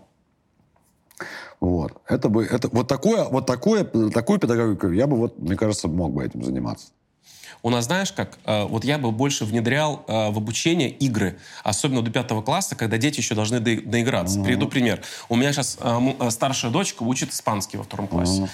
Вот. 1.61 1.93
Это 2.09 2.29
бы, 2.29 2.45
это, 2.45 2.69
вот 2.73 2.89
такое, 2.89 3.25
вот 3.25 3.47
такое, 3.47 3.85
такую 3.85 4.39
педагогику 4.39 4.89
я 4.91 5.07
бы, 5.07 5.17
вот, 5.17 5.39
мне 5.39 5.57
кажется, 5.57 5.89
мог 5.89 6.13
бы 6.13 6.25
этим 6.25 6.43
заниматься. 6.45 6.89
У 7.63 7.71
нас, 7.71 7.85
знаешь, 7.87 8.13
как, 8.13 8.39
э, 8.45 8.65
вот 8.65 8.85
я 8.85 8.99
бы 8.99 9.11
больше 9.11 9.45
внедрял 9.45 10.05
э, 10.09 10.31
в 10.31 10.39
обучение 10.39 10.91
игры, 10.91 11.39
особенно 11.65 12.03
до 12.03 12.11
пятого 12.11 12.43
класса, 12.43 12.75
когда 12.77 12.97
дети 12.99 13.19
еще 13.21 13.35
должны 13.35 13.61
до- 13.61 13.81
доиграться. 13.83 14.41
Приведу 14.43 14.67
пример. 14.69 15.01
У 15.29 15.37
меня 15.37 15.53
сейчас 15.53 15.79
э, 15.81 16.31
старшая 16.31 16.71
дочка 16.71 17.03
учит 17.03 17.31
испанский 17.33 17.77
во 17.77 17.85
втором 17.85 18.07
классе. 18.09 18.49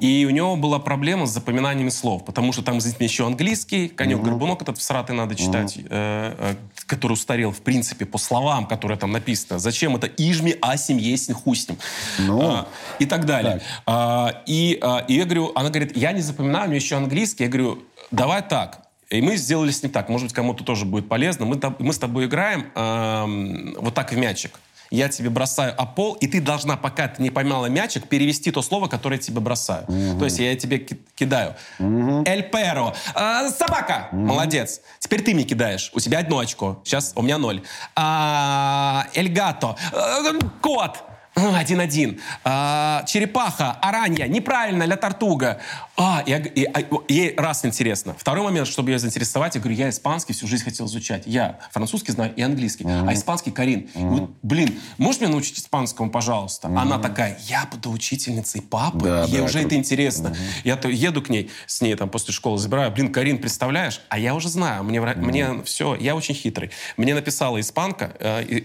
И 0.00 0.24
у 0.28 0.30
него 0.30 0.56
была 0.56 0.78
проблема 0.78 1.26
с 1.26 1.30
запоминанием 1.30 1.90
слов, 1.90 2.24
потому 2.24 2.52
что 2.52 2.62
там, 2.62 2.78
извините, 2.78 3.04
еще 3.04 3.26
английский, 3.26 3.88
конек-горбунок 3.88 4.62
этот 4.62 4.78
всратый 4.78 5.14
надо 5.16 5.34
читать, 5.34 5.78
э, 5.88 6.54
который 6.86 7.12
устарел, 7.12 7.52
в 7.52 7.60
принципе, 7.60 8.04
по 8.06 8.18
словам, 8.18 8.66
которые 8.66 8.98
там 8.98 9.12
написано. 9.12 9.58
Зачем 9.58 9.96
это 9.96 10.06
ижми, 10.06 10.56
асим, 10.60 10.96
есим, 10.98 11.34
хустим. 11.34 11.76
Ну, 12.18 12.40
А, 12.42 12.68
и 12.98 13.06
так 13.06 13.26
далее. 13.26 13.54
так. 13.54 13.62
А, 13.86 14.42
и, 14.46 14.78
а, 14.82 15.04
и 15.08 15.14
я 15.14 15.24
говорю, 15.24 15.52
она 15.54 15.68
говорит, 15.70 15.96
я 15.96 16.12
не 16.12 16.20
запоминаю, 16.20 16.64
у 16.64 16.68
меня 16.68 16.76
еще 16.76 16.96
английский. 16.96 17.44
Я 17.44 17.48
говорю, 17.50 17.82
давай 18.10 18.42
так. 18.42 18.82
И 19.08 19.20
мы 19.20 19.36
сделали 19.36 19.70
с 19.70 19.82
ним 19.82 19.90
так. 19.90 20.08
Может 20.08 20.26
быть, 20.28 20.34
кому-то 20.34 20.62
тоже 20.62 20.84
будет 20.84 21.08
полезно. 21.08 21.44
Мы, 21.44 21.60
мы 21.80 21.92
с 21.92 21.98
тобой 21.98 22.26
играем 22.26 22.70
эм, 22.76 23.74
вот 23.80 23.92
так 23.94 24.12
в 24.12 24.16
мячик. 24.16 24.60
Я 24.92 25.08
тебе 25.08 25.30
бросаю 25.30 25.72
о 25.80 25.86
пол, 25.86 26.14
и 26.14 26.26
ты 26.26 26.40
должна, 26.40 26.76
пока 26.76 27.06
ты 27.06 27.22
не 27.22 27.30
поймала 27.30 27.66
мячик, 27.66 28.08
перевести 28.08 28.50
то 28.50 28.60
слово, 28.60 28.88
которое 28.88 29.16
я 29.16 29.22
тебе 29.22 29.40
бросаю. 29.40 29.86
То 29.86 30.24
есть 30.24 30.40
я 30.40 30.56
тебе 30.56 30.78
ки- 30.78 31.00
кидаю. 31.14 31.54
Эль 31.78 32.42
перо. 32.50 32.92
А, 33.14 33.48
собака. 33.50 34.08
Молодец. 34.10 34.80
Теперь 34.98 35.22
ты 35.22 35.32
мне 35.32 35.44
кидаешь. 35.44 35.90
У 35.94 36.00
тебя 36.00 36.18
одно 36.18 36.40
очко. 36.40 36.80
Сейчас 36.84 37.12
у 37.14 37.22
меня 37.22 37.38
ноль. 37.38 37.62
А, 37.94 39.06
эль 39.14 39.28
гато. 39.32 39.76
А, 39.92 40.22
кот. 40.60 41.04
Один-один. 41.54 42.20
А, 42.44 43.04
черепаха, 43.06 43.72
аранья, 43.80 44.26
неправильно, 44.26 44.84
ля 44.84 44.96
тартуга. 44.96 45.60
А, 45.96 46.22
я 46.26 46.38
г- 46.38 46.48
и- 46.48 46.64
а, 46.64 46.80
ей 47.08 47.34
раз 47.36 47.64
интересно. 47.64 48.14
Второй 48.18 48.44
момент, 48.44 48.66
чтобы 48.68 48.90
ее 48.90 48.98
заинтересовать, 48.98 49.54
я 49.54 49.60
говорю, 49.60 49.76
я 49.76 49.88
испанский 49.90 50.32
всю 50.32 50.46
жизнь 50.46 50.64
хотел 50.64 50.86
изучать. 50.86 51.24
Я 51.26 51.58
французский 51.72 52.12
знаю 52.12 52.32
и 52.34 52.42
английский. 52.42 52.84
А 52.88 53.12
испанский 53.14 53.50
Карин. 53.50 53.80
И 53.94 53.98
вот, 53.98 54.30
блин, 54.42 54.78
можешь 54.98 55.20
меня 55.20 55.30
научить 55.30 55.58
испанскому, 55.58 56.10
пожалуйста? 56.10 56.68
Она 56.68 56.98
такая, 56.98 57.38
я 57.46 57.66
буду 57.70 57.90
учительницей 57.90 58.62
папы. 58.62 59.00
Да, 59.00 59.24
ей 59.24 59.38
да, 59.38 59.44
уже 59.44 59.54
круто. 59.60 59.66
это 59.66 59.74
интересно. 59.76 60.34
Я 60.64 60.76
то 60.76 60.88
еду 60.88 61.22
к 61.22 61.28
ней, 61.28 61.50
с 61.66 61.80
ней 61.80 61.94
там 61.94 62.08
после 62.08 62.32
школы 62.32 62.58
забираю. 62.58 62.90
Блин, 62.90 63.12
Карин, 63.12 63.38
представляешь? 63.38 64.00
А 64.08 64.18
я 64.18 64.34
уже 64.34 64.48
знаю. 64.48 64.84
Мне, 64.84 64.98
вра- 64.98 65.16
мне 65.16 65.62
все, 65.64 65.94
я 65.94 66.16
очень 66.16 66.34
хитрый. 66.34 66.70
Мне 66.96 67.14
написала 67.14 67.60
испанка, 67.60 68.12
э, 68.18 68.42
э, 68.42 68.60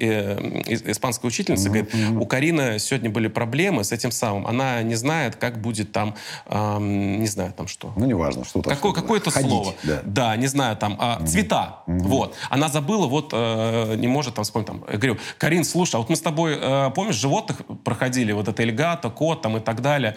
э, 0.66 0.92
испанская 0.92 1.28
учительница, 1.28 1.70
говорит, 1.70 1.94
у 2.20 2.26
Карины 2.26 2.65
сегодня 2.80 3.10
были 3.10 3.28
проблемы 3.28 3.84
с 3.84 3.92
этим 3.92 4.12
самым. 4.12 4.48
Она 4.48 4.82
не 4.82 4.96
знает, 4.96 5.36
как 5.36 5.62
будет 5.62 5.92
там, 5.92 6.16
ам, 6.46 7.20
не 7.20 7.28
знаю, 7.28 7.54
там 7.54 7.68
что. 7.68 7.94
Ну, 7.96 8.06
неважно, 8.06 8.46
что-то. 8.46 8.70
Какое, 8.70 8.92
что-то. 8.92 9.02
какое-то 9.02 9.32
Ходить, 9.32 9.50
слово. 9.50 9.74
Да. 10.04 10.36
не 10.36 10.48
знаю, 10.48 10.76
там, 10.78 10.98
а, 11.00 11.26
цвета. 11.26 11.84
Вот. 11.88 12.36
Она 12.50 12.70
забыла, 12.70 13.08
вот, 13.08 13.30
э, 13.34 13.96
не 13.96 14.08
может 14.08 14.36
там 14.36 14.44
вспомнить. 14.44 14.68
Там. 14.68 14.84
Я 14.92 14.98
говорю, 14.98 15.18
Карин, 15.38 15.64
слушай, 15.64 15.96
а 15.96 16.00
вот 16.00 16.10
мы 16.10 16.16
с 16.16 16.22
тобой, 16.22 16.58
э, 16.60 16.92
помнишь, 16.96 17.16
животных 17.16 17.62
проходили, 17.84 18.32
вот 18.32 18.48
это 18.48 18.62
эльгато, 18.62 19.10
кот 19.10 19.42
там 19.42 19.58
и 19.58 19.60
так 19.60 19.82
далее, 19.82 20.16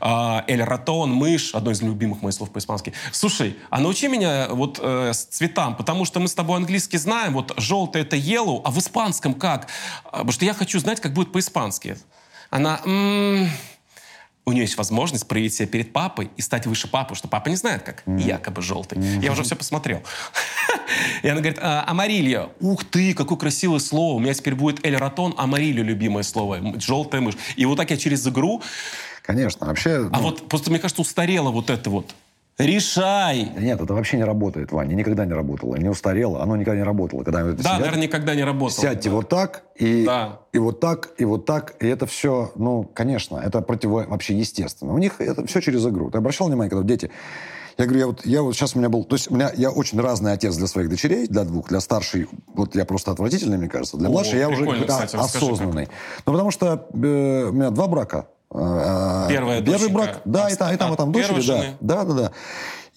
а, 0.00 0.44
эль 0.46 0.62
ратон, 0.62 1.12
мышь, 1.12 1.54
одно 1.54 1.70
из 1.70 1.82
любимых 1.82 2.22
моих 2.22 2.34
слов 2.34 2.50
по-испански. 2.50 2.92
Слушай, 3.12 3.56
а 3.70 3.80
научи 3.80 4.08
меня 4.08 4.48
вот 4.50 4.78
э, 4.82 5.12
с 5.12 5.24
цветам, 5.24 5.76
потому 5.76 6.04
что 6.04 6.20
мы 6.20 6.28
с 6.28 6.34
тобой 6.34 6.56
английский 6.56 6.98
знаем, 6.98 7.34
вот 7.34 7.52
желтый 7.56 8.02
это 8.02 8.16
yellow, 8.16 8.60
а 8.64 8.70
в 8.70 8.78
испанском 8.78 9.34
как? 9.34 9.68
А, 10.04 10.10
Потому 10.30 10.32
что 10.32 10.44
я 10.44 10.54
хочу 10.54 10.78
знать, 10.78 11.00
как 11.00 11.12
будет 11.12 11.32
по-испански. 11.32 11.79
Она... 12.50 12.80
«М, 12.84 13.48
у 14.46 14.52
нее 14.52 14.62
есть 14.62 14.76
возможность 14.78 15.28
проявить 15.28 15.54
себя 15.54 15.68
перед 15.68 15.92
папой 15.92 16.30
и 16.36 16.42
стать 16.42 16.66
выше 16.66 16.88
папы, 16.88 17.14
что 17.14 17.28
папа 17.28 17.48
не 17.48 17.56
знает, 17.56 17.82
как 17.82 18.02
якобы 18.06 18.62
желтый. 18.62 18.98
Я 19.20 19.32
уже 19.32 19.42
все 19.44 19.54
посмотрел. 19.54 20.02
И 21.22 21.28
она 21.28 21.40
говорит, 21.40 21.58
а, 21.62 21.84
амарильо. 21.86 22.50
Ух 22.58 22.84
ты, 22.84 23.14
какое 23.14 23.38
красивое 23.38 23.78
слово. 23.78 24.16
У 24.16 24.18
меня 24.18 24.34
теперь 24.34 24.54
будет 24.54 24.84
эль 24.84 24.96
ратон, 24.96 25.34
амарильо, 25.36 25.82
любимое 25.82 26.24
слово. 26.24 26.56
М, 26.56 26.80
Желтая 26.80 27.20
мышь. 27.20 27.36
И 27.56 27.64
вот 27.64 27.76
так 27.76 27.90
я 27.90 27.96
через 27.96 28.26
игру... 28.26 28.62
Конечно, 29.22 29.66
вообще... 29.66 30.08
А 30.10 30.16
ну, 30.16 30.22
вот 30.22 30.48
просто, 30.48 30.70
мне 30.70 30.80
кажется, 30.80 31.02
устарело 31.02 31.50
вот 31.50 31.70
это 31.70 31.90
вот. 31.90 32.12
Решай! 32.60 33.52
да 33.54 33.60
Нет, 33.60 33.80
это 33.80 33.94
вообще 33.94 34.16
не 34.16 34.24
работает, 34.24 34.70
Ваня. 34.72 34.94
Никогда 34.94 35.24
не 35.24 35.32
работало. 35.32 35.76
Не 35.76 35.88
устарело. 35.88 36.42
Оно 36.42 36.56
никогда 36.56 36.78
не 36.78 36.84
работало. 36.84 37.24
Когда 37.24 37.42
Да, 37.42 37.56
сидят, 37.56 37.78
наверное, 37.78 38.02
никогда 38.02 38.34
не 38.34 38.44
работало. 38.44 38.80
Сядьте 38.80 39.10
вот 39.10 39.28
так, 39.28 39.64
и, 39.76 40.04
Да. 40.04 40.40
и 40.52 40.58
вот 40.58 40.80
так, 40.80 41.10
и 41.16 41.24
вот 41.24 41.46
так. 41.46 41.74
И 41.80 41.86
это 41.86 42.06
все, 42.06 42.52
ну, 42.56 42.84
конечно, 42.84 43.38
это 43.38 43.60
противо 43.62 44.04
вообще 44.06 44.34
естественно. 44.34 44.92
У 44.92 44.98
них 44.98 45.20
это 45.20 45.46
все 45.46 45.60
через 45.60 45.86
игру. 45.86 46.10
Ты 46.10 46.18
обращал 46.18 46.48
внимание, 46.48 46.70
когда 46.70 46.86
дети... 46.86 47.10
Я 47.78 47.86
говорю, 47.86 48.00
я 48.00 48.06
вот, 48.08 48.26
я 48.26 48.42
вот 48.42 48.54
сейчас 48.54 48.76
у 48.76 48.78
меня 48.78 48.90
был... 48.90 49.04
То 49.04 49.16
есть 49.16 49.30
у 49.30 49.34
меня, 49.34 49.50
я 49.56 49.70
очень 49.70 49.98
разный 49.98 50.32
отец 50.32 50.54
для 50.56 50.66
своих 50.66 50.90
дочерей, 50.90 51.26
для 51.28 51.44
двух. 51.44 51.68
Для 51.68 51.80
старшей, 51.80 52.28
вот 52.52 52.74
я 52.74 52.84
просто 52.84 53.10
отвратительный, 53.10 53.56
мне 53.56 53.68
кажется. 53.68 53.96
Для 53.96 54.08
О, 54.08 54.10
младшей 54.10 54.38
я 54.38 54.50
уже 54.50 54.66
кстати, 54.66 55.16
расскажи, 55.16 55.46
осознанный. 55.46 55.88
Ну, 56.26 56.32
потому 56.32 56.50
что 56.50 56.88
э, 56.92 57.46
у 57.48 57.52
меня 57.52 57.70
два 57.70 57.86
брака. 57.86 58.26
Э, 58.52 59.26
Первая 59.28 59.60
Первый 59.60 59.78
доченька 59.78 59.92
брак, 59.92 60.22
да, 60.24 60.50
и 60.50 60.56
там, 60.56 60.74
и 60.74 60.76
там, 60.76 60.94
и 60.94 60.96
там 60.96 61.08
от 61.08 61.14
дочери, 61.14 61.28
первой 61.28 61.46
да. 61.46 61.62
жены? 61.62 61.76
Да, 61.80 62.04
да, 62.04 62.14
да. 62.14 62.32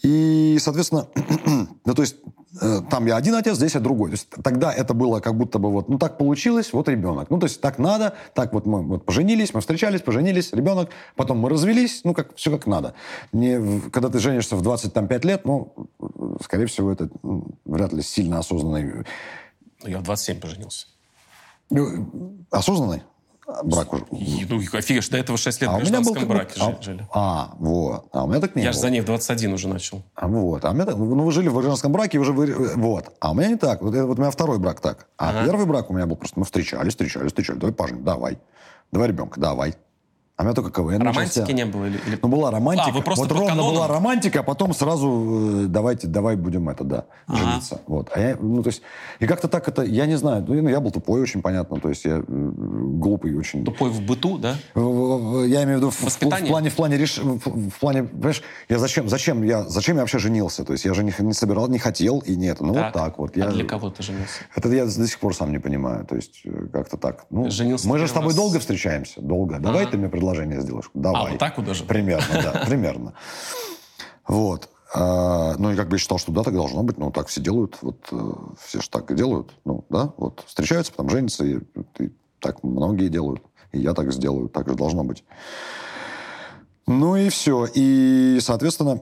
И, 0.02 0.58
соответственно, 0.60 1.08
ну, 1.86 1.94
то 1.94 2.02
есть, 2.02 2.18
э, 2.60 2.82
там 2.90 3.06
я 3.06 3.16
один 3.16 3.36
отец, 3.36 3.56
здесь 3.56 3.76
я 3.76 3.80
другой. 3.80 4.10
То 4.10 4.14
есть, 4.16 4.30
тогда 4.44 4.74
это 4.74 4.94
было 4.94 5.20
как 5.20 5.38
будто 5.38 5.60
бы 5.60 5.72
вот, 5.72 5.90
ну, 5.90 5.98
так 5.98 6.18
получилось, 6.18 6.74
вот 6.74 6.90
ребенок. 6.90 7.30
Ну, 7.30 7.40
то 7.40 7.46
есть, 7.46 7.62
так 7.62 7.78
надо, 7.78 8.16
так 8.34 8.52
вот 8.52 8.66
мы 8.66 8.82
вот 8.82 9.06
поженились, 9.06 9.54
мы 9.54 9.62
встречались, 9.62 10.02
поженились, 10.02 10.52
ребенок, 10.52 10.90
потом 11.16 11.38
мы 11.38 11.50
развелись, 11.50 12.02
ну, 12.04 12.14
как, 12.14 12.36
все 12.36 12.52
как 12.52 12.66
надо. 12.66 12.96
Не, 13.32 13.80
когда 13.92 14.10
ты 14.10 14.20
женишься 14.20 14.56
в 14.56 14.62
25 14.62 15.24
лет, 15.24 15.46
ну, 15.46 15.72
э, 16.02 16.44
скорее 16.44 16.66
всего, 16.66 16.92
это 16.92 17.10
м, 17.24 17.54
вряд 17.64 17.94
ли 17.94 18.02
сильно 18.02 18.40
осознанный. 18.40 19.06
Ну, 19.84 19.90
Я 19.90 20.00
в 20.00 20.04
27 20.04 20.42
поженился. 20.42 20.88
Ну, 21.70 22.08
осознанный 22.52 23.04
брак 23.64 23.94
уже. 23.94 24.06
И, 24.12 24.46
Ну, 24.50 24.58
офигеть, 24.74 25.10
до 25.12 25.18
этого 25.18 25.38
6 25.38 25.62
лет 25.62 25.70
А 25.70 25.74
в 25.74 25.76
был 25.76 25.80
гражданском 25.82 26.16
как 26.16 26.28
браке 26.28 26.60
жи- 26.60 26.78
жили. 26.82 27.08
А, 27.14 27.52
а, 27.52 27.56
вот. 27.60 28.06
А 28.12 28.24
у 28.24 28.28
меня 28.28 28.40
так 28.40 28.56
не 28.56 28.62
Я 28.64 28.70
было. 28.70 28.74
же 28.74 28.80
за 28.80 28.90
ней 28.90 29.02
в 29.02 29.06
21 29.06 29.54
уже 29.54 29.68
начал. 29.68 30.04
А 30.16 30.28
вот. 30.28 30.64
А 30.66 30.72
у 30.72 30.74
меня 30.74 30.86
так- 30.86 30.98
ну, 30.98 31.24
вы 31.24 31.32
жили 31.32 31.48
в 31.50 31.54
гражданском 31.54 31.92
браке, 31.92 32.20
уже 32.20 32.32
вы, 32.34 32.54
вот. 32.76 33.06
А 33.20 33.32
у 33.32 33.34
меня 33.36 33.48
не 33.50 33.56
так. 33.58 33.82
Вот, 33.82 33.94
это 33.94 34.06
вот 34.06 34.18
у 34.18 34.22
меня 34.22 34.32
второй 34.32 34.60
брак 34.60 34.80
так. 34.82 35.08
А 35.18 35.30
Ага. 35.30 35.46
первый 35.46 35.66
брак 35.66 35.90
у 35.90 35.94
меня 35.94 36.06
был 36.06 36.16
просто, 36.16 36.40
мы 36.40 36.46
встречались, 36.46 36.94
встречались, 36.94 37.28
встречались. 37.28 37.60
Давай 37.60 37.74
поженим, 37.74 38.04
давай. 38.04 38.38
Давай 38.92 39.08
ребенка, 39.08 39.40
давай. 39.40 39.76
А 40.36 40.42
у 40.42 40.46
меня 40.46 40.56
только 40.56 40.72
КВН 40.72 41.00
Романтики 41.00 41.40
начался. 41.40 41.54
не 41.54 41.66
было? 41.66 41.86
Или, 41.86 42.00
Ну, 42.20 42.28
была 42.28 42.50
романтика. 42.50 42.90
А, 42.90 42.92
вы 42.92 43.04
просто 43.04 43.26
вот 43.26 43.32
ровно 43.32 43.50
канонам? 43.50 43.74
была 43.76 43.88
романтика, 43.88 44.40
а 44.40 44.44
потом 44.44 44.74
сразу 44.74 45.64
э, 45.64 45.68
давайте, 45.68 46.08
давай 46.08 46.36
будем 46.36 46.70
это, 46.70 46.84
да, 46.84 47.06
Ага. 47.28 47.38
жениться. 47.38 47.82
Вот. 47.86 48.10
А 48.16 48.20
я, 48.20 48.38
ну, 48.42 48.64
то 48.64 48.70
есть, 48.70 48.82
и 49.20 49.28
как-то 49.28 49.48
так 49.48 49.68
это, 49.68 49.84
я 49.84 50.08
не 50.08 50.16
знаю, 50.18 50.44
ну, 50.48 50.68
я 50.68 50.80
был 50.80 50.90
тупой 50.90 51.22
очень, 51.22 51.44
понятно, 51.44 51.80
то 51.80 51.90
есть 51.90 52.06
я 52.06 52.18
э, 52.18 52.24
глупый 52.28 53.38
очень. 53.38 53.64
Тупой 53.64 53.92
в 53.92 54.02
быту, 54.02 54.40
да? 54.40 54.56
В- 54.74 55.44
я 55.46 55.64
имею 55.66 55.78
в 55.78 55.82
виду 55.82 55.90
в, 55.92 56.02
в, 56.02 56.08
в 56.10 56.20
плане, 56.48 56.70
в 56.72 56.76
плане, 56.76 56.98
реш... 56.98 57.20
в, 57.20 57.70
в 57.70 57.80
плане, 57.80 58.04
понимаешь, 58.04 58.42
я 58.70 58.80
зачем, 58.80 59.10
зачем 59.10 59.44
я, 59.44 59.64
зачем 59.70 59.98
я 59.98 60.02
вообще 60.02 60.18
женился? 60.18 60.66
То 60.66 60.74
есть 60.74 60.84
я 60.86 60.96
же 60.96 61.04
не, 61.04 61.14
не 61.20 61.34
собирал, 61.34 61.68
не 61.68 61.78
хотел 61.78 62.20
и 62.20 62.36
нет. 62.36 62.60
Ну 62.60 62.74
так. 62.74 62.86
вот 62.86 62.94
так 62.94 63.18
вот. 63.20 63.38
Я, 63.38 63.46
а 63.46 63.52
для 63.52 63.66
кого 63.66 63.92
ты 63.92 64.02
женился? 64.02 64.40
Это 64.56 64.68
я 64.70 64.86
до 64.86 65.08
сих 65.08 65.20
пор 65.20 65.36
сам 65.36 65.52
не 65.52 65.60
понимаю. 65.60 66.06
То 66.06 66.16
есть 66.16 66.42
э, 66.44 66.68
как-то 66.74 66.98
так. 66.98 67.26
Ну, 67.30 67.52
женился 67.52 67.88
мы 67.88 68.00
же 68.00 68.08
с 68.08 68.12
тобой 68.12 68.30
раз... 68.30 68.36
долго 68.36 68.60
встречаемся, 68.60 69.22
долго. 69.22 69.60
Давай 69.60 69.84
ага. 69.84 69.92
ты 69.92 69.98
мне 69.98 70.10
предложение 70.24 70.62
сделаешь. 70.62 70.90
Давай. 70.94 71.22
А 71.22 71.30
вот 71.32 71.40
так 71.40 71.58
вот 71.58 71.66
даже? 71.66 71.84
Примерно, 71.84 72.26
да, 72.32 72.64
примерно. 72.68 73.14
Вот. 74.28 74.70
А, 74.96 75.56
ну, 75.58 75.72
и 75.72 75.76
как 75.76 75.90
бы 75.90 75.96
я 75.96 76.00
считал, 76.00 76.18
что 76.18 76.32
да, 76.32 76.44
так 76.44 76.54
должно 76.54 76.84
быть. 76.84 76.98
Ну, 76.98 77.12
так 77.12 77.28
все 77.28 77.42
делают. 77.42 77.78
Вот 77.82 78.08
э, 78.12 78.32
все 78.64 78.82
же 78.82 78.90
так 78.90 79.10
и 79.12 79.16
делают. 79.16 79.52
Ну, 79.66 79.86
да, 79.90 80.14
вот 80.18 80.44
встречаются, 80.46 80.92
потом 80.92 81.10
женятся, 81.10 81.44
и, 81.44 81.58
и 82.00 82.12
так 82.40 82.64
многие 82.64 83.10
делают. 83.10 83.42
И 83.72 83.80
я 83.80 83.94
так 83.94 84.14
сделаю, 84.14 84.50
так 84.50 84.70
же 84.70 84.76
должно 84.76 85.04
быть. 85.04 85.24
Ну 86.86 87.16
и 87.16 87.30
все. 87.30 87.68
И, 87.74 88.38
соответственно, 88.42 89.02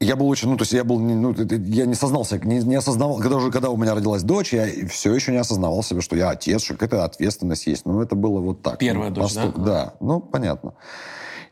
я 0.00 0.16
был 0.16 0.28
очень, 0.28 0.48
ну, 0.48 0.56
то 0.56 0.62
есть 0.62 0.72
я 0.72 0.82
был, 0.82 0.98
ну, 0.98 1.34
я 1.34 1.84
не 1.84 1.94
сознался, 1.94 2.38
не, 2.38 2.60
не 2.60 2.74
осознавал, 2.76 3.18
когда 3.18 3.36
уже, 3.36 3.50
когда 3.50 3.68
у 3.68 3.76
меня 3.76 3.94
родилась 3.94 4.22
дочь, 4.22 4.54
я 4.54 4.66
все 4.88 5.14
еще 5.14 5.30
не 5.30 5.38
осознавал 5.38 5.82
себе, 5.82 6.00
что 6.00 6.16
я 6.16 6.30
отец, 6.30 6.62
что 6.62 6.74
какая-то 6.74 7.04
ответственность 7.04 7.66
есть. 7.66 7.84
Ну, 7.84 8.00
это 8.00 8.14
было 8.14 8.40
вот 8.40 8.62
так. 8.62 8.78
Первая 8.78 9.10
ну, 9.10 9.16
дочь, 9.16 9.34
поступ, 9.34 9.56
да? 9.58 9.64
Да, 9.64 9.94
ну, 10.00 10.20
понятно. 10.20 10.72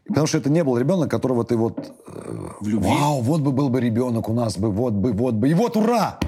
Потому 0.07 0.27
что 0.27 0.39
это 0.39 0.49
не 0.49 0.65
был 0.65 0.79
ребенок, 0.79 1.11
которого 1.11 1.45
ты 1.45 1.57
вот... 1.57 1.93
Э, 2.07 2.49
В 2.61 2.69
любви? 2.69 2.89
Вау, 2.89 3.21
вот 3.21 3.43
бы 3.43 3.53
был 3.53 3.69
бы 3.69 3.83
ребенок 3.83 4.31
у 4.31 4.33
нас 4.33 4.57
бы, 4.57 4.71
вот 4.71 4.95
бы, 4.95 5.13
вот 5.13 5.35
бы. 5.35 5.51
И 5.51 5.53
вот 5.53 5.77
ура! 5.77 6.19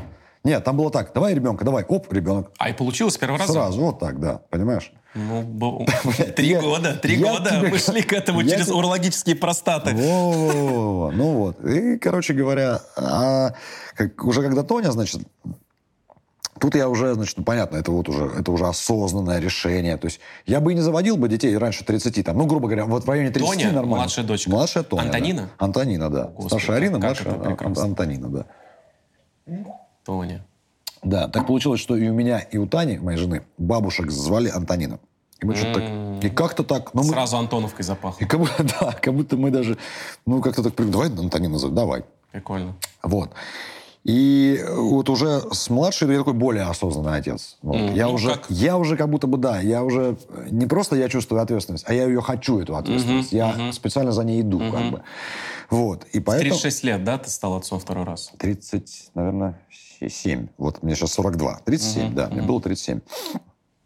Нет, 0.44 0.62
там 0.62 0.76
было 0.76 0.90
так, 0.90 1.12
давай 1.14 1.34
ребенка, 1.34 1.64
давай, 1.64 1.84
оп, 1.84 2.12
ребенок. 2.12 2.50
А 2.58 2.68
и 2.68 2.74
получилось 2.74 3.14
с 3.14 3.18
первого 3.18 3.38
раза? 3.38 3.52
Сразу, 3.54 3.80
вот 3.80 3.98
так, 3.98 4.20
да, 4.20 4.42
понимаешь? 4.50 4.92
Ну, 5.14 5.86
три 6.36 6.54
года, 6.54 6.94
три 6.94 7.16
года 7.16 7.60
мы 7.70 7.78
шли 7.78 8.02
к 8.02 8.12
этому 8.12 8.44
через 8.44 8.68
урологические 8.68 9.36
простаты. 9.36 9.92
Ну 9.92 11.10
вот, 11.34 11.64
и, 11.64 11.98
короче 11.98 12.32
говоря, 12.32 12.80
а 12.96 13.54
уже 14.22 14.42
когда 14.42 14.62
Тоня, 14.62 14.90
значит, 14.92 15.22
Тут 16.60 16.74
я 16.74 16.90
уже, 16.90 17.14
значит, 17.14 17.38
ну, 17.38 17.44
понятно, 17.44 17.78
это 17.78 17.90
вот 17.90 18.06
уже, 18.10 18.26
это 18.26 18.52
уже 18.52 18.66
осознанное 18.66 19.40
решение. 19.40 19.96
То 19.96 20.08
есть 20.08 20.20
я 20.44 20.60
бы 20.60 20.72
и 20.72 20.74
не 20.74 20.82
заводил 20.82 21.16
бы 21.16 21.26
детей 21.26 21.56
раньше 21.56 21.86
30, 21.86 22.22
там, 22.22 22.36
ну, 22.36 22.44
грубо 22.44 22.68
говоря, 22.68 22.84
вот 22.84 23.04
в 23.04 23.08
районе 23.08 23.30
30 23.30 23.48
Тоня, 23.48 23.66
нормально. 23.72 23.96
младшая 23.96 24.26
дочка. 24.26 24.50
Младшая 24.50 24.84
Тоня, 24.84 25.02
Антонина? 25.04 25.42
Да. 25.58 25.64
Антонина, 25.64 26.10
да. 26.10 26.24
Господи, 26.24 26.48
Старшая 26.48 26.76
Арина, 26.76 26.98
младшая 26.98 27.32
Ан- 27.32 27.78
Антонина, 27.78 28.28
да. 28.28 28.46
Тоня. 30.04 30.44
Да, 31.02 31.28
так 31.28 31.46
получилось, 31.46 31.80
что 31.80 31.96
и 31.96 32.08
у 32.08 32.14
меня, 32.14 32.40
и 32.40 32.58
у 32.58 32.66
Тани, 32.66 32.98
моей 32.98 33.18
жены, 33.18 33.42
бабушек 33.58 34.10
звали 34.10 34.48
Антонина. 34.48 34.98
И 35.40 35.46
мы 35.46 35.54
что-то 35.54 35.80
так... 35.80 36.24
И 36.24 36.28
как-то 36.28 36.64
так... 36.64 36.92
Ну, 36.92 37.02
Сразу 37.02 37.36
мы, 37.36 37.42
Антоновкой 37.42 37.84
запахло. 37.84 38.22
И 38.22 38.26
как 38.26 38.40
будто, 38.40 38.62
да, 38.80 38.92
как 38.92 39.14
будто 39.14 39.36
мы 39.36 39.50
даже... 39.50 39.78
Ну, 40.26 40.42
как-то 40.42 40.62
так... 40.62 40.90
Давай 40.90 41.08
Антонина 41.08 41.54
назовем, 41.54 41.74
давай. 41.74 42.04
Прикольно. 42.30 42.76
Вот. 43.02 43.30
И 44.04 44.64
вот 44.66 45.10
уже 45.10 45.42
с 45.52 45.68
младшей 45.68 46.10
я 46.10 46.18
такой 46.18 46.32
более 46.32 46.64
осознанный 46.64 47.18
отец. 47.18 47.58
Вот. 47.60 47.76
Mm, 47.76 47.94
я, 47.94 48.06
ну, 48.06 48.14
уже, 48.14 48.30
как? 48.30 48.46
я 48.48 48.78
уже 48.78 48.96
как 48.96 49.10
будто 49.10 49.26
бы, 49.26 49.36
да, 49.36 49.60
я 49.60 49.84
уже 49.84 50.16
не 50.50 50.66
просто 50.66 50.96
я 50.96 51.08
чувствую 51.10 51.42
ответственность, 51.42 51.84
а 51.86 51.92
я 51.92 52.06
ее 52.06 52.22
хочу, 52.22 52.60
эту 52.60 52.76
ответственность. 52.76 53.32
Mm-hmm, 53.32 53.36
я 53.36 53.50
mm-hmm. 53.50 53.72
специально 53.72 54.12
за 54.12 54.24
ней 54.24 54.40
иду, 54.40 54.58
mm-hmm. 54.58 54.70
как 54.70 54.90
бы. 54.90 55.02
Вот. 55.68 56.04
И 56.12 56.20
поэтому... 56.20 56.50
36 56.50 56.84
лет, 56.84 57.04
да, 57.04 57.18
ты 57.18 57.28
стал 57.28 57.56
отцом 57.56 57.78
второй 57.78 58.04
раз? 58.04 58.32
30, 58.38 59.10
наверное, 59.14 59.60
7. 60.08 60.48
Вот 60.58 60.82
мне 60.82 60.94
сейчас 60.94 61.12
42. 61.12 61.60
37, 61.64 62.02
mm-hmm, 62.02 62.14
да, 62.14 62.24
mm-hmm. 62.24 62.32
мне 62.32 62.42
было 62.42 62.60
37. 62.60 63.00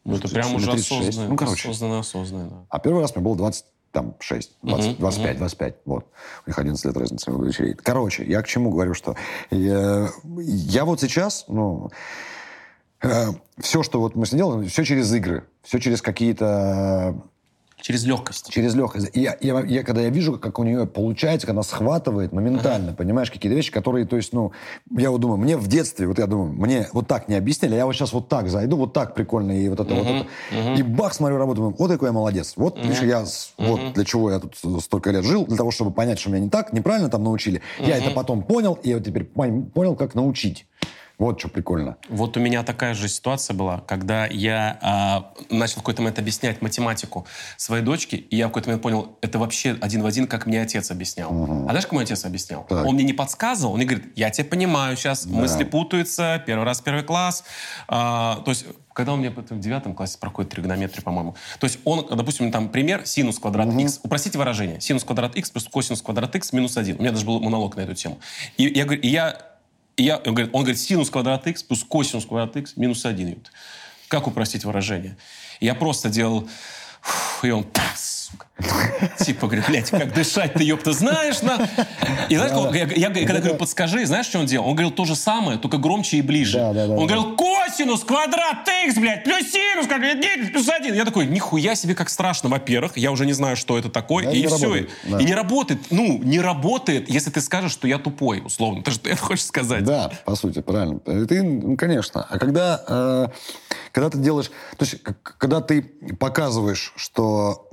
Ну, 0.05 0.17
это 0.17 0.29
прям 0.29 0.55
уже 0.55 0.71
осознанно. 0.71 1.29
Ну, 1.31 1.37
короче. 1.37 1.69
Осознанно, 1.69 1.99
осознанно, 2.01 2.51
да. 2.51 2.57
А 2.69 2.79
первый 2.79 3.01
раз 3.01 3.15
мне 3.15 3.25
было 3.25 3.37
20 3.37 3.65
там 3.95 4.17
6, 4.19 4.51
20, 4.62 4.91
uh-huh, 4.91 4.99
25, 4.99 5.37
uh-huh. 5.37 5.39
25, 5.39 5.75
вот. 5.87 6.07
У 6.47 6.51
них 6.51 6.59
11 6.59 6.85
лет 6.85 6.97
разница 6.97 7.31
дочерей. 7.31 7.75
Короче, 7.75 8.25
я 8.25 8.43
к 8.43 8.47
чему 8.47 8.71
говорю, 8.71 8.93
что 8.93 9.15
я, 9.51 10.11
я 10.25 10.85
вот 10.85 11.01
сейчас, 11.01 11.45
ну, 11.47 11.91
э, 13.03 13.27
все, 13.59 13.85
что 13.85 14.01
вот 14.01 14.17
мы 14.17 14.27
сделали, 14.27 14.67
все 14.67 14.85
через 14.85 15.12
игры, 15.15 15.45
все 15.62 15.79
через 15.79 16.03
какие-то 16.03 17.15
Через 17.85 18.07
легкость. 18.07 18.49
Через 18.49 18.74
легкость. 18.74 19.11
Я, 19.12 19.37
я, 19.43 19.61
я, 19.61 19.82
когда 19.82 20.01
я 20.01 20.09
вижу, 20.09 20.39
как 20.39 20.59
у 20.59 20.64
нее 20.64 20.87
получается, 20.87 21.47
когда 21.47 21.59
она 21.59 21.62
схватывает 21.62 22.32
моментально, 22.32 22.89
ага. 22.89 22.97
понимаешь, 22.97 23.30
какие-то 23.30 23.55
вещи, 23.55 23.70
которые, 23.70 24.07
то 24.07 24.16
есть, 24.16 24.32
ну, 24.32 24.53
я 24.97 25.11
вот 25.11 25.20
думаю, 25.20 25.37
мне 25.37 25.59
в 25.59 25.68
детстве, 25.68 26.07
вот 26.07 26.18
я 26.18 26.26
думаю, 26.26 26.51
мне 26.55 26.89
вот 26.95 27.07
так 27.07 27.28
не 27.28 27.35
объяснили, 27.35 27.74
я 27.74 27.85
вот 27.85 27.93
сейчас 27.93 28.14
вот 28.14 28.30
так 28.30 28.49
зайду, 28.49 28.78
вот 28.78 28.95
так 28.95 29.14
прикольно, 29.14 29.53
и 29.53 29.68
вот 29.68 29.80
это, 29.80 29.93
угу, 29.93 30.03
вот 30.03 30.26
это. 30.51 30.70
Угу. 30.70 30.78
И 30.78 30.82
бах, 30.82 31.12
смотрю 31.12 31.37
работу, 31.37 31.57
думаю, 31.57 31.76
вот 31.78 31.91
какой 31.91 32.09
я 32.09 32.12
молодец. 32.14 32.55
Вот, 32.57 32.78
угу. 32.78 32.85
видишь, 32.85 33.03
я, 33.03 33.20
угу. 33.20 33.76
вот 33.76 33.93
для 33.93 34.05
чего 34.07 34.30
я 34.30 34.39
тут 34.39 34.57
столько 34.82 35.11
лет 35.11 35.22
жил, 35.22 35.45
для 35.45 35.59
того, 35.59 35.70
чтобы 35.70 35.91
понять, 35.91 36.18
что 36.18 36.30
меня 36.30 36.41
не 36.41 36.49
так, 36.49 36.72
неправильно 36.72 37.11
там 37.11 37.22
научили. 37.22 37.61
Угу. 37.80 37.87
Я 37.87 37.99
это 37.99 38.12
потом 38.12 38.45
понял, 38.45 38.78
и 38.82 38.89
я 38.89 38.95
вот 38.95 39.05
теперь 39.05 39.24
понял, 39.24 39.95
как 39.95 40.14
научить. 40.14 40.64
Вот 41.19 41.39
что 41.39 41.49
прикольно. 41.49 41.97
Вот 42.09 42.37
у 42.37 42.41
меня 42.41 42.65
такая 42.65 42.93
же 42.95 43.09
ситуация 43.09 43.55
была, 43.55 43.81
когда 43.81 44.27
я 44.27 45.33
э, 45.49 45.55
начал 45.55 45.75
в 45.75 45.79
какой-то 45.79 46.03
момент 46.03 46.19
объяснять 46.19 46.61
математику 46.61 47.27
своей 47.57 47.85
дочке, 47.85 48.17
и 48.17 48.37
я 48.37 48.47
в 48.47 48.51
какой-то 48.51 48.71
момент 48.71 48.83
понял, 48.83 49.19
это 49.21 49.39
вообще 49.39 49.77
один 49.81 50.03
в 50.03 50.07
один, 50.07 50.27
как 50.27 50.47
мне 50.47 50.61
отец 50.61 50.91
объяснял. 50.91 51.33
Угу. 51.33 51.67
А 51.67 51.71
знаешь, 51.71 51.85
как 51.85 51.93
мой 51.93 52.03
отец 52.03 52.25
объяснял? 52.25 52.65
Так. 52.65 52.85
Он 52.85 52.95
мне 52.95 53.05
не 53.05 53.12
подсказывал, 53.12 53.75
он 53.75 53.79
мне 53.79 53.87
говорит, 53.87 54.12
я 54.17 54.31
тебя 54.31 54.49
понимаю 54.49 54.97
сейчас, 54.97 55.25
да. 55.25 55.37
мысли 55.37 55.62
путаются, 55.62 56.43
первый 56.45 56.65
раз 56.65 56.81
первый 56.81 57.05
класс. 57.05 57.45
А, 57.87 58.43
то 58.45 58.51
есть 58.51 58.67
когда 58.93 59.12
у 59.12 59.17
меня 59.17 59.31
в 59.31 59.59
девятом 59.59 59.93
классе 59.93 60.19
проходит 60.19 60.53
тригонометрия, 60.53 61.03
по-моему. 61.03 61.35
То 61.59 61.65
есть 61.65 61.81
он, 61.85 62.07
допустим, 62.07 62.53
там 62.53 62.69
пример 62.69 63.05
синус 63.07 63.39
квадрат 63.39 63.69
угу. 63.69 63.81
x. 63.81 64.01
Упростите 64.03 64.39
выражение. 64.39 64.81
Синус 64.81 65.05
квадрат 65.05 65.37
x 65.37 65.51
плюс 65.51 65.65
косинус 65.65 66.01
квадрат 66.01 66.35
x 66.37 66.53
минус 66.53 66.77
1. 66.77 66.97
У 66.99 67.01
меня 67.01 67.11
даже 67.11 67.27
был 67.27 67.41
монолог 67.41 67.77
на 67.77 67.81
эту 67.81 67.95
тему. 67.95 68.21
И 68.57 68.65
я 68.65 68.85
говорю, 68.85 69.01
и 69.01 69.09
я 69.09 69.54
я, 69.97 70.16
он, 70.18 70.34
говорит, 70.34 70.51
он 70.55 70.62
говорит, 70.62 70.80
синус 70.80 71.11
квадрат 71.11 71.47
x 71.47 71.62
плюс 71.62 71.84
косинус 71.84 72.26
квадрат 72.26 72.57
x 72.57 72.76
минус 72.76 73.05
1. 73.05 73.47
Как 74.09 74.26
упростить 74.26 74.64
выражение? 74.64 75.16
Я 75.61 75.74
просто 75.74 76.09
делал... 76.09 76.49
И 77.42 77.51
он 77.51 77.66
сука. 77.97 78.47
Типа, 79.19 79.47
говорит, 79.47 79.65
блядь, 79.67 79.91
как 79.91 80.15
дышать 80.15 80.55
ты, 80.55 80.63
ёпта, 80.63 80.93
знаешь, 80.93 81.43
на... 81.43 81.69
И 82.29 82.37
знаешь, 82.37 82.53
да, 82.53 82.71
я, 82.77 83.09
я, 83.09 83.11
когда 83.11 83.41
говорю, 83.41 83.57
подскажи, 83.57 84.07
знаешь, 84.07 84.27
что 84.27 84.39
он 84.39 84.47
делал? 84.47 84.69
Он 84.69 84.75
говорил 84.75 84.93
то 84.93 85.05
же 85.05 85.17
самое, 85.17 85.59
только 85.59 85.77
громче 85.79 86.19
и 86.19 86.23
ближе. 86.23 86.59
Да, 86.59 86.73
да, 86.73 86.87
да, 86.87 86.93
он 86.95 87.09
да. 87.09 87.15
говорил, 87.15 87.37
косинус, 87.37 88.05
квадрат, 88.05 88.69
x, 88.87 88.97
блядь, 88.97 89.25
плюс 89.25 89.51
синус, 89.51 89.89
как, 89.89 89.99
блядь, 89.99 90.53
плюс 90.53 90.69
один. 90.69 90.95
Я 90.95 91.05
такой, 91.05 91.27
нихуя 91.27 91.75
себе, 91.75 91.97
как 91.97 92.09
страшно, 92.09 92.49
во-первых. 92.49 92.97
Я 92.97 93.11
уже 93.11 93.27
не 93.27 93.33
знаю, 93.33 93.57
что 93.57 93.77
это 93.77 93.91
такое, 93.91 94.27
да, 94.27 94.31
и 94.31 94.47
все. 94.47 94.57
Работает, 94.57 94.91
да. 95.05 95.19
И 95.21 95.25
не 95.25 95.35
работает, 95.35 95.81
ну, 95.91 96.19
не 96.23 96.41
работает, 96.41 97.11
если 97.11 97.31
ты 97.31 97.41
скажешь, 97.41 97.73
что 97.73 97.89
я 97.89 97.99
тупой, 97.99 98.41
условно. 98.45 98.85
Ты 98.85 98.93
что 98.93 99.09
это 99.11 99.21
хочешь 99.21 99.47
сказать? 99.47 99.83
Да, 99.83 100.13
по 100.25 100.37
сути, 100.37 100.61
правильно. 100.63 101.01
Ты, 101.01 101.43
ну, 101.43 101.77
конечно. 101.77 102.25
А 102.31 102.39
когда, 102.39 102.83
э, 102.87 103.27
когда 103.91 104.11
ты 104.11 104.19
делаешь... 104.19 104.51
То 104.77 104.85
есть, 104.85 105.03
когда 105.03 105.61
ты 105.61 105.83
показываешь, 106.19 106.93
что 106.97 107.69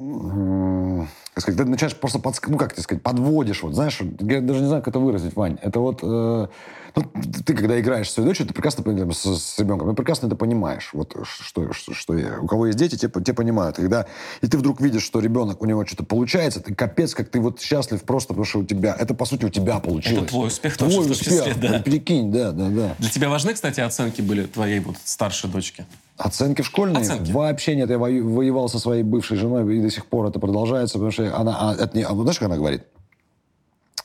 как 1.34 1.44
сказать, 1.44 1.58
ты 1.60 1.66
начинаешь 1.66 1.96
просто, 1.96 2.20
подск... 2.20 2.50
ну, 2.50 2.58
как 2.58 2.74
тебе 2.74 2.84
сказать, 2.84 3.02
подводишь, 3.02 3.64
вот, 3.64 3.74
знаешь, 3.74 4.00
я 4.20 4.42
даже 4.42 4.60
не 4.60 4.68
знаю, 4.68 4.82
как 4.82 4.90
это 4.90 5.00
выразить, 5.00 5.34
Вань. 5.36 5.58
Это 5.62 5.80
вот, 5.80 6.00
э, 6.04 6.48
ну, 6.96 7.04
ты, 7.46 7.54
когда 7.54 7.80
играешь 7.80 8.10
с 8.10 8.14
своей 8.14 8.28
дочерью, 8.28 8.50
ты 8.50 8.54
прекрасно 8.54 8.84
понимаешь, 8.84 9.16
с, 9.16 9.40
с 9.40 9.60
ребенком, 9.60 9.90
ты 9.90 9.96
прекрасно 9.96 10.28
это 10.28 10.36
понимаешь, 10.36 10.90
вот, 10.92 11.16
что, 11.24 11.72
что, 11.72 11.94
что 11.94 12.14
у 12.42 12.48
кого 12.48 12.68
есть 12.68 12.78
дети, 12.78 12.98
те, 12.98 13.10
те 13.10 13.34
понимают. 13.34 13.78
Когда, 13.78 14.08
и 14.42 14.48
ты 14.48 14.58
вдруг 14.58 14.82
видишь, 14.82 15.04
что 15.04 15.22
ребенок, 15.22 15.62
у 15.62 15.66
него 15.66 15.86
что-то 15.86 16.04
получается, 16.04 16.60
ты 16.60 16.76
капец, 16.76 17.16
как 17.16 17.30
ты 17.30 17.40
вот 17.40 17.62
счастлив 17.62 18.04
просто, 18.04 18.30
потому 18.30 18.46
что 18.46 18.60
у 18.60 18.66
тебя, 18.66 18.94
это, 19.00 19.14
по 19.14 19.24
сути, 19.24 19.46
у 19.46 19.50
тебя 19.50 19.80
получилось. 19.80 20.24
Это 20.24 20.28
твой 20.28 20.48
успех 20.48 20.76
твой 20.76 20.94
тоже, 20.94 21.12
успех, 21.12 21.46
числе, 21.46 21.54
да. 21.56 21.80
Прикинь, 21.80 22.30
да, 22.30 22.52
да, 22.52 22.68
да. 22.68 22.96
Для 23.00 23.10
тебя 23.10 23.30
важны, 23.30 23.54
кстати, 23.54 23.80
оценки 23.80 24.22
были 24.22 24.48
твоей 24.48 24.80
вот 24.82 24.98
старшей 25.06 25.50
дочки? 25.50 25.86
Оценки 26.24 26.62
в 26.62 26.66
школьные? 26.68 27.02
Оценки. 27.02 27.32
Вообще 27.32 27.76
нет. 27.76 27.90
Я 27.90 27.98
воевал 27.98 28.70
со 28.70 28.78
своей 28.78 29.02
бывшей 29.02 29.38
женой, 29.38 29.78
и 29.78 29.82
до 29.82 29.90
сих 29.90 30.06
пор 30.06 30.28
это 30.28 30.40
продолжается, 30.40 30.96
потому 30.96 31.12
что 31.12 31.36
она... 31.36 31.58
А, 31.60 31.74
это 31.74 31.98
не, 31.98 32.04
а, 32.04 32.14
знаешь, 32.14 32.38
как 32.38 32.48
она 32.48 32.58
говорит? 32.58 32.84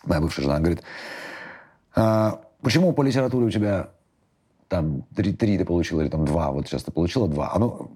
Моя 0.04 0.20
бывшая 0.20 0.42
жена 0.42 0.58
говорит, 0.58 0.82
а, 1.94 2.40
почему 2.62 2.92
по 2.92 3.02
литературе 3.02 3.46
у 3.46 3.50
тебя 3.50 3.90
там 4.68 5.02
три, 5.14 5.32
три 5.34 5.58
ты 5.58 5.64
получила, 5.64 6.00
или 6.00 6.08
там 6.08 6.24
два, 6.24 6.50
вот 6.50 6.66
сейчас 6.66 6.84
ты 6.84 6.90
получила 6.90 7.28
два. 7.28 7.52
А 7.52 7.58
ну, 7.58 7.90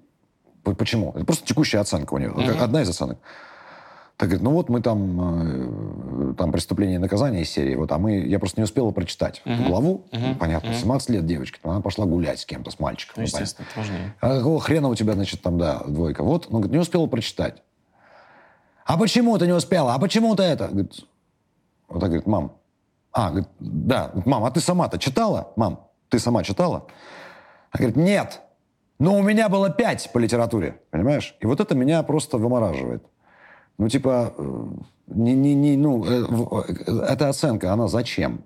почему? 0.63 1.11
Это 1.15 1.25
просто 1.25 1.45
текущая 1.45 1.79
оценка 1.79 2.13
у 2.13 2.17
нее. 2.17 2.29
Mm-hmm. 2.29 2.59
Одна 2.59 2.81
из 2.83 2.89
оценок. 2.89 3.17
Так 4.21 4.29
говорит, 4.29 4.43
ну 4.43 4.51
вот 4.51 4.69
мы 4.69 4.83
там, 4.83 6.29
э, 6.29 6.33
там 6.35 6.51
преступление 6.51 6.97
и 6.97 6.99
наказание 6.99 7.41
из 7.41 7.49
серии, 7.49 7.73
вот, 7.73 7.91
а 7.91 7.97
мы, 7.97 8.19
я 8.19 8.37
просто 8.37 8.59
не 8.59 8.65
успела 8.65 8.91
прочитать 8.91 9.41
uh-huh. 9.43 9.55
эту 9.55 9.63
главу, 9.63 10.05
uh-huh. 10.11 10.19
ну, 10.19 10.35
понятно, 10.35 10.67
uh-huh. 10.67 10.79
17 10.79 11.09
лет 11.09 11.25
девочки, 11.25 11.59
она 11.63 11.81
пошла 11.81 12.05
гулять 12.05 12.39
с 12.39 12.45
кем-то, 12.45 12.69
с 12.69 12.79
мальчиком. 12.79 13.15
Ну, 13.17 13.23
естественно, 13.23 13.65
это 13.67 13.79
важнее. 13.79 14.15
А 14.21 14.37
какого 14.37 14.59
хрена 14.59 14.89
у 14.89 14.95
тебя, 14.95 15.13
значит, 15.13 15.41
там, 15.41 15.57
да, 15.57 15.79
двойка? 15.87 16.21
Вот, 16.23 16.51
ну, 16.51 16.59
говорит, 16.59 16.71
не 16.71 16.77
успела 16.77 17.07
прочитать. 17.07 17.63
А 18.85 18.95
почему 18.95 19.35
ты 19.39 19.47
не 19.47 19.53
успела? 19.53 19.95
А 19.95 19.97
почему 19.97 20.35
ты 20.35 20.43
это? 20.43 20.67
Говорит, 20.67 20.99
вот 21.87 21.99
так 21.99 22.09
говорит, 22.09 22.27
мам. 22.27 22.51
А, 23.13 23.29
говорит, 23.31 23.49
да, 23.59 24.11
мам, 24.27 24.43
а 24.43 24.51
ты 24.51 24.59
сама-то 24.59 24.99
читала? 24.99 25.51
Мам, 25.55 25.87
ты 26.09 26.19
сама 26.19 26.43
читала? 26.43 26.85
Она 27.71 27.79
говорит, 27.79 27.95
нет. 27.95 28.41
Но 28.99 29.17
у 29.17 29.23
меня 29.23 29.49
было 29.49 29.71
пять 29.71 30.11
по 30.13 30.19
литературе, 30.19 30.79
понимаешь? 30.91 31.35
И 31.39 31.47
вот 31.47 31.59
это 31.59 31.73
меня 31.73 32.03
просто 32.03 32.37
вымораживает. 32.37 33.03
Ну, 33.81 33.89
типа, 33.89 34.35
э, 34.37 34.65
не, 35.07 35.33
не, 35.33 35.55
не, 35.55 35.75
ну, 35.75 36.05
э, 36.05 36.23
э, 36.85 36.99
эта 37.09 37.29
оценка, 37.29 37.73
она 37.73 37.87
зачем? 37.87 38.43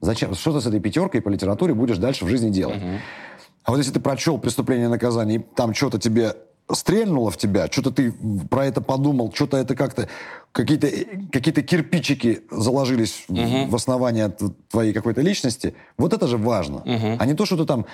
Зачем? 0.00 0.34
Что 0.34 0.52
ты 0.52 0.60
с 0.60 0.66
этой 0.66 0.80
пятеркой 0.80 1.20
по 1.20 1.28
литературе 1.28 1.74
будешь 1.74 1.98
дальше 1.98 2.24
в 2.24 2.28
жизни 2.28 2.50
делать? 2.50 2.78
Угу. 2.78 2.90
А 3.62 3.70
вот 3.70 3.76
если 3.76 3.92
ты 3.92 4.00
прочел 4.00 4.36
«Преступление 4.36 4.86
и 4.86 4.90
наказание», 4.90 5.38
и 5.38 5.44
там 5.54 5.74
что-то 5.74 6.00
тебе 6.00 6.34
стрельнуло 6.72 7.30
в 7.30 7.36
тебя, 7.36 7.68
что-то 7.70 7.92
ты 7.92 8.12
про 8.50 8.66
это 8.66 8.80
подумал, 8.80 9.32
что-то 9.32 9.58
это 9.58 9.76
как-то... 9.76 10.08
Какие-то 10.50 10.88
какие 11.30 11.54
кирпичики 11.54 12.40
заложились 12.50 13.26
угу. 13.28 13.68
в 13.68 13.76
основание 13.76 14.34
твоей 14.70 14.92
какой-то 14.92 15.20
личности. 15.20 15.76
Вот 15.96 16.12
это 16.12 16.26
же 16.26 16.36
важно. 16.36 16.78
Угу. 16.78 17.16
А 17.20 17.26
не 17.26 17.34
то, 17.34 17.46
что 17.46 17.56
ты 17.56 17.64
там 17.64 17.86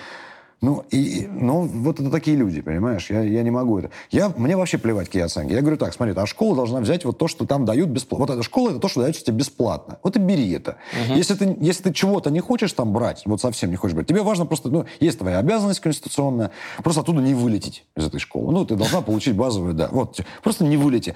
ну, 0.60 0.84
и, 0.90 1.28
ну, 1.30 1.62
вот 1.62 2.00
это 2.00 2.10
такие 2.10 2.36
люди, 2.36 2.60
понимаешь? 2.60 3.10
Я, 3.10 3.22
я 3.22 3.42
не 3.42 3.50
могу 3.50 3.78
это. 3.78 3.90
Я, 4.10 4.32
мне 4.36 4.56
вообще 4.56 4.78
плевать, 4.78 5.06
какие 5.06 5.22
оценки. 5.22 5.52
Я 5.52 5.60
говорю 5.60 5.76
так, 5.76 5.92
смотри, 5.92 6.14
а 6.16 6.26
школа 6.26 6.56
должна 6.56 6.80
взять 6.80 7.04
вот 7.04 7.18
то, 7.18 7.28
что 7.28 7.46
там 7.46 7.64
дают 7.64 7.90
бесплатно. 7.90 8.26
Вот 8.26 8.34
эта 8.34 8.42
школа, 8.42 8.70
это 8.70 8.78
то, 8.78 8.88
что 8.88 9.02
дается 9.02 9.24
тебе 9.24 9.38
бесплатно. 9.38 9.98
Вот 10.02 10.16
и 10.16 10.18
бери 10.18 10.50
это. 10.52 10.76
Угу. 11.06 11.16
Если, 11.16 11.34
ты, 11.34 11.56
если 11.60 11.84
ты 11.84 11.92
чего-то 11.92 12.30
не 12.30 12.40
хочешь 12.40 12.72
там 12.72 12.92
брать, 12.92 13.22
вот 13.26 13.40
совсем 13.40 13.70
не 13.70 13.76
хочешь 13.76 13.94
брать, 13.94 14.06
тебе 14.06 14.22
важно 14.22 14.46
просто, 14.46 14.70
ну, 14.70 14.86
есть 15.00 15.18
твоя 15.18 15.38
обязанность 15.38 15.80
конституционная, 15.80 16.50
просто 16.82 17.02
оттуда 17.02 17.20
не 17.20 17.34
вылететь 17.34 17.84
из 17.96 18.06
этой 18.06 18.20
школы. 18.20 18.52
Ну, 18.52 18.64
ты 18.64 18.76
должна 18.76 19.00
получить 19.02 19.36
базовую, 19.36 19.74
да. 19.74 19.88
Вот, 19.90 20.20
просто 20.42 20.64
не 20.64 20.76
вылети 20.76 21.14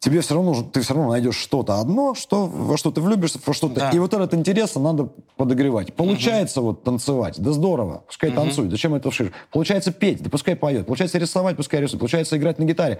тебе 0.00 0.22
все 0.22 0.34
равно 0.34 0.62
ты 0.62 0.80
все 0.80 0.94
равно 0.94 1.10
найдешь 1.10 1.36
что-то 1.36 1.78
одно, 1.78 2.14
что, 2.14 2.46
во 2.46 2.76
что 2.76 2.90
ты 2.90 3.00
влюбишься, 3.00 3.38
во 3.44 3.52
что-то. 3.52 3.74
Да. 3.74 3.90
И 3.90 3.98
вот 3.98 4.12
этот 4.14 4.34
интерес 4.34 4.74
надо 4.74 5.10
подогревать. 5.36 5.94
Получается 5.94 6.60
угу. 6.60 6.70
вот 6.70 6.82
танцевать, 6.82 7.34
да 7.38 7.52
здорово, 7.52 8.02
пускай 8.06 8.30
угу. 8.30 8.36
танцует. 8.40 8.70
Зачем 8.70 8.94
это 8.94 9.10
вширь? 9.10 9.30
Получается 9.52 9.92
петь, 9.92 10.22
да 10.22 10.30
пускай 10.30 10.56
поет. 10.56 10.86
Получается 10.86 11.18
рисовать, 11.18 11.56
пускай 11.56 11.80
рисует. 11.80 12.00
Получается 12.00 12.36
играть 12.38 12.58
на 12.58 12.64
гитаре. 12.64 12.98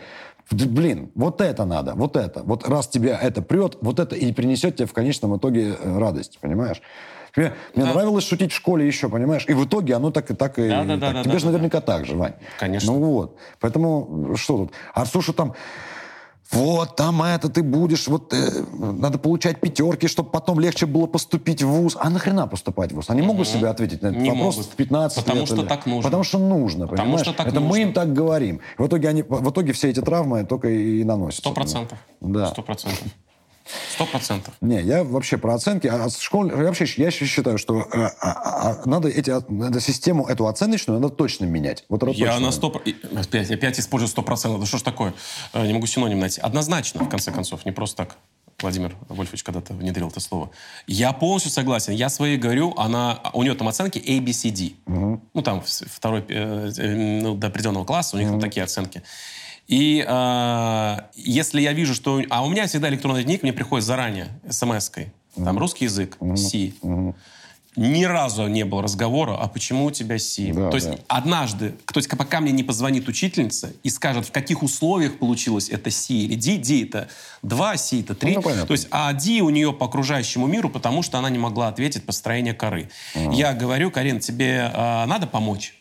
Блин, 0.51 1.11
вот 1.14 1.40
это 1.40 1.64
надо, 1.64 1.94
вот 1.94 2.16
это. 2.16 2.42
Вот 2.42 2.68
раз 2.68 2.86
тебя 2.88 3.18
это 3.18 3.40
прет, 3.40 3.78
вот 3.80 3.98
это 3.98 4.14
и 4.14 4.30
принесет 4.32 4.76
тебе 4.76 4.86
в 4.86 4.92
конечном 4.92 5.36
итоге 5.36 5.76
э, 5.80 5.98
радость, 5.98 6.38
понимаешь? 6.40 6.82
Мне, 7.36 7.53
да. 7.76 7.94
нравилось 7.94 8.26
шутить 8.26 8.53
в 8.53 8.57
школе 8.57 8.86
еще, 8.86 9.09
понимаешь? 9.09 9.44
И 9.48 9.55
в 9.55 9.64
итоге 9.64 9.94
оно 9.94 10.11
так 10.11 10.30
и 10.30 10.34
так 10.34 10.59
и... 10.59 10.68
Да, 10.68 10.84
да, 10.84 10.98
так. 10.98 11.14
Да, 11.14 11.22
Тебе 11.22 11.32
да, 11.32 11.38
же 11.38 11.44
да, 11.46 11.53
наверняка 11.53 11.80
да. 11.80 11.86
так 11.86 12.07
же, 12.07 12.16
Вань. 12.16 12.34
Конечно. 12.59 12.92
Ну 12.92 12.98
вот. 13.01 13.36
Поэтому 13.61 14.34
что 14.36 14.57
тут? 14.59 14.72
А 14.92 15.07
слушай, 15.07 15.32
там 15.32 15.55
вот, 16.53 16.96
там 16.96 17.22
это 17.22 17.48
ты 17.48 17.62
будешь, 17.62 18.09
вот 18.09 18.32
э, 18.34 18.64
надо 18.72 19.18
получать 19.18 19.61
пятерки, 19.61 20.09
чтобы 20.09 20.30
потом 20.30 20.59
легче 20.59 20.86
было 20.86 21.07
поступить 21.07 21.62
в 21.62 21.68
ВУЗ. 21.68 21.96
А 22.01 22.11
нахрена 22.11 22.46
поступать 22.48 22.90
в 22.92 22.96
ВУЗ? 22.96 23.11
Они 23.11 23.22
могут 23.22 23.46
себе 23.46 23.68
ответить 23.68 24.03
на 24.03 24.09
этот 24.09 24.20
Не 24.20 24.30
вопрос 24.30 24.57
могут. 24.57 24.72
в 24.72 24.74
15 24.76 25.18
Потому 25.24 25.40
лет? 25.40 25.46
что 25.48 25.57
или... 25.57 25.66
так 25.66 25.86
нужно. 25.86 26.03
Потому 26.03 26.24
что 26.24 26.38
нужно, 26.38 26.86
Потому 26.86 27.03
понимаешь? 27.07 27.26
что 27.26 27.32
так 27.36 27.46
это 27.46 27.61
нужно. 27.61 27.68
мы 27.70 27.82
им 27.82 27.92
так 27.92 28.12
говорим. 28.12 28.61
В 28.78 28.86
итоге, 28.86 29.09
они, 29.09 29.22
в 29.22 29.51
итоге 29.51 29.72
все 29.72 29.90
эти 29.90 30.01
травмы 30.01 30.44
только 30.44 30.68
и 30.68 31.05
наносят. 31.05 31.38
Сто 31.40 31.53
процентов. 31.53 31.98
Да. 32.20 32.48
Сто 32.48 32.62
процентов. 32.62 33.05
Сто 33.93 34.07
процентов. 34.07 34.55
Не, 34.61 34.81
я 34.83 35.05
вообще 35.05 35.39
про 35.39 35.55
оценки. 35.55 35.87
А 35.87 36.09
школ... 36.09 36.47
я 36.49 36.57
вообще 36.57 36.87
я 36.97 37.11
считаю, 37.11 37.59
что 37.59 37.81
э, 37.81 37.85
а, 37.93 38.11
а, 38.21 38.71
а, 38.83 38.89
надо 38.89 39.09
эти, 39.09 39.33
надо 39.51 39.81
систему 39.81 40.27
эту 40.27 40.47
оценочную 40.47 41.01
надо 41.01 41.14
точно 41.14 41.45
менять. 41.45 41.85
Вот 41.89 42.03
я 42.03 42.33
точно. 42.33 42.41
на 42.41 42.53
сто... 42.53 42.83
Опять, 43.16 43.51
опять 43.51 43.81
использую 43.81 44.09
сто 44.09 44.23
процентов. 44.23 44.61
Да 44.61 44.66
что 44.66 44.79
ж 44.79 44.83
такое? 44.83 45.14
Э, 45.53 45.66
не 45.66 45.73
могу 45.73 45.87
синоним 45.87 46.21
найти. 46.21 46.41
Однозначно, 46.41 47.05
в 47.05 47.09
конце 47.09 47.33
концов, 47.33 47.64
не 47.64 47.73
просто 47.73 47.97
так. 47.97 48.16
Владимир 48.62 48.95
Вольфович 49.09 49.43
когда-то 49.43 49.75
внедрил 49.75 50.09
это 50.09 50.21
слово. 50.21 50.51
Я 50.87 51.12
полностью 51.12 51.51
согласен. 51.51 51.93
Я 51.93 52.09
своей 52.09 52.37
говорю, 52.37 52.75
она, 52.77 53.21
у 53.33 53.43
нее 53.43 53.55
там 53.55 53.68
оценки 53.68 53.99
A, 53.99 54.21
B, 54.21 54.33
C, 54.33 54.51
D. 54.51 54.73
Угу. 54.87 55.21
Ну, 55.35 55.43
там 55.43 55.62
второй, 55.62 56.25
э, 56.29 56.73
э, 56.77 57.21
ну, 57.23 57.35
до 57.35 57.47
определенного 57.49 57.85
класса 57.85 58.16
у 58.16 58.18
них 58.18 58.29
угу. 58.29 58.39
там 58.39 58.49
такие 58.49 58.62
оценки. 58.62 59.03
И 59.69 60.05
э, 60.07 60.97
если 61.15 61.61
я 61.61 61.73
вижу, 61.73 61.95
что... 61.95 62.23
А 62.31 62.45
у 62.45 62.49
меня 62.49 62.67
всегда 62.67 62.89
электронный 62.89 63.23
дневник 63.23 63.43
мне 63.43 63.53
приходит 63.53 63.87
заранее, 63.87 64.29
смс-кой. 64.49 65.13
Там 65.37 65.59
русский 65.59 65.85
язык, 65.85 66.19
Си. 66.37 66.75
Ни 67.77 68.03
разу 68.03 68.49
не 68.49 68.65
было 68.65 68.83
разговора, 68.83 69.37
а 69.37 69.47
почему 69.47 69.85
у 69.85 69.91
тебя 69.93 70.19
Си? 70.19 70.51
Да, 70.53 70.71
то 70.71 70.75
есть 70.75 70.91
да. 70.91 70.99
однажды, 71.07 71.75
то 71.87 71.99
есть 71.99 72.11
пока 72.11 72.41
мне 72.41 72.51
не 72.51 72.65
позвонит 72.65 73.09
учительница 73.09 73.73
и 73.85 73.91
скажет, 73.91 74.27
в 74.27 74.33
каких 74.33 74.65
условиях 74.65 75.19
получилось 75.19 75.69
это 75.69 75.89
Си 75.89 76.25
или 76.25 76.35
Ди, 76.35 76.57
Ди 76.57 76.85
это 76.85 77.09
2, 77.43 77.77
Си 77.77 78.01
это 78.01 78.17
3. 78.17 78.35
Ну, 78.35 78.43
то 78.43 78.73
есть, 78.73 78.89
а 78.91 79.13
Ди 79.13 79.41
у 79.41 79.51
нее 79.51 79.73
по 79.73 79.87
окружающему 79.87 80.49
миру, 80.49 80.69
потому 80.69 81.03
что 81.03 81.19
она 81.19 81.31
не 81.31 81.39
могла 81.39 81.69
ответить 81.69 82.05
построение 82.05 82.55
коры. 82.55 82.91
Угу. 83.15 83.33
Я 83.33 83.55
говорю, 83.55 83.93
Карин, 83.93 84.19
тебе 84.19 84.69
э, 84.75 85.07
надо 85.07 85.29
помочь? 85.29 85.80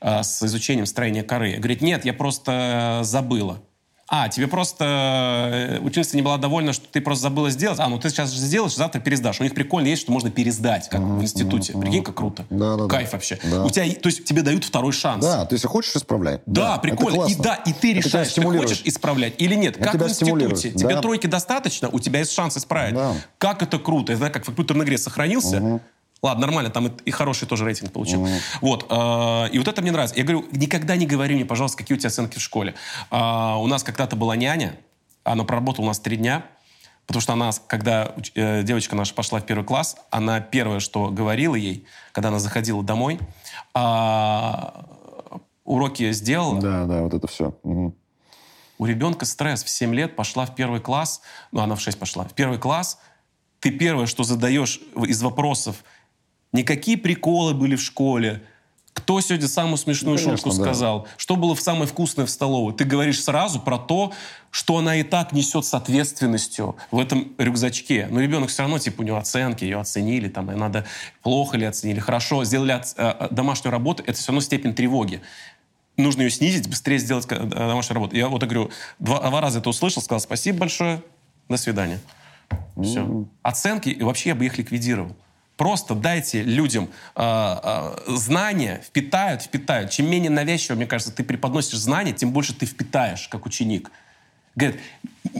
Э, 0.00 0.22
с 0.22 0.42
изучением 0.42 0.86
строения 0.86 1.22
коры. 1.22 1.56
Говорит, 1.56 1.80
нет, 1.80 2.04
я 2.04 2.12
просто 2.12 3.00
э, 3.00 3.04
забыла. 3.04 3.60
А, 4.06 4.28
тебе 4.28 4.48
просто 4.48 4.84
э, 4.84 5.78
учительница 5.78 6.16
не 6.16 6.22
была 6.22 6.36
довольна, 6.36 6.74
что 6.74 6.86
ты 6.86 7.00
просто 7.00 7.22
забыла 7.22 7.48
сделать. 7.50 7.80
А, 7.80 7.88
ну 7.88 7.98
ты 7.98 8.10
сейчас 8.10 8.30
же 8.30 8.38
сделаешь, 8.38 8.74
завтра 8.74 9.00
пересдашь. 9.00 9.40
У 9.40 9.44
них 9.44 9.54
прикольно 9.54 9.86
есть, 9.86 10.02
что 10.02 10.12
можно 10.12 10.30
пересдать, 10.30 10.90
как 10.90 11.00
uh-huh, 11.00 11.18
в 11.18 11.22
институте. 11.22 11.72
Прикинь, 11.72 12.04
как 12.04 12.14
круто. 12.14 12.44
Да, 12.50 12.76
да, 12.76 12.86
Кайф 12.86 13.10
да. 13.10 13.16
вообще. 13.16 13.38
Да. 13.42 13.64
У 13.64 13.70
тебя, 13.70 13.90
то 13.94 14.08
есть 14.08 14.24
тебе 14.24 14.42
дают 14.42 14.64
второй 14.64 14.92
шанс. 14.92 15.24
Да, 15.24 15.46
ты 15.46 15.54
если 15.54 15.68
хочешь, 15.68 15.96
исправляй. 15.96 16.40
Да, 16.44 16.74
да 16.74 16.78
прикольно. 16.78 17.24
И 17.24 17.34
да, 17.34 17.54
и 17.54 17.72
ты 17.72 17.94
решаешь, 17.94 18.32
ты 18.32 18.42
хочешь 18.42 18.82
исправлять 18.84 19.34
или 19.38 19.54
нет. 19.54 19.78
Это 19.78 19.92
как 19.92 20.02
в 20.02 20.08
институте. 20.08 20.70
Да. 20.70 20.78
Тебе 20.78 21.00
тройки 21.00 21.26
достаточно, 21.26 21.88
у 21.88 21.98
тебя 21.98 22.18
есть 22.18 22.32
шанс 22.32 22.58
исправить. 22.58 22.94
Да. 22.94 23.14
Как 23.38 23.62
это 23.62 23.78
круто. 23.78 24.12
Это 24.12 24.28
как 24.28 24.42
в 24.42 24.46
компьютерной 24.46 24.84
игре 24.84 24.98
сохранился. 24.98 25.56
Uh-huh 25.56 25.80
Ладно, 26.24 26.46
нормально, 26.46 26.70
там 26.70 26.86
и, 26.86 26.90
и 27.04 27.10
хороший 27.10 27.46
тоже 27.46 27.66
рейтинг 27.66 27.92
получил. 27.92 28.24
Mm-hmm. 28.24 28.40
Вот. 28.62 28.86
Э, 28.88 29.50
и 29.52 29.58
вот 29.58 29.68
это 29.68 29.82
мне 29.82 29.92
нравится. 29.92 30.16
Я 30.16 30.22
говорю, 30.22 30.46
никогда 30.52 30.96
не 30.96 31.06
говори 31.06 31.34
мне, 31.34 31.44
пожалуйста, 31.44 31.76
какие 31.76 31.98
у 31.98 32.00
тебя 32.00 32.08
оценки 32.08 32.38
в 32.38 32.40
школе. 32.40 32.74
Э, 33.10 33.56
у 33.56 33.66
нас 33.66 33.82
когда-то 33.84 34.16
была 34.16 34.34
няня, 34.34 34.74
она 35.22 35.44
проработала 35.44 35.84
у 35.84 35.88
нас 35.88 36.00
три 36.00 36.16
дня, 36.16 36.46
потому 37.06 37.20
что 37.20 37.34
она, 37.34 37.50
когда 37.66 38.14
э, 38.34 38.62
девочка 38.62 38.96
наша 38.96 39.12
пошла 39.12 39.40
в 39.40 39.44
первый 39.44 39.66
класс, 39.66 39.98
она 40.08 40.40
первое, 40.40 40.80
что 40.80 41.10
говорила 41.10 41.56
ей, 41.56 41.84
когда 42.12 42.30
она 42.30 42.38
заходила 42.38 42.82
домой, 42.82 43.20
э, 43.74 44.50
уроки 45.64 46.10
сделала. 46.12 46.58
Да, 46.58 46.86
да, 46.86 47.02
вот 47.02 47.12
это 47.12 47.26
все. 47.26 47.54
Угу. 47.62 47.94
У 48.78 48.86
ребенка 48.86 49.26
стресс. 49.26 49.62
В 49.62 49.68
7 49.68 49.94
лет 49.94 50.16
пошла 50.16 50.46
в 50.46 50.54
первый 50.54 50.80
класс, 50.80 51.20
ну, 51.52 51.60
она 51.60 51.76
в 51.76 51.82
6 51.82 51.98
пошла, 51.98 52.24
в 52.24 52.32
первый 52.32 52.58
класс, 52.58 52.98
ты 53.64 53.70
первое, 53.70 54.04
что 54.04 54.24
задаешь 54.24 54.80
из 55.06 55.22
вопросов, 55.22 55.84
Никакие 56.54 56.96
приколы 56.96 57.52
были 57.52 57.74
в 57.74 57.82
школе. 57.82 58.40
Кто 58.92 59.20
сегодня 59.20 59.48
самую 59.48 59.76
смешную 59.76 60.16
ну, 60.16 60.24
конечно, 60.24 60.50
шутку 60.50 60.62
сказал? 60.62 61.02
Да. 61.02 61.08
Что 61.16 61.34
было 61.34 61.56
в 61.56 61.60
самое 61.60 61.88
вкусное 61.88 62.26
в 62.26 62.30
столовой? 62.30 62.72
Ты 62.72 62.84
говоришь 62.84 63.20
сразу 63.24 63.58
про 63.58 63.76
то, 63.76 64.12
что 64.52 64.78
она 64.78 64.94
и 64.94 65.02
так 65.02 65.32
несет 65.32 65.64
с 65.64 65.74
ответственностью 65.74 66.76
в 66.92 67.00
этом 67.00 67.32
рюкзачке. 67.38 68.06
Но 68.08 68.20
ребенок 68.20 68.50
все 68.50 68.62
равно, 68.62 68.78
типа, 68.78 69.00
у 69.00 69.04
него 69.04 69.16
оценки, 69.16 69.64
ее 69.64 69.80
оценили, 69.80 70.28
там, 70.28 70.52
и 70.52 70.54
надо 70.54 70.86
плохо 71.24 71.56
ли 71.56 71.66
оценили, 71.66 71.98
хорошо, 71.98 72.44
сделали 72.44 72.70
от, 72.70 72.94
э, 72.96 73.28
домашнюю 73.32 73.72
работу, 73.72 74.04
это 74.06 74.16
все 74.16 74.28
равно 74.28 74.40
степень 74.40 74.74
тревоги. 74.74 75.20
Нужно 75.96 76.22
ее 76.22 76.30
снизить, 76.30 76.68
быстрее 76.68 76.98
сделать 76.98 77.26
э, 77.30 77.44
домашнюю 77.46 77.96
работу. 77.96 78.14
Я 78.14 78.28
вот 78.28 78.44
говорю, 78.44 78.70
два, 79.00 79.28
два 79.28 79.40
раза 79.40 79.58
это 79.58 79.70
услышал, 79.70 80.00
сказал 80.00 80.20
спасибо 80.20 80.60
большое, 80.60 81.02
до 81.48 81.56
свидания. 81.56 81.98
Все. 82.80 83.00
Mm-hmm. 83.00 83.26
Оценки, 83.42 83.96
вообще 84.00 84.28
я 84.28 84.34
бы 84.36 84.46
их 84.46 84.56
ликвидировал. 84.56 85.16
Просто 85.56 85.94
дайте 85.94 86.42
людям 86.42 86.88
э, 87.14 87.22
э, 87.22 87.94
знания, 88.08 88.82
впитают, 88.84 89.42
впитают. 89.42 89.90
Чем 89.90 90.10
менее 90.10 90.30
навязчиво, 90.30 90.74
мне 90.76 90.86
кажется, 90.86 91.12
ты 91.12 91.22
преподносишь 91.22 91.78
знания, 91.78 92.12
тем 92.12 92.32
больше 92.32 92.54
ты 92.54 92.66
впитаешь, 92.66 93.28
как 93.28 93.46
ученик. 93.46 93.90
Говорят, 94.56 94.80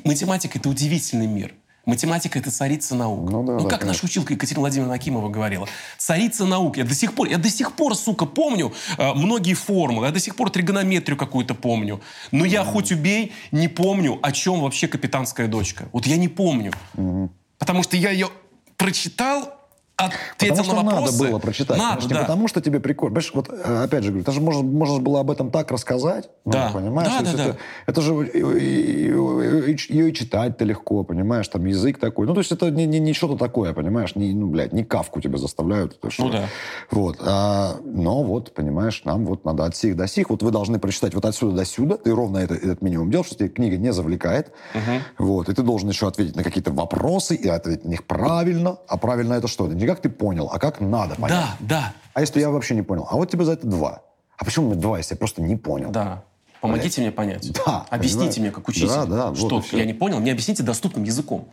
математика— 0.05 0.59
это 0.61 0.69
удивительный 0.69 1.27
мир. 1.27 1.55
Математика— 1.87 2.39
это 2.41 2.51
царица 2.51 2.95
наук. 2.95 3.31
Ну, 3.31 3.45
да, 3.45 3.53
ну 3.55 3.59
да, 3.65 3.69
как 3.69 3.81
конечно. 3.81 3.89
наша 3.89 4.07
училка 4.07 4.33
Екатерина 4.33 4.61
Владимировна 4.61 4.95
Акимова 4.95 5.29
говорила. 5.29 5.69
Царица 5.99 6.47
наук. 6.47 6.77
Я 6.77 6.85
до 6.85 6.95
сих 6.95 7.15
пор, 7.15 7.29
я 7.29 7.37
до 7.37 7.51
сих 7.51 7.73
пор, 7.73 7.95
сука, 7.95 8.25
помню 8.25 8.73
э, 8.97 9.13
многие 9.15 9.55
формулы. 9.55 10.07
Я 10.07 10.13
до 10.13 10.21
сих 10.21 10.37
пор 10.37 10.51
тригонометрию 10.51 11.19
какую-то 11.19 11.55
помню. 11.55 12.01
Но 12.31 12.45
я, 12.45 12.63
mm 12.63 12.65
хоть 12.65 12.93
убей, 12.93 13.33
не 13.53 13.69
помню, 13.69 14.19
о 14.23 14.33
чем 14.33 14.61
вообще 14.61 14.89
капитанская 14.89 15.47
дочка. 15.47 15.89
Вот 15.93 16.07
я 16.07 16.17
не 16.17 16.29
помню. 16.29 16.73
mm 16.97 17.29
Потому 17.59 17.83
что 17.83 17.97
я 17.97 18.11
ее 18.11 18.31
прочитал, 18.77 19.54
ответил 19.97 20.57
потому 20.57 20.65
что 20.65 20.75
на 20.75 20.83
вопросы. 20.83 21.13
надо 21.13 21.31
было 21.31 21.39
прочитать. 21.39 21.79
Надо, 21.79 22.03
потому, 22.03 22.15
да. 22.15 22.21
потому 22.21 22.49
что 22.49 22.61
тебе 22.61 22.81
прикольно. 22.81 23.15
Понимаешь, 23.15 23.31
вот 23.35 23.49
э, 23.51 23.85
опять 23.85 24.05
же 24.05 24.11
говорю, 24.11 24.25
даже 24.25 24.41
можно, 24.41 24.63
можно 24.63 24.99
было 24.99 25.21
об 25.21 25.31
этом 25.31 25.51
так 25.51 25.71
рассказать. 25.71 26.31
Ну, 26.45 26.53
да. 26.53 26.71
Ну, 26.73 26.81
понимаешь? 26.81 27.11
Да, 27.11 27.23
да, 27.23 27.31
это, 27.31 27.53
да. 27.53 27.57
это 27.87 28.01
же 28.01 28.13
ее 28.15 30.11
и 30.11 30.15
читать-то 30.15 30.65
легко, 30.65 31.05
понимаешь, 31.05 31.47
там 31.49 31.65
язык 31.65 31.99
такой. 31.99 32.27
Ну, 32.27 32.35
то 32.35 32.41
есть 32.41 32.53
это 32.53 32.71
не, 32.71 32.87
не, 32.87 32.99
не 32.99 33.13
что-то 33.13 33.37
такое, 33.37 33.73
понимаешь, 33.73 34.15
не, 34.17 34.35
ну, 34.35 34.49
блядь, 34.49 34.73
не 34.73 34.85
кавку 34.85 35.21
тебя 35.21 35.39
заставляют. 35.39 35.99
Это 36.03 36.13
ну, 36.19 36.31
да. 36.31 36.45
Вот. 36.91 37.19
А, 37.21 37.77
но 37.85 38.23
вот, 38.23 38.53
понимаешь, 38.53 39.03
нам 39.05 39.27
вот 39.27 39.45
надо 39.45 39.65
от 39.65 39.77
сих 39.77 39.97
до 39.97 40.07
сих. 40.07 40.31
Вот 40.31 40.43
вы 40.43 40.51
должны 40.51 40.79
прочитать 40.79 41.15
вот 41.15 41.25
отсюда 41.25 41.57
до 41.57 41.65
сюда. 41.65 41.97
Ты 41.97 42.13
ровно 42.13 42.39
это, 42.39 42.55
этот 42.55 42.83
минимум 42.83 43.11
делаешь, 43.11 43.29
что 43.29 43.37
тебе 43.37 43.49
книга 43.49 43.77
не 43.77 43.93
завлекает. 43.93 44.53
Угу. 44.75 45.27
Вот. 45.27 45.49
И 45.49 45.55
ты 45.55 45.63
должен 45.63 45.89
еще 45.89 46.09
ответить 46.09 46.37
на 46.37 46.43
какие-то 46.43 46.73
вопросы 46.73 47.35
и 47.35 47.49
ответить 47.49 47.85
на 47.85 47.91
них 47.91 48.05
правильно. 48.05 48.79
А 48.89 48.97
правильно 48.97 49.35
это 49.35 49.49
что? 49.49 49.67
Это 49.67 49.75
не 49.85 49.89
как 49.89 50.01
ты 50.01 50.09
понял, 50.09 50.49
а 50.51 50.59
как 50.59 50.81
надо 50.81 51.15
понять. 51.15 51.39
Да, 51.39 51.57
да. 51.61 51.93
А 52.15 52.21
если 52.23 52.41
я 52.41 52.51
вообще 52.51 52.75
не 52.75 52.83
понял? 52.83 53.07
А 53.11 53.17
вот 53.17 53.31
тебе 53.31 53.45
за 53.45 53.53
это 53.53 53.67
два. 53.67 54.01
А 54.39 54.45
почему 54.45 54.71
меня 54.71 54.81
два, 54.81 54.99
если 54.99 55.15
я 55.15 55.19
просто 55.19 55.43
не 55.43 55.57
понял? 55.57 55.91
Да. 55.91 56.25
Помогите 56.61 57.03
мне 57.03 57.13
понять. 57.13 57.53
Да, 57.53 57.85
Объясните 57.91 58.37
понимаешь? 58.37 58.39
мне, 58.39 58.51
как 58.51 58.69
учитель, 58.69 58.89
Да, 58.89 59.05
да, 59.05 59.35
что 59.35 59.63
я 59.73 59.85
не 59.85 59.93
понял. 59.93 60.21
Мне 60.21 60.33
объясните 60.33 60.63
доступным 60.63 61.05
языком. 61.05 61.49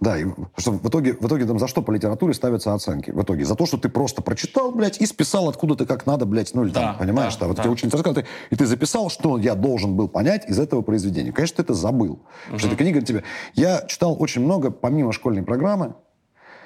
Да, 0.00 0.16
и 0.18 0.26
что 0.56 0.72
в 0.72 0.88
итоге, 0.88 1.12
в 1.14 1.26
итоге 1.26 1.44
там 1.44 1.58
за 1.58 1.66
что 1.68 1.82
по 1.82 1.90
литературе 1.90 2.34
ставятся 2.34 2.74
оценки? 2.74 3.10
В 3.10 3.22
итоге 3.22 3.44
за 3.44 3.54
то, 3.54 3.66
что 3.66 3.78
ты 3.78 3.88
просто 3.88 4.22
прочитал, 4.22 4.72
блядь, 4.72 5.00
и 5.00 5.06
списал 5.06 5.48
откуда 5.48 5.74
ты 5.74 5.86
как 5.86 6.06
надо, 6.06 6.24
блядь, 6.26 6.54
ну 6.54 6.64
или 6.64 6.70
Да, 6.70 6.80
там, 6.80 6.98
понимаешь, 6.98 7.34
да, 7.34 7.40
да, 7.40 7.46
вот 7.48 7.56
да. 7.56 7.62
тебе 7.64 7.72
ученица 7.72 7.96
рассказывает, 7.96 8.26
и 8.50 8.56
ты 8.56 8.66
записал, 8.66 9.10
что 9.10 9.38
я 9.38 9.54
должен 9.54 9.96
был 9.96 10.08
понять 10.08 10.48
из 10.48 10.58
этого 10.58 10.82
произведения. 10.82 11.32
Конечно, 11.32 11.56
ты 11.56 11.62
это 11.62 11.74
забыл. 11.74 12.20
Потому 12.44 12.58
что 12.58 12.68
эта 12.68 12.76
книга 12.76 13.00
тебе... 13.00 13.24
Я 13.54 13.82
читал 13.86 14.16
очень 14.20 14.42
много, 14.42 14.70
помимо 14.70 15.12
школьной 15.12 15.42
программы, 15.42 15.94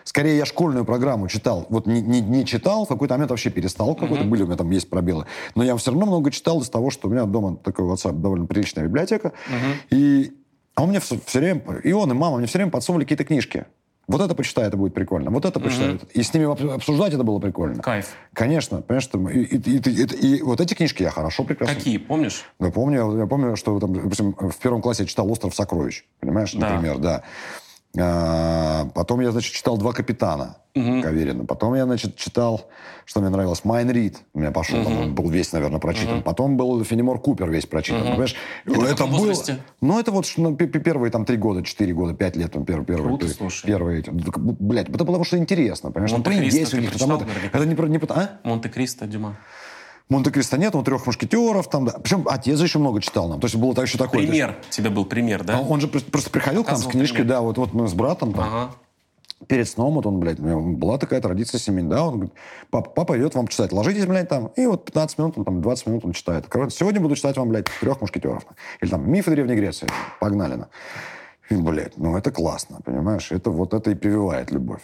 Скорее, 0.04 0.36
я 0.38 0.44
школьную 0.46 0.84
программу 0.84 1.28
читал, 1.28 1.66
вот 1.68 1.86
не, 1.86 2.00
не, 2.00 2.20
не 2.20 2.44
читал, 2.44 2.84
в 2.84 2.88
какой-то 2.88 3.14
момент 3.14 3.30
вообще 3.30 3.50
перестал, 3.50 3.94
какой-то 3.94 4.24
были 4.24 4.42
у 4.42 4.46
меня 4.46 4.56
там 4.56 4.70
есть 4.70 4.90
пробелы. 4.90 5.26
Но 5.54 5.62
я 5.62 5.76
все 5.76 5.90
равно 5.90 6.06
много 6.06 6.30
читал 6.30 6.60
из 6.60 6.68
того, 6.68 6.90
что 6.90 7.08
у 7.08 7.10
меня 7.10 7.24
дома 7.24 7.56
такой 7.56 7.84
WhatsApp 7.86 8.12
довольно 8.20 8.46
приличная 8.46 8.84
библиотека. 8.84 9.32
И 9.90 10.32
а 10.74 10.84
он 10.84 10.88
мне 10.88 11.00
все, 11.00 11.18
время, 11.34 11.62
и 11.84 11.92
он, 11.92 12.10
и 12.10 12.14
мама 12.14 12.38
мне 12.38 12.46
все 12.46 12.58
время 12.58 12.70
подсовывали 12.70 13.04
какие-то 13.04 13.24
книжки. 13.24 13.66
Вот 14.08 14.20
это 14.20 14.34
почитай, 14.34 14.66
это 14.66 14.76
будет 14.76 14.94
прикольно. 14.94 15.30
Вот 15.30 15.44
это 15.44 15.60
почитай. 15.60 16.00
И 16.12 16.22
с 16.22 16.34
ними 16.34 16.46
об- 16.50 16.70
обсуждать 16.70 17.14
это 17.14 17.22
было 17.22 17.38
прикольно. 17.38 17.80
Кайф. 17.82 18.14
Конечно, 18.32 18.82
понимаешь, 18.82 19.04
что 19.04 19.28
и, 19.30 19.44
и- 19.44 19.56
и- 19.56 19.78
и- 19.78 20.36
и 20.38 20.42
вот 20.42 20.60
эти 20.60 20.74
книжки 20.74 21.02
я 21.04 21.10
хорошо 21.10 21.44
прекрасно. 21.44 21.76
Какие, 21.76 21.98
помнишь? 21.98 22.44
Я 22.58 22.70
помню, 22.70 23.16
я 23.18 23.26
помню, 23.26 23.54
что 23.56 23.78
там, 23.78 23.92
допустим, 23.94 24.32
в 24.32 24.56
первом 24.56 24.82
классе 24.82 25.04
я 25.04 25.06
читал 25.06 25.30
«Остров 25.30 25.54
сокровищ», 25.54 26.04
понимаешь, 26.20 26.52
Да. 26.52 26.70
например, 26.70 26.98
да. 26.98 27.22
А, 27.98 28.86
потом 28.94 29.20
я, 29.20 29.32
значит, 29.32 29.52
читал 29.52 29.76
«Два 29.76 29.92
капитана» 29.92 30.56
Каверина. 30.74 31.44
Потом 31.44 31.74
я, 31.74 31.84
значит, 31.84 32.16
читал, 32.16 32.70
что 33.04 33.20
мне 33.20 33.28
нравилось, 33.28 33.62
«Майн 33.64 33.90
Рид». 33.90 34.20
У 34.32 34.38
меня 34.38 34.50
пошел, 34.50 34.82
там, 34.82 34.98
он 34.98 35.14
был 35.14 35.28
весь, 35.28 35.52
наверное, 35.52 35.78
прочитан. 35.78 36.22
Потом 36.22 36.56
был 36.56 36.82
«Фенемор 36.82 37.20
Купер» 37.20 37.50
весь 37.50 37.66
прочитан, 37.66 38.02
понимаешь? 38.02 38.34
Это 38.64 38.84
это 38.86 39.06
было... 39.06 39.18
возрасте? 39.18 39.58
Ну, 39.82 40.00
это 40.00 40.10
вот 40.10 40.26
ну, 40.38 40.56
пе- 40.56 40.66
пе- 40.66 40.80
первые 40.80 41.10
там 41.10 41.26
три 41.26 41.36
года, 41.36 41.62
четыре 41.62 41.92
года, 41.92 42.14
пять 42.14 42.36
лет, 42.36 42.52
там, 42.52 42.64
первые, 42.64 42.86
первые, 42.86 43.08
Круто, 43.08 43.28
слушай. 43.28 43.66
первые 43.66 44.00
эти. 44.00 44.08
Ну, 44.08 44.56
Блядь, 44.58 44.88
это 44.88 45.04
потому 45.04 45.24
что 45.24 45.36
интересно, 45.36 45.90
понимаешь? 45.90 46.12
Там 46.12 46.22
Монте-Кристо 46.22 46.76
ты 46.76 46.88
прочитал 46.88 47.20
это, 47.20 47.26
это 47.52 47.66
не, 47.66 47.74
не, 47.74 48.00
а? 48.08 48.40
Монте-Кристо, 48.44 49.06
Дюма. 49.06 49.36
Монте-Кристо 50.08 50.58
нет, 50.58 50.74
он 50.74 50.84
трех 50.84 51.06
мушкетеров, 51.06 51.68
там, 51.70 51.86
да. 51.86 51.92
Причем 52.02 52.26
отец 52.28 52.60
еще 52.60 52.78
много 52.78 53.00
читал 53.00 53.28
нам. 53.28 53.40
То 53.40 53.46
есть 53.46 53.56
было 53.56 53.72
еще 53.80 53.98
такое. 53.98 54.12
то 54.12 54.18
есть- 54.20 54.30
Пример. 54.30 54.56
тебе 54.70 54.90
был 54.90 55.04
пример, 55.06 55.42
да? 55.44 55.58
а 55.58 55.60
Он 55.62 55.80
же 55.80 55.88
просто 55.88 56.30
приходил 56.30 56.64
к 56.64 56.68
нам 56.68 56.76
с 56.76 56.86
книжкой, 56.86 57.18
пример. 57.18 57.34
да, 57.36 57.40
вот, 57.40 57.58
вот 57.58 57.72
мы 57.72 57.88
с 57.88 57.94
братом 57.94 58.32
там, 58.32 58.44
Ага. 58.44 58.70
перед 59.46 59.68
сном, 59.68 59.94
вот 59.94 60.06
он, 60.06 60.18
блядь, 60.20 60.38
у 60.38 60.44
него 60.44 60.60
была 60.60 60.98
такая 60.98 61.20
традиция 61.20 61.58
семейная, 61.58 61.90
да, 61.96 62.04
он 62.06 62.14
говорит, 62.14 62.32
папа, 62.70 62.90
папа 62.90 63.16
идет 63.18 63.34
вам 63.34 63.48
читать, 63.48 63.72
ложитесь, 63.72 64.06
блядь, 64.06 64.28
там, 64.28 64.48
и 64.56 64.66
вот 64.66 64.84
15 64.84 65.18
минут, 65.18 65.38
он 65.38 65.44
там, 65.44 65.62
20 65.62 65.86
минут 65.86 66.04
он 66.04 66.12
читает. 66.12 66.46
Короче, 66.48 66.76
сегодня 66.76 67.00
буду 67.00 67.16
читать 67.16 67.36
вам, 67.36 67.48
блядь, 67.48 67.66
трех 67.80 68.00
мушкетеров. 68.00 68.44
Или 68.80 68.90
там 68.90 69.10
мифы 69.10 69.30
Древней 69.30 69.54
Греции. 69.56 69.88
Погнали, 70.20 70.54
на. 70.56 70.68
И, 71.50 71.54
блядь, 71.56 71.96
ну 71.96 72.16
это 72.16 72.30
классно, 72.30 72.78
понимаешь? 72.84 73.32
Это 73.32 73.50
вот 73.50 73.74
это 73.74 73.90
и 73.90 73.94
прививает 73.94 74.50
любовь. 74.52 74.82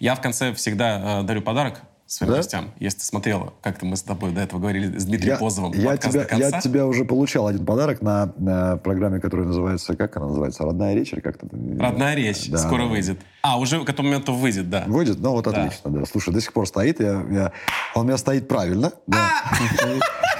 Я 0.00 0.14
в 0.14 0.20
конце 0.20 0.52
всегда 0.54 1.20
э, 1.20 1.22
дарю 1.24 1.42
подарок 1.42 1.80
своим 2.06 2.30
Да? 2.32 2.36
гостям. 2.38 2.70
Если 2.78 3.00
ты 3.00 3.04
смотрел, 3.04 3.52
как-то 3.62 3.84
мы 3.84 3.96
с 3.96 4.02
тобой 4.02 4.30
до 4.30 4.40
этого 4.40 4.60
говорили 4.60 4.96
с 4.96 5.04
Дмитрием 5.06 5.34
Я, 5.34 5.38
Позовым, 5.40 5.72
я, 5.72 5.96
тебя, 5.96 6.24
я 6.36 6.60
тебя 6.60 6.86
уже 6.86 7.04
получал 7.04 7.48
один 7.48 7.66
подарок 7.66 8.00
на, 8.00 8.32
на 8.38 8.76
программе, 8.76 9.18
которая 9.20 9.46
называется, 9.48 9.96
как 9.96 10.16
она 10.16 10.26
называется, 10.26 10.62
«Родная 10.62 10.94
речь» 10.94 11.12
или 11.12 11.18
как-то? 11.20 11.48
Родная 11.80 12.14
речь 12.14 12.48
Да, 12.48 12.58
скоро 12.58 12.84
выйдет. 12.84 13.18
А, 13.42 13.58
уже 13.58 13.82
к 13.84 13.88
этому 13.88 14.08
моменту 14.10 14.34
выйдет, 14.34 14.70
да. 14.70 14.84
Выйдет? 14.86 15.18
Ну, 15.18 15.32
вот 15.32 15.46
Да. 15.46 15.50
отлично, 15.64 15.90
да. 15.90 16.04
Слушай, 16.04 16.32
до 16.32 16.40
сих 16.40 16.52
пор 16.52 16.68
стоит. 16.68 17.00
Я, 17.00 17.24
я- 17.30 17.52
он 17.94 18.02
у 18.02 18.04
меня 18.04 18.18
стоит 18.18 18.46
правильно. 18.46 18.92
да. 19.08 19.28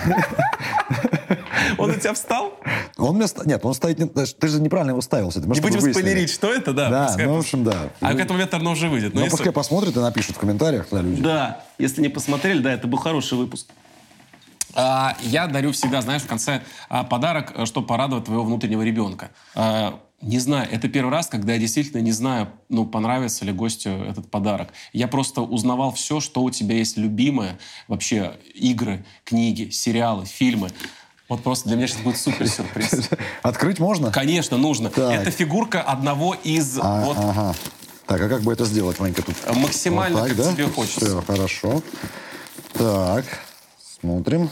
Он 1.78 1.90
у 1.90 1.94
тебя 1.94 2.14
встал? 2.14 2.54
Он 2.96 3.26
сто- 3.26 3.44
Нет, 3.44 3.64
он 3.64 3.74
стоит... 3.74 3.98
Ты 4.14 4.48
же 4.48 4.60
неправильно 4.60 4.90
его 4.90 5.00
ставил. 5.00 5.32
Не 5.34 5.60
будем 5.60 5.80
спойлерить, 5.80 6.30
что 6.30 6.52
это, 6.52 6.72
да? 6.72 6.90
Да, 6.90 7.16
ну, 7.18 7.34
в 7.34 7.38
общем, 7.38 7.64
да. 7.64 7.90
А 8.00 8.14
к 8.14 8.20
этому 8.20 8.34
моменту 8.34 8.56
оно 8.56 8.72
уже 8.72 8.88
выйдет. 8.88 9.14
Ну, 9.14 9.28
пускай 9.28 9.52
посмотрят 9.52 9.96
и 9.96 10.00
напишут 10.00 10.36
в 10.36 10.38
комментариях 10.38 10.86
туда 10.86 11.02
люди. 11.02 11.22
Да, 11.22 11.64
если 11.78 12.02
не 12.02 12.08
посмотрели, 12.08 12.58
да, 12.60 12.72
это 12.72 12.86
был 12.86 12.98
хороший 12.98 13.38
выпуск. 13.38 13.66
А, 14.74 15.16
я 15.22 15.46
дарю 15.46 15.72
всегда, 15.72 16.02
знаешь, 16.02 16.22
в 16.22 16.26
конце 16.26 16.60
а, 16.90 17.02
подарок, 17.02 17.52
э, 17.56 17.64
чтобы 17.64 17.86
порадовать 17.86 18.26
твоего 18.26 18.44
внутреннего 18.44 18.82
ребенка. 18.82 19.30
А, 19.54 19.98
не 20.20 20.38
знаю, 20.38 20.68
это 20.70 20.88
первый 20.88 21.10
раз, 21.10 21.26
когда 21.28 21.52
я 21.52 21.58
действительно 21.58 22.00
не 22.00 22.12
знаю, 22.12 22.48
ну, 22.68 22.86
понравится 22.86 23.44
ли 23.44 23.52
гостю 23.52 23.90
этот 23.90 24.30
подарок. 24.30 24.70
Я 24.92 25.08
просто 25.08 25.42
узнавал 25.42 25.92
все, 25.92 26.20
что 26.20 26.42
у 26.42 26.50
тебя 26.50 26.76
есть 26.76 26.96
любимое, 26.96 27.58
вообще 27.86 28.34
игры, 28.54 29.04
книги, 29.24 29.70
сериалы, 29.70 30.24
фильмы. 30.24 30.70
Вот 31.28 31.42
просто 31.42 31.68
для 31.68 31.76
меня 31.76 31.88
сейчас 31.88 32.02
будет 32.02 32.18
супер 32.18 32.48
сюрприз. 32.48 33.10
Открыть 33.42 33.80
можно? 33.80 34.12
Конечно, 34.12 34.56
нужно. 34.56 34.90
Так. 34.90 35.12
Это 35.12 35.30
фигурка 35.30 35.82
одного 35.82 36.34
из 36.34 36.78
А, 36.80 37.00
вот 37.04 37.16
Ага. 37.18 37.54
Так, 38.06 38.20
а 38.20 38.28
как 38.28 38.42
бы 38.42 38.52
это 38.52 38.64
сделать, 38.64 39.00
Ванька? 39.00 39.22
Тут 39.22 39.34
максимально, 39.56 40.20
Вот 40.20 40.28
так, 40.28 40.36
как 40.36 40.46
да? 40.46 40.52
тебе 40.52 40.66
хочется. 40.68 41.04
Все, 41.04 41.22
хорошо. 41.26 41.82
Так, 42.74 43.24
смотрим. 44.00 44.48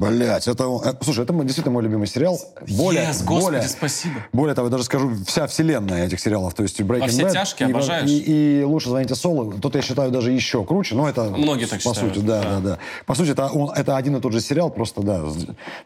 Блять, 0.00 0.46
это, 0.46 0.66
он- 0.68 0.82
э, 0.86 0.94
слушай, 1.02 1.24
это 1.24 1.32
действительно 1.32 1.72
мой 1.72 1.82
любимый 1.82 2.06
сериал. 2.06 2.38
Более, 2.68 3.04
Yes, 3.04 3.24
господи, 3.24 3.44
более, 3.56 3.62
спасибо. 3.62 4.14
более 4.32 4.54
того, 4.54 4.68
я 4.68 4.72
даже 4.72 4.84
скажу, 4.84 5.10
вся 5.26 5.46
вселенная 5.46 6.06
этих 6.06 6.20
сериалов, 6.20 6.52
то 6.54 6.62
есть 6.62 6.78
Breaking 6.80 7.00
Во 7.00 7.06
все 7.08 7.22
Bad, 7.22 7.32
тяжкие 7.32 7.68
и, 7.68 7.72
обожаешь? 7.72 8.10
И, 8.10 8.60
и 8.60 8.62
лучше 8.64 8.90
звоните 8.90 9.14
Соло. 9.14 9.54
Тут 9.54 9.74
я 9.74 9.80
считаю 9.82 10.10
даже 10.10 10.32
еще 10.32 10.64
круче, 10.64 10.94
но 10.96 11.08
это 11.08 11.24
Многие 11.30 11.64
так 11.66 11.82
по 11.82 11.94
считают, 11.94 12.14
сути, 12.14 12.24
да, 12.24 12.42
да. 12.42 12.48
да, 12.50 12.60
да. 12.60 12.78
По 13.06 13.14
сути, 13.14 13.30
это, 13.30 13.46
он- 13.48 13.70
это 13.70 13.96
один 13.96 14.16
и 14.16 14.20
тот 14.20 14.32
же 14.32 14.40
сериал, 14.40 14.70
просто 14.70 15.00
да, 15.02 15.22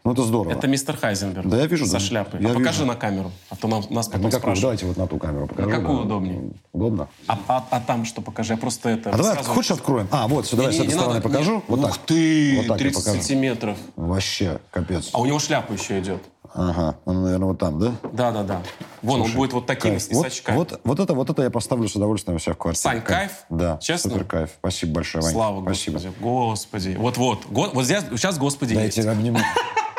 ну 0.03 0.11
это 0.11 0.23
здорово. 0.23 0.51
Это 0.51 0.67
мистер 0.67 0.97
Хайзенберг. 0.97 1.47
Да, 1.47 1.57
я 1.57 1.67
вижу, 1.67 1.85
За 1.85 1.93
да. 1.93 1.99
шляпой. 1.99 2.41
Я 2.41 2.49
а 2.49 2.53
покажи 2.53 2.79
вижу. 2.79 2.85
на 2.85 2.95
камеру, 2.95 3.31
а 3.49 3.55
то 3.55 3.67
нам, 3.69 3.83
нас 3.89 4.07
потом 4.07 4.23
на 4.23 4.31
какую? 4.31 4.55
спрашивают. 4.55 4.61
Давайте 4.61 4.85
вот 4.87 4.97
на 4.97 5.07
ту 5.07 5.17
камеру 5.19 5.47
покажу. 5.47 5.69
какую 5.69 5.97
да. 5.99 6.03
удобнее? 6.03 6.41
Удобно. 6.73 7.07
А, 7.27 7.39
а- 7.47 7.65
а 7.69 7.79
там 7.79 8.03
что 8.05 8.21
покажи? 8.21 8.53
Я 8.53 8.57
просто 8.57 8.89
это... 8.89 9.09
А 9.09 9.13
давай, 9.13 9.29
рассказываю. 9.31 9.55
хочешь 9.55 9.71
откроем? 9.71 10.07
А, 10.11 10.27
вот, 10.27 10.45
сюда, 10.47 10.63
давай 10.63 10.71
Не- 10.73 10.77
с 10.77 10.81
этой 10.81 10.87
не 10.89 10.93
стороны 10.95 11.13
надо, 11.19 11.29
покажу. 11.29 11.63
Вот 11.67 11.79
Ух 11.79 11.85
так. 11.85 11.97
ты, 12.05 12.55
Вот 12.57 12.67
так 12.67 12.77
я 12.81 12.83
30 12.83 13.03
покажу. 13.03 13.17
сантиметров. 13.21 13.77
Вообще, 14.07 14.59
капец. 14.71 15.09
А 15.13 15.19
у 15.21 15.25
него 15.27 15.37
шляпа 15.37 15.73
еще 15.73 15.99
идет. 15.99 16.23
Ага, 16.55 16.95
он, 17.05 17.21
наверное, 17.23 17.47
вот 17.49 17.59
там, 17.59 17.79
да? 17.79 17.91
Да-да-да. 18.11 18.61
Вон, 19.03 19.21
он 19.21 19.31
будет 19.31 19.53
вот 19.53 19.67
таким, 19.67 19.91
Кайф. 19.91 20.01
с 20.01 20.09
носочками. 20.09 20.55
Вот, 20.57 20.71
вот, 20.71 20.81
вот 20.83 20.99
это, 20.99 21.13
вот 21.13 21.29
это 21.29 21.43
я 21.43 21.49
поставлю 21.51 21.87
с 21.87 21.95
удовольствием 21.95 22.35
у 22.37 22.39
себя 22.39 22.53
в 22.53 22.57
квартире. 22.57 22.81
Сань, 22.81 23.01
кайф? 23.01 23.31
Да, 23.49 23.77
Честно? 23.77 24.09
супер 24.09 24.25
кайф. 24.25 24.49
Спасибо 24.59 24.93
большое, 24.95 25.23
Вань. 25.23 25.33
Слава 25.33 25.61
Спасибо. 25.63 25.99
Господи. 25.99 26.13
Господи. 26.19 26.95
Вот-вот. 26.97 27.45
Го- 27.45 27.69
Вот 27.73 27.85
здесь, 27.85 28.03
сейчас 28.15 28.37
Господи 28.39 28.73
Да, 28.73 28.81
я 28.81 28.85
есть. 28.87 28.97
обниму. 28.99 29.37